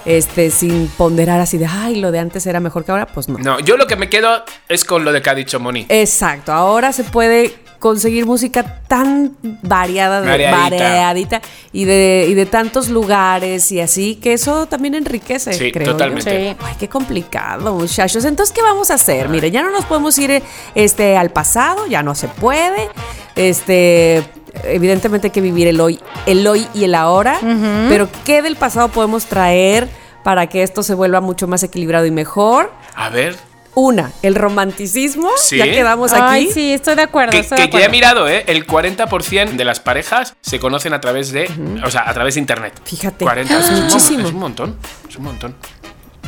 este, 0.05 0.49
sin 0.49 0.87
ponderar 0.87 1.39
así 1.41 1.57
de, 1.57 1.67
ay, 1.67 1.97
lo 1.97 2.11
de 2.11 2.19
antes 2.19 2.45
era 2.47 2.59
mejor 2.61 2.85
que 2.85 2.91
ahora, 2.91 3.05
pues 3.05 3.27
no. 3.27 3.37
No, 3.37 3.59
yo 3.59 3.75
lo 3.77 3.85
que 3.85 3.95
me 3.97 4.09
quedo 4.09 4.43
es 4.67 4.85
con 4.85 5.03
lo 5.03 5.11
de 5.11 5.21
que 5.21 5.29
ha 5.29 5.35
dicho 5.35 5.59
Moni. 5.59 5.85
Exacto, 5.89 6.51
ahora 6.53 6.93
se 6.93 7.03
puede 7.03 7.55
conseguir 7.79 8.25
música 8.25 8.81
tan 8.87 9.35
variada, 9.63 10.19
Variadita. 10.19 10.57
variadita 10.61 11.41
y 11.71 11.85
de, 11.85 12.27
y 12.29 12.33
de 12.33 12.45
tantos 12.45 12.89
lugares 12.89 13.71
y 13.71 13.79
así, 13.79 14.15
que 14.15 14.33
eso 14.33 14.65
también 14.67 14.95
enriquece, 14.95 15.53
Sí, 15.53 15.71
creo. 15.71 15.85
yo. 15.87 15.91
totalmente. 15.93 16.51
Sí. 16.51 16.57
Ay, 16.61 16.75
qué 16.77 16.89
complicado, 16.89 17.73
muchachos. 17.73 18.25
Entonces, 18.25 18.53
¿qué 18.53 18.61
vamos 18.61 18.91
a 18.91 18.95
hacer? 18.95 19.29
Mire, 19.29 19.49
ya 19.49 19.63
no 19.63 19.71
nos 19.71 19.85
podemos 19.85 20.17
ir 20.17 20.43
este, 20.75 21.15
al 21.17 21.29
pasado, 21.31 21.87
ya 21.87 22.03
no 22.03 22.15
se 22.15 22.27
puede. 22.27 22.89
Este, 23.35 24.23
evidentemente 24.65 25.27
hay 25.27 25.31
que 25.31 25.41
vivir 25.41 25.67
el 25.67 25.79
hoy, 25.79 25.99
el 26.25 26.45
hoy 26.47 26.67
y 26.73 26.83
el 26.83 26.95
ahora. 26.95 27.39
Pero 27.87 28.09
¿qué 28.25 28.41
del 28.41 28.55
pasado 28.57 28.89
podemos 28.89 29.25
traer 29.25 29.87
para 30.23 30.47
que 30.47 30.63
esto 30.63 30.83
se 30.83 30.93
vuelva 30.93 31.21
mucho 31.21 31.47
más 31.47 31.63
equilibrado 31.63 32.05
y 32.05 32.11
mejor? 32.11 32.71
A 32.95 33.09
ver, 33.09 33.37
Una, 33.79 34.11
el 34.21 34.35
romanticismo. 34.35 35.29
Sí. 35.37 35.57
Ya 35.57 35.65
quedamos 35.65 36.11
aquí. 36.13 36.21
Ay, 36.23 36.51
sí, 36.53 36.73
estoy 36.73 36.95
de 36.95 37.03
acuerdo. 37.03 37.31
que, 37.31 37.39
estoy 37.39 37.57
de 37.59 37.69
que 37.69 37.79
ya 37.79 37.85
he 37.85 37.89
mirado, 37.89 38.27
¿eh? 38.27 38.43
El 38.47 38.65
40% 38.67 39.51
de 39.55 39.65
las 39.65 39.79
parejas 39.79 40.35
se 40.41 40.59
conocen 40.59 40.93
a 40.93 41.01
través 41.01 41.31
de, 41.31 41.49
o 41.85 41.89
sea, 41.89 42.07
a 42.09 42.13
través 42.13 42.35
de 42.35 42.41
internet. 42.41 42.73
Fíjate, 42.83 43.23
40 43.25 43.59
es 43.59 43.69
un- 43.69 43.83
muchísimo. 43.83 44.27
Es 44.27 44.33
un 44.33 44.39
montón, 44.39 44.77
es 45.07 45.15
un 45.15 45.23
montón. 45.23 45.55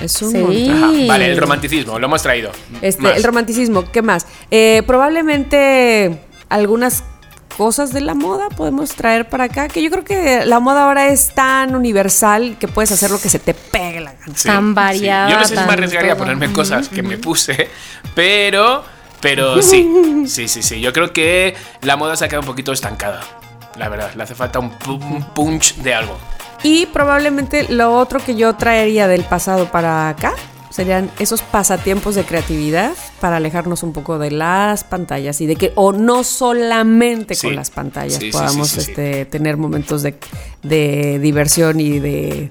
Es 0.02 0.22
un 0.22 0.32
Sí. 0.32 0.38
montón. 0.38 0.84
Ajá, 0.84 1.08
Vale, 1.08 1.26
el 1.32 1.38
romanticismo, 1.38 2.00
lo 2.00 2.06
hemos 2.08 2.24
traído. 2.24 2.52
Este, 2.82 3.02
Más. 3.04 3.18
el 3.18 3.24
romanticismo, 3.24 3.84
¿qué 3.92 4.02
más? 4.02 4.26
Eh, 4.50 4.82
probablemente 4.88 6.20
algunas 6.50 7.04
cosas 7.62 7.94
de 7.94 8.02
la 8.02 8.16
moda 8.16 8.50
podemos 8.50 8.90
traer 8.96 9.30
para 9.30 9.44
acá, 9.44 9.68
que 9.68 9.84
yo 9.84 9.92
creo 9.92 10.04
que 10.04 10.48
la 10.48 10.60
moda 10.60 10.86
ahora 10.86 11.10
es 11.10 11.28
tan 11.36 11.76
universal 11.76 12.58
que 12.60 12.68
puedes 12.68 12.92
hacer 12.92 13.12
lo 13.12 13.22
que 13.22 13.30
se 13.30 13.38
te 13.38 13.54
pegue 13.54 14.02
la 14.02 14.14
gana. 14.14 14.34
Sí, 14.36 14.48
tan 14.48 14.74
variada, 14.74 15.30
Yo 15.30 15.38
no 15.38 15.46
sé 15.46 15.56
si 15.56 15.64
me 15.64 15.74
arriesgaría 15.74 16.14
a 16.14 16.18
ponerme 16.18 16.52
cosas 16.52 16.90
que 16.90 17.04
me 17.04 17.20
puse, 17.20 17.70
pero, 18.16 18.84
pero 19.22 19.62
sí, 19.62 19.88
sí, 20.26 20.48
sí, 20.48 20.64
sí. 20.64 20.82
Yo 20.82 20.92
creo 20.92 21.14
que 21.14 21.56
la 21.84 21.98
moda 21.98 22.16
se 22.16 22.26
ha 22.26 22.30
quedado 22.30 22.42
un 22.42 22.48
poquito 22.48 22.72
estancada. 22.72 23.22
La 23.76 23.90
verdad, 23.90 24.12
le 24.16 24.24
hace 24.24 24.34
falta 24.34 24.58
un 24.58 24.72
punch 25.36 25.76
de 25.76 25.94
algo. 25.94 26.18
Y 26.64 26.88
probablemente 26.88 27.68
lo 27.70 27.96
otro 27.96 28.20
que 28.20 28.34
yo 28.34 28.56
traería 28.56 29.08
del 29.08 29.24
pasado 29.24 29.70
para 29.72 30.10
acá 30.10 30.34
serían 30.72 31.12
esos 31.20 31.42
pasatiempos 31.44 32.16
de 32.16 32.24
creatividad 32.24 32.94
para 33.20 33.38
alejarnos 33.38 33.84
un 33.84 33.94
poco 33.94 34.18
de 34.18 34.32
las 34.32 34.84
pantallas 34.84 35.40
y 35.42 35.46
de 35.46 35.56
que, 35.56 35.72
o 35.76 35.92
no 35.92 36.24
solamente 36.24 37.36
Sí. 37.36 37.48
con 37.48 37.56
las 37.56 37.70
pantallas, 37.70 38.20
Sí, 38.20 38.32
podamos 38.32 38.70
sí. 38.70 38.80
este, 38.80 39.26
tener 39.26 39.58
momentos 39.58 40.02
de, 40.02 40.16
de 40.64 41.20
diversión 41.20 41.80
y 41.80 42.00
de, 42.00 42.50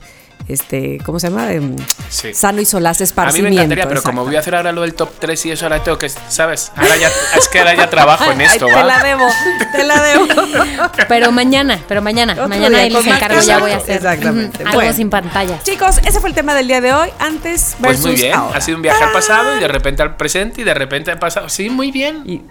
este, 0.48 0.98
¿cómo 1.04 1.20
se 1.20 1.28
llama? 1.28 1.46
De, 1.46 1.60
mm, 1.60 1.76
Sí. 2.08 2.34
Sano 2.34 2.60
y 2.60 2.64
solaz 2.64 2.98
A 2.98 3.00
mí 3.00 3.04
esparcimiento. 3.04 3.50
me 3.50 3.54
encantaría, 3.62 3.88
pero 3.88 4.02
como 4.02 4.24
voy 4.24 4.36
a 4.36 4.40
hacer 4.40 4.54
ahora 4.56 4.72
lo 4.72 4.82
del 4.82 4.94
top 4.94 5.10
3 5.20 5.46
y 5.46 5.52
eso 5.52 5.64
ahora 5.66 5.82
tengo 5.82 5.96
que, 5.98 6.08
¿sabes? 6.08 6.72
Ahora 6.76 6.96
ya, 6.96 7.08
es 7.38 7.48
que 7.48 7.58
ahora 7.60 7.74
ya 7.74 7.88
trabajo 7.88 8.30
en 8.32 8.40
esto, 8.40 8.66
Ay, 8.66 8.72
¿va? 8.72 8.80
Te 8.80 8.86
la 8.88 9.02
debo, 9.02 9.26
te 9.72 9.84
la 9.84 10.02
debo. 10.02 10.26
Pero 11.08 11.30
mañana, 11.32 11.78
pero 11.88 12.02
mañana. 12.02 12.32
Otro 12.32 12.48
mañana 12.48 12.78
más 12.90 13.06
encargo, 13.06 13.40
ya 13.40 13.58
voy 13.58 13.70
a 13.72 13.76
hacer. 13.76 13.96
Exactamente. 13.96 14.56
ujú, 14.58 14.66
algo 14.68 14.80
Bueno. 14.80 14.92
sin 14.96 15.10
pantallas. 15.10 15.62
Chicos, 15.62 15.98
ese 16.04 16.20
fue 16.20 16.28
el 16.30 16.34
tema 16.34 16.54
del 16.54 16.66
día 16.68 16.80
de 16.80 16.92
hoy. 16.92 17.08
Antes 17.18 17.76
Pues 17.78 17.92
versus 17.92 18.06
muy 18.06 18.14
bien, 18.16 18.34
ahora. 18.34 18.58
ha 18.58 18.60
sido 18.60 18.76
un 18.76 18.82
viaje 18.82 19.02
al 19.04 19.12
pasado 19.12 19.56
y 19.56 19.60
de 19.60 19.68
repente 19.68 20.02
al 20.02 20.16
presente 20.16 20.60
y 20.60 20.64
de 20.64 20.74
repente 20.74 21.10
al 21.10 21.18
pasado. 21.18 21.48
Sí, 21.48 21.70
muy 21.70 21.90
bien. 21.90 22.22
Y- 22.26 22.42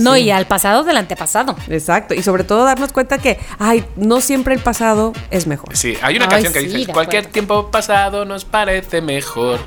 No, 0.00 0.16
y 0.16 0.30
al 0.30 0.46
pasado 0.46 0.84
del 0.84 0.96
antepasado. 0.96 1.56
Exacto, 1.68 2.14
y 2.14 2.22
sobre 2.22 2.44
todo 2.44 2.64
darnos 2.64 2.92
cuenta 2.92 3.18
que, 3.18 3.38
ay, 3.58 3.84
no 3.96 4.20
siempre 4.20 4.54
el 4.54 4.60
pasado 4.60 5.12
es 5.30 5.46
mejor. 5.46 5.76
Sí, 5.76 5.96
hay 6.02 6.16
una 6.16 6.24
Ay, 6.26 6.30
canción 6.30 6.52
que 6.52 6.60
sí, 6.60 6.66
dice, 6.68 6.92
cualquier 6.92 7.20
acuerdo. 7.20 7.32
tiempo 7.32 7.70
pasado 7.70 8.24
nos 8.24 8.44
parece 8.44 9.00
mejor. 9.02 9.60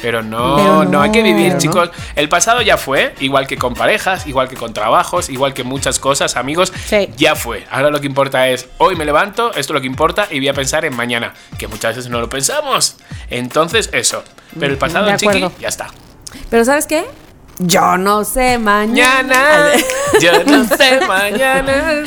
Pero 0.00 0.22
no, 0.22 0.54
Pero 0.56 0.84
no, 0.84 1.00
hay 1.02 1.10
que 1.10 1.24
vivir, 1.24 1.54
no. 1.54 1.58
chicos. 1.58 1.90
El 2.14 2.28
pasado 2.28 2.62
ya 2.62 2.76
fue, 2.76 3.16
igual 3.18 3.48
que 3.48 3.56
con 3.56 3.74
parejas, 3.74 4.28
igual 4.28 4.48
que 4.48 4.54
con 4.54 4.72
trabajos, 4.72 5.28
igual 5.28 5.54
que 5.54 5.64
muchas 5.64 5.98
cosas, 5.98 6.36
amigos. 6.36 6.72
Sí. 6.86 7.08
Ya 7.16 7.34
fue. 7.34 7.66
Ahora 7.68 7.90
lo 7.90 8.00
que 8.00 8.06
importa 8.06 8.48
es, 8.48 8.68
hoy 8.78 8.94
me 8.94 9.04
levanto, 9.04 9.48
esto 9.48 9.60
es 9.60 9.70
lo 9.70 9.80
que 9.80 9.88
importa, 9.88 10.28
y 10.30 10.38
voy 10.38 10.46
a 10.48 10.54
pensar 10.54 10.84
en 10.84 10.94
mañana, 10.94 11.34
que 11.58 11.66
muchas 11.66 11.96
veces 11.96 12.10
no 12.12 12.20
lo 12.20 12.28
pensamos. 12.28 12.94
Entonces, 13.28 13.90
eso. 13.92 14.22
Pero 14.58 14.72
el 14.72 14.78
pasado, 14.78 15.16
chiqui, 15.16 15.44
ya 15.58 15.66
está. 15.68 15.88
Pero 16.48 16.64
¿sabes 16.64 16.86
qué? 16.86 17.04
Yo 17.58 17.96
no 17.98 18.24
sé 18.24 18.58
mañana. 18.58 19.72
Yo 20.20 20.44
no 20.44 20.64
sé 20.64 21.00
mañana. 21.06 22.04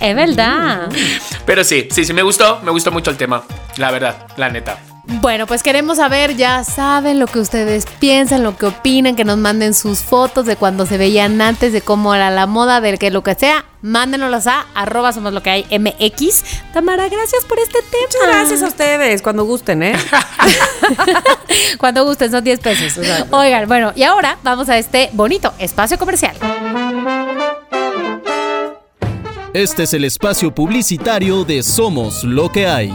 Es 0.00 0.16
verdad. 0.16 0.88
Pero 1.44 1.64
sí, 1.64 1.88
sí, 1.90 2.04
sí, 2.04 2.12
me 2.12 2.22
gustó, 2.22 2.60
me 2.62 2.70
gustó 2.70 2.90
mucho 2.90 3.10
el 3.10 3.16
tema. 3.16 3.42
La 3.76 3.90
verdad, 3.90 4.26
la 4.36 4.48
neta. 4.48 4.78
Bueno, 5.06 5.46
pues 5.46 5.62
queremos 5.62 5.98
saber, 5.98 6.34
ya 6.36 6.64
saben 6.64 7.18
lo 7.18 7.26
que 7.26 7.38
ustedes 7.38 7.84
piensan, 7.98 8.42
lo 8.42 8.56
que 8.56 8.66
opinan, 8.66 9.16
que 9.16 9.24
nos 9.24 9.36
manden 9.36 9.74
sus 9.74 10.00
fotos 10.00 10.46
de 10.46 10.56
cuando 10.56 10.86
se 10.86 10.96
veían 10.96 11.40
antes, 11.42 11.74
de 11.74 11.82
cómo 11.82 12.14
era 12.14 12.30
la 12.30 12.46
moda, 12.46 12.80
de 12.80 12.96
que 12.96 13.10
lo 13.10 13.22
que 13.22 13.34
sea, 13.34 13.66
mándenoslas 13.82 14.46
a 14.46 14.66
arroba 14.74 15.12
somos 15.12 15.34
lo 15.34 15.42
que 15.42 15.50
hay 15.50 15.66
MX. 15.78 16.44
Tamara, 16.72 17.08
gracias 17.08 17.44
por 17.44 17.58
este 17.58 17.80
tema. 17.82 18.04
Muchas 18.06 18.28
gracias 18.28 18.62
a 18.62 18.66
ustedes, 18.68 19.20
cuando 19.20 19.44
gusten, 19.44 19.82
¿eh? 19.82 19.94
Cuando 21.78 22.04
gusten, 22.04 22.30
son 22.30 22.42
10 22.42 22.60
pesos. 22.60 23.06
Oigan, 23.30 23.68
bueno, 23.68 23.92
y 23.94 24.02
ahora 24.02 24.38
vamos 24.42 24.68
a 24.68 24.78
este 24.78 25.10
bonito 25.12 25.52
espacio 25.58 25.98
comercial. 25.98 26.34
Este 29.52 29.84
es 29.84 29.94
el 29.94 30.04
espacio 30.04 30.54
publicitario 30.54 31.44
de 31.44 31.62
Somos 31.62 32.24
lo 32.24 32.50
que 32.50 32.66
hay. 32.66 32.92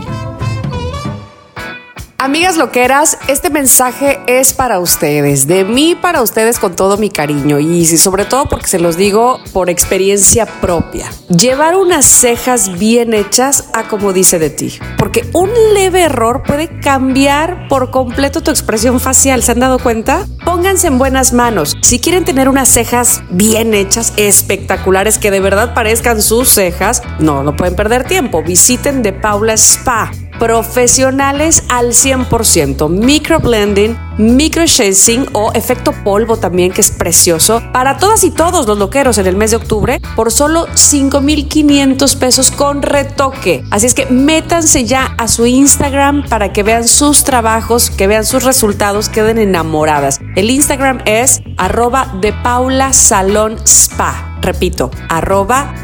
Amigas 2.21 2.57
loqueras, 2.57 3.17
este 3.29 3.49
mensaje 3.49 4.19
es 4.27 4.51
para 4.51 4.81
ustedes, 4.81 5.47
de 5.47 5.63
mí 5.63 5.95
para 5.95 6.21
ustedes 6.21 6.59
con 6.59 6.75
todo 6.75 6.97
mi 6.97 7.09
cariño 7.09 7.59
y 7.59 7.85
sobre 7.85 8.25
todo 8.25 8.49
porque 8.49 8.67
se 8.67 8.77
los 8.77 8.97
digo 8.97 9.39
por 9.53 9.69
experiencia 9.69 10.45
propia. 10.45 11.09
Llevar 11.29 11.77
unas 11.77 12.03
cejas 12.03 12.77
bien 12.77 13.13
hechas 13.13 13.69
a 13.71 13.87
como 13.87 14.11
dice 14.11 14.37
de 14.37 14.49
ti, 14.49 14.77
porque 14.97 15.29
un 15.31 15.49
leve 15.73 16.01
error 16.01 16.43
puede 16.45 16.81
cambiar 16.81 17.69
por 17.69 17.89
completo 17.89 18.41
tu 18.41 18.51
expresión 18.51 18.99
facial, 18.99 19.41
¿se 19.41 19.53
han 19.53 19.61
dado 19.61 19.79
cuenta? 19.79 20.27
Pónganse 20.43 20.87
en 20.87 20.97
buenas 20.97 21.31
manos. 21.31 21.77
Si 21.83 21.99
quieren 21.99 22.25
tener 22.25 22.49
unas 22.49 22.67
cejas 22.67 23.23
bien 23.29 23.73
hechas, 23.73 24.11
espectaculares, 24.17 25.19
que 25.19 25.31
de 25.31 25.39
verdad 25.39 25.73
parezcan 25.73 26.21
sus 26.21 26.49
cejas, 26.49 27.01
no, 27.19 27.43
no 27.43 27.55
pueden 27.55 27.77
perder 27.77 28.03
tiempo. 28.03 28.43
Visiten 28.43 29.03
de 29.03 29.13
Paula 29.13 29.53
Spa 29.53 30.11
profesionales 30.39 31.63
al 31.69 31.89
100%, 31.89 32.89
microblending, 32.89 33.97
microshading 34.17 35.27
o 35.33 35.51
efecto 35.53 35.93
polvo 36.03 36.37
también 36.37 36.71
que 36.71 36.81
es 36.81 36.91
precioso 36.91 37.61
para 37.71 37.97
todas 37.97 38.23
y 38.23 38.31
todos 38.31 38.65
los 38.67 38.77
loqueros 38.77 39.17
en 39.17 39.27
el 39.27 39.35
mes 39.35 39.51
de 39.51 39.57
octubre 39.57 40.01
por 40.15 40.31
solo 40.31 40.67
5.500 40.67 42.17
pesos 42.17 42.51
con 42.51 42.81
retoque. 42.81 43.63
Así 43.69 43.85
es 43.85 43.93
que 43.93 44.05
métanse 44.07 44.85
ya 44.85 45.13
a 45.17 45.27
su 45.27 45.45
Instagram 45.45 46.27
para 46.27 46.51
que 46.53 46.63
vean 46.63 46.87
sus 46.87 47.23
trabajos, 47.23 47.89
que 47.89 48.07
vean 48.07 48.25
sus 48.25 48.43
resultados, 48.43 49.09
queden 49.09 49.37
enamoradas. 49.37 50.19
El 50.35 50.49
Instagram 50.49 51.01
es 51.05 51.41
arroba 51.57 52.13
de 52.21 52.33
Paula 52.33 52.93
Salón 52.93 53.57
Spa. 53.65 54.37
Repito, 54.41 54.89
arroba, 55.09 55.75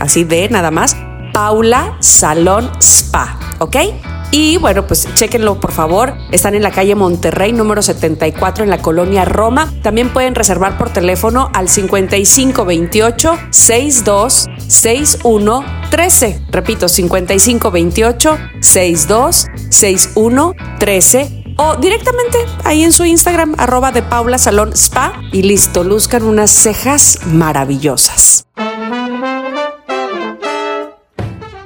así 0.00 0.24
de 0.24 0.48
nada 0.48 0.70
más, 0.70 0.96
Paula 1.32 1.96
Salón 2.00 2.70
Spa, 2.80 3.38
¿ok? 3.58 3.76
Y 4.30 4.56
bueno, 4.56 4.86
pues 4.86 5.06
chéquenlo 5.14 5.60
por 5.60 5.72
favor. 5.72 6.14
Están 6.30 6.54
en 6.54 6.62
la 6.62 6.70
calle 6.70 6.94
Monterrey, 6.94 7.52
número 7.52 7.82
74, 7.82 8.64
en 8.64 8.70
la 8.70 8.78
colonia 8.78 9.26
Roma. 9.26 9.70
También 9.82 10.08
pueden 10.10 10.34
reservar 10.34 10.78
por 10.78 10.90
teléfono 10.90 11.50
al 11.52 11.68
5528 11.68 13.38
62 13.50 14.48
61 14.66 15.64
13. 15.90 16.46
Repito, 16.50 16.88
5528 16.88 18.38
62 18.60 19.48
61 19.68 20.54
13 20.78 21.42
o 21.58 21.76
directamente 21.76 22.38
ahí 22.64 22.82
en 22.82 22.92
su 22.92 23.04
Instagram, 23.04 23.54
arroba 23.58 23.92
de 23.92 24.02
Paula 24.02 24.38
Salón 24.38 24.72
Spa 24.72 25.12
y 25.32 25.42
listo, 25.42 25.84
luzcan 25.84 26.22
unas 26.24 26.50
cejas 26.50 27.18
maravillosas. 27.26 28.46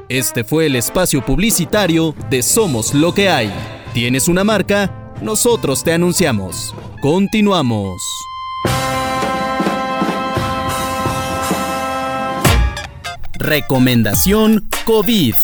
Este 0.09 0.45
fue 0.45 0.67
el 0.67 0.77
espacio 0.77 1.25
publicitario 1.25 2.15
de 2.31 2.41
Somos 2.41 2.95
lo 2.95 3.13
que 3.13 3.29
hay. 3.29 3.53
¿Tienes 3.93 4.29
una 4.29 4.45
marca? 4.45 5.13
Nosotros 5.21 5.83
te 5.83 5.93
anunciamos. 5.93 6.73
Continuamos. 7.01 8.01
Recomendación 13.35 14.69
COVID. 14.85 15.35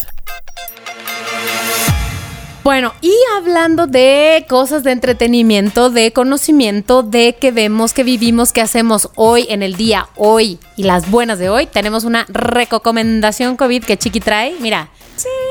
Bueno, 2.65 2.95
y 3.01 3.13
hablando 3.37 3.89
de 3.89 4.47
cosas 4.49 4.85
de 4.85 4.93
entretenimiento, 4.93 5.91
de 5.91 6.13
conocimiento, 6.13 7.03
de 7.03 7.35
que 7.35 7.51
vemos, 7.51 7.93
que 7.93 8.05
vivimos, 8.05 8.53
que 8.53 8.61
hacemos 8.61 9.09
hoy 9.17 9.47
en 9.51 9.65
el 9.65 9.75
día, 9.75 10.09
hoy 10.15 10.61
y 10.77 10.85
las 10.85 11.11
buenas 11.11 11.41
de 11.41 11.49
hoy, 11.49 11.67
tenemos 11.67 12.05
una 12.05 12.25
recomendación 12.29 13.57
COVID 13.57 13.83
que 13.83 13.97
Chiqui 13.97 14.21
trae. 14.21 14.55
Mira, 14.61 14.91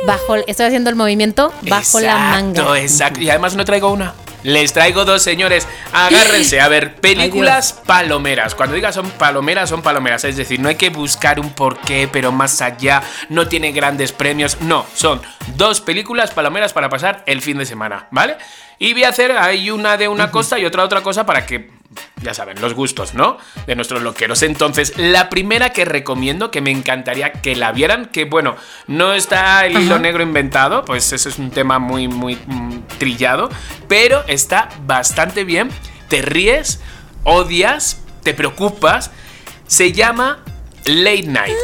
bajo, 0.08 0.36
estoy 0.36 0.68
haciendo 0.68 0.90
el 0.90 0.96
movimiento 0.96 1.52
bajo 1.64 2.00
la 2.00 2.18
manga. 2.18 2.80
Exacto, 2.80 3.20
y 3.20 3.30
además 3.30 3.58
no 3.58 3.66
traigo 3.66 3.92
una. 3.92 4.14
Les 4.44 4.74
traigo 4.74 5.06
dos, 5.06 5.22
señores. 5.22 5.68
Agárrense. 5.94 6.62
A 6.62 6.68
ver, 6.68 6.96
películas 6.96 7.74
palomeras. 7.86 8.56
Cuando 8.56 8.76
diga 8.76 8.92
son 8.92 9.10
palomeras, 9.12 9.70
son 9.70 9.82
palomeras. 9.82 10.24
Es 10.24 10.38
decir, 10.38 10.60
no 10.60 10.70
hay 10.70 10.76
que 10.76 10.90
buscar 10.90 11.40
un 11.40 11.52
porqué, 11.52 12.10
pero 12.12 12.32
más 12.32 12.62
allá. 12.62 13.04
No 13.30 13.48
tiene 13.48 13.72
grandes 13.72 14.12
premios. 14.12 14.60
No, 14.62 14.86
son 14.96 15.22
dos 15.56 15.82
películas 15.82 16.32
palomeras 16.32 16.74
para 16.74 16.90
pasar 16.90 17.24
el 17.28 17.42
fin 17.42 17.58
de 17.58 17.66
semana, 17.66 18.08
¿vale? 18.12 18.38
Y 18.80 18.94
voy 18.94 19.04
a 19.04 19.10
hacer 19.10 19.32
ahí 19.34 19.70
una 19.70 19.98
de 19.98 20.08
una 20.08 20.32
cosa 20.32 20.58
y 20.58 20.66
otra 20.66 20.84
otra 20.84 21.02
cosa 21.02 21.26
para 21.26 21.46
que 21.46 21.70
ya 22.22 22.34
saben, 22.34 22.62
los 22.62 22.74
gustos, 22.74 23.14
¿no? 23.14 23.38
De 23.68 23.76
nuestros 23.76 24.02
loqueros. 24.02 24.44
Entonces, 24.44 24.94
la 24.98 25.30
primera 25.30 25.72
que 25.72 25.86
recomiendo, 25.86 26.52
que 26.52 26.62
me 26.62 26.72
encantaría 26.72 27.32
que 27.32 27.56
la 27.56 27.72
vieran, 27.72 28.08
que 28.08 28.26
bueno, 28.26 28.56
no 28.88 29.14
está 29.14 29.66
el 29.66 29.80
hilo 29.80 30.00
negro 30.00 30.24
inventado, 30.24 30.86
pues 30.86 31.12
eso 31.14 31.30
es 31.30 31.40
un 31.40 31.52
tema 31.52 31.80
muy, 31.80 32.08
muy 32.08 32.36
mm, 32.36 32.82
trillado, 33.00 33.50
pero 33.88 34.24
está 34.28 34.70
bastante 34.86 35.44
bien. 35.44 35.70
Te 36.08 36.22
ríes, 36.22 36.82
odias, 37.24 38.02
te 38.24 38.34
preocupas. 38.34 39.12
Se 39.68 39.94
llama 39.94 40.44
Late 40.86 41.28
Night, 41.28 41.56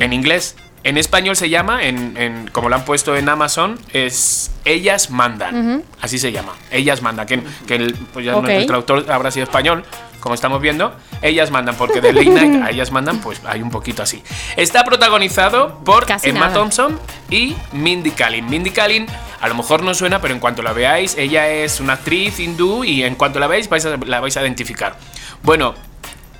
en 0.00 0.12
inglés. 0.12 0.56
En 0.84 0.98
español 0.98 1.34
se 1.34 1.48
llama, 1.48 1.82
en, 1.82 2.14
en- 2.18 2.48
como 2.52 2.68
lo 2.68 2.76
han 2.76 2.84
puesto 2.84 3.16
en 3.16 3.26
Amazon, 3.28 3.78
es 3.94 4.50
Ellas 4.66 5.08
Mandan. 5.10 5.82
Así 6.02 6.18
se 6.18 6.30
llama. 6.30 6.52
Ellas 6.70 7.00
Mandan. 7.00 7.26
Que, 7.26 7.42
que 7.66 7.76
el, 7.76 7.94
pues 8.12 8.24
ya 8.26 8.34
el 8.34 8.66
traductor 8.66 9.10
habrá 9.10 9.30
sido 9.30 9.44
español, 9.44 9.82
como 10.20 10.34
estamos 10.34 10.60
viendo. 10.60 10.94
Ellas 11.22 11.50
Mandan, 11.50 11.74
porque 11.76 12.02
de 12.02 12.12
Late 12.12 12.28
Night 12.28 12.62
a 12.62 12.70
Ellas 12.70 12.90
Mandan, 12.90 13.18
pues 13.20 13.40
hay 13.46 13.62
un 13.62 13.70
poquito 13.70 14.02
así. 14.02 14.22
Está 14.56 14.84
protagonizado 14.84 15.78
por 15.84 16.04
Casi 16.04 16.28
Emma 16.28 16.40
nada. 16.40 16.52
Thompson 16.52 17.00
y 17.30 17.56
Mindy 17.72 18.10
Kaling. 18.10 18.44
Mindy 18.46 18.70
Kaling, 18.70 19.06
a 19.40 19.48
lo 19.48 19.54
mejor 19.54 19.82
no 19.82 19.94
suena, 19.94 20.20
pero 20.20 20.34
en 20.34 20.40
cuanto 20.40 20.60
la 20.62 20.74
veáis, 20.74 21.16
ella 21.16 21.48
es 21.48 21.80
una 21.80 21.94
actriz 21.94 22.38
hindú 22.40 22.84
y 22.84 23.04
en 23.04 23.14
cuanto 23.14 23.38
la 23.38 23.46
veáis, 23.46 23.70
vais 23.70 23.86
a- 23.86 23.96
la 23.96 24.20
vais 24.20 24.36
a 24.36 24.42
identificar. 24.42 24.98
Bueno, 25.42 25.74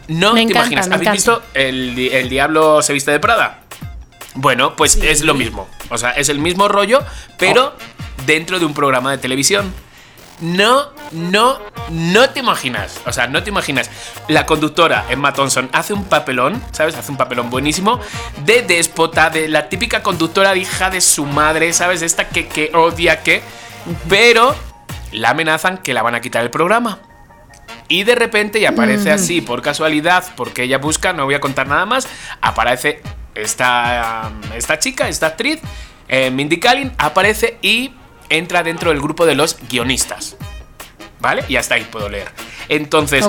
no 0.09 0.35
Me 0.35 0.41
te 0.45 0.51
encanta, 0.53 0.61
imaginas. 0.61 0.87
¿Habéis 0.89 1.01
encanta. 1.01 1.12
visto 1.12 1.43
el 1.55 2.29
Diablo 2.29 2.83
se 2.83 2.93
viste 2.93 3.11
de 3.11 3.21
Prada? 3.21 3.61
Bueno, 4.35 4.74
pues 4.77 4.97
es 4.97 5.23
lo 5.23 5.35
mismo. 5.35 5.69
O 5.90 5.98
sea, 5.98 6.11
es 6.11 6.28
el 6.28 6.39
mismo 6.39 6.69
rollo, 6.69 7.02
pero 7.39 7.74
Oh. 7.77 8.23
dentro 8.27 8.59
de 8.59 8.65
un 8.65 8.74
programa 8.74 9.11
de 9.12 9.19
televisión. 9.19 9.73
No, 10.40 10.89
no, 11.12 11.61
no 11.90 12.31
te 12.31 12.40
imaginas. 12.40 13.01
O 13.06 13.12
sea, 13.12 13.28
no 13.28 13.44
te 13.44 13.51
imaginas. 13.51 13.89
La 14.27 14.47
conductora 14.47 15.05
Emma 15.09 15.32
Thompson 15.32 15.70
hace 15.73 15.93
un 15.93 16.05
papelón, 16.05 16.61
¿sabes? 16.73 16.97
Hace 16.97 17.12
un 17.12 17.16
papelón 17.16 17.51
buenísimo 17.51 18.01
de 18.44 18.62
déspota, 18.62 19.31
de 19.31 19.47
la 19.47 19.69
típica 19.69 20.02
conductora 20.02 20.52
de 20.52 20.59
hija 20.59 20.90
de 20.90 21.01
su 21.01 21.24
madre, 21.24 21.73
¿sabes? 21.73 22.02
Esta 22.02 22.28
que, 22.28 22.48
que 22.48 22.73
odia 22.74 23.23
que. 23.23 23.43
Pero 24.09 24.56
la 25.12 25.31
amenazan 25.31 25.78
que 25.78 25.94
la 25.94 26.02
van 26.02 26.16
a 26.16 26.20
quitar 26.20 26.43
el 26.43 26.51
programa. 26.51 26.98
Y 27.86 28.02
de 28.02 28.16
repente, 28.16 28.59
y 28.59 28.66
aparece 28.66 29.12
así 29.12 29.40
por 29.40 29.62
casualidad, 29.62 30.24
porque 30.36 30.65
ella 30.65 30.78
busca, 30.78 31.12
no 31.12 31.27
voy 31.27 31.35
a 31.35 31.40
contar 31.40 31.69
nada 31.69 31.86
más, 31.86 32.09
aparece 32.40 33.02
esta, 33.35 34.31
esta 34.55 34.78
chica, 34.78 35.09
esta 35.09 35.27
actriz, 35.28 35.61
eh, 36.09 36.31
Mindy 36.31 36.59
Kaling, 36.61 36.93
aparece 36.98 37.59
y 37.62 37.93
entra 38.28 38.62
dentro 38.62 38.90
del 38.90 39.01
grupo 39.01 39.27
de 39.27 39.35
los 39.35 39.56
guionistas. 39.69 40.36
¿Vale? 41.20 41.44
Y 41.48 41.56
hasta 41.56 41.77
ahí 41.77 41.86
puedo 41.90 42.09
leer. 42.09 42.28
Entonces, 42.69 43.24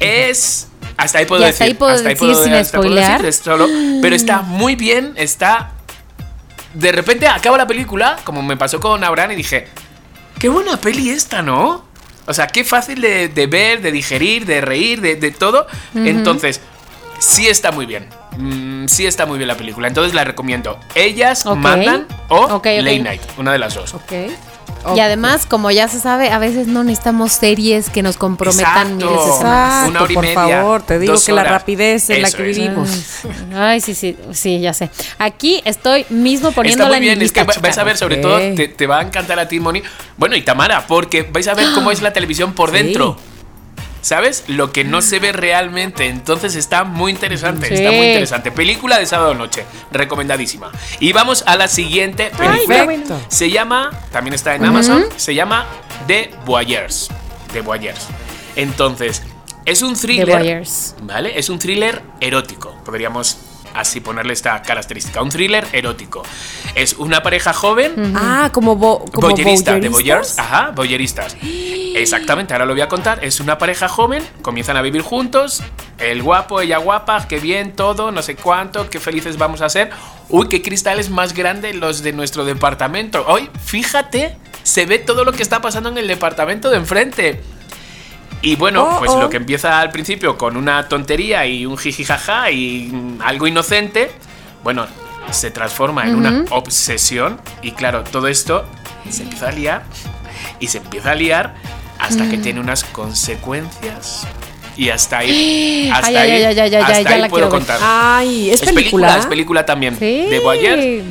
es... 0.00 0.68
Hasta 0.98 1.18
ahí 1.20 1.26
puedo 1.26 1.42
decir. 1.42 1.52
hasta 1.52 1.64
ahí 1.64 1.74
puedo 1.74 2.32
decir 2.32 2.44
sin 2.44 2.54
hasta 2.54 2.78
spoilear. 2.78 3.22
decir, 3.22 3.42
solo- 3.44 3.68
pero 4.02 4.14
está 4.16 4.42
muy 4.42 4.74
bien, 4.76 5.14
está... 5.16 5.72
De 6.74 6.92
repente 6.92 7.26
acaba 7.26 7.56
la 7.56 7.66
película, 7.66 8.18
como 8.24 8.42
me 8.42 8.56
pasó 8.56 8.80
con 8.80 9.02
Abraham, 9.02 9.30
y 9.32 9.36
dije, 9.36 9.68
qué 10.38 10.48
buena 10.48 10.76
peli 10.78 11.08
esta, 11.10 11.40
¿no? 11.40 11.86
O 12.26 12.34
sea, 12.34 12.48
qué 12.48 12.64
fácil 12.64 13.00
de, 13.00 13.28
de 13.28 13.46
ver, 13.46 13.80
de 13.80 13.90
digerir, 13.92 14.44
de 14.44 14.60
reír, 14.60 15.00
de, 15.00 15.16
de 15.16 15.30
todo. 15.30 15.66
Entonces, 15.94 16.60
sí 17.18 17.46
está 17.48 17.72
muy 17.72 17.86
bien. 17.86 18.08
Mm, 18.36 18.86
sí 18.86 19.06
está 19.06 19.26
muy 19.26 19.38
bien 19.38 19.48
la 19.48 19.56
película. 19.56 19.88
Entonces 19.88 20.14
la 20.14 20.24
recomiendo. 20.24 20.78
Ellas 20.94 21.44
Ok. 21.46 21.56
mandan 21.56 22.06
o 22.28 22.36
Ok, 22.44 22.52
ok. 22.52 22.66
Late 22.66 22.98
Night. 23.00 23.22
Una 23.38 23.52
de 23.52 23.58
las 23.58 23.74
dos. 23.74 23.94
Ok. 23.94 24.12
Y 24.94 25.00
además, 25.00 25.44
como 25.44 25.72
ya 25.72 25.88
se 25.88 25.98
sabe, 25.98 26.30
a 26.30 26.38
veces 26.38 26.68
no 26.68 26.84
necesitamos 26.84 27.32
series 27.32 27.90
que 27.90 28.00
nos 28.00 28.16
comprometan 28.16 28.92
Exacto. 28.92 29.06
miles 29.10 29.26
de 29.26 29.32
semanas. 29.32 29.68
Exacto, 29.88 29.90
Una 29.90 30.02
hora 30.02 30.12
y 30.12 30.14
por 30.14 30.24
media, 30.24 30.34
favor, 30.60 30.82
te 30.82 30.98
digo 31.00 31.14
que 31.26 31.32
la 31.32 31.40
horas. 31.40 31.52
rapidez 31.52 32.10
en 32.10 32.22
la 32.22 32.30
que 32.30 32.50
es. 32.50 32.56
vivimos. 32.56 32.90
Ay, 33.56 33.80
sí, 33.80 33.94
sí, 33.94 34.16
sí, 34.32 34.60
ya 34.60 34.72
sé. 34.72 34.88
Aquí 35.18 35.60
estoy 35.64 36.06
mismo 36.10 36.50
Está 36.50 36.56
poniéndola 36.60 36.88
muy 36.90 36.96
en 36.98 37.02
mi 37.02 37.06
bien, 37.08 37.22
es 37.22 37.32
que 37.32 37.40
lista, 37.40 37.58
va- 37.58 37.62
vais 37.62 37.76
a 37.78 37.84
ver, 37.84 37.98
sobre 37.98 38.16
todo, 38.18 38.38
te, 38.38 38.68
te 38.68 38.86
va 38.86 39.00
a 39.00 39.02
encantar 39.02 39.38
a 39.40 39.48
ti, 39.48 39.58
Moni. 39.58 39.82
Bueno, 40.16 40.36
y 40.36 40.42
Tamara, 40.42 40.86
porque 40.86 41.22
vais 41.24 41.48
a 41.48 41.54
ver 41.54 41.66
cómo 41.74 41.90
es 41.90 42.00
la 42.00 42.12
televisión 42.12 42.52
por 42.52 42.70
Sí. 42.70 42.76
¿Sabes? 44.00 44.44
Lo 44.46 44.72
que 44.72 44.84
no 44.84 45.02
se 45.02 45.18
ve 45.18 45.32
realmente. 45.32 46.06
Entonces 46.06 46.54
está 46.54 46.84
muy 46.84 47.12
interesante. 47.12 47.68
Sí. 47.68 47.74
Está 47.74 47.90
muy 47.90 48.06
interesante. 48.06 48.52
Película 48.52 48.98
de 48.98 49.06
sábado 49.06 49.34
noche. 49.34 49.64
Recomendadísima. 49.90 50.70
Y 51.00 51.12
vamos 51.12 51.44
a 51.46 51.56
la 51.56 51.68
siguiente 51.68 52.30
película. 52.36 52.86
Perfecto. 52.86 53.20
Se 53.28 53.50
llama, 53.50 53.90
también 54.12 54.34
está 54.34 54.54
en 54.54 54.64
Amazon, 54.64 55.04
se 55.16 55.34
llama 55.34 55.66
The 56.06 56.30
Voyeurs. 56.44 57.08
The 57.52 57.60
Voyeurs. 57.60 58.06
Entonces, 58.56 59.22
es 59.64 59.82
un 59.82 59.94
The 59.94 60.00
thriller. 60.00 60.62
¿Vale? 61.02 61.38
Es 61.38 61.48
un 61.48 61.58
thriller 61.58 62.02
erótico. 62.20 62.74
Podríamos 62.84 63.38
así 63.74 64.00
ponerle 64.00 64.32
esta 64.32 64.60
característica. 64.62 65.22
Un 65.22 65.28
thriller 65.28 65.66
erótico. 65.72 66.22
Es 66.74 66.94
una 66.94 67.22
pareja 67.22 67.52
joven. 67.52 68.14
Ah, 68.16 68.50
como, 68.52 68.76
bo, 68.76 69.04
como 69.12 69.30
Boyerista, 69.30 69.78
de 69.78 69.88
boyers, 69.88 70.38
ajá, 70.38 70.72
boyeristas. 70.74 71.36
Exactamente, 71.42 72.54
ahora 72.54 72.66
lo 72.66 72.74
voy 72.74 72.82
a 72.82 72.88
contar. 72.88 73.24
Es 73.24 73.40
una 73.40 73.58
pareja 73.58 73.88
joven, 73.88 74.24
comienzan 74.42 74.76
a 74.76 74.82
vivir 74.82 75.02
juntos. 75.02 75.62
El 75.98 76.22
guapo, 76.22 76.60
ella 76.60 76.78
guapa, 76.78 77.26
qué 77.26 77.40
bien, 77.40 77.72
todo, 77.72 78.12
no 78.12 78.22
sé 78.22 78.36
cuánto, 78.36 78.88
qué 78.88 79.00
felices 79.00 79.36
vamos 79.36 79.62
a 79.62 79.68
ser. 79.68 79.90
Uy, 80.28 80.48
qué 80.48 80.62
cristales 80.62 81.10
más 81.10 81.32
grandes 81.32 81.74
los 81.74 82.02
de 82.02 82.12
nuestro 82.12 82.44
departamento. 82.44 83.24
Hoy, 83.26 83.50
fíjate, 83.64 84.36
se 84.62 84.86
ve 84.86 84.98
todo 84.98 85.24
lo 85.24 85.32
que 85.32 85.42
está 85.42 85.60
pasando 85.60 85.88
en 85.88 85.98
el 85.98 86.06
departamento 86.06 86.70
de 86.70 86.76
enfrente. 86.76 87.42
Y 88.42 88.56
bueno, 88.56 88.84
Oh, 88.84 88.98
pues 88.98 89.10
oh. 89.10 89.20
lo 89.20 89.28
que 89.30 89.36
empieza 89.36 89.80
al 89.80 89.90
principio 89.90 90.38
con 90.38 90.56
una 90.56 90.88
tontería 90.88 91.44
y 91.46 91.66
un 91.66 91.76
jijijaja 91.76 92.50
y 92.50 92.92
algo 93.24 93.46
inocente, 93.46 94.10
bueno, 94.62 94.86
se 95.30 95.50
transforma 95.50 96.06
en 96.06 96.14
una 96.14 96.44
obsesión 96.50 97.40
y 97.62 97.72
claro, 97.72 98.04
todo 98.04 98.28
esto 98.28 98.64
se 99.10 99.22
empieza 99.24 99.48
a 99.48 99.52
liar 99.52 99.82
y 100.60 100.68
se 100.68 100.78
empieza 100.78 101.10
a 101.10 101.14
liar 101.14 101.54
hasta 101.98 102.24
Mm. 102.24 102.30
que 102.30 102.38
tiene 102.38 102.60
unas 102.60 102.84
consecuencias 102.84 104.26
y 104.76 104.90
hasta 104.90 105.18
ahí, 105.18 105.90
hasta 105.94 106.06
Ay, 106.08 106.16
ahí, 106.16 106.30
ay, 106.44 106.58
ay, 106.60 106.74
hasta 106.76 107.00
ya 107.02 107.10
ahí 107.10 107.20
la 107.20 107.28
puedo 107.28 107.48
contar. 107.48 107.78
Ay, 107.82 108.50
¿es, 108.50 108.62
es 108.62 108.72
película, 108.72 109.18
es 109.18 109.26
película 109.26 109.66
también. 109.66 109.96
Sí. 109.98 110.26
De 110.30 110.38
Voyeur 110.38 110.78
Ya 110.78 111.02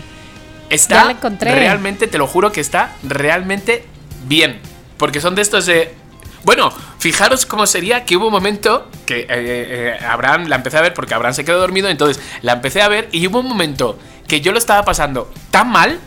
está 0.69 1.05
la 1.05 1.11
encontré. 1.11 1.51
realmente, 1.53 2.07
te 2.07 2.17
lo 2.17 2.25
juro 2.27 2.51
que 2.51 2.61
está 2.61 2.95
realmente 3.03 3.85
bien. 4.27 4.59
Porque 4.97 5.19
son 5.21 5.35
de 5.35 5.41
estos 5.43 5.65
de. 5.67 5.93
Bueno, 6.43 6.71
fijaros 6.99 7.45
cómo 7.45 7.65
sería 7.67 8.05
que 8.05 8.15
hubo 8.17 8.27
un 8.27 8.31
momento 8.31 8.89
que 9.05 9.21
eh, 9.21 9.27
eh, 9.29 9.97
Abraham 10.07 10.45
la 10.47 10.55
empecé 10.57 10.77
a 10.77 10.81
ver 10.81 10.93
porque 10.93 11.13
Abraham 11.13 11.33
se 11.33 11.43
quedó 11.45 11.59
dormido, 11.59 11.89
entonces 11.89 12.21
la 12.41 12.53
empecé 12.53 12.81
a 12.81 12.87
ver 12.87 13.09
y 13.11 13.27
hubo 13.27 13.39
un 13.39 13.47
momento 13.47 13.97
que 14.27 14.41
yo 14.41 14.51
lo 14.51 14.57
estaba 14.57 14.83
pasando 14.85 15.31
tan 15.51 15.69
mal, 15.69 15.99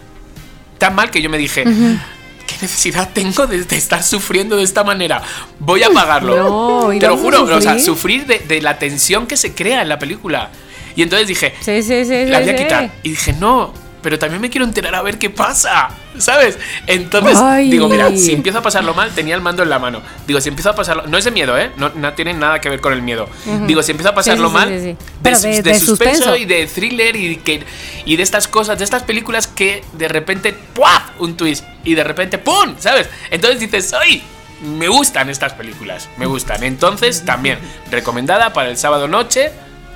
tan 0.78 0.94
mal 0.94 1.11
que 1.11 1.20
yo 1.23 1.28
me 1.31 1.39
dije, 1.39 1.65
¿qué 1.65 2.55
necesidad 2.62 3.11
tengo 3.12 3.47
de, 3.47 3.65
de 3.65 3.77
estar 3.77 4.02
sufriendo 4.02 4.57
de 4.57 4.62
esta 4.65 4.82
manera? 4.85 5.23
Voy 5.59 5.82
a 5.82 5.89
apagarlo. 5.89 6.36
No, 6.36 6.98
Te 6.98 7.07
lo 7.07 7.16
juro, 7.16 7.43
o 7.44 7.61
sea, 7.61 7.78
sufrir. 7.78 8.27
de, 8.27 8.39
de 8.40 8.62
la 8.62 8.78
tensión 8.78 9.27
que 9.27 9.36
se 9.36 9.55
crea 9.55 9.82
en 9.82 9.89
la 9.89 9.98
película. 9.98 10.51
Y 10.97 11.02
entonces 11.02 11.28
dije, 11.28 11.55
Sí, 11.61 11.82
sí, 11.82 12.05
sí. 12.05 12.24
la 12.27 12.40
voy 12.40 12.48
a 12.51 12.57
quitar. 12.57 12.90
Y 13.02 13.11
dije, 13.11 13.32
no, 13.35 13.73
pero 14.03 14.19
también 14.19 14.41
me 14.41 14.51
quiero 14.51 14.65
enterar 14.65 14.95
a 14.95 15.03
ver 15.03 15.19
qué 15.19 15.31
pasa, 15.31 15.89
¿sabes? 16.19 16.59
Entonces, 16.87 17.37
Ay. 17.39 17.71
digo, 17.71 17.89
mira, 17.89 18.11
si 18.17 18.33
empiezo 18.33 18.59
a 18.59 18.63
pasarlo 18.63 18.95
mal, 18.95 19.11
tenía 19.15 19.35
el 19.35 19.41
mando 19.41 19.63
en 19.63 19.71
la 19.71 19.79
mano. 19.79 20.03
Digo, 20.27 20.41
si 20.41 20.49
empiezo 20.49 20.71
a 20.71 20.75
pasarlo, 20.75 21.07
no 21.07 21.19
es 21.19 21.25
de 21.25 21.31
miedo, 21.31 21.59
¿eh? 21.59 21.71
No, 21.77 21.91
no 21.95 22.13
tiene 22.15 22.33
nada 22.35 22.61
que 22.61 22.69
ver 22.69 22.81
con 22.81 22.93
el 22.93 23.03
miedo. 23.03 23.29
Digo, 23.67 23.83
si 23.83 23.91
empiezo 23.93 24.11
a 24.11 24.15
pasarlo 24.15 24.49
Sí, 24.49 24.55
sí, 24.55 24.59
mal, 24.59 24.69
sí, 24.69 24.75
de, 24.87 24.97
Pero 25.23 25.37
sus- 25.37 25.43
de- 25.45 25.51
de 25.51 25.63
de 25.63 25.81
suspenso, 25.81 26.15
suspenso. 26.25 26.37
y 26.37 26.45
de 26.47 26.67
thriller 26.67 27.17
y, 27.17 27.37
que, 27.37 27.63
y 28.05 28.17
de 28.17 28.23
estas 28.23 28.49
cosas, 28.49 28.79
de 28.79 28.85
estas 28.85 29.03
películas 29.03 29.47
que 29.47 29.85
de 29.93 30.09
repente, 30.09 30.53
¡puaf! 30.75 31.03
Un 31.19 31.37
twist 31.37 31.65
y 31.85 31.95
de 31.95 32.05
repente, 32.05 32.39
¡pum! 32.39 32.75
¿Sabes? 32.79 33.09
Entonces 33.31 33.61
dices, 33.61 33.93
¡ay! 33.93 34.23
Me 34.63 34.89
gustan 34.89 35.31
estas 35.31 35.55
películas, 35.55 36.09
me 36.19 36.27
gustan. 36.27 36.63
Entonces, 36.65 37.25
también, 37.25 37.59
recomendada 37.91 38.53
para 38.53 38.69
el 38.69 38.77
sábado 38.77 39.09
noche, 39.09 39.51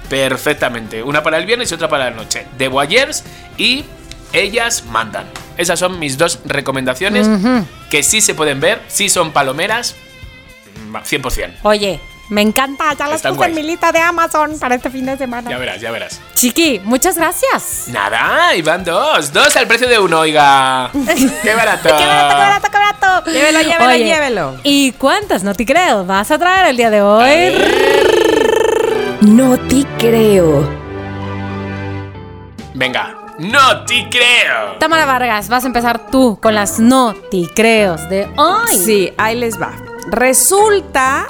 perfectamente. 0.08 1.02
Una 1.02 1.22
para 1.22 1.38
el 1.38 1.46
viernes 1.46 1.70
y 1.70 1.74
otra 1.74 1.88
para 1.88 2.06
la 2.06 2.10
noche. 2.16 2.46
The 2.58 2.68
Voyeurs 2.68 3.24
y 3.56 3.84
Ellas 4.32 4.84
Mandan. 4.90 5.26
Esas 5.56 5.78
son 5.78 5.98
mis 5.98 6.18
dos 6.18 6.40
recomendaciones 6.44 7.28
que 7.90 8.02
sí 8.02 8.20
se 8.20 8.34
pueden 8.34 8.58
ver, 8.60 8.80
sí 8.88 9.08
son 9.08 9.30
palomeras, 9.32 9.94
mm, 10.90 10.96
100%. 11.04 11.54
Oye, 11.62 12.00
Me 12.30 12.40
encanta, 12.40 12.90
ya 12.94 13.06
las 13.06 13.16
Están 13.16 13.36
puse 13.36 13.50
en 13.50 13.54
mi 13.54 13.62
lista 13.62 13.92
de 13.92 13.98
Amazon 13.98 14.58
para 14.58 14.74
este 14.76 14.88
fin 14.88 15.04
de 15.04 15.18
semana. 15.18 15.50
Ya 15.50 15.58
verás, 15.58 15.78
ya 15.78 15.90
verás. 15.90 16.20
Chiqui, 16.34 16.80
muchas 16.82 17.16
gracias. 17.18 17.84
Nada, 17.88 18.54
y 18.56 18.62
van 18.62 18.82
dos. 18.82 19.30
Dos 19.30 19.54
al 19.56 19.66
precio 19.66 19.86
de 19.86 19.98
uno, 19.98 20.20
oiga. 20.20 20.90
¡Qué 21.42 21.54
barato! 21.54 21.82
¡Qué 21.82 21.92
barato, 22.06 22.34
qué 22.34 22.40
barato, 22.40 22.68
qué 22.70 22.78
barato! 22.78 23.30
Llévelo, 23.30 23.60
llévelo, 23.60 23.90
Oye, 23.90 24.04
llévelo. 24.04 24.56
¿Y 24.62 24.92
cuántas 24.92 25.42
no 25.44 25.54
te 25.54 25.66
creo? 25.66 26.06
¿Vas 26.06 26.30
a 26.30 26.38
traer 26.38 26.68
el 26.68 26.78
día 26.78 26.88
de 26.88 27.02
hoy? 27.02 28.32
No 29.26 29.56
te 29.56 29.86
creo. 29.98 30.68
Venga, 32.74 33.16
no 33.38 33.84
te 33.86 34.06
creo. 34.10 34.76
Tamara 34.78 35.06
Vargas, 35.06 35.48
vas 35.48 35.64
a 35.64 35.66
empezar 35.66 36.10
tú 36.10 36.38
con 36.42 36.54
las 36.54 36.78
no 36.78 37.14
te 37.30 37.48
creos 37.54 38.06
de 38.10 38.28
hoy. 38.36 38.76
Sí, 38.76 39.12
ahí 39.16 39.36
les 39.38 39.58
va. 39.58 39.72
Resulta. 40.10 41.26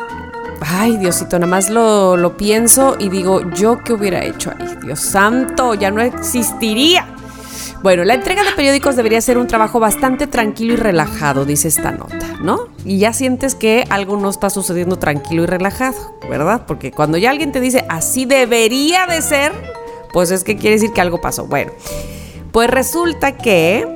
Ay, 0.60 0.96
Diosito, 0.96 1.38
nada 1.38 1.48
más 1.48 1.70
lo, 1.70 2.16
lo 2.16 2.36
pienso 2.36 2.96
y 2.98 3.10
digo, 3.10 3.48
¿yo 3.52 3.78
qué 3.84 3.92
hubiera 3.92 4.24
hecho 4.24 4.50
ahí? 4.50 4.76
Dios 4.82 4.98
santo, 4.98 5.74
ya 5.74 5.92
no 5.92 6.00
existiría. 6.00 7.06
Bueno, 7.84 8.02
la 8.04 8.14
entrega 8.14 8.42
de 8.42 8.52
periódicos 8.52 8.96
debería 8.96 9.20
ser 9.20 9.36
un 9.36 9.46
trabajo 9.46 9.78
bastante 9.78 10.26
tranquilo 10.26 10.72
y 10.72 10.76
relajado, 10.76 11.44
dice 11.44 11.68
esta 11.68 11.90
nota, 11.92 12.38
¿no? 12.40 12.68
Y 12.86 12.96
ya 12.98 13.12
sientes 13.12 13.54
que 13.54 13.84
algo 13.90 14.16
no 14.16 14.30
está 14.30 14.48
sucediendo 14.48 14.96
tranquilo 14.98 15.42
y 15.42 15.46
relajado, 15.46 15.94
¿verdad? 16.30 16.62
Porque 16.66 16.92
cuando 16.92 17.18
ya 17.18 17.28
alguien 17.30 17.52
te 17.52 17.60
dice 17.60 17.84
así 17.90 18.24
debería 18.24 19.04
de 19.06 19.20
ser, 19.20 19.52
pues 20.14 20.30
es 20.30 20.44
que 20.44 20.56
quiere 20.56 20.76
decir 20.76 20.94
que 20.94 21.02
algo 21.02 21.20
pasó. 21.20 21.46
Bueno, 21.46 21.72
pues 22.52 22.70
resulta 22.70 23.32
que 23.36 23.86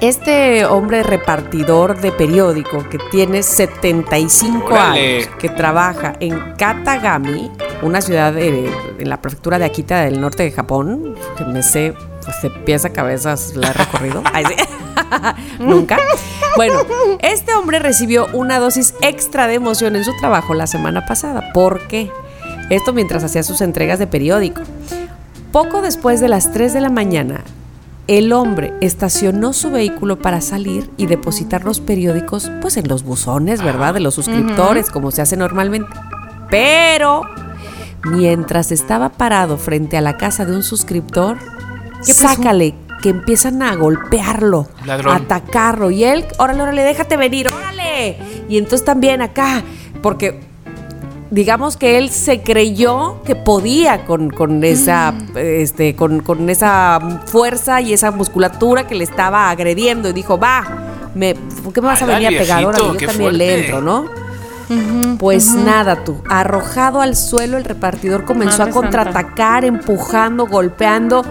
este 0.00 0.64
hombre 0.64 1.04
repartidor 1.04 2.00
de 2.00 2.10
periódico 2.10 2.88
que 2.88 2.98
tiene 3.12 3.44
75 3.44 4.66
Órale. 4.74 5.18
años, 5.18 5.28
que 5.38 5.48
trabaja 5.50 6.14
en 6.18 6.36
Katagami, 6.58 7.48
una 7.82 8.00
ciudad 8.00 8.32
de- 8.32 8.68
en 8.98 9.08
la 9.08 9.20
prefectura 9.22 9.60
de 9.60 9.66
Akita 9.66 10.00
del 10.00 10.20
norte 10.20 10.42
de 10.42 10.50
Japón, 10.50 11.14
que 11.36 11.44
me 11.44 11.62
sé 11.62 11.94
pues, 12.24 12.42
de 12.42 12.50
pies 12.50 12.84
a 12.84 12.90
cabezas 12.90 13.54
la 13.54 13.68
he 13.68 13.72
recorrido. 13.72 14.22
Ay. 14.32 14.44
Nunca. 15.58 15.98
Bueno, 16.56 16.80
este 17.20 17.54
hombre 17.54 17.78
recibió 17.78 18.26
una 18.32 18.58
dosis 18.58 18.94
extra 19.00 19.46
de 19.46 19.54
emoción 19.54 19.96
en 19.96 20.04
su 20.04 20.16
trabajo 20.16 20.54
la 20.54 20.66
semana 20.66 21.06
pasada. 21.06 21.52
¿Por 21.52 21.86
qué? 21.88 22.10
Esto 22.70 22.92
mientras 22.92 23.24
hacía 23.24 23.42
sus 23.42 23.60
entregas 23.60 23.98
de 23.98 24.06
periódico. 24.06 24.62
Poco 25.52 25.80
después 25.80 26.20
de 26.20 26.28
las 26.28 26.52
3 26.52 26.74
de 26.74 26.80
la 26.80 26.90
mañana, 26.90 27.42
el 28.06 28.32
hombre 28.32 28.74
estacionó 28.80 29.52
su 29.52 29.70
vehículo 29.70 30.18
para 30.18 30.40
salir 30.40 30.90
y 30.96 31.06
depositar 31.06 31.64
los 31.64 31.80
periódicos 31.80 32.50
pues 32.60 32.76
en 32.76 32.88
los 32.88 33.02
buzones, 33.02 33.62
¿verdad? 33.62 33.94
De 33.94 34.00
los 34.00 34.14
suscriptores, 34.14 34.90
como 34.90 35.10
se 35.10 35.22
hace 35.22 35.36
normalmente. 35.36 35.90
Pero 36.50 37.22
mientras 38.04 38.72
estaba 38.72 39.10
parado 39.10 39.58
frente 39.58 39.96
a 39.96 40.00
la 40.00 40.16
casa 40.16 40.44
de 40.44 40.54
un 40.54 40.62
suscriptor, 40.62 41.38
sácale 42.02 42.74
que 43.02 43.10
empiezan 43.10 43.62
a 43.62 43.74
golpearlo, 43.76 44.68
Ladrón. 44.84 45.12
a 45.12 45.16
atacarlo 45.16 45.90
y 45.90 46.04
él, 46.04 46.24
órale, 46.38 46.62
órale, 46.62 46.82
déjate 46.82 47.16
venir, 47.16 47.48
órale. 47.48 48.16
Y 48.48 48.58
entonces 48.58 48.84
también 48.84 49.22
acá, 49.22 49.62
porque 50.02 50.40
digamos 51.30 51.76
que 51.76 51.98
él 51.98 52.10
se 52.10 52.42
creyó 52.42 53.22
que 53.22 53.36
podía 53.36 54.04
con, 54.06 54.30
con 54.30 54.64
esa 54.64 55.14
este 55.34 55.94
con, 55.94 56.20
con 56.20 56.48
esa 56.48 57.20
fuerza 57.26 57.80
y 57.80 57.92
esa 57.92 58.10
musculatura 58.10 58.86
que 58.86 58.94
le 58.94 59.04
estaba 59.04 59.50
agrediendo 59.50 60.08
y 60.08 60.12
dijo 60.12 60.38
va 60.38 60.64
me 61.14 61.34
¿por 61.34 61.72
qué 61.72 61.80
me 61.80 61.88
vas 61.88 62.00
a 62.00 62.06
venir 62.06 62.28
a 62.28 62.30
pegar 62.30 62.64
ahora 62.64 62.78
yo 62.78 63.06
también 63.06 63.36
le 63.36 63.60
entro 63.60 63.82
no 63.82 64.06
pues 65.18 65.54
nada 65.54 66.04
tú 66.04 66.22
arrojado 66.28 67.00
al 67.00 67.16
suelo 67.16 67.56
el 67.56 67.64
repartidor 67.64 68.24
comenzó 68.24 68.58
Madre 68.58 68.70
a 68.70 68.74
contraatacar 68.74 69.64
empujando 69.64 70.46
golpeando 70.46 71.24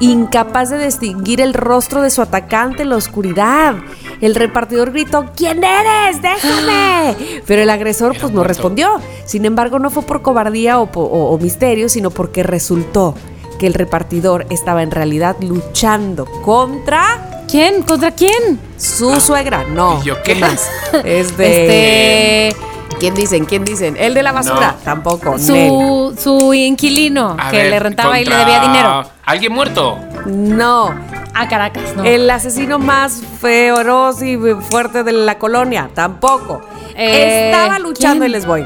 incapaz 0.00 0.70
de 0.70 0.84
distinguir 0.84 1.40
el 1.40 1.54
rostro 1.54 2.02
de 2.02 2.10
su 2.10 2.22
atacante 2.22 2.82
en 2.82 2.90
la 2.90 2.96
oscuridad 2.96 3.76
el 4.20 4.34
repartidor 4.34 4.92
gritó 4.92 5.26
¿quién 5.36 5.62
eres? 5.64 6.20
déjame 6.22 7.16
pero 7.46 7.62
el 7.62 7.70
agresor 7.70 8.16
pues 8.20 8.32
no 8.32 8.44
respondió 8.44 9.00
sin 9.24 9.44
embargo, 9.44 9.78
no 9.78 9.90
fue 9.90 10.02
por 10.02 10.22
cobardía 10.22 10.78
o, 10.78 10.86
po- 10.86 11.02
o- 11.02 11.30
o 11.34 11.38
misterio, 11.38 11.88
sino 11.88 12.10
porque 12.10 12.42
resultó 12.42 13.14
que 13.58 13.66
el 13.66 13.74
repartidor 13.74 14.46
estaba 14.50 14.82
en 14.82 14.90
realidad 14.90 15.36
luchando 15.40 16.24
contra 16.44 17.44
¿Quién? 17.50 17.82
¿Contra 17.82 18.10
quién? 18.10 18.60
su 18.76 19.18
suegra. 19.20 19.64
No. 19.64 20.00
¿Y 20.02 20.06
yo 20.06 20.22
qué? 20.22 20.34
más? 20.34 20.68
Es 21.04 21.34
de. 21.38 22.50
Este. 22.50 22.67
¿Quién 22.98 23.14
dicen? 23.14 23.44
¿Quién 23.44 23.64
dicen? 23.64 23.96
¿El 23.98 24.14
de 24.14 24.22
la 24.22 24.32
basura? 24.32 24.72
No. 24.72 24.84
Tampoco. 24.84 25.38
Su, 25.38 26.14
su 26.20 26.54
inquilino 26.54 27.36
A 27.38 27.50
que 27.50 27.58
ver, 27.58 27.70
le 27.70 27.78
rentaba 27.78 28.20
y 28.20 28.24
le 28.24 28.34
debía 28.34 28.60
dinero. 28.60 29.04
¿Alguien 29.24 29.52
muerto? 29.52 29.98
No. 30.26 30.94
A 31.34 31.46
Caracas, 31.48 31.94
no. 31.94 32.02
El 32.04 32.28
asesino 32.28 32.80
más 32.80 33.22
feroz 33.40 34.22
y 34.22 34.36
fuerte 34.70 35.04
de 35.04 35.12
la 35.12 35.38
colonia. 35.38 35.88
Tampoco. 35.94 36.60
Eh, 36.96 37.50
Estaba 37.52 37.78
luchando 37.78 38.20
¿quién? 38.24 38.30
y 38.30 38.32
les 38.32 38.46
voy. 38.46 38.64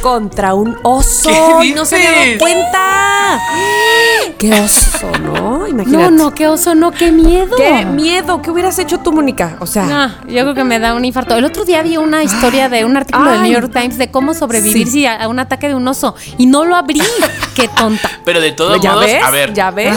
Contra 0.00 0.54
un 0.54 0.76
oso. 0.82 1.28
¿Qué 1.60 1.66
y 1.66 1.72
no 1.72 1.84
se 1.84 1.98
dado 1.98 2.38
cuenta. 2.38 3.40
¡Qué 4.38 4.52
oso, 4.60 5.10
no! 5.22 5.66
Imagínate. 5.66 6.04
no, 6.04 6.10
no, 6.10 6.34
qué 6.34 6.46
oso, 6.46 6.74
no, 6.76 6.92
qué 6.92 7.10
miedo. 7.10 7.56
¡Qué 7.56 7.84
miedo! 7.84 8.40
¿Qué 8.40 8.50
hubieras 8.52 8.78
hecho 8.78 8.98
tú, 9.00 9.12
Mónica? 9.12 9.56
O 9.60 9.66
sea, 9.66 9.82
No, 9.84 10.08
yo 10.32 10.42
creo 10.42 10.54
que 10.54 10.62
me 10.64 10.78
da 10.78 10.94
un 10.94 11.04
infarto. 11.04 11.34
El 11.36 11.44
otro 11.44 11.64
día 11.64 11.82
vi 11.82 11.96
una 11.96 12.22
historia 12.22 12.68
de 12.68 12.84
un 12.84 12.96
artículo 12.96 13.30
del. 13.32 13.42
New 13.42 13.52
York 13.52 13.72
Times 13.72 13.98
de 13.98 14.10
cómo 14.10 14.34
sobrevivir 14.34 14.86
Sí. 14.86 14.92
si 14.92 15.06
a, 15.06 15.16
a 15.16 15.28
un 15.28 15.40
ataque 15.40 15.68
de 15.68 15.74
un 15.74 15.86
oso 15.88 16.14
y 16.38 16.46
no 16.46 16.64
lo 16.64 16.76
abrí. 16.76 17.00
qué 17.56 17.66
tonta. 17.68 18.10
Pero 18.24 18.40
de 18.40 18.52
todos 18.52 18.80
¿ya 18.80 18.92
modos, 18.92 19.06
ves? 19.06 19.22
a 19.24 19.30
ver. 19.30 19.52
¿Ya 19.54 19.70
ves? 19.72 19.96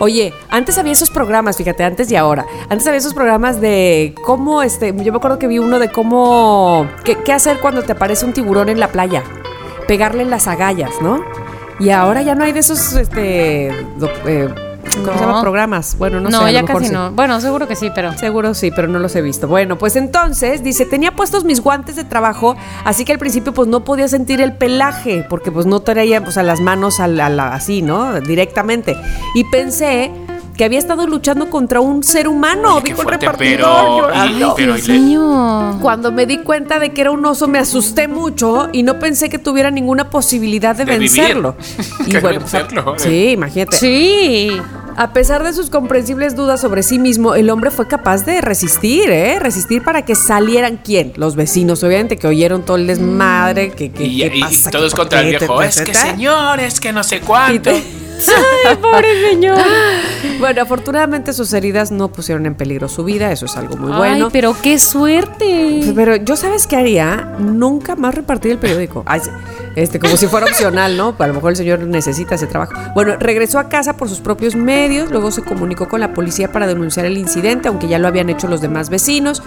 Oye, 0.00 0.34
antes 0.50 0.76
había 0.78 0.92
esos 0.92 1.10
programas, 1.10 1.56
fíjate, 1.56 1.84
antes 1.84 2.10
y 2.10 2.16
ahora. 2.16 2.44
Antes 2.68 2.86
había 2.88 2.98
esos 2.98 3.14
programas 3.14 3.60
de 3.60 4.14
cómo, 4.24 4.62
este, 4.62 4.92
yo 4.98 5.12
me 5.12 5.18
acuerdo 5.18 5.38
que 5.38 5.46
vi 5.46 5.58
uno 5.60 5.78
de 5.78 5.90
cómo, 5.90 6.88
qué, 7.04 7.16
qué 7.24 7.32
hacer 7.32 7.58
cuando 7.60 7.82
te 7.82 7.92
aparece 7.92 8.24
un 8.26 8.32
tiburón 8.32 8.68
en 8.68 8.80
la 8.80 8.88
playa. 8.88 9.03
Pegarle 9.88 10.24
las 10.24 10.46
agallas, 10.48 10.90
¿no? 11.00 11.22
Y 11.78 11.90
ahora 11.90 12.22
ya 12.22 12.34
no 12.34 12.44
hay 12.44 12.52
de 12.52 12.60
esos, 12.60 12.92
este, 12.94 13.70
do- 13.96 14.08
eh, 14.26 14.48
¿cómo 14.94 15.06
No. 15.06 15.12
se 15.14 15.18
llama? 15.20 15.40
Programas. 15.42 15.96
Bueno, 15.98 16.20
no, 16.20 16.30
No, 16.30 16.38
sé. 16.38 16.44
lo 16.44 16.50
ya 16.50 16.62
mejor 16.62 16.76
casi 16.76 16.88
sí. 16.88 16.92
no. 16.94 17.10
Bueno, 17.10 17.40
seguro 17.40 17.66
que 17.66 17.74
sí, 17.76 17.90
pero. 17.94 18.12
Seguro 18.16 18.54
sí, 18.54 18.70
pero 18.74 18.86
no 18.88 18.98
los 19.00 19.14
he 19.16 19.22
visto. 19.22 19.48
Bueno, 19.48 19.76
pues 19.76 19.96
entonces, 19.96 20.62
dice, 20.62 20.86
tenía 20.86 21.12
puestos 21.16 21.44
mis 21.44 21.60
guantes 21.60 21.96
de 21.96 22.04
trabajo, 22.04 22.56
así 22.84 23.04
que 23.04 23.12
al 23.12 23.18
principio 23.18 23.52
pues 23.52 23.68
no 23.68 23.84
podía 23.84 24.06
sentir 24.08 24.40
el 24.40 24.52
pelaje, 24.54 25.26
porque 25.28 25.50
pues 25.50 25.66
no 25.66 25.80
traía 25.80 26.22
pues 26.22 26.38
a 26.38 26.42
las 26.44 26.60
manos 26.60 27.00
a 27.00 27.08
la- 27.08 27.26
a 27.26 27.30
la- 27.30 27.54
así, 27.54 27.82
¿no? 27.82 28.20
Directamente. 28.20 28.96
Y 29.34 29.44
pensé 29.44 30.12
que 30.56 30.64
había 30.64 30.78
estado 30.78 31.06
luchando 31.06 31.50
contra 31.50 31.80
un 31.80 32.02
ser 32.04 32.28
humano, 32.28 32.80
dijo 32.80 33.02
el 33.02 33.04
fuerte, 33.08 33.26
repartidor. 33.26 33.58
pero- 33.58 33.98
llorando. 33.98 34.48
y- 34.48 34.52
pero- 34.56 34.74
Dios 34.74 34.88
le- 34.88 34.98
mío. 34.98 35.78
Cuando 35.82 36.12
me 36.12 36.26
di 36.26 36.38
cuenta 36.38 36.78
de 36.78 36.90
que 36.92 37.00
era 37.00 37.10
un 37.10 37.24
oso, 37.26 37.48
me 37.48 37.58
asusté 37.58 38.06
mucho 38.08 38.68
y 38.72 38.82
no 38.84 38.98
pensé 38.98 39.28
que 39.28 39.38
tuviera 39.38 39.70
ninguna 39.70 40.10
posibilidad 40.10 40.76
de, 40.76 40.84
De 40.84 40.98
vivir. 40.98 41.10
vencerlo. 41.10 41.56
Que 42.10 42.20
bueno, 42.20 42.40
pues, 42.40 42.52
vencerlo, 42.52 42.94
sí, 42.98 43.30
imagínate. 43.32 43.76
Sí. 43.76 44.50
A 44.96 45.12
pesar 45.12 45.42
de 45.42 45.52
sus 45.52 45.70
comprensibles 45.70 46.36
dudas 46.36 46.60
sobre 46.60 46.84
sí 46.84 47.00
mismo, 47.00 47.34
el 47.34 47.50
hombre 47.50 47.72
fue 47.72 47.88
capaz 47.88 48.24
de 48.24 48.40
resistir, 48.40 49.10
¿eh? 49.10 49.40
Resistir 49.40 49.82
para 49.82 50.02
que 50.04 50.14
salieran 50.14 50.78
quién? 50.84 51.12
Los 51.16 51.34
vecinos, 51.34 51.82
obviamente, 51.82 52.16
que 52.16 52.28
oyeron 52.28 52.62
todo 52.64 52.76
el 52.76 52.86
desmadre, 52.86 53.70
que, 53.72 53.90
que, 53.90 54.04
Y, 54.04 54.18
qué 54.20 54.36
y- 54.36 54.44
y 54.44 54.70
todos 54.70 54.94
contra 54.94 55.22
el 55.22 55.30
viejo. 55.30 55.58
te- 55.58 55.66
Es 55.66 55.74
te- 55.74 55.84
que 55.84 55.92
te- 55.92 55.98
señor, 55.98 56.60
es 56.60 56.78
que 56.78 56.92
no 56.92 57.02
sé 57.02 57.16
y 57.16 57.20
cuánto. 57.20 57.70
Ay, 58.28 58.76
pobre 58.80 59.30
señor. 59.30 59.58
Bueno, 60.38 60.62
afortunadamente 60.62 61.32
sus 61.32 61.52
heridas 61.52 61.90
no 61.90 62.08
pusieron 62.08 62.46
en 62.46 62.54
peligro 62.54 62.88
su 62.88 63.04
vida, 63.04 63.32
eso 63.32 63.46
es 63.46 63.56
algo 63.56 63.76
muy 63.76 63.92
bueno. 63.92 64.26
Ay, 64.26 64.30
pero 64.32 64.56
qué 64.60 64.78
suerte. 64.78 65.92
Pero 65.94 66.16
yo 66.16 66.36
sabes 66.36 66.66
qué 66.66 66.76
haría, 66.76 67.36
nunca 67.38 67.96
más 67.96 68.14
repartir 68.14 68.52
el 68.52 68.58
periódico. 68.58 69.02
Ay, 69.06 69.20
este, 69.76 69.98
como 69.98 70.16
si 70.16 70.26
fuera 70.26 70.46
opcional, 70.46 70.96
¿no? 70.96 71.14
A 71.18 71.26
lo 71.26 71.34
mejor 71.34 71.50
el 71.52 71.56
señor 71.56 71.80
necesita 71.80 72.34
ese 72.34 72.46
trabajo. 72.46 72.72
Bueno, 72.94 73.16
regresó 73.16 73.58
a 73.58 73.68
casa 73.68 73.96
por 73.96 74.08
sus 74.08 74.20
propios 74.20 74.54
medios, 74.54 75.10
luego 75.10 75.30
se 75.30 75.42
comunicó 75.42 75.88
con 75.88 76.00
la 76.00 76.14
policía 76.14 76.52
para 76.52 76.66
denunciar 76.66 77.06
el 77.06 77.18
incidente, 77.18 77.68
aunque 77.68 77.88
ya 77.88 77.98
lo 77.98 78.08
habían 78.08 78.30
hecho 78.30 78.48
los 78.48 78.60
demás 78.60 78.90
vecinos. 78.90 79.42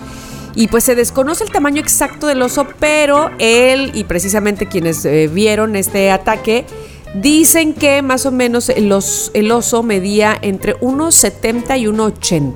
Y 0.55 0.69
pues 0.69 0.83
se 0.83 0.95
desconoce 0.95 1.43
el 1.43 1.51
tamaño 1.51 1.79
exacto 1.79 2.25
del 2.25 2.41
oso, 2.41 2.65
pero 2.79 3.29
él 3.37 3.91
y 3.93 4.05
precisamente 4.05 4.65
quienes 4.65 5.05
eh, 5.05 5.29
vieron 5.31 5.75
este 5.75 6.09
ataque 6.09 6.65
dicen 7.15 7.73
que 7.73 8.01
más 8.01 8.25
o 8.25 8.31
menos 8.31 8.69
el, 8.69 8.91
os- 8.91 9.31
el 9.33 9.51
oso 9.51 9.83
medía 9.83 10.37
entre 10.41 10.75
1,70 10.79 11.79
y 11.79 11.85
1,80. 11.85 12.53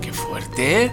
Qué 0.00 0.12
fuerte. 0.12 0.92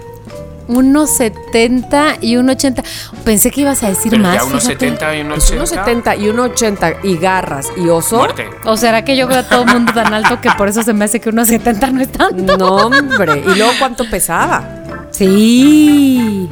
Unos 0.65 1.09
70 1.17 2.19
y 2.21 2.37
un 2.37 2.49
80. 2.49 2.83
Pensé 3.25 3.51
que 3.51 3.61
ibas 3.61 3.83
a 3.83 3.89
decir 3.89 4.11
Pero 4.11 4.23
más. 4.23 4.35
ya 4.35 4.45
unos 4.45 4.63
fíjate. 4.63 4.85
70 4.85 5.15
y 5.17 5.21
unos 5.21 5.51
Pues 5.51 5.71
80. 5.71 6.15
1,70 6.15 6.19
y 6.19 6.23
1,80 6.27 6.97
y 7.03 7.17
garras 7.17 7.67
y 7.75 7.89
oso. 7.89 8.17
Muerte. 8.17 8.47
O 8.65 8.77
será 8.77 9.03
que 9.03 9.17
yo 9.17 9.27
veo 9.27 9.39
a 9.39 9.43
todo 9.43 9.63
el 9.63 9.67
mundo 9.73 9.91
tan 9.93 10.13
alto 10.13 10.39
que 10.39 10.49
por 10.57 10.69
eso 10.69 10.81
se 10.81 10.93
me 10.93 11.03
hace 11.05 11.19
que 11.19 11.27
unos 11.29 11.49
70 11.49 11.91
no 11.91 12.01
es 12.01 12.11
tanto. 12.13 12.57
No, 12.57 12.67
hombre. 12.87 13.43
¿Y 13.45 13.57
luego 13.57 13.73
cuánto 13.77 14.09
pesaba? 14.09 15.09
Sí. 15.11 16.47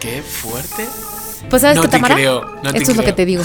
Qué 0.00 0.22
fuerte. 0.22 0.86
Pues 1.50 1.62
sabes 1.62 1.76
No 1.76 1.82
qué, 1.82 1.88
te 1.88 1.92
Tamara, 1.96 2.14
creo, 2.14 2.40
no 2.62 2.72
te 2.72 2.78
esto 2.78 2.92
es 2.92 2.96
lo 2.96 3.02
creo. 3.02 3.04
que 3.04 3.12
te 3.12 3.26
digo. 3.26 3.42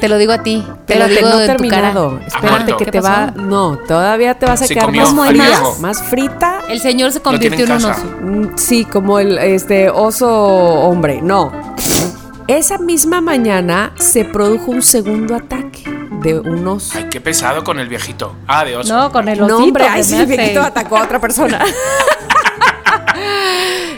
Te 0.00 0.08
lo 0.10 0.18
digo 0.18 0.32
a 0.32 0.42
ti, 0.42 0.62
te 0.84 0.96
lo 0.96 1.06
Espérate, 1.06 1.14
digo 1.14 1.28
no 1.30 1.40
en 1.40 1.40
tu 1.40 1.46
cara. 1.46 1.56
terminado. 1.56 2.20
Espérate 2.26 2.72
Ah, 2.72 2.76
que 2.76 2.84
¿qué 2.84 2.90
te 2.90 3.00
va. 3.00 3.32
No, 3.34 3.78
todavía 3.78 4.34
te 4.38 4.44
vas 4.46 4.60
a 4.60 4.66
Se 4.66 4.74
quedar 4.74 4.86
comió 4.86 5.02
más 5.02 5.10
¿Cómo 5.10 5.22
hay 5.22 5.30
fría, 5.30 5.60
más? 5.60 5.80
más 5.80 6.02
frita. 6.02 6.60
El 6.68 6.80
señor 6.80 7.12
se 7.12 7.20
convirtió 7.20 7.64
en 7.64 7.70
en 7.70 7.76
un 7.78 7.84
oso. 7.90 8.04
Mm, 8.22 8.48
Sí, 8.56 8.84
como 8.84 9.18
el 9.18 9.38
este 9.38 9.88
oso 9.88 10.28
hombre. 10.30 11.20
No. 11.22 11.50
Esa 12.46 12.76
misma 12.78 13.20
mañana 13.22 13.92
se 13.98 14.24
produjo 14.26 14.70
un 14.70 14.82
segundo 14.82 15.34
ataque 15.34 15.82
de 16.22 16.38
un 16.40 16.66
oso. 16.68 16.92
Ay, 16.96 17.06
qué 17.10 17.20
pesado 17.20 17.64
con 17.64 17.80
el 17.80 17.88
viejito. 17.88 18.34
Ah, 18.46 18.64
de 18.64 18.76
oso. 18.76 18.94
No, 18.94 19.10
con 19.10 19.28
el 19.28 19.38
No, 19.38 19.46
osito. 19.46 19.64
hombre, 19.64 19.84
que 19.84 19.90
ay, 19.90 20.04
sí, 20.04 20.14
el 20.16 20.26
viejito 20.26 20.62
atacó 20.62 20.98
a 20.98 21.04
otra 21.04 21.18
persona. 21.20 21.60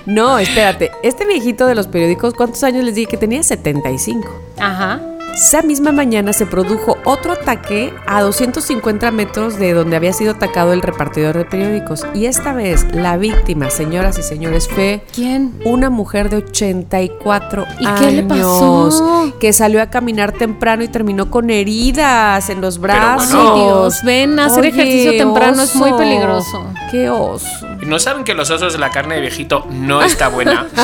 no, 0.06 0.38
espérate. 0.38 0.90
Este 1.02 1.26
viejito 1.26 1.66
de 1.66 1.74
los 1.74 1.86
periódicos, 1.88 2.34
¿cuántos 2.34 2.62
años 2.64 2.84
les 2.84 2.94
dije 2.94 3.08
que 3.10 3.16
tenía? 3.16 3.42
75. 3.42 4.28
Ajá. 4.58 5.00
Esa 5.40 5.62
misma 5.62 5.93
mañana 5.93 6.32
se 6.32 6.47
produjo 6.47 6.98
otro 7.05 7.32
ataque 7.32 7.94
a 8.09 8.23
250 8.23 9.10
metros 9.12 9.56
de 9.56 9.73
donde 9.73 9.94
había 9.94 10.12
sido 10.12 10.32
atacado 10.32 10.73
el 10.73 10.82
repartidor 10.82 11.36
de 11.36 11.44
periódicos. 11.44 12.05
Y 12.12 12.27
esta 12.27 12.52
vez 12.52 12.85
la 12.93 13.16
víctima, 13.16 13.70
señoras 13.70 14.19
y 14.19 14.24
señores, 14.24 14.69
fue 14.69 15.05
¿Quién? 15.15 15.55
una 15.65 15.90
mujer 15.90 16.28
de 16.28 16.39
84 16.39 17.66
¿Y 17.78 17.86
años 17.86 18.01
qué 18.01 18.10
le 18.10 18.23
pasó? 18.24 19.32
que 19.39 19.52
salió 19.52 19.81
a 19.81 19.86
caminar 19.86 20.32
temprano 20.32 20.82
y 20.82 20.89
terminó 20.89 21.31
con 21.31 21.51
heridas 21.51 22.51
en 22.51 22.60
los 22.60 22.78
brazos. 22.81 23.32
bueno. 23.32 23.55
Ay, 23.55 23.60
Dios, 23.62 24.02
ven, 24.02 24.40
hacer 24.40 24.60
Oye, 24.60 24.69
ejercicio 24.70 25.12
temprano 25.16 25.62
es 25.62 25.74
muy 25.77 25.90
oso. 25.90 25.98
peligroso. 25.98 26.66
Qué 26.90 27.09
oso. 27.10 27.47
¿No 27.86 28.01
saben 28.01 28.24
que 28.24 28.35
los 28.35 28.51
osos 28.51 28.73
de 28.73 28.78
la 28.81 28.90
carne 28.90 29.15
de 29.15 29.20
viejito 29.20 29.65
no 29.70 30.02
está 30.02 30.28
buena? 30.28 30.66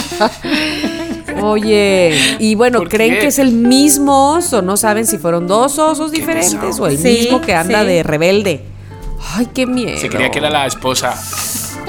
Oye, 1.43 2.37
y 2.39 2.55
bueno, 2.55 2.79
¿Por 2.79 2.89
creen 2.89 3.15
qué? 3.15 3.21
que 3.21 3.27
es 3.29 3.39
el 3.39 3.53
mismo 3.53 4.33
oso, 4.35 4.63
no 4.63 4.77
saben 4.77 5.07
si 5.07 5.19
fueron 5.19 5.47
dos 5.47 5.79
osos 5.79 6.11
diferentes 6.13 6.79
o 6.79 6.87
el 6.87 6.99
Sí, 6.99 7.09
mismo 7.23 7.41
que 7.41 7.55
anda 7.55 7.83
sí. 7.83 7.87
de 7.89 8.03
rebelde. 8.03 8.65
Ay, 9.37 9.49
qué 9.55 9.67
miedo. 9.67 9.99
Se 9.99 10.09
creía 10.09 10.31
que 10.31 10.39
era 10.39 10.51
la 10.51 10.67
esposa. 10.67 11.15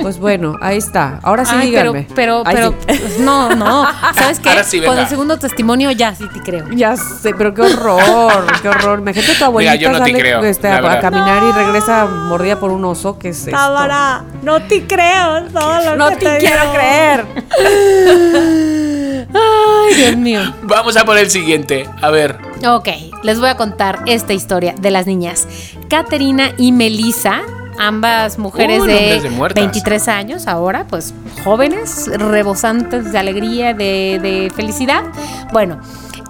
Pues 0.02 0.20
bueno, 0.20 0.56
ahí 0.62 0.78
está. 0.78 1.20
Ahora 1.24 1.46
sí 1.46 1.54
Ay, 1.58 1.72
pero, 1.72 1.94
díganme. 1.94 2.08
pero, 2.16 2.44
Ay, 2.46 2.56
pero, 2.56 2.76
sí. 2.90 3.22
no, 3.22 3.56
no. 3.56 3.86
¿Sabes 4.14 4.40
qué? 4.42 4.64
Sí, 4.66 4.82
Con 4.82 4.98
el 4.98 5.08
segundo 5.08 5.38
testimonio 5.40 5.90
ya 5.92 6.14
sí 6.14 6.26
te 6.34 6.42
creo. 6.42 6.66
Ya 6.72 6.98
sé, 6.98 7.34
pero 7.34 7.54
qué 7.54 7.62
horror, 7.62 8.46
qué 8.62 8.68
horror. 8.70 9.00
Imagínate 9.00 9.36
tu 9.36 9.46
abuelita 9.46 9.76
yo 9.76 9.92
no 9.92 10.00
te 10.00 10.12
sale 10.12 10.20
creo, 10.20 10.44
este, 10.44 10.68
a, 10.68 10.92
a 10.92 11.00
caminar 11.00 11.44
y 11.44 11.52
regresa 11.54 12.06
mordida 12.08 12.60
por 12.60 12.72
un 12.72 12.84
oso. 12.84 13.18
¿Qué 13.18 13.30
es 13.30 13.48
esto? 13.48 13.58
no 14.44 14.62
te 14.64 14.86
creo 14.86 15.40
lo 15.50 15.96
No 15.96 16.10
te 16.12 16.38
quiero 16.40 16.74
creer. 16.74 17.26
Ay, 19.34 19.96
Dios 19.96 20.18
mío. 20.18 20.42
Vamos 20.64 20.98
a 20.98 21.06
por 21.06 21.18
el 21.18 21.30
siguiente. 21.30 21.88
A 22.02 22.10
ver. 22.10 22.38
Ok, 22.68 22.90
les 23.24 23.40
voy 23.40 23.50
a 23.50 23.58
contar 23.58 24.00
esta 24.06 24.34
historia 24.34 24.74
de 24.80 24.92
las 24.92 25.08
niñas. 25.08 25.48
Caterina 25.90 26.52
y 26.58 26.72
Melissa, 26.72 27.42
ambas 27.78 28.38
mujeres 28.40 28.82
Uh, 28.82 28.86
de, 28.86 29.20
de 29.22 29.30
muertas. 29.30 29.62
23 29.64 30.08
años 30.08 30.48
ahora, 30.48 30.86
pues 30.88 31.14
jóvenes, 31.44 32.08
rebosantes 32.08 33.12
de 33.12 33.18
alegría, 33.20 33.74
de, 33.74 34.20
de 34.22 34.52
felicidad. 34.56 35.04
Bueno, 35.52 35.80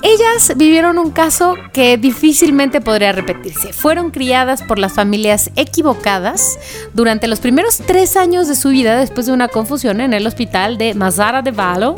ellas 0.01 0.53
vivieron 0.55 0.99
un 0.99 1.09
caso 1.11 1.55
que 1.73 1.97
difícilmente 1.97 2.80
podría 2.81 3.11
repetirse. 3.11 3.73
Fueron 3.73 4.11
criadas 4.11 4.61
por 4.61 4.77
las 4.77 4.93
familias 4.93 5.49
equivocadas 5.55 6.59
durante 6.93 7.27
los 7.27 7.39
primeros 7.39 7.77
tres 7.85 8.15
años 8.17 8.47
de 8.47 8.55
su 8.55 8.69
vida 8.69 8.97
después 8.97 9.26
de 9.26 9.31
una 9.34 9.47
confusión 9.47 10.01
en 10.01 10.13
el 10.13 10.27
hospital 10.27 10.77
de 10.77 10.93
Mazzara 10.93 11.41
de 11.41 11.51
Valo. 11.51 11.95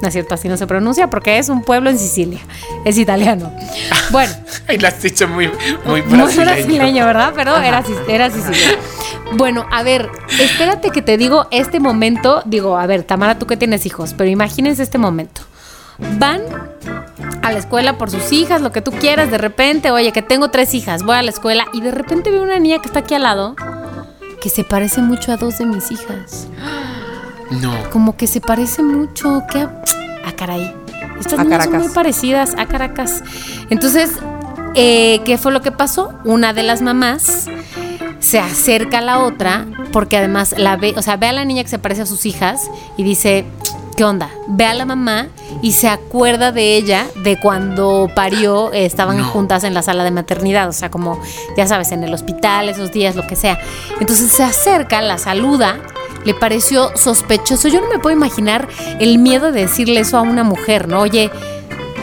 No 0.00 0.08
es 0.08 0.14
cierto, 0.14 0.34
así 0.34 0.48
no 0.48 0.56
se 0.56 0.66
pronuncia 0.66 1.10
porque 1.10 1.38
es 1.38 1.48
un 1.48 1.62
pueblo 1.62 1.90
en 1.90 1.98
Sicilia. 1.98 2.40
Es 2.84 2.98
italiano. 2.98 3.52
Bueno, 4.10 4.32
Ay, 4.66 4.78
lo 4.78 4.88
has 4.88 5.00
dicho 5.00 5.28
muy, 5.28 5.48
muy 5.84 6.02
muy 6.02 6.16
brasileño. 6.18 6.44
brasileño, 6.50 7.06
¿verdad? 7.06 7.32
Pero 7.36 7.56
era, 7.58 7.84
era 8.08 8.28
Sicilia. 8.28 8.76
Bueno, 9.34 9.64
a 9.70 9.84
ver, 9.84 10.10
espérate 10.40 10.90
que 10.90 11.00
te 11.00 11.16
digo 11.16 11.46
este 11.52 11.78
momento. 11.78 12.42
Digo, 12.44 12.76
a 12.76 12.86
ver, 12.86 13.04
Tamara, 13.04 13.38
tú 13.38 13.46
que 13.46 13.56
tienes 13.56 13.86
hijos, 13.86 14.14
pero 14.18 14.28
imagínense 14.28 14.82
este 14.82 14.98
momento. 14.98 15.42
Van 16.18 16.40
a 17.42 17.52
la 17.52 17.58
escuela 17.58 17.98
por 17.98 18.10
sus 18.10 18.32
hijas, 18.32 18.60
lo 18.62 18.72
que 18.72 18.82
tú 18.82 18.90
quieras, 18.90 19.30
de 19.30 19.38
repente, 19.38 19.92
oye, 19.92 20.10
que 20.12 20.22
tengo 20.22 20.50
tres 20.50 20.74
hijas, 20.74 21.04
voy 21.04 21.14
a 21.16 21.22
la 21.22 21.30
escuela 21.30 21.66
y 21.72 21.80
de 21.82 21.92
repente 21.92 22.30
veo 22.32 22.42
una 22.42 22.58
niña 22.58 22.80
que 22.80 22.88
está 22.88 23.00
aquí 23.00 23.14
al 23.14 23.22
lado 23.22 23.54
que 24.40 24.48
se 24.48 24.64
parece 24.64 25.02
mucho 25.02 25.32
a 25.32 25.36
dos 25.36 25.58
de 25.58 25.66
mis 25.66 25.90
hijas. 25.92 26.48
No. 27.50 27.74
Como 27.90 28.16
que 28.16 28.26
se 28.26 28.40
parece 28.40 28.82
mucho. 28.82 29.42
¿Qué? 29.50 29.66
Ah, 30.24 30.32
caray. 30.36 30.74
Estas 31.18 31.44
niñas 31.44 31.64
son 31.64 31.78
muy 31.78 31.88
parecidas 31.88 32.54
a 32.56 32.66
Caracas. 32.66 33.22
Entonces, 33.68 34.10
eh, 34.74 35.20
¿qué 35.24 35.36
fue 35.38 35.52
lo 35.52 35.60
que 35.60 35.72
pasó? 35.72 36.12
Una 36.24 36.52
de 36.52 36.62
las 36.62 36.80
mamás 36.80 37.46
se 38.20 38.38
acerca 38.38 38.98
a 38.98 39.00
la 39.02 39.18
otra 39.18 39.66
porque 39.92 40.16
además 40.16 40.54
la 40.56 40.76
ve, 40.76 40.94
o 40.96 41.02
sea, 41.02 41.16
ve 41.16 41.26
a 41.28 41.32
la 41.32 41.44
niña 41.44 41.62
que 41.62 41.68
se 41.68 41.78
parece 41.78 42.02
a 42.02 42.06
sus 42.06 42.24
hijas 42.26 42.70
y 42.96 43.02
dice, 43.02 43.44
¿qué 43.96 44.04
onda? 44.04 44.30
Ve 44.46 44.64
a 44.64 44.74
la 44.74 44.84
mamá 44.86 45.28
y 45.62 45.72
se 45.72 45.88
acuerda 45.88 46.52
de 46.52 46.76
ella 46.76 47.06
de 47.22 47.38
cuando 47.40 48.10
parió, 48.14 48.72
eh, 48.72 48.84
estaban 48.86 49.18
No. 49.18 49.24
juntas 49.24 49.64
en 49.64 49.74
la 49.74 49.82
sala 49.82 50.04
de 50.04 50.10
maternidad, 50.10 50.68
o 50.68 50.72
sea, 50.72 50.90
como, 50.90 51.20
ya 51.56 51.66
sabes, 51.66 51.92
en 51.92 52.04
el 52.04 52.14
hospital, 52.14 52.68
esos 52.68 52.92
días, 52.92 53.16
lo 53.16 53.26
que 53.26 53.36
sea. 53.36 53.58
Entonces 54.00 54.30
se 54.30 54.42
acerca, 54.44 55.02
la 55.02 55.18
saluda, 55.18 55.78
le 56.24 56.34
pareció 56.34 56.96
sospechoso. 56.96 57.68
Yo 57.68 57.80
no 57.80 57.88
me 57.88 57.98
puedo 57.98 58.16
imaginar 58.16 58.68
el 58.98 59.18
miedo 59.18 59.52
de 59.52 59.62
decirle 59.62 60.00
eso 60.00 60.18
a 60.18 60.22
una 60.22 60.44
mujer, 60.44 60.88
¿no? 60.88 61.00
Oye, 61.00 61.30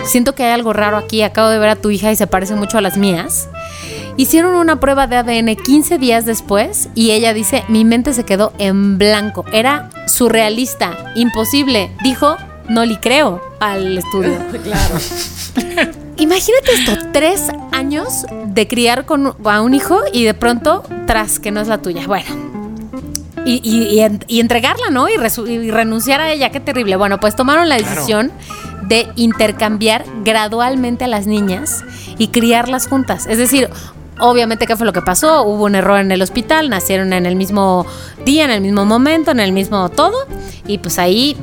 siento 0.06 0.34
que 0.36 0.44
hay 0.44 0.52
algo 0.52 0.74
raro 0.74 0.98
aquí, 0.98 1.22
acabo 1.22 1.50
de 1.50 1.60
ver 1.60 1.70
a 1.70 1.76
tu 1.76 1.90
hija 1.90 2.12
y 2.12 2.16
se 2.16 2.28
parece 2.28 2.56
mucho 2.56 2.78
a 2.78 2.82
las 2.82 2.98
mías. 2.98 3.50
Hicieron 4.18 4.56
una 4.56 4.80
prueba 4.80 5.06
de 5.06 5.18
ADN 5.18 5.56
15 5.56 6.00
días 6.00 6.26
después 6.26 6.90
y 6.96 7.12
ella 7.12 7.34
dice, 7.34 7.64
mi 7.68 7.86
mente 7.86 8.14
se 8.14 8.24
quedó 8.24 8.52
en 8.58 8.98
blanco. 8.98 9.46
Era 9.52 9.90
surrealista, 10.08 11.14
imposible. 11.16 11.92
Dijo, 12.04 12.36
no 12.68 12.84
le 12.84 13.00
creo 13.00 13.42
al 13.60 13.98
estudio. 13.98 14.38
Claro. 14.64 14.96
Imagínate 16.18 16.74
esto, 16.74 16.94
tres 17.14 17.44
años 17.72 18.26
de 18.48 18.68
criar 18.68 19.06
con, 19.06 19.36
a 19.46 19.62
un 19.62 19.76
hijo 19.76 20.00
y 20.12 20.24
de 20.24 20.34
pronto, 20.34 20.84
tras 21.06 21.40
que 21.40 21.52
no 21.52 21.62
es 21.62 21.68
la 21.68 21.78
tuya. 21.78 22.08
Bueno. 22.08 22.57
Y, 23.48 23.62
y- 23.64 23.84
y 23.96 24.00
en- 24.02 24.24
y 24.28 24.40
entregarla, 24.40 24.90
¿no? 24.92 25.08
Y, 25.10 25.14
resu- 25.14 25.48
y 25.50 25.72
renunciar 25.72 26.22
a 26.22 26.32
ella, 26.32 26.50
qué 26.52 26.60
terrible. 26.60 26.96
Bueno, 26.98 27.20
pues 27.20 27.36
tomaron 27.36 27.70
la 27.70 27.78
Claro. 27.78 27.94
decisión 27.96 28.32
de 28.84 29.08
intercambiar 29.16 30.06
gradualmente 30.24 31.06
a 31.06 31.08
las 31.08 31.28
niñas 31.28 31.84
y 32.18 32.28
criarlas 32.28 32.88
juntas. 32.88 33.26
Es 33.28 33.38
decir, 33.38 33.70
obviamente, 34.20 34.66
¿qué 34.68 34.76
fue 34.76 34.86
lo 34.86 34.94
que 34.94 35.02
pasó? 35.02 35.44
Hubo 35.44 35.66
un 35.66 35.76
error 35.76 36.00
en 36.00 36.12
el 36.12 36.22
hospital, 36.22 36.70
nacieron 36.70 37.14
en 37.14 37.26
el 37.26 37.36
mismo 37.36 37.86
día, 38.26 38.46
en 38.46 38.52
el 38.52 38.62
mismo 38.62 38.86
momento, 38.86 39.32
en 39.32 39.40
el 39.40 39.52
mismo 39.52 39.90
todo. 39.90 40.16
Y 40.68 40.78
pues 40.80 41.00
ahí 41.00 41.36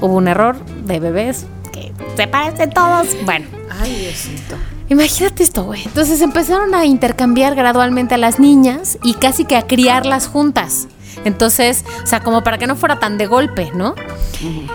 hubo 0.00 0.14
un 0.14 0.28
error 0.28 0.56
de 0.84 1.00
bebés 1.00 1.46
que 1.72 1.92
se 2.16 2.26
parecen 2.26 2.70
todos. 2.70 3.06
Bueno. 3.24 3.46
Ay, 3.80 3.94
Diosito. 3.94 4.56
Imagínate 4.88 5.42
esto, 5.44 5.62
güey. 5.64 5.82
Entonces 5.84 6.20
empezaron 6.20 6.74
a 6.74 6.84
intercambiar 6.84 7.54
gradualmente 7.54 8.14
a 8.16 8.18
las 8.18 8.40
niñas 8.40 8.98
y 9.04 9.14
casi 9.14 9.44
que 9.44 9.56
a 9.56 9.62
criarlas 9.62 10.26
juntas. 10.26 10.88
Entonces, 11.24 11.84
o 12.02 12.06
sea, 12.06 12.20
como 12.20 12.42
para 12.42 12.58
que 12.58 12.66
no 12.66 12.76
fuera 12.76 12.98
tan 12.98 13.18
de 13.18 13.26
golpe, 13.26 13.70
¿no? 13.74 13.94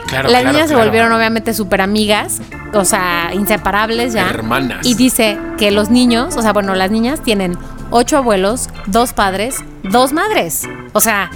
Claro, 0.07 0.29
las 0.29 0.41
claro, 0.41 0.51
niñas 0.51 0.69
se 0.69 0.75
volvieron 0.75 1.11
obviamente 1.11 1.53
súper 1.53 1.81
amigas, 1.81 2.41
o 2.73 2.85
sea, 2.85 3.31
inseparables 3.33 4.13
ya. 4.13 4.29
Hermanas. 4.29 4.85
Y 4.85 4.93
dice 4.93 5.37
que 5.57 5.71
los 5.71 5.89
niños, 5.89 6.35
o 6.37 6.41
sea, 6.41 6.53
bueno, 6.53 6.75
las 6.75 6.91
niñas 6.91 7.21
tienen 7.21 7.57
ocho 7.89 8.17
abuelos, 8.17 8.69
dos 8.87 9.13
padres, 9.13 9.63
dos 9.83 10.13
madres. 10.13 10.67
O 10.93 11.01
sea, 11.01 11.31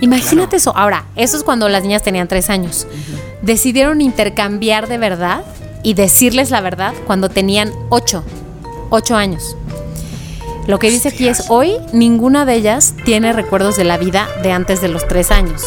imagínate 0.00 0.56
eso. 0.56 0.76
Ahora, 0.76 1.04
eso 1.16 1.36
es 1.36 1.44
cuando 1.44 1.68
las 1.68 1.82
niñas 1.82 2.02
tenían 2.02 2.28
tres 2.28 2.50
años. 2.50 2.86
Decidieron 3.42 4.00
intercambiar 4.00 4.88
de 4.88 4.98
verdad 4.98 5.44
y 5.82 5.94
decirles 5.94 6.50
la 6.50 6.60
verdad 6.60 6.94
cuando 7.06 7.28
tenían 7.28 7.70
ocho, 7.90 8.24
ocho 8.90 9.16
años. 9.16 9.56
Lo 10.66 10.78
que 10.78 10.90
dice 10.90 11.10
aquí 11.10 11.28
es, 11.28 11.44
hoy 11.50 11.76
ninguna 11.92 12.46
de 12.46 12.54
ellas 12.54 12.94
tiene 13.04 13.32
recuerdos 13.32 13.76
de 13.76 13.84
la 13.84 13.98
vida 13.98 14.28
de 14.42 14.52
antes 14.52 14.80
de 14.80 14.88
los 14.88 15.06
tres 15.06 15.30
años. 15.30 15.62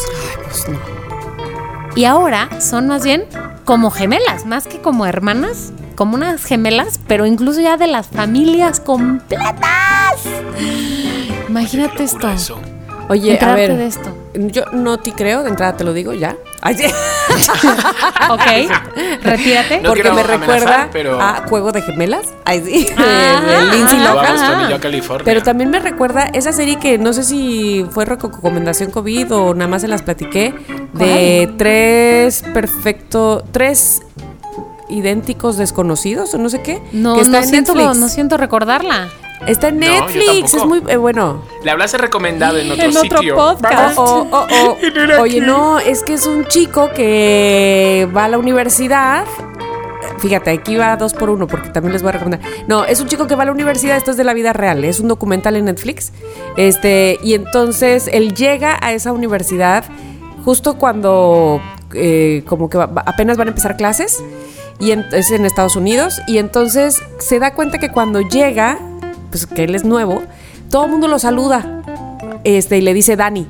Y 1.94 2.04
ahora 2.04 2.48
son 2.60 2.88
más 2.88 3.04
bien 3.04 3.24
como 3.64 3.90
gemelas, 3.90 4.44
más 4.46 4.66
que 4.66 4.80
como 4.80 5.06
hermanas, 5.06 5.72
como 5.94 6.14
unas 6.14 6.44
gemelas, 6.44 7.00
pero 7.06 7.26
incluso 7.26 7.60
ya 7.60 7.76
de 7.76 7.86
las 7.86 8.06
familias 8.06 8.80
completas. 8.80 9.58
Imagínate 11.48 12.04
esto. 12.04 12.28
Oye, 13.08 13.38
a 13.40 13.54
ver. 13.54 13.76
de 13.76 13.86
esto. 13.86 14.27
Yo 14.40 14.64
no 14.72 14.98
te 14.98 15.12
creo, 15.12 15.42
de 15.42 15.48
entrada 15.50 15.76
te 15.76 15.82
lo 15.82 15.92
digo 15.92 16.12
ya. 16.12 16.36
Ay, 16.60 16.76
sí. 16.76 16.84
Ok, 18.30 18.42
retírate. 19.22 19.80
No 19.80 19.90
Porque 19.90 20.10
me 20.10 20.22
recuerda 20.22 20.88
pero- 20.92 21.20
a 21.20 21.44
Juego 21.48 21.72
de 21.72 21.82
Gemelas. 21.82 22.26
Ay, 22.44 22.62
sí. 22.64 22.84
De 22.94 23.76
Lindsay 23.76 23.98
Lohan. 24.00 24.80
Pero 25.24 25.42
también 25.42 25.70
me 25.70 25.78
recuerda 25.78 26.24
esa 26.32 26.52
serie 26.52 26.78
que 26.78 26.98
no 26.98 27.12
sé 27.12 27.24
si 27.24 27.84
fue 27.90 28.04
recomendación 28.04 28.90
COVID 28.90 29.32
o 29.34 29.54
nada 29.54 29.68
más 29.68 29.82
se 29.82 29.88
las 29.88 30.02
platiqué. 30.02 30.54
De 30.94 31.50
tres 31.58 32.44
perfecto. 32.54 33.44
Tres 33.50 34.02
idénticos 34.88 35.56
desconocidos 35.56 36.32
o 36.34 36.38
no 36.38 36.48
sé 36.48 36.60
qué. 36.62 36.80
No, 36.92 37.14
que 37.16 37.22
está 37.22 37.32
no 37.38 37.44
en 37.44 37.48
siento, 37.50 37.74
Netflix. 37.74 37.98
no 37.98 38.08
siento 38.08 38.36
recordarla. 38.36 39.08
Está 39.46 39.68
en 39.68 39.78
No, 39.78 39.86
Netflix, 39.86 40.54
es 40.54 40.64
muy 40.64 40.82
eh, 40.88 40.96
bueno. 40.96 41.42
Le 41.64 41.70
hablas 41.70 41.92
recomendado 41.94 42.58
en 42.58 42.70
otro 42.70 42.84
En 42.84 42.96
otro 42.96 43.18
sitio. 43.18 43.36
podcast. 43.36 43.96
Oh, 43.98 44.26
oh, 44.30 44.46
oh. 44.64 44.76
Oye, 45.22 45.40
no, 45.40 45.78
es 45.78 46.02
que 46.02 46.14
es 46.14 46.26
un 46.26 46.44
chico 46.46 46.90
que 46.94 48.08
va 48.14 48.24
a 48.24 48.28
la 48.28 48.38
universidad. 48.38 49.24
Fíjate, 50.18 50.50
aquí 50.50 50.76
va 50.76 50.96
dos 50.96 51.14
por 51.14 51.30
uno 51.30 51.46
porque 51.46 51.70
también 51.70 51.92
les 51.92 52.02
voy 52.02 52.08
a 52.10 52.12
recomendar. 52.12 52.40
No, 52.66 52.84
es 52.84 53.00
un 53.00 53.06
chico 53.06 53.26
que 53.26 53.36
va 53.36 53.42
a 53.44 53.46
la 53.46 53.52
universidad, 53.52 53.96
esto 53.96 54.10
es 54.10 54.16
de 54.16 54.24
la 54.24 54.34
vida 54.34 54.52
real, 54.52 54.84
es 54.84 54.98
un 55.00 55.06
documental 55.08 55.54
en 55.56 55.66
Netflix. 55.66 56.12
Este, 56.56 57.18
y 57.22 57.34
entonces 57.34 58.08
él 58.12 58.34
llega 58.34 58.76
a 58.82 58.92
esa 58.92 59.12
universidad 59.12 59.84
justo 60.44 60.76
cuando 60.76 61.60
eh, 61.94 62.42
como 62.46 62.68
que 62.68 62.78
va- 62.78 62.90
apenas 63.06 63.36
van 63.36 63.48
a 63.48 63.50
empezar 63.50 63.76
clases 63.76 64.22
y 64.80 64.90
en- 64.90 65.06
es 65.12 65.30
en 65.30 65.46
Estados 65.46 65.76
Unidos 65.76 66.20
y 66.26 66.38
entonces 66.38 67.00
se 67.18 67.38
da 67.38 67.54
cuenta 67.54 67.78
que 67.78 67.90
cuando 67.90 68.20
llega, 68.20 68.78
pues 69.30 69.46
que 69.46 69.64
él 69.64 69.74
es 69.74 69.84
nuevo, 69.84 70.22
todo 70.70 70.84
el 70.86 70.90
mundo 70.90 71.08
lo 71.08 71.18
saluda. 71.18 71.82
Este, 72.44 72.78
y 72.78 72.80
le 72.82 72.94
dice 72.94 73.16
Dani. 73.16 73.46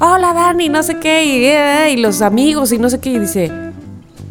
Hola 0.00 0.32
Dani, 0.32 0.68
no 0.68 0.82
sé 0.82 0.98
qué, 0.98 1.24
y, 1.24 1.44
eh, 1.44 1.90
y 1.92 1.96
los 1.98 2.20
amigos 2.20 2.72
y 2.72 2.78
no 2.78 2.90
sé 2.90 2.98
qué, 2.98 3.10
y 3.10 3.18
dice, 3.20 3.52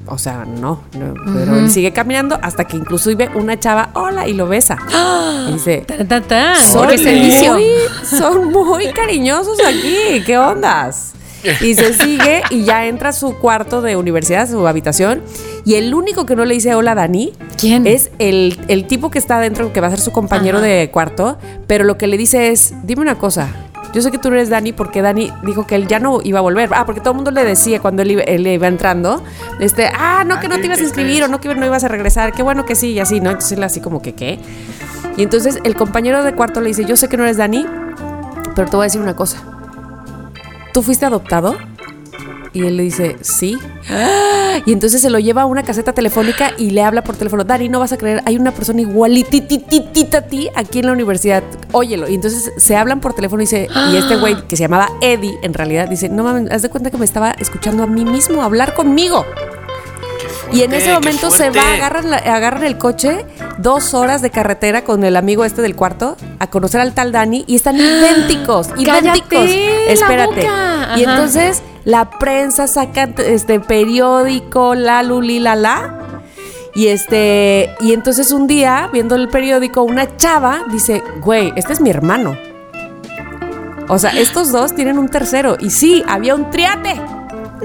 o 0.08 0.18
sea, 0.18 0.46
no, 0.46 0.82
no, 0.98 1.14
pero 1.34 1.58
él 1.58 1.72
sigue 1.72 1.94
caminando 1.94 2.38
hasta 2.42 2.66
que 2.66 2.76
incluso 2.76 3.16
ve 3.16 3.30
una 3.34 3.58
chava, 3.58 3.90
hola, 3.94 4.28
y 4.28 4.34
lo 4.34 4.48
besa. 4.48 4.78
Y 5.50 5.54
dice, 5.54 5.80
Tan, 5.80 6.08
tan, 6.08 6.24
tan. 6.24 6.56
son 6.56 6.88
muy, 6.88 7.66
son 8.06 8.52
muy 8.52 8.94
cariñosos 8.94 9.58
aquí, 9.66 10.24
¿qué 10.26 10.38
ondas? 10.38 11.14
Y 11.62 11.76
se 11.76 11.94
sigue 11.94 12.42
y 12.50 12.64
ya 12.64 12.86
entra 12.86 13.10
a 13.10 13.14
su 13.14 13.38
cuarto 13.38 13.82
de 13.82 13.96
universidad, 13.96 14.50
su 14.50 14.66
habitación, 14.68 15.22
y 15.66 15.76
el 15.76 15.94
único 15.94 16.26
que 16.26 16.36
no 16.36 16.46
le 16.46 16.54
dice 16.54 16.74
hola 16.76 16.96
Dani 16.96 17.34
¿Quién? 17.58 17.86
es 17.88 18.12
el, 18.20 18.60
el 18.68 18.88
tipo 18.88 19.12
que 19.12 19.20
está 19.20 19.38
adentro, 19.38 19.74
que 19.74 19.82
va 19.82 19.88
a 19.88 19.92
ser 19.92 20.00
su 20.00 20.12
compañero 20.12 20.60
Ajá. 20.60 20.68
de 20.68 20.90
cuarto, 20.92 21.38
pero 21.68 21.84
lo 21.84 21.98
que 21.98 22.08
le 22.08 22.18
dice 22.18 22.50
es, 22.52 22.74
dime 22.84 23.02
una 23.02 23.16
cosa. 23.18 23.50
Yo 23.94 24.02
sé 24.02 24.10
que 24.10 24.18
tú 24.18 24.30
no 24.32 24.36
eres 24.38 24.50
Dani 24.50 24.74
porque 24.74 25.04
Dani 25.04 25.32
dijo 25.44 25.68
que 25.68 25.76
él 25.76 25.88
ya 25.88 26.00
no 26.00 26.20
iba 26.24 26.40
a 26.40 26.42
volver. 26.42 26.68
Ah, 26.74 26.84
porque 26.84 27.00
todo 27.00 27.12
el 27.12 27.16
mundo 27.18 27.30
le 27.30 27.44
decía 27.44 27.80
cuando 27.80 28.02
él 28.02 28.10
iba, 28.12 28.22
él 28.24 28.48
iba 28.48 28.68
entrando, 28.68 29.22
este, 29.60 29.86
ah, 29.86 30.24
no, 30.26 30.40
que 30.40 30.48
no 30.48 30.56
¿qué- 30.56 30.62
te 30.62 30.66
ibas 30.68 30.80
a 30.80 30.84
inscribir 30.84 31.22
o 31.24 31.28
no 31.28 31.40
que 31.40 31.54
no 31.54 31.64
ibas 31.64 31.84
a 31.84 31.90
regresar. 31.90 32.32
Qué 32.34 32.42
bueno 32.42 32.66
que 32.66 32.74
sí, 32.74 32.94
y 32.94 33.00
así, 33.00 33.20
¿no? 33.22 33.30
Entonces 33.30 33.52
él 33.56 33.64
así 33.64 33.82
como 33.82 34.02
que, 34.02 34.14
¿qué? 34.16 34.40
Y 35.16 35.22
entonces 35.22 35.60
el 35.64 35.76
compañero 35.76 36.24
de 36.24 36.34
cuarto 36.34 36.60
le 36.60 36.70
dice, 36.70 36.86
yo 36.86 36.96
sé 36.98 37.08
que 37.08 37.18
no 37.18 37.24
eres 37.24 37.38
Dani, 37.38 37.68
pero 38.56 38.68
te 38.68 38.76
voy 38.76 38.84
a 38.86 38.88
decir 38.88 39.00
una 39.00 39.16
cosa. 39.16 39.44
¿Tú 40.74 40.82
fuiste 40.82 41.06
adoptado? 41.06 41.56
Y 42.52 42.66
él 42.66 42.78
le 42.78 42.84
dice, 42.84 43.18
sí. 43.22 43.58
Y 44.66 44.72
entonces 44.72 45.02
se 45.02 45.10
lo 45.10 45.18
lleva 45.18 45.44
a 45.44 45.46
una 45.46 45.64
caseta 45.64 45.94
telefónica 45.94 46.52
y 46.58 46.70
le 46.70 46.84
habla 46.84 47.04
por 47.04 47.16
teléfono. 47.16 47.44
Dani, 47.44 47.68
no 47.70 47.80
vas 47.80 47.94
a 47.94 47.98
creer, 47.98 48.22
hay 48.26 48.38
una 48.38 48.52
persona 48.52 48.82
igualitititita 48.82 50.20
a 50.20 50.22
ti 50.22 50.50
aquí 50.56 50.80
en 50.80 50.86
la 50.86 50.92
universidad. 50.92 51.44
Óyelo. 51.72 52.08
Y 52.08 52.16
entonces 52.16 52.52
se 52.58 52.76
hablan 52.76 53.02
por 53.02 53.14
teléfono 53.14 53.42
y 53.42 53.46
dice, 53.46 53.68
y 53.92 53.96
este 53.96 54.18
güey 54.18 54.48
que 54.48 54.56
se 54.56 54.64
llamaba 54.64 54.90
Eddie, 55.02 55.38
en 55.42 55.54
realidad, 55.54 55.88
dice, 55.88 56.10
no 56.10 56.24
mames, 56.24 56.52
haz 56.52 56.62
de 56.62 56.70
cuenta 56.70 56.92
que 56.92 56.98
me 56.98 57.06
estaba 57.06 57.32
escuchando 57.32 57.84
a 57.84 57.88
mí 57.88 58.06
mismo 58.06 58.44
hablar 58.44 58.76
conmigo. 58.76 59.26
Y 60.54 60.62
en 60.62 60.74
ese 60.74 60.94
momento 60.94 61.32
se 61.32 61.50
va, 61.50 61.74
agarran, 61.74 62.10
la- 62.12 62.18
agarran 62.18 62.64
el 62.64 62.78
coche, 62.78 63.26
dos 63.58 63.94
horas 63.94 64.22
de 64.22 64.30
carretera 64.30 64.84
con 64.84 65.04
el 65.04 65.16
amigo 65.18 65.44
este 65.46 65.62
del 65.62 65.76
cuarto, 65.76 66.16
a 66.40 66.48
conocer 66.48 66.80
al 66.82 66.94
tal 66.94 67.12
Dani, 67.12 67.44
y 67.48 67.56
están 67.56 67.76
idénticos, 67.78 68.68
idénticos. 68.78 69.30
¡Cállate 69.30 69.86
la 69.88 69.92
Espérate. 69.92 70.36
boca! 70.42 70.94
Y 70.98 71.04
entonces 71.04 71.62
la 71.86 72.10
prensa 72.12 72.68
saca 72.68 73.10
este 73.18 73.60
periódico, 73.60 74.76
la 74.76 75.02
luli, 75.04 75.40
la 75.40 75.56
la. 75.56 76.00
Y 76.76 76.88
este, 76.88 77.70
y 77.82 77.94
entonces 77.94 78.32
un 78.32 78.48
día, 78.48 78.90
viendo 78.94 79.16
el 79.16 79.30
periódico, 79.30 79.84
una 79.84 80.18
chava 80.18 80.64
dice, 80.72 81.04
güey, 81.22 81.52
este 81.56 81.74
es 81.74 81.82
mi 81.82 81.90
hermano. 81.90 82.36
O 83.90 84.00
sea, 84.00 84.12
estos 84.12 84.52
dos 84.52 84.74
tienen 84.74 84.98
un 84.98 85.10
tercero. 85.10 85.58
Y 85.60 85.70
sí, 85.70 86.04
había 86.08 86.36
un 86.36 86.50
triate. 86.50 87.00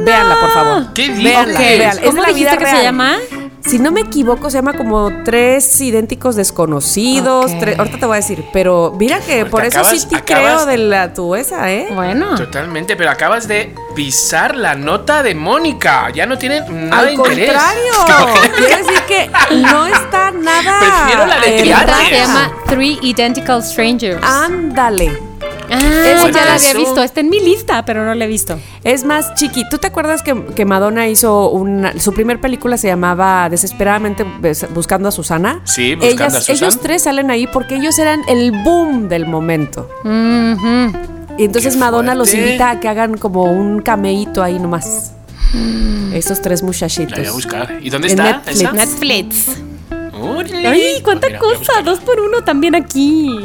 Véanla, 0.05 0.37
por 0.41 0.51
favor. 0.53 0.93
¿Qué? 0.95 1.09
Véanla, 1.11 1.55
Ok. 1.55 1.59
véanla. 1.61 1.89
Es 1.91 2.01
de 2.01 2.07
¿Cómo 2.09 2.23
la 2.23 2.29
vida 2.29 2.35
dijiste 2.53 2.59
que 2.59 2.67
se 2.71 2.83
llama? 2.83 3.17
Si 3.61 3.79
no 3.79 3.91
me 3.93 4.01
equivoco, 4.01 4.49
se 4.49 4.57
llama 4.59 4.73
como 4.75 5.11
tres 5.25 5.79
idénticos 5.81 6.37
desconocidos. 6.37 7.51
Ok. 7.53 7.59
tres- 7.61 7.79
ahorita 7.79 7.99
te 7.99 8.07
voy 8.07 8.15
a 8.15 8.21
decir, 8.21 8.45
pero 8.53 8.95
mira 8.99 9.19
que 9.21 9.45
Porque 9.45 9.51
por 9.51 9.65
eso 9.67 9.81
acabas- 9.81 10.01
sí 10.01 10.09
te 10.09 10.17
acabas- 10.17 10.43
creo 10.65 10.67
de 10.67 10.79
la 10.79 11.13
tu 11.13 11.35
esa, 11.35 11.71
¿eh? 11.71 11.89
Bueno. 11.95 12.35
Totalmente, 12.37 12.97
pero 12.97 13.11
acabas 13.11 13.47
de 13.49 13.75
pisar 13.95 14.57
la 14.57 14.75
nota 14.75 15.23
de 15.23 15.35
Mónica. 15.35 16.09
Ya 16.15 16.25
no 16.25 16.39
tiene 16.39 16.61
nada 16.61 17.03
de 17.03 17.09
Al 17.09 17.15
interés. 17.15 17.53
contrario, 17.53 18.53
quiere 18.57 18.77
decir 18.77 19.01
que 19.07 19.31
no 19.57 19.87
está 19.87 20.31
nada. 20.31 20.79
Prefiero 20.81 21.27
la 21.27 21.41
de 21.41 21.57
eh, 21.57 21.59
se 22.09 22.17
llama 22.17 22.53
Three 22.67 22.99
Identical 23.03 23.63
Strangers. 23.63 24.23
Ándale. 24.25 25.28
Ah, 25.71 26.31
ya 26.33 26.45
la 26.45 26.55
había 26.55 26.75
visto. 26.75 27.03
Está 27.03 27.21
en 27.21 27.31
mi 27.31 27.41
lista, 27.41 27.85
pero 27.85 28.05
no 28.05 28.15
la 28.15 28.25
he 28.25 28.29
visto. 28.29 28.59
Es 28.85 29.05
más 29.05 29.35
chiqui. 29.35 29.69
¿Tú 29.69 29.79
te 29.79 29.87
acuerdas 29.87 30.23
que, 30.23 30.45
que 30.55 30.65
Madonna 30.65 31.09
hizo 31.09 31.51
una. 31.51 31.99
Su 32.01 32.13
primer 32.13 32.41
película 32.41 32.77
se 32.77 32.89
llamaba 32.89 33.49
Desesperadamente 33.51 34.25
Buscando 34.75 35.09
a 35.09 35.13
Susana? 35.13 35.61
Sí, 35.65 35.95
Buscando 35.95 36.25
Ellas- 36.25 36.35
a 36.35 36.41
Susan. 36.41 36.57
Ellos 36.57 36.81
tres 36.81 37.03
salen 37.03 37.31
ahí 37.31 37.47
porque 37.47 37.77
ellos 37.77 37.99
eran 37.99 38.23
el 38.29 38.53
boom 38.65 39.09
del 39.09 39.27
momento. 39.27 39.89
Y 40.05 41.45
entonces 41.45 41.75
Qué 41.75 41.79
Madonna 41.81 42.15
los 42.15 42.33
invita 42.35 42.71
a 42.71 42.81
que 42.81 42.89
hagan 42.89 43.17
como 43.17 43.45
un 43.45 43.81
cameíto 43.83 44.43
ahí 44.43 44.59
nomás. 44.59 45.13
Esos 46.13 46.43
tres 46.43 46.63
muchachitos. 46.63 47.13
La 47.17 47.25
voy 47.25 47.29
a 47.29 47.33
buscar. 47.33 47.79
¿Y 47.83 47.91
dónde 47.91 48.09
En 48.13 48.19
está 48.19 48.33
Netflix. 48.39 48.61
esa? 48.61 48.73
Netflix. 48.73 49.47
Ay, 50.67 51.01
cuánta 51.05 51.29
Mira, 51.29 51.39
cosa. 51.39 51.81
Dos 51.85 52.01
por 52.01 52.19
uno 52.21 52.43
también 52.43 52.75
aquí. 52.75 53.39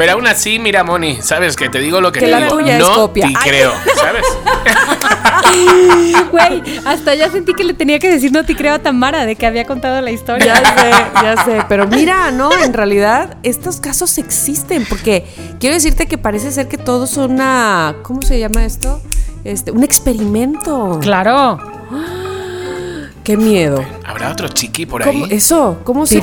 Pero 0.00 0.12
aún 0.12 0.26
así, 0.26 0.58
mira, 0.58 0.82
Moni, 0.82 1.18
sabes 1.20 1.56
que 1.56 1.68
te 1.68 1.78
digo 1.78 2.00
lo 2.00 2.10
que, 2.10 2.20
Que 2.20 2.24
te 2.24 2.30
la 2.30 2.38
digo. 2.38 2.56
tuya 2.56 2.78
es 2.78 2.82
no 2.82 2.94
copia. 2.94 3.26
te 3.26 3.34
creo, 3.50 3.70
¿sabes? 3.96 4.24
Güey, 6.30 6.62
hasta 6.86 7.14
ya 7.14 7.30
sentí 7.30 7.52
que 7.52 7.64
le 7.64 7.74
tenía 7.74 7.98
que 7.98 8.08
decir 8.08 8.32
no 8.32 8.46
te 8.46 8.56
creo 8.56 8.72
a 8.72 8.78
Tamara 8.78 9.26
de 9.26 9.36
que 9.36 9.44
había 9.44 9.66
contado 9.66 10.00
la 10.00 10.10
historia. 10.10 10.54
Ya 10.54 10.56
sé, 10.56 10.90
ya 11.22 11.44
sé. 11.44 11.64
Pero 11.68 11.86
mira, 11.86 12.30
no, 12.30 12.50
en 12.50 12.72
realidad 12.72 13.36
estos 13.42 13.78
casos 13.78 14.16
existen 14.16 14.86
porque 14.88 15.26
quiero 15.58 15.74
decirte 15.74 16.06
que 16.06 16.16
parece 16.16 16.50
ser 16.50 16.66
que 16.66 16.78
todo 16.78 17.04
es 17.04 17.18
una. 17.18 17.96
¿Cómo 18.02 18.22
se 18.22 18.38
llama 18.38 18.64
esto? 18.64 19.02
Este, 19.44 19.70
un 19.70 19.84
experimento. 19.84 20.98
Claro. 21.02 21.58
Qué 23.22 23.36
miedo. 23.36 23.84
¿Habrá 24.06 24.30
otro 24.30 24.48
chiqui 24.48 24.86
por 24.86 25.04
¿Cómo, 25.04 25.26
ahí? 25.26 25.34
eso, 25.34 25.78
¿cómo 25.84 26.06
se. 26.06 26.22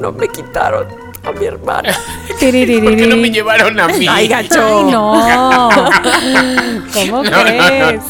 No 0.00 0.12
me 0.12 0.28
quitaron 0.28 1.03
a 1.24 1.32
mi 1.32 1.46
hermana. 1.46 1.92
¿Por 2.28 2.38
qué 2.40 3.06
no 3.08 3.16
me 3.16 3.30
llevaron 3.30 3.78
a 3.80 3.88
mí? 3.88 4.06
Ay, 4.08 4.28
gacho. 4.28 4.60
Ay, 4.64 4.92
no. 4.92 5.22
¿Cómo 6.94 7.22
No, 7.22 7.30
no, 7.30 7.42
crees? 7.44 8.02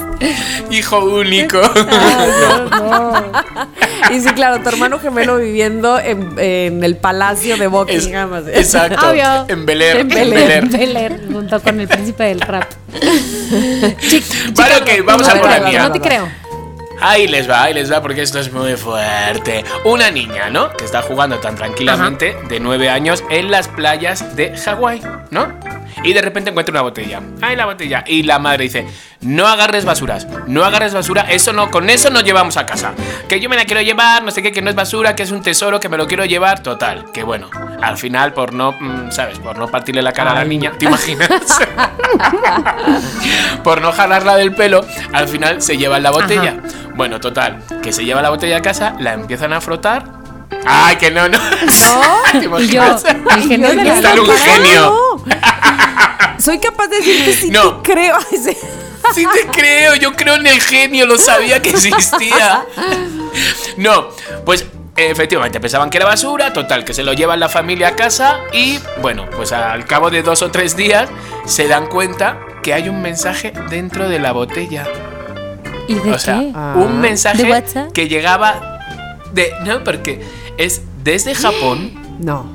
Hijo 0.70 1.04
único. 1.04 1.60
Ay, 1.62 2.28
no. 2.80 3.22
Y 4.10 4.20
sí, 4.20 4.28
claro, 4.34 4.60
tu 4.62 4.68
hermano 4.68 4.98
gemelo 4.98 5.38
viviendo 5.38 5.98
en, 5.98 6.34
en 6.38 6.84
el 6.84 6.96
palacio 6.96 7.56
de 7.56 7.68
Buckingham. 7.68 8.44
exacto. 8.52 9.10
Obvio. 9.10 9.46
En 9.48 9.64
Bel 9.64 9.80
Air. 9.80 9.96
En 9.96 10.00
En 10.02 10.08
Bel 10.08 10.32
Air. 10.34 10.50
Air. 10.50 10.68
Bel 10.68 10.96
Air, 10.96 11.20
junto 11.32 11.60
con 11.62 11.80
el 11.80 11.88
príncipe 11.88 12.24
del 12.24 12.40
rap. 12.42 12.64
Chic- 12.92 14.54
Vale, 14.54 14.74
chica, 14.74 14.78
ok, 14.82 15.06
vamos 15.06 15.26
no 15.26 15.32
a 15.34 15.36
por 15.40 15.50
la 15.50 15.60
mía. 15.60 15.82
No 15.88 15.92
te 15.92 16.00
creo. 16.00 16.28
Ahí 17.00 17.26
les 17.26 17.48
va, 17.48 17.64
ahí 17.64 17.74
les 17.74 17.92
va, 17.92 18.00
porque 18.00 18.22
esto 18.22 18.38
es 18.38 18.52
muy 18.52 18.76
fuerte. 18.76 19.64
Una 19.84 20.10
niña, 20.10 20.50
¿no? 20.50 20.70
Que 20.72 20.84
está 20.84 21.02
jugando 21.02 21.38
tan 21.38 21.54
tranquilamente, 21.54 22.36
de 22.48 22.60
nueve 22.60 22.88
años, 22.88 23.24
en 23.30 23.50
las 23.50 23.68
playas 23.68 24.36
de 24.36 24.56
Hawái, 24.56 25.02
¿no? 25.30 25.52
Y 26.02 26.12
de 26.12 26.22
repente 26.22 26.50
encuentra 26.50 26.72
una 26.72 26.82
botella. 26.82 27.20
¡Ay, 27.40 27.56
la 27.56 27.66
botella! 27.66 28.04
Y 28.06 28.22
la 28.24 28.38
madre 28.38 28.64
dice: 28.64 28.86
No 29.20 29.46
agarres 29.46 29.84
basuras, 29.84 30.26
no 30.46 30.64
agarres 30.64 30.92
basura, 30.92 31.22
eso 31.30 31.52
no, 31.52 31.70
con 31.70 31.88
eso 31.88 32.10
nos 32.10 32.24
llevamos 32.24 32.56
a 32.56 32.66
casa. 32.66 32.92
Que 33.28 33.40
yo 33.40 33.48
me 33.48 33.56
la 33.56 33.64
quiero 33.64 33.80
llevar, 33.82 34.22
no 34.22 34.30
sé 34.30 34.42
qué, 34.42 34.52
que 34.52 34.62
no 34.62 34.70
es 34.70 34.76
basura, 34.76 35.14
que 35.14 35.22
es 35.22 35.30
un 35.30 35.42
tesoro, 35.42 35.80
que 35.80 35.88
me 35.88 35.96
lo 35.96 36.06
quiero 36.06 36.24
llevar. 36.24 36.62
Total, 36.62 37.10
que 37.12 37.22
bueno, 37.22 37.48
al 37.82 37.96
final, 37.96 38.32
por 38.32 38.52
no, 38.52 38.72
mm, 38.72 39.12
¿sabes? 39.12 39.38
Por 39.38 39.56
no 39.56 39.68
partirle 39.68 40.02
la 40.02 40.12
cara 40.12 40.32
a 40.32 40.34
la 40.34 40.40
Ay. 40.40 40.48
niña, 40.48 40.72
¿te 40.78 40.86
imaginas? 40.86 41.28
por 43.62 43.80
no 43.80 43.92
jalarla 43.92 44.36
del 44.36 44.54
pelo, 44.54 44.84
al 45.12 45.28
final 45.28 45.62
se 45.62 45.76
llevan 45.76 46.02
la 46.02 46.10
botella. 46.10 46.56
Bueno, 46.94 47.20
total, 47.20 47.62
que 47.82 47.92
se 47.92 48.04
lleva 48.04 48.22
la 48.22 48.30
botella 48.30 48.58
a 48.58 48.62
casa, 48.62 48.94
la 49.00 49.14
empiezan 49.14 49.52
a 49.52 49.60
frotar. 49.60 50.04
¡Ay, 50.66 50.96
que 50.96 51.10
no, 51.10 51.28
no! 51.28 51.38
¿Te 52.32 52.38
Y 52.38 52.42
yo, 52.42 52.46
imaginas? 52.46 53.04
genio 53.46 53.68
de 53.70 53.84
la 53.84 54.00
Sale 54.02 54.20
un 54.20 54.30
genio. 54.30 54.94
Soy 56.44 56.58
capaz 56.58 56.88
de 56.88 56.96
decirte 56.98 57.32
si 57.32 57.50
No. 57.50 57.76
te 57.80 57.92
creo. 57.92 58.16
Ese- 58.32 58.56
Sí 59.14 59.26
te 59.34 59.46
creo, 59.48 59.94
yo 59.96 60.12
creo 60.14 60.36
en 60.36 60.46
el 60.46 60.60
genio, 60.62 61.04
lo 61.06 61.18
sabía 61.18 61.60
que 61.60 61.70
existía. 61.70 62.64
No, 63.76 64.08
pues 64.46 64.64
efectivamente 64.96 65.60
pensaban 65.60 65.90
que 65.90 65.98
era 65.98 66.06
basura, 66.06 66.52
total, 66.54 66.84
que 66.86 66.94
se 66.94 67.02
lo 67.02 67.12
llevan 67.12 67.38
la 67.38 67.50
familia 67.50 67.88
a 67.88 67.96
casa 67.96 68.38
y 68.52 68.78
bueno, 69.02 69.26
pues 69.36 69.52
al 69.52 69.84
cabo 69.84 70.08
de 70.10 70.22
dos 70.22 70.40
o 70.40 70.50
tres 70.50 70.74
días 70.76 71.10
se 71.44 71.68
dan 71.68 71.86
cuenta 71.88 72.38
que 72.62 72.72
hay 72.72 72.88
un 72.88 73.02
mensaje 73.02 73.52
dentro 73.68 74.08
de 74.08 74.18
la 74.20 74.32
botella. 74.32 74.86
¿Y 75.86 75.94
de 75.96 76.12
o 76.12 76.18
sea, 76.18 76.38
qué? 76.40 76.52
Ah. 76.54 76.72
un 76.76 76.98
mensaje 77.00 77.42
¿De 77.44 77.50
WhatsApp? 77.50 77.92
que 77.92 78.08
llegaba 78.08 78.78
De, 79.34 79.52
no, 79.66 79.84
porque 79.84 80.22
es 80.56 80.80
desde 81.02 81.34
Japón 81.34 81.92
No. 82.20 82.46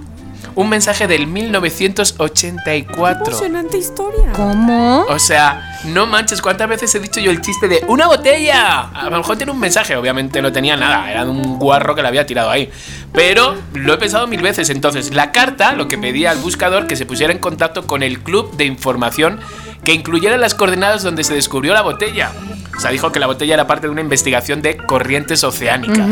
Un 0.55 0.69
mensaje 0.69 1.07
del 1.07 1.27
1984. 1.27 3.25
Emocionante 3.25 3.77
historia. 3.77 4.31
¿Cómo? 4.33 5.05
O 5.09 5.19
sea, 5.19 5.79
no 5.85 6.05
manches, 6.05 6.41
¿cuántas 6.41 6.67
veces 6.67 6.93
he 6.95 6.99
dicho 6.99 7.19
yo 7.19 7.31
el 7.31 7.41
chiste 7.41 7.67
de 7.67 7.83
¡Una 7.87 8.07
botella! 8.07 8.89
A 8.89 9.09
lo 9.09 9.17
mejor 9.17 9.37
tiene 9.37 9.51
un 9.51 9.59
mensaje, 9.59 9.95
obviamente 9.95 10.41
no 10.41 10.51
tenía 10.51 10.75
nada, 10.75 11.09
era 11.11 11.23
un 11.25 11.57
guarro 11.59 11.95
que 11.95 12.01
le 12.01 12.07
había 12.07 12.25
tirado 12.25 12.49
ahí. 12.49 12.69
Pero 13.13 13.55
lo 13.73 13.93
he 13.93 13.97
pensado 13.97 14.27
mil 14.27 14.41
veces. 14.41 14.69
Entonces, 14.69 15.13
la 15.13 15.31
carta 15.31 15.73
lo 15.73 15.87
que 15.87 15.97
pedía 15.97 16.31
al 16.31 16.37
buscador 16.37 16.87
que 16.87 16.95
se 16.95 17.05
pusiera 17.05 17.33
en 17.33 17.39
contacto 17.39 17.87
con 17.87 18.03
el 18.03 18.19
club 18.21 18.55
de 18.55 18.65
información 18.65 19.39
que 19.83 19.93
incluyera 19.93 20.37
las 20.37 20.55
coordenadas 20.55 21.03
donde 21.03 21.23
se 21.23 21.33
descubrió 21.33 21.73
la 21.73 21.81
botella. 21.81 22.31
O 22.75 22.79
sea, 22.79 22.91
dijo 22.91 23.11
que 23.11 23.19
la 23.19 23.27
botella 23.27 23.55
era 23.55 23.67
parte 23.67 23.87
de 23.87 23.91
una 23.91 24.01
investigación 24.01 24.61
de 24.61 24.77
corrientes 24.77 25.43
oceánicas. 25.43 26.07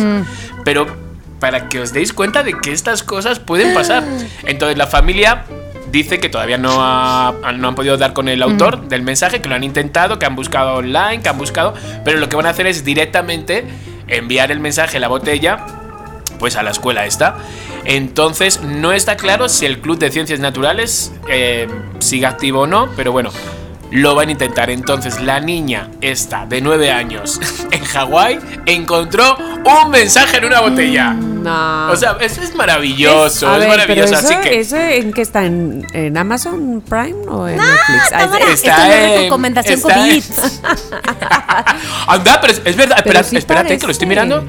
Pero 0.63 1.06
para 1.39 1.69
que 1.69 1.79
os 1.79 1.93
deis 1.93 2.13
cuenta 2.13 2.43
de 2.43 2.53
que 2.53 2.71
estas 2.71 3.03
cosas 3.03 3.39
pueden 3.39 3.73
pasar. 3.73 4.03
Entonces, 4.45 4.77
la 4.77 4.87
familia 4.87 5.43
dice 5.91 6.19
que 6.19 6.29
todavía 6.29 6.57
no, 6.57 6.77
ha- 6.81 7.33
no 7.55 7.67
han 7.69 7.75
podido 7.75 7.97
dar 7.97 8.13
con 8.13 8.27
el 8.27 8.41
autor 8.43 8.87
del 8.89 9.01
mensaje, 9.03 9.41
que 9.41 9.47
lo 9.49 9.55
han 9.55 9.63
intentado, 9.63 10.19
que 10.19 10.25
han 10.25 10.35
buscado 10.35 10.75
online, 10.75 11.21
que 11.21 11.29
han 11.29 11.37
buscado, 11.37 11.73
pero 12.03 12.17
lo 12.19 12.27
que 12.27 12.35
van 12.35 12.45
a 12.45 12.49
hacer 12.49 12.67
es 12.67 12.83
directamente 12.83 13.65
enviar 14.07 14.51
el 14.51 14.59
mensaje, 14.59 14.99
la 14.99 15.07
botella, 15.07 15.59
pues 16.39 16.55
a 16.55 16.63
la 16.63 16.71
escuela 16.71 17.05
esta. 17.05 17.37
Entonces 17.85 18.61
no 18.61 18.91
está 18.91 19.15
claro 19.15 19.47
si 19.49 19.65
el 19.65 19.79
Club 19.79 19.97
de 19.97 20.11
Ciencias 20.11 20.39
Naturales 20.39 21.11
eh, 21.29 21.67
sigue 21.99 22.25
activo 22.25 22.61
o 22.61 22.67
no, 22.67 22.89
pero 22.97 23.11
bueno, 23.13 23.31
lo 23.91 24.15
van 24.15 24.29
a 24.29 24.31
intentar. 24.31 24.69
Entonces 24.69 25.21
la 25.21 25.39
niña 25.39 25.89
esta 26.01 26.45
de 26.45 26.61
9 26.61 26.91
años 26.91 27.39
en 27.71 27.83
Hawái 27.83 28.39
encontró 28.65 29.37
un 29.37 29.91
mensaje 29.91 30.37
en 30.37 30.45
una 30.45 30.61
botella. 30.61 31.13
No. 31.13 31.91
O 31.91 31.95
sea, 31.95 32.17
eso 32.19 32.41
es 32.41 32.53
maravilloso, 32.55 33.53
es, 33.53 33.59
ver, 33.59 33.69
maravilloso. 33.69 34.09
pero 34.09 34.19
eso, 34.19 34.27
Así 34.39 34.49
que... 34.49 34.59
¿eso 34.59 34.75
en 34.75 35.13
qué 35.13 35.21
está? 35.21 35.45
¿En, 35.45 35.85
en 35.93 36.17
Amazon 36.17 36.81
Prime 36.87 37.25
o 37.29 37.47
en 37.47 37.57
Netflix? 37.57 38.01
Ah, 38.11 38.19
Tamara, 38.19 38.45
es- 38.45 38.63
esto 38.63 38.69
no 38.69 38.83
es 38.83 38.95
en- 39.11 39.21
recomendación 39.23 39.73
está 39.79 39.93
COVID. 39.95 40.23
Anda, 42.07 42.41
pero 42.41 42.53
es, 42.53 42.61
es 42.65 42.75
verdad, 42.75 42.97
Pero 43.03 43.19
espera, 43.19 43.23
sí 43.23 43.37
espérate, 43.37 43.77
que 43.77 43.85
lo 43.85 43.91
estoy 43.91 44.07
mirando. 44.07 44.45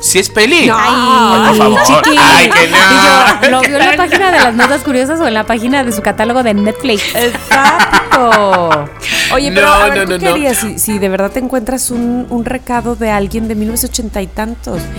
Si 0.00 0.18
es 0.18 0.28
peli. 0.30 0.66
No. 0.66 0.76
Ay, 0.78 1.48
por 1.48 1.56
favor. 1.58 1.82
chiqui. 1.82 2.16
Ay, 2.18 2.50
que 2.50 2.68
no. 2.68 2.76
Y 2.76 3.44
yo, 3.44 3.50
¿Lo 3.50 3.60
vio 3.62 3.78
en 3.78 3.86
la 3.86 3.96
página 3.96 4.30
de 4.30 4.38
las 4.38 4.54
notas 4.54 4.82
curiosas 4.82 5.20
o 5.20 5.26
en 5.26 5.34
la 5.34 5.44
página 5.44 5.82
de 5.84 5.92
su 5.92 6.02
catálogo 6.02 6.42
de 6.42 6.54
Netflix? 6.54 7.02
Exacto. 7.14 8.88
Oye, 9.32 9.50
pero 9.54 9.66
No, 9.66 9.72
a 9.74 9.88
ver, 9.88 9.98
no, 9.98 10.04
¿tú 10.04 10.10
no, 10.12 10.18
qué 10.18 10.28
harías 10.28 10.56
si, 10.56 10.78
si 10.78 10.98
de 10.98 11.08
verdad 11.08 11.30
te 11.30 11.38
encuentras 11.40 11.90
un, 11.90 12.26
un 12.30 12.44
recado 12.44 12.96
de 12.96 13.10
alguien 13.10 13.48
de 13.48 13.54
1980 13.54 14.22
y 14.22 14.26
tantos? 14.28 14.82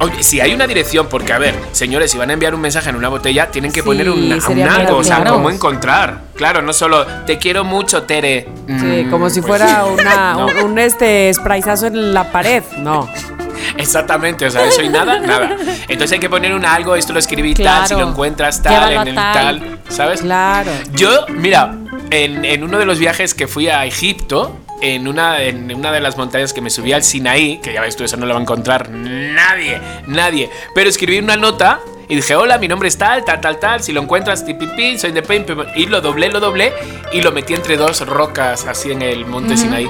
Oye, 0.00 0.22
si 0.24 0.40
hay 0.40 0.52
una 0.52 0.66
dirección, 0.66 1.06
porque 1.08 1.32
a 1.32 1.38
ver, 1.38 1.54
señores, 1.72 2.10
si 2.10 2.18
van 2.18 2.28
a 2.28 2.32
enviar 2.32 2.52
un 2.54 2.60
mensaje 2.60 2.90
en 2.90 2.96
una 2.96 3.08
botella, 3.08 3.50
tienen 3.50 3.70
que 3.72 3.80
Sí, 3.80 3.86
poner 3.86 4.10
una- 4.10 4.34
un, 4.34 4.40
sería 4.40 4.74
algo, 4.74 4.96
o 4.96 5.04
sea, 5.04 5.18
maravilloso. 5.18 5.34
cómo 5.36 5.50
encontrar. 5.50 6.20
Claro, 6.34 6.62
no 6.62 6.72
solo 6.72 7.06
te 7.26 7.38
quiero 7.38 7.64
mucho, 7.64 8.02
Tere. 8.02 8.48
Sí, 8.66 9.04
Mm, 9.06 9.10
como 9.10 9.30
si 9.30 9.40
pues 9.40 9.48
fuera 9.62 9.84
una, 9.84 10.34
No, 10.34 10.46
un, 10.46 10.72
un, 10.72 10.78
este 10.80 11.32
sprayzazo 11.32 11.86
en 11.86 12.12
la 12.12 12.30
pared. 12.32 12.64
No. 12.78 13.08
Exactamente, 13.78 14.46
o 14.46 14.50
sea, 14.50 14.66
eso 14.66 14.82
y 14.82 14.88
nada, 14.88 15.20
nada. 15.20 15.56
Entonces 15.88 16.12
hay 16.12 16.18
que 16.18 16.28
poner 16.28 16.52
un 16.54 16.66
algo, 16.66 16.96
esto 16.96 17.12
lo 17.12 17.18
escribí 17.20 17.54
tal, 17.54 17.62
Claro. 17.64 17.86
si 17.86 17.94
lo 17.94 18.08
encuentras 18.08 18.62
tal, 18.62 18.72
Llévalo 18.90 19.02
en 19.02 19.08
el 19.08 19.14
tal. 19.14 19.32
tal, 19.60 19.78
¿sabes? 19.88 20.20
Claro. 20.22 20.70
Yo, 20.92 21.24
mira, 21.30 21.72
en, 22.14 22.44
en 22.44 22.62
uno 22.62 22.78
de 22.78 22.84
los 22.84 22.98
viajes 22.98 23.34
que 23.34 23.48
fui 23.48 23.68
a 23.68 23.84
Egipto, 23.84 24.56
en 24.80 25.08
una, 25.08 25.42
en 25.42 25.74
una 25.74 25.90
de 25.90 26.00
las 26.00 26.16
montañas 26.16 26.52
que 26.52 26.60
me 26.60 26.70
subí 26.70 26.92
al 26.92 27.02
Sinaí, 27.02 27.58
que 27.58 27.72
ya 27.72 27.80
ves 27.80 27.96
tú, 27.96 28.04
eso 28.04 28.16
no 28.16 28.26
lo 28.26 28.34
va 28.34 28.40
a 28.40 28.42
encontrar 28.42 28.90
nadie, 28.90 29.80
nadie, 30.06 30.50
pero 30.74 30.88
escribí 30.88 31.18
una 31.18 31.36
nota 31.36 31.80
y 32.08 32.16
dije, 32.16 32.36
hola, 32.36 32.58
mi 32.58 32.68
nombre 32.68 32.88
es 32.88 32.98
tal, 32.98 33.24
tal, 33.24 33.40
tal, 33.40 33.58
tal, 33.58 33.82
si 33.82 33.92
lo 33.92 34.00
encuentras, 34.02 34.44
tipipi, 34.44 34.98
soy 34.98 35.12
de 35.12 35.22
Pain, 35.22 35.44
y 35.74 35.86
lo 35.86 36.00
doblé, 36.00 36.28
lo 36.28 36.38
doblé 36.38 36.72
y 37.12 37.22
lo 37.22 37.32
metí 37.32 37.54
entre 37.54 37.76
dos 37.76 38.06
rocas 38.06 38.66
así 38.66 38.92
en 38.92 39.02
el 39.02 39.26
monte 39.26 39.56
Sinaí. 39.56 39.88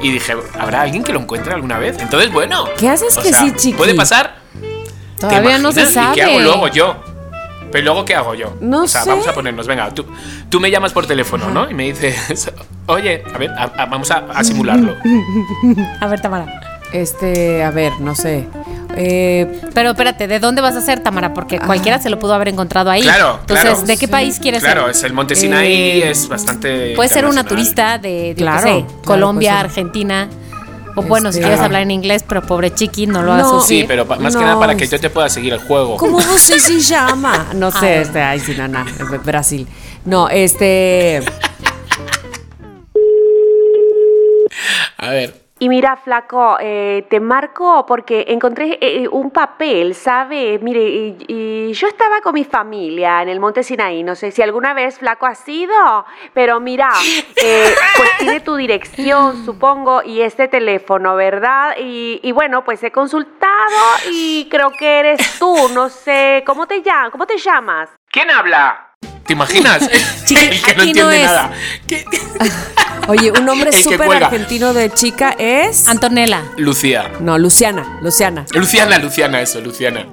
Y 0.00 0.12
dije, 0.12 0.34
¿habrá 0.58 0.82
alguien 0.82 1.02
que 1.02 1.12
lo 1.12 1.20
encuentre 1.20 1.54
alguna 1.54 1.78
vez? 1.78 1.96
Entonces, 1.98 2.30
bueno. 2.30 2.66
¿Qué 2.78 2.88
haces 2.88 3.16
que 3.16 3.30
sea, 3.30 3.40
sí, 3.40 3.52
chiqui? 3.56 3.78
Puede 3.78 3.94
pasar. 3.94 4.36
¿Te 5.18 5.26
Todavía 5.26 5.56
no 5.56 5.72
se 5.72 5.86
sabe. 5.86 6.12
¿Y 6.12 6.14
qué 6.14 6.22
hago 6.22 6.40
luego 6.40 6.68
yo? 6.68 7.15
Pero 7.72 7.84
luego, 7.84 8.04
¿qué 8.04 8.14
hago 8.14 8.34
yo? 8.34 8.54
No 8.60 8.82
o 8.84 8.88
sea, 8.88 9.02
sé. 9.02 9.10
vamos 9.10 9.26
a 9.28 9.32
ponernos, 9.32 9.66
venga, 9.66 9.90
tú, 9.90 10.04
tú 10.48 10.60
me 10.60 10.70
llamas 10.70 10.92
por 10.92 11.06
teléfono, 11.06 11.50
¿no? 11.50 11.68
Y 11.70 11.74
me 11.74 11.84
dices, 11.84 12.52
oye, 12.86 13.22
a 13.34 13.38
ver, 13.38 13.50
a- 13.50 13.64
a- 13.82 13.86
vamos 13.86 14.10
a, 14.10 14.24
a 14.34 14.44
simularlo. 14.44 14.94
A 16.00 16.06
ver, 16.06 16.20
Tamara. 16.20 16.60
Este, 16.92 17.64
a 17.64 17.70
ver, 17.72 18.00
no 18.00 18.14
sé. 18.14 18.46
Eh, 18.96 19.60
Pero 19.74 19.90
espérate, 19.90 20.28
¿de 20.28 20.38
dónde 20.38 20.62
vas 20.62 20.76
a 20.76 20.80
ser, 20.80 21.00
Tamara? 21.00 21.34
Porque 21.34 21.58
cualquiera 21.58 21.98
se 21.98 22.08
lo 22.08 22.18
pudo 22.18 22.32
haber 22.32 22.48
encontrado 22.48 22.90
ahí. 22.90 23.02
Claro, 23.02 23.38
Entonces, 23.40 23.70
claro. 23.70 23.86
¿de 23.86 23.96
qué 23.98 24.08
país 24.08 24.38
quieres 24.40 24.62
Claro, 24.62 24.82
ser? 24.82 24.90
es 24.92 25.02
el 25.02 25.12
monte 25.12 25.34
Sinaí, 25.34 25.72
Eh, 26.02 26.10
es 26.10 26.28
bastante. 26.28 26.94
Puede 26.94 27.08
ser 27.08 27.24
una 27.26 27.40
internacional. 27.40 27.46
turista 27.48 27.98
de, 27.98 28.28
yo 28.30 28.36
Claro, 28.36 28.62
qué 28.62 28.68
sé, 28.72 28.84
claro, 28.86 29.02
Colombia, 29.04 29.50
puede 29.50 29.60
ser. 29.60 29.66
Argentina. 29.70 30.28
O 30.98 31.02
bueno, 31.02 31.30
si 31.30 31.38
Este- 31.38 31.48
quieres 31.48 31.60
hablar 31.64 31.82
en 31.82 31.90
inglés, 31.90 32.24
pero 32.26 32.40
pobre 32.42 32.72
chiqui, 32.72 33.06
no 33.06 33.22
lo 33.22 33.36
No. 33.36 33.44
asocies. 33.46 33.80
Sí, 33.82 33.84
pero 33.86 34.04
más 34.06 34.34
que 34.34 34.42
nada 34.42 34.58
para 34.58 34.74
que 34.76 34.86
yo 34.86 34.98
te 34.98 35.10
pueda 35.10 35.28
seguir 35.28 35.52
el 35.52 35.58
juego. 35.60 35.96
¿Cómo 35.98 36.18
você 36.18 36.58
se 36.58 36.80
llama? 36.80 37.48
No 37.54 37.68
Ah, 37.68 37.80
sé, 37.80 38.00
este, 38.00 38.20
ay, 38.22 38.40
sí, 38.40 38.56
no, 38.68 38.84
Brasil. 39.22 39.66
No, 40.04 40.28
este. 40.28 41.22
A 44.98 45.10
ver. 45.10 45.45
Y 45.58 45.70
mira, 45.70 45.96
flaco, 45.96 46.58
eh, 46.60 47.06
te 47.08 47.18
marco 47.18 47.86
porque 47.86 48.26
encontré 48.28 48.78
eh, 48.78 49.08
un 49.08 49.30
papel, 49.30 49.94
¿sabes? 49.94 50.60
Mire, 50.60 50.82
y, 50.82 51.16
y 51.28 51.72
yo 51.72 51.88
estaba 51.88 52.20
con 52.20 52.34
mi 52.34 52.44
familia 52.44 53.22
en 53.22 53.30
el 53.30 53.40
Monte 53.40 53.62
Sinaí, 53.62 54.02
no 54.02 54.14
sé 54.16 54.32
si 54.32 54.42
alguna 54.42 54.74
vez 54.74 54.98
flaco 54.98 55.24
ha 55.24 55.34
sido, 55.34 56.04
pero 56.34 56.60
mira, 56.60 56.90
eh, 57.36 57.74
pues 57.96 58.18
tiene 58.18 58.40
tu 58.40 58.56
dirección, 58.56 59.46
supongo, 59.46 60.02
y 60.02 60.20
este 60.20 60.46
teléfono, 60.46 61.16
¿verdad? 61.16 61.74
Y, 61.80 62.20
y 62.22 62.32
bueno, 62.32 62.62
pues 62.62 62.82
he 62.82 62.90
consultado 62.90 63.46
y 64.10 64.48
creo 64.50 64.70
que 64.78 64.98
eres 64.98 65.38
tú, 65.38 65.56
no 65.72 65.88
sé, 65.88 66.44
¿cómo 66.46 66.66
te 66.66 66.82
llamas? 66.82 67.10
¿Cómo 67.10 67.26
te 67.26 67.38
llamas? 67.38 67.88
¿Quién 68.10 68.30
habla? 68.30 68.85
¿Te 69.26 69.32
imaginas? 69.32 69.82
El 70.30 70.62
que 70.62 70.74
no 70.76 70.82
entiende 70.84 71.22
nada. 71.22 71.50
¿Qué? 71.86 72.04
Oye, 73.08 73.30
un 73.30 73.44
nombre 73.44 73.72
súper 73.72 74.24
argentino 74.24 74.72
de 74.72 74.90
chica 74.90 75.34
es. 75.38 75.88
Antonella. 75.88 76.42
Lucía. 76.56 77.12
No, 77.20 77.38
Luciana, 77.38 77.98
Luciana. 78.02 78.46
Luciana, 78.52 78.98
Luciana, 78.98 79.40
eso, 79.40 79.60
Luciana. 79.60 80.06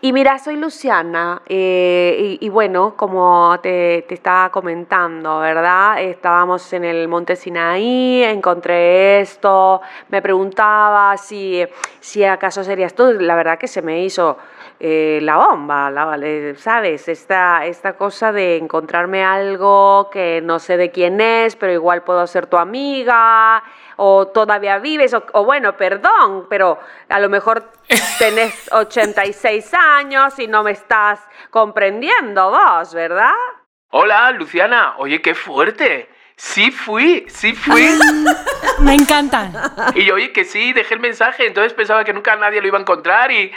Y 0.00 0.12
mira, 0.12 0.38
soy 0.38 0.56
Luciana 0.56 1.42
eh, 1.46 2.38
y, 2.40 2.46
y 2.46 2.48
bueno, 2.50 2.94
como 2.96 3.58
te, 3.60 4.04
te 4.06 4.14
estaba 4.14 4.48
comentando, 4.50 5.40
¿verdad? 5.40 6.00
Estábamos 6.00 6.72
en 6.72 6.84
el 6.84 7.08
Monte 7.08 7.34
Sinaí, 7.34 8.22
encontré 8.22 9.20
esto, 9.20 9.80
me 10.08 10.22
preguntaba 10.22 11.16
si, 11.16 11.64
si 11.98 12.22
acaso 12.22 12.62
serías 12.62 12.94
tú, 12.94 13.12
la 13.14 13.34
verdad 13.34 13.58
que 13.58 13.66
se 13.66 13.82
me 13.82 14.04
hizo 14.04 14.38
eh, 14.80 15.18
la 15.22 15.36
bomba, 15.36 15.90
la, 15.90 16.16
¿sabes? 16.56 17.08
Esta, 17.08 17.66
esta 17.66 17.94
cosa 17.94 18.32
de 18.32 18.56
encontrarme 18.56 19.24
algo 19.24 20.08
que 20.10 20.40
no 20.42 20.58
sé 20.58 20.76
de 20.76 20.90
quién 20.90 21.20
es, 21.20 21.56
pero 21.56 21.72
igual 21.72 22.04
puedo 22.04 22.26
ser 22.26 22.46
tu 22.46 22.56
amiga, 22.56 23.62
o 23.96 24.28
todavía 24.28 24.78
vives, 24.78 25.14
o, 25.14 25.24
o 25.32 25.44
bueno, 25.44 25.76
perdón, 25.76 26.46
pero 26.48 26.78
a 27.08 27.18
lo 27.18 27.28
mejor 27.28 27.72
tenés 28.18 28.68
86 28.72 29.74
años 29.74 30.38
y 30.38 30.46
no 30.46 30.62
me 30.62 30.70
estás 30.70 31.20
comprendiendo 31.50 32.50
vos, 32.50 32.94
¿verdad? 32.94 33.32
Hola, 33.90 34.30
Luciana. 34.32 34.94
Oye, 34.98 35.22
qué 35.22 35.34
fuerte. 35.34 36.08
Sí 36.36 36.70
fui, 36.70 37.24
sí 37.28 37.52
fui. 37.52 37.88
Me 38.80 38.94
encanta. 38.94 39.50
Y 39.96 40.04
yo, 40.04 40.14
oye, 40.14 40.30
que 40.32 40.44
sí, 40.44 40.72
dejé 40.72 40.94
el 40.94 41.00
mensaje, 41.00 41.46
entonces 41.46 41.72
pensaba 41.72 42.04
que 42.04 42.12
nunca 42.12 42.36
nadie 42.36 42.60
lo 42.60 42.68
iba 42.68 42.78
a 42.78 42.82
encontrar 42.82 43.32
y... 43.32 43.50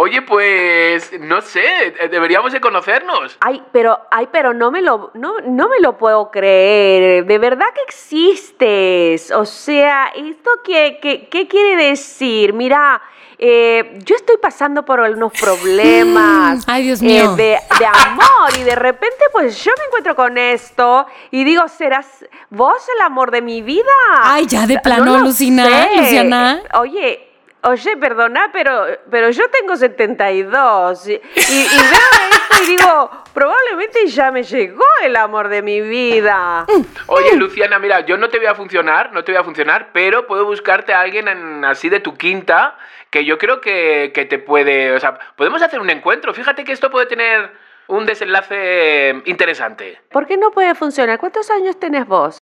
Oye, 0.00 0.22
pues, 0.22 1.10
no 1.18 1.40
sé, 1.40 1.88
eh, 1.88 2.08
deberíamos 2.08 2.52
de 2.52 2.60
conocernos. 2.60 3.36
Ay, 3.40 3.60
pero, 3.72 3.98
ay, 4.12 4.28
pero 4.30 4.54
no 4.54 4.70
me 4.70 4.80
lo, 4.80 5.10
no, 5.14 5.40
no 5.40 5.68
me 5.68 5.80
lo 5.80 5.98
puedo 5.98 6.30
creer. 6.30 7.26
De 7.26 7.38
verdad 7.38 7.66
que 7.74 7.80
existes. 7.82 9.32
O 9.32 9.44
sea, 9.44 10.12
¿esto 10.14 10.50
qué, 10.62 11.00
qué, 11.02 11.28
qué 11.28 11.48
quiere 11.48 11.88
decir? 11.88 12.52
Mira, 12.52 13.02
eh, 13.38 13.98
yo 14.04 14.14
estoy 14.14 14.36
pasando 14.36 14.84
por 14.84 15.00
unos 15.00 15.32
problemas. 15.40 16.62
Ay, 16.68 16.84
Dios 16.84 17.02
eh, 17.02 17.04
mío. 17.04 17.34
de, 17.34 17.58
de 17.80 17.86
amor. 17.86 18.56
Y 18.56 18.62
de 18.62 18.76
repente, 18.76 19.24
pues 19.32 19.64
yo 19.64 19.72
me 19.78 19.84
encuentro 19.86 20.14
con 20.14 20.38
esto 20.38 21.08
y 21.32 21.42
digo, 21.42 21.66
¿serás 21.66 22.24
vos 22.50 22.86
el 22.94 23.04
amor 23.04 23.32
de 23.32 23.42
mi 23.42 23.62
vida? 23.62 23.90
Ay, 24.22 24.46
ya 24.46 24.64
de 24.64 24.78
plano, 24.78 25.18
lo 25.18 25.24
Lucina. 25.24 25.88
Luciana. 25.96 26.62
Oye. 26.74 27.27
Oye, 27.68 27.96
perdona, 27.96 28.50
pero, 28.52 28.86
pero 29.10 29.30
yo 29.30 29.48
tengo 29.50 29.76
72 29.76 31.06
y, 31.08 31.12
y, 31.12 31.16
y 31.16 31.66
veo 31.66 32.30
esto 32.30 32.62
y 32.62 32.66
digo, 32.66 33.10
probablemente 33.34 34.06
ya 34.06 34.30
me 34.30 34.42
llegó 34.42 34.84
el 35.02 35.16
amor 35.16 35.48
de 35.48 35.62
mi 35.62 35.80
vida. 35.80 36.64
Oye, 37.06 37.36
Luciana, 37.36 37.78
mira, 37.78 38.00
yo 38.00 38.16
no 38.16 38.28
te 38.30 38.38
voy 38.38 38.46
a 38.46 38.54
funcionar, 38.54 39.12
no 39.12 39.22
te 39.24 39.32
voy 39.32 39.40
a 39.40 39.44
funcionar, 39.44 39.90
pero 39.92 40.26
puedo 40.26 40.44
buscarte 40.46 40.92
a 40.94 41.00
alguien 41.00 41.28
en- 41.28 41.64
así 41.64 41.88
de 41.88 42.00
tu 42.00 42.16
quinta 42.16 42.76
que 43.10 43.24
yo 43.24 43.36
creo 43.38 43.60
que, 43.60 44.12
que 44.14 44.24
te 44.24 44.38
puede. 44.38 44.92
O 44.92 45.00
sea, 45.00 45.18
podemos 45.36 45.60
hacer 45.62 45.80
un 45.80 45.90
encuentro. 45.90 46.32
Fíjate 46.34 46.64
que 46.64 46.72
esto 46.72 46.90
puede 46.90 47.06
tener 47.06 47.50
un 47.88 48.06
desenlace 48.06 49.22
interesante. 49.26 50.00
¿Por 50.10 50.26
qué 50.26 50.36
no 50.36 50.50
puede 50.50 50.74
funcionar? 50.74 51.18
¿Cuántos 51.18 51.50
años 51.50 51.78
tenés 51.78 52.06
vos? 52.06 52.38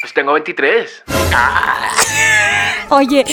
Pues 0.00 0.12
tengo 0.12 0.32
23. 0.32 1.04
Oye, 2.90 3.24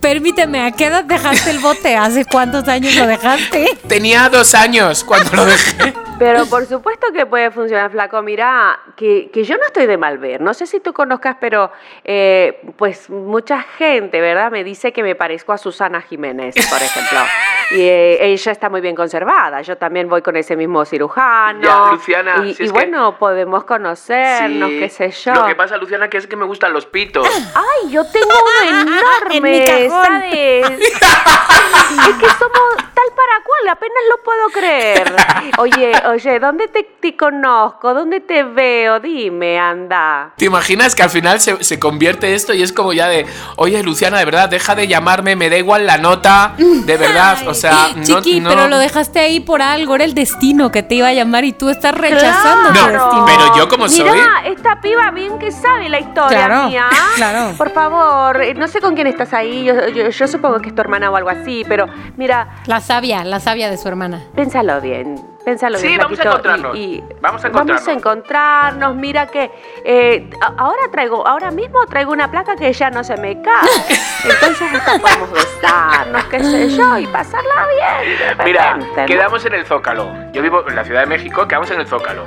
permíteme, 0.00 0.66
¿a 0.66 0.72
qué 0.72 0.86
edad 0.86 1.04
dejaste 1.04 1.50
el 1.50 1.58
bote? 1.58 1.96
¿Hace 1.96 2.24
cuántos 2.24 2.66
años 2.66 2.94
lo 2.96 3.06
dejaste? 3.06 3.78
Tenía 3.88 4.28
dos 4.30 4.54
años 4.54 5.04
cuando 5.04 5.36
lo 5.36 5.44
dejé. 5.44 5.92
Pero 6.18 6.46
por 6.46 6.66
supuesto 6.66 7.08
que 7.12 7.26
puede 7.26 7.50
funcionar, 7.50 7.90
flaco. 7.92 8.22
Mira, 8.22 8.80
que, 8.96 9.30
que 9.30 9.44
yo 9.44 9.56
no 9.56 9.66
estoy 9.66 9.86
de 9.86 9.96
mal 9.98 10.18
ver. 10.18 10.40
No 10.40 10.52
sé 10.54 10.66
si 10.66 10.80
tú 10.80 10.92
conozcas, 10.92 11.36
pero 11.38 11.70
eh, 12.04 12.60
pues 12.76 13.08
mucha 13.08 13.62
gente, 13.62 14.20
¿verdad? 14.20 14.50
Me 14.50 14.64
dice 14.64 14.92
que 14.92 15.02
me 15.02 15.14
parezco 15.14 15.52
a 15.52 15.58
Susana 15.58 16.00
Jiménez, 16.00 16.54
por 16.68 16.82
ejemplo. 16.82 17.20
Y 17.76 17.80
eh, 17.82 18.24
ella 18.32 18.52
está 18.52 18.70
muy 18.70 18.80
bien 18.80 18.94
conservada. 18.96 19.60
Yo 19.60 19.76
también 19.76 20.08
voy 20.08 20.22
con 20.22 20.36
ese 20.36 20.56
mismo 20.56 20.84
cirujano. 20.86 21.60
Ya, 21.62 21.92
Luciana, 21.92 22.36
Y, 22.46 22.54
si 22.54 22.62
y 22.62 22.66
es 22.66 22.72
que- 22.72 22.78
bueno, 22.78 23.18
podemos 23.18 23.64
conocernos, 23.64 24.70
Sí. 24.70 24.78
qué 24.78 24.88
sé 24.88 25.10
yo. 25.10 25.34
Lo 25.34 25.46
que 25.46 25.54
pasa, 25.54 25.76
Luciana, 25.76 26.08
que 26.08 26.16
es 26.16 26.26
que 26.26 26.36
me 26.36 26.46
gustan 26.46 26.72
los 26.72 26.86
pitos. 26.86 27.26
Ay, 27.54 27.90
yo 27.90 28.04
tengo 28.10 28.26
uno 28.30 28.80
enorme, 29.30 29.84
En. 29.84 29.90
¿sabes? 29.90 30.70
es 30.80 32.14
que 32.16 32.26
somos 32.38 32.76
tal 32.76 33.08
para 33.14 33.44
cual, 33.44 33.68
apenas 33.70 34.02
lo 34.10 34.22
puedo 34.22 34.48
creer. 34.50 35.12
Oye, 35.58 35.92
oye, 36.10 36.40
¿dónde 36.40 36.68
te, 36.68 36.84
te 37.00 37.16
conozco? 37.16 37.92
¿Dónde 37.94 38.20
te 38.20 38.44
veo? 38.44 38.98
Dime, 39.00 39.58
anda. 39.58 40.32
¿Te 40.36 40.46
imaginas 40.46 40.94
que 40.94 41.02
al 41.02 41.10
final 41.10 41.38
se, 41.40 41.62
se 41.62 41.78
convierte 41.78 42.34
esto 42.34 42.54
y 42.54 42.62
es 42.62 42.72
como 42.72 42.92
ya 42.92 43.08
de, 43.08 43.26
oye, 43.56 43.82
Luciana, 43.82 44.18
de 44.18 44.24
verdad, 44.24 44.48
deja 44.48 44.74
de 44.74 44.88
llamarme, 44.88 45.36
me 45.36 45.50
da 45.50 45.56
igual 45.58 45.86
la 45.86 45.98
nota, 45.98 46.54
de 46.56 46.96
verdad, 46.96 47.46
o 47.46 47.54
sea, 47.54 47.57
no, 47.64 48.02
Chiqui, 48.02 48.40
no- 48.40 48.50
pero 48.50 48.68
lo 48.68 48.78
dejaste 48.78 49.18
ahí 49.20 49.40
por 49.40 49.62
algo, 49.62 49.94
era 49.94 50.04
el 50.04 50.14
destino 50.14 50.70
que 50.70 50.82
te 50.82 50.94
iba 50.96 51.08
a 51.08 51.12
llamar 51.12 51.44
y 51.44 51.52
tú 51.52 51.68
estás 51.68 51.94
rechazando 51.94 52.70
No, 52.72 52.80
tu 52.86 52.92
destino. 52.92 53.24
pero 53.26 53.56
yo 53.56 53.68
como 53.68 53.88
soy- 53.88 54.04
Mira, 54.10 54.42
esta 54.46 54.80
piba 54.80 55.10
bien 55.10 55.38
que 55.38 55.50
sabe 55.50 55.88
la 55.88 56.00
historia 56.00 56.46
Claro, 56.46 56.68
mía. 56.68 56.86
claro. 57.16 57.54
Por 57.56 57.70
favor, 57.72 58.42
eh, 58.42 58.54
no 58.54 58.68
sé 58.68 58.80
con 58.80 58.94
quién 58.94 59.06
estás 59.06 59.32
ahí. 59.32 59.64
Yo, 59.64 59.88
yo- 59.88 60.08
yo 60.10 60.28
supongo 60.28 60.60
que 60.60 60.68
es 60.68 60.74
tu 60.74 60.80
hermana 60.80 61.10
o 61.10 61.16
algo 61.16 61.30
así, 61.30 61.64
pero 61.68 61.86
mira, 62.16 62.48
La 62.66 62.80
sabia, 62.80 63.24
la 63.24 63.40
sabia 63.40 63.70
de 63.70 63.76
su 63.76 63.88
hermana. 63.88 64.22
Pénsalo 64.34 64.80
bien, 64.80 65.20
pénsalo 65.48 65.78
Sí, 65.78 65.88
bien. 65.88 65.98
vamos 66.00 66.20
a 66.20 66.22
encontrarnos. 66.24 66.76
y- 66.76 66.80
y 66.80 67.00
Vamos 67.00 67.14
a 67.14 67.22
Vamos 67.22 67.44
a 67.44 67.48
encontrarnos. 67.48 67.88
encontrarnos. 67.88 68.94
Mira 68.96 69.26
que 69.28 69.50
eh, 69.84 70.28
ahora 70.58 70.82
traigo, 70.92 71.26
ahora 71.26 71.50
mismo 71.50 71.84
traigo 71.86 72.12
una 72.12 72.30
placa 72.30 72.54
que 72.56 72.70
ya 72.72 72.90
no 72.90 73.02
se 73.02 73.16
me 73.16 73.40
cae. 73.40 73.68
Entonces 74.24 74.74
hasta 74.74 74.98
podemos 74.98 75.32
besarnos, 75.32 76.24
qué 76.24 76.44
sé 76.44 76.68
yo, 76.70 76.98
y 76.98 77.06
pasarla 77.06 77.66
bien. 77.74 78.36
Mira, 78.44 78.78
quedamos 79.06 79.44
en 79.46 79.54
el 79.54 79.64
Zócalo. 79.64 80.10
Yo 80.32 80.42
vivo 80.42 80.64
en 80.68 80.76
la 80.76 80.84
Ciudad 80.84 81.00
de 81.00 81.06
México, 81.06 81.48
quedamos 81.48 81.70
en 81.70 81.80
el 81.80 81.86
Zócalo. 81.86 82.24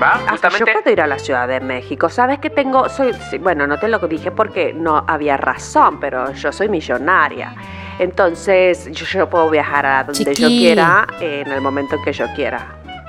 ¿Va? 0.00 0.12
Hasta 0.14 0.30
Justamente. 0.30 0.64
yo 0.72 0.72
puedo 0.80 0.92
ir 0.92 1.00
a 1.00 1.06
la 1.06 1.18
Ciudad 1.18 1.48
de 1.48 1.60
México. 1.60 2.08
Sabes 2.08 2.38
que 2.38 2.50
tengo, 2.50 2.88
soy, 2.88 3.12
bueno, 3.40 3.66
no 3.66 3.78
te 3.78 3.88
lo 3.88 3.98
dije 4.00 4.30
porque 4.30 4.72
no 4.72 5.04
había 5.08 5.36
razón, 5.36 5.98
pero 6.00 6.32
yo 6.32 6.52
soy 6.52 6.68
millonaria. 6.68 7.54
Entonces 7.98 8.90
yo, 8.92 9.06
yo 9.06 9.28
puedo 9.28 9.48
viajar 9.50 9.86
a 9.86 10.04
donde 10.04 10.24
yo 10.24 10.32
Chiqui. 10.32 10.58
quiera 10.58 11.06
eh, 11.20 11.42
en 11.46 11.52
el 11.52 11.60
momento 11.60 11.96
en 11.96 12.02
que 12.02 12.12
yo 12.12 12.26
quiera. 12.34 12.66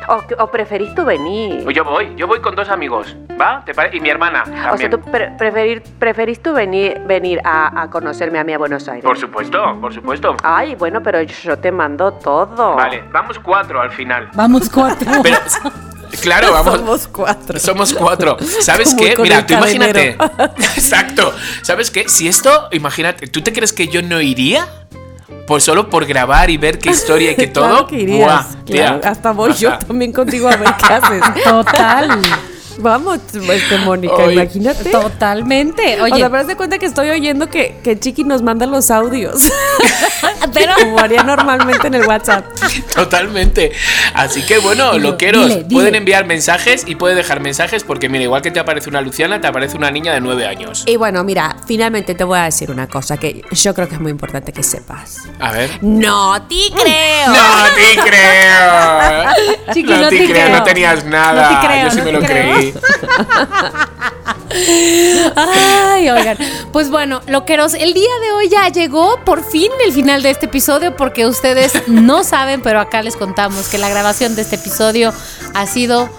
O, 0.09 0.23
o 0.41 0.47
preferís 0.49 0.95
tú 0.95 1.03
venir. 1.03 1.67
Yo 1.69 1.83
voy, 1.83 2.13
yo 2.15 2.27
voy 2.27 2.39
con 2.39 2.55
dos 2.55 2.69
amigos, 2.69 3.13
¿va? 3.39 3.61
¿Te 3.65 3.73
pare- 3.73 3.89
Y 3.97 3.99
mi 3.99 4.09
hermana 4.09 4.43
O 4.43 4.47
sea, 4.47 4.69
también. 4.69 4.91
tú 4.91 5.01
pre- 5.01 5.31
preferir, 5.31 5.83
preferís 5.99 6.41
tú 6.41 6.53
venir, 6.53 7.01
venir 7.05 7.41
a, 7.43 7.81
a 7.81 7.89
conocerme 7.89 8.39
a 8.39 8.45
mí 8.45 8.53
a 8.53 8.57
Buenos 8.57 8.87
Aires. 8.87 9.03
Por 9.03 9.17
supuesto, 9.17 9.77
por 9.81 9.93
supuesto. 9.93 10.37
Ay, 10.43 10.75
bueno, 10.75 11.03
pero 11.03 11.21
yo 11.23 11.57
te 11.59 11.73
mando 11.73 12.13
todo. 12.13 12.75
Vale, 12.75 13.03
vamos 13.11 13.37
cuatro 13.39 13.81
al 13.81 13.91
final. 13.91 14.29
Vamos 14.33 14.69
cuatro. 14.69 15.11
Pero, 15.21 15.35
claro, 16.21 16.51
vamos. 16.51 16.75
Somos 16.75 17.07
cuatro. 17.07 17.59
Somos 17.59 17.93
cuatro. 17.93 18.37
¿Sabes 18.61 18.89
Como 18.89 19.01
qué? 19.01 19.15
Mira, 19.17 19.45
tú 19.45 19.53
imagínate. 19.53 20.17
Exacto. 20.75 21.33
¿Sabes 21.61 21.91
qué? 21.91 22.07
Si 22.09 22.27
esto, 22.27 22.67
imagínate, 22.71 23.27
¿tú 23.27 23.41
te 23.41 23.53
crees 23.53 23.73
que 23.73 23.87
yo 23.87 24.01
no 24.01 24.21
iría? 24.21 24.67
Pues 25.45 25.63
solo 25.63 25.89
por 25.89 26.05
grabar 26.05 26.49
y 26.49 26.57
ver 26.57 26.77
qué 26.77 26.89
historia 26.89 27.31
y 27.31 27.35
qué 27.35 27.47
todo. 27.47 27.67
Claro 27.67 27.87
que 27.87 27.95
irías. 27.99 28.19
Buah, 28.27 28.63
claro. 28.65 28.99
tía. 28.99 29.09
Hasta 29.09 29.31
voy 29.31 29.53
yo 29.53 29.77
también 29.79 30.11
contigo 30.11 30.49
a 30.49 30.55
ver 30.57 30.69
qué 30.75 30.93
haces. 30.93 31.43
Total. 31.43 32.21
Vamos, 32.79 33.19
este, 33.33 33.77
Mónica, 33.79 34.31
imagínate. 34.31 34.89
Totalmente. 34.91 36.01
Oye, 36.01 36.13
o 36.13 36.17
sea, 36.17 36.29
pero 36.29 36.43
de 36.45 36.55
cuenta 36.55 36.77
que 36.77 36.85
estoy 36.85 37.09
oyendo 37.09 37.49
que, 37.49 37.75
que 37.83 37.99
Chiqui 37.99 38.23
nos 38.23 38.41
manda 38.41 38.65
los 38.65 38.91
audios. 38.91 39.35
pero 40.53 40.73
Como 40.79 40.99
haría 40.99 41.23
normalmente 41.23 41.87
en 41.87 41.95
el 41.95 42.05
WhatsApp. 42.05 42.45
Totalmente. 42.95 43.71
Así 44.13 44.43
que 44.43 44.59
bueno, 44.59 44.91
Dilo, 44.93 45.11
loqueros, 45.11 45.43
dile, 45.47 45.55
dile. 45.63 45.73
pueden 45.73 45.95
enviar 45.95 46.25
mensajes 46.25 46.83
y 46.87 46.95
pueden 46.95 47.17
dejar 47.17 47.39
mensajes 47.39 47.83
porque 47.83 48.09
mira, 48.09 48.23
igual 48.23 48.41
que 48.41 48.51
te 48.51 48.59
aparece 48.59 48.89
una 48.89 49.01
Luciana, 49.01 49.41
te 49.41 49.47
aparece 49.47 49.77
una 49.77 49.91
niña 49.91 50.13
de 50.13 50.21
nueve 50.21 50.45
años. 50.47 50.83
Y 50.85 50.95
bueno, 50.97 51.23
mira, 51.23 51.57
finalmente 51.65 52.15
te 52.15 52.23
voy 52.23 52.39
a 52.39 52.43
decir 52.43 52.71
una 52.71 52.87
cosa 52.87 53.17
que 53.17 53.41
yo 53.51 53.73
creo 53.73 53.87
que 53.87 53.95
es 53.95 54.01
muy 54.01 54.11
importante 54.11 54.51
que 54.53 54.63
sepas. 54.63 55.17
A 55.39 55.51
ver. 55.51 55.69
No 55.81 56.41
te 56.47 56.55
creo. 56.71 57.27
No 57.27 57.63
te 57.75 58.01
creo. 58.09 59.53
Chiqui, 59.73 59.89
no, 59.91 59.97
no 60.01 60.09
te 60.09 60.17
te 60.17 60.25
creo, 60.25 60.45
creo. 60.45 60.57
no 60.57 60.63
tenías 60.63 61.05
nada. 61.05 61.51
No 61.51 61.61
te 61.61 61.67
creo, 61.67 61.83
Yo 61.85 61.91
sí 61.91 61.97
no 61.97 62.03
me 62.03 62.11
te 62.11 62.13
lo 62.13 62.19
creo. 62.25 62.55
creí. 62.55 62.66
Ay, 65.35 66.09
oigan. 66.09 66.37
Pues 66.71 66.89
bueno, 66.89 67.21
loqueros, 67.27 67.73
el 67.73 67.93
día 67.93 68.09
de 68.21 68.31
hoy 68.31 68.49
ya 68.49 68.69
llegó 68.69 69.19
por 69.25 69.43
fin 69.43 69.71
el 69.85 69.91
final 69.91 70.23
de 70.23 70.29
este 70.29 70.45
episodio 70.47 70.95
porque 70.95 71.25
ustedes 71.25 71.87
no 71.87 72.23
saben, 72.23 72.61
pero 72.61 72.79
acá 72.79 73.01
les 73.01 73.15
contamos 73.15 73.67
que 73.67 73.77
la 73.77 73.89
grabación 73.89 74.35
de 74.35 74.41
este 74.43 74.55
episodio 74.55 75.13
ha 75.53 75.67
sido 75.67 76.09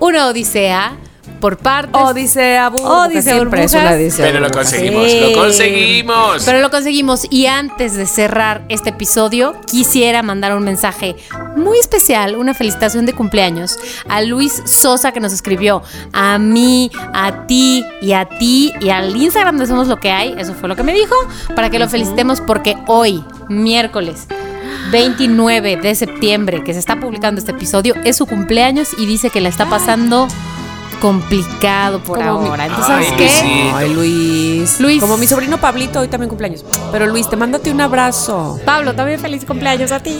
una 0.00 0.28
odisea 0.28 0.96
por 1.38 1.56
partes. 1.56 2.00
Odisea, 2.00 2.68
burbuja, 2.68 3.06
Odisea, 3.06 3.34
siempre 3.34 3.64
es 3.64 3.72
una 3.72 3.80
burbujas. 3.82 4.00
odisea. 4.00 4.26
Pero 4.26 4.40
lo 4.40 4.50
conseguimos, 4.50 5.10
Sí. 5.10 5.20
lo 5.20 5.32
conseguimos. 5.40 6.42
Pero 6.44 6.60
lo 6.60 6.70
conseguimos 6.70 7.26
y 7.30 7.46
antes 7.46 7.94
de 7.94 8.06
cerrar 8.06 8.62
este 8.68 8.90
episodio 8.90 9.54
quisiera 9.70 10.22
mandar 10.22 10.56
un 10.56 10.64
mensaje 10.64 11.16
muy 11.56 11.78
especial, 11.78 12.36
una 12.36 12.54
felicitación 12.54 13.06
de 13.06 13.12
cumpleaños 13.12 13.78
a 14.08 14.22
Luis 14.22 14.62
Sosa 14.66 15.12
que 15.12 15.20
nos 15.20 15.32
escribió 15.32 15.82
a 16.12 16.38
mí, 16.38 16.90
a 17.14 17.46
ti 17.46 17.84
y 18.00 18.12
a 18.12 18.24
ti 18.26 18.72
y 18.80 18.90
al 18.90 19.16
Instagram 19.16 19.58
de 19.58 19.66
Somos 19.66 19.88
Lo 19.88 19.96
que 19.98 20.10
hay, 20.10 20.34
eso 20.38 20.54
fue 20.54 20.68
lo 20.68 20.76
que 20.76 20.82
me 20.82 20.92
dijo, 20.92 21.14
para 21.54 21.70
que 21.70 21.78
lo 21.78 21.88
felicitemos 21.88 22.40
porque 22.40 22.76
hoy, 22.86 23.24
miércoles 23.48 24.26
29 24.90 25.76
de 25.76 25.94
septiembre, 25.94 26.62
que 26.64 26.72
se 26.72 26.78
está 26.78 26.98
publicando 26.98 27.38
este 27.38 27.52
episodio, 27.52 27.94
es 28.04 28.16
su 28.16 28.26
cumpleaños 28.26 28.88
y 28.96 29.04
dice 29.06 29.28
que 29.30 29.40
la 29.40 29.48
está 29.50 29.66
pasando 29.68 30.28
complicado 31.00 32.00
por 32.00 32.18
Como 32.18 32.40
mi- 32.40 32.48
ahora. 32.48 32.66
Entonces, 32.66 32.94
Ay, 32.96 33.04
¿sabes 33.04 33.12
qué? 33.16 33.24
Luisito. 33.44 33.76
Ay, 33.76 33.94
Luis. 33.94 34.80
Luis. 34.80 35.00
Como 35.00 35.16
mi 35.16 35.26
sobrino 35.26 35.58
Pablito, 35.58 36.00
hoy 36.00 36.08
también 36.08 36.28
cumpleaños. 36.28 36.64
Pero 36.92 37.06
Luis, 37.06 37.28
te 37.28 37.36
mándate 37.36 37.70
un 37.70 37.80
abrazo. 37.80 38.58
Pablo, 38.64 38.94
también 38.94 39.20
feliz 39.20 39.44
cumpleaños 39.44 39.92
a 39.92 40.00
ti. 40.00 40.18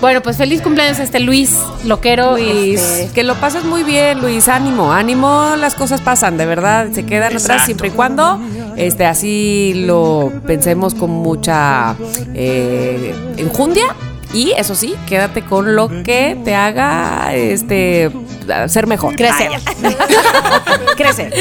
Bueno, 0.00 0.20
pues 0.22 0.36
feliz 0.36 0.60
cumpleaños 0.62 0.98
a 0.98 1.02
este 1.02 1.20
Luis 1.20 1.56
Loquero. 1.84 2.32
Luis, 2.32 2.80
este, 2.80 3.12
que 3.14 3.22
lo 3.22 3.34
pases 3.36 3.64
muy 3.64 3.82
bien, 3.84 4.20
Luis. 4.20 4.48
Ánimo, 4.48 4.92
ánimo, 4.92 5.54
las 5.58 5.74
cosas 5.74 6.00
pasan, 6.00 6.36
de 6.36 6.46
verdad. 6.46 6.88
Se 6.92 7.06
quedan 7.06 7.36
atrás 7.36 7.64
siempre 7.64 7.88
y 7.88 7.90
cuando 7.92 8.40
este, 8.76 9.06
así 9.06 9.72
lo 9.86 10.32
pensemos 10.46 10.94
con 10.94 11.10
mucha 11.10 11.96
eh, 12.34 13.14
enjundia. 13.36 13.94
Y 14.34 14.50
eso 14.56 14.74
sí, 14.74 14.96
quédate 15.06 15.42
con 15.42 15.76
lo 15.76 15.88
que 16.02 16.36
te 16.44 16.56
haga 16.56 17.32
este 17.34 18.10
ser 18.66 18.88
mejor. 18.88 19.14
crecer. 19.14 19.48
Crecer. 20.96 21.32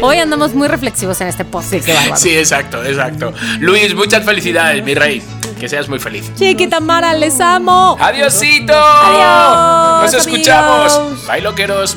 Hoy 0.00 0.18
andamos 0.18 0.54
muy 0.54 0.68
reflexivos 0.68 1.20
en 1.20 1.26
este 1.26 1.44
post. 1.44 1.70
Sí. 1.70 1.80
Sí, 2.14 2.38
exacto, 2.38 2.84
exacto. 2.84 3.32
Luis, 3.58 3.94
muchas 3.96 4.24
felicidades, 4.24 4.84
mi 4.84 4.94
rey. 4.94 5.22
Que 5.58 5.68
seas 5.68 5.88
muy 5.88 5.98
feliz. 5.98 6.30
Chiquita 6.36 6.78
Mara, 6.80 7.14
les 7.14 7.40
amo. 7.40 7.96
¡Adiosito! 7.98 8.74
Adiós, 8.74 10.12
¡Nos 10.12 10.26
escuchamos! 10.26 11.26
Bye, 11.26 11.40
loqueros. 11.40 11.96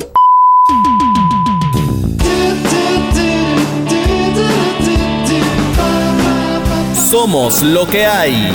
Somos 7.08 7.62
lo 7.62 7.86
que 7.86 8.06
hay. 8.06 8.52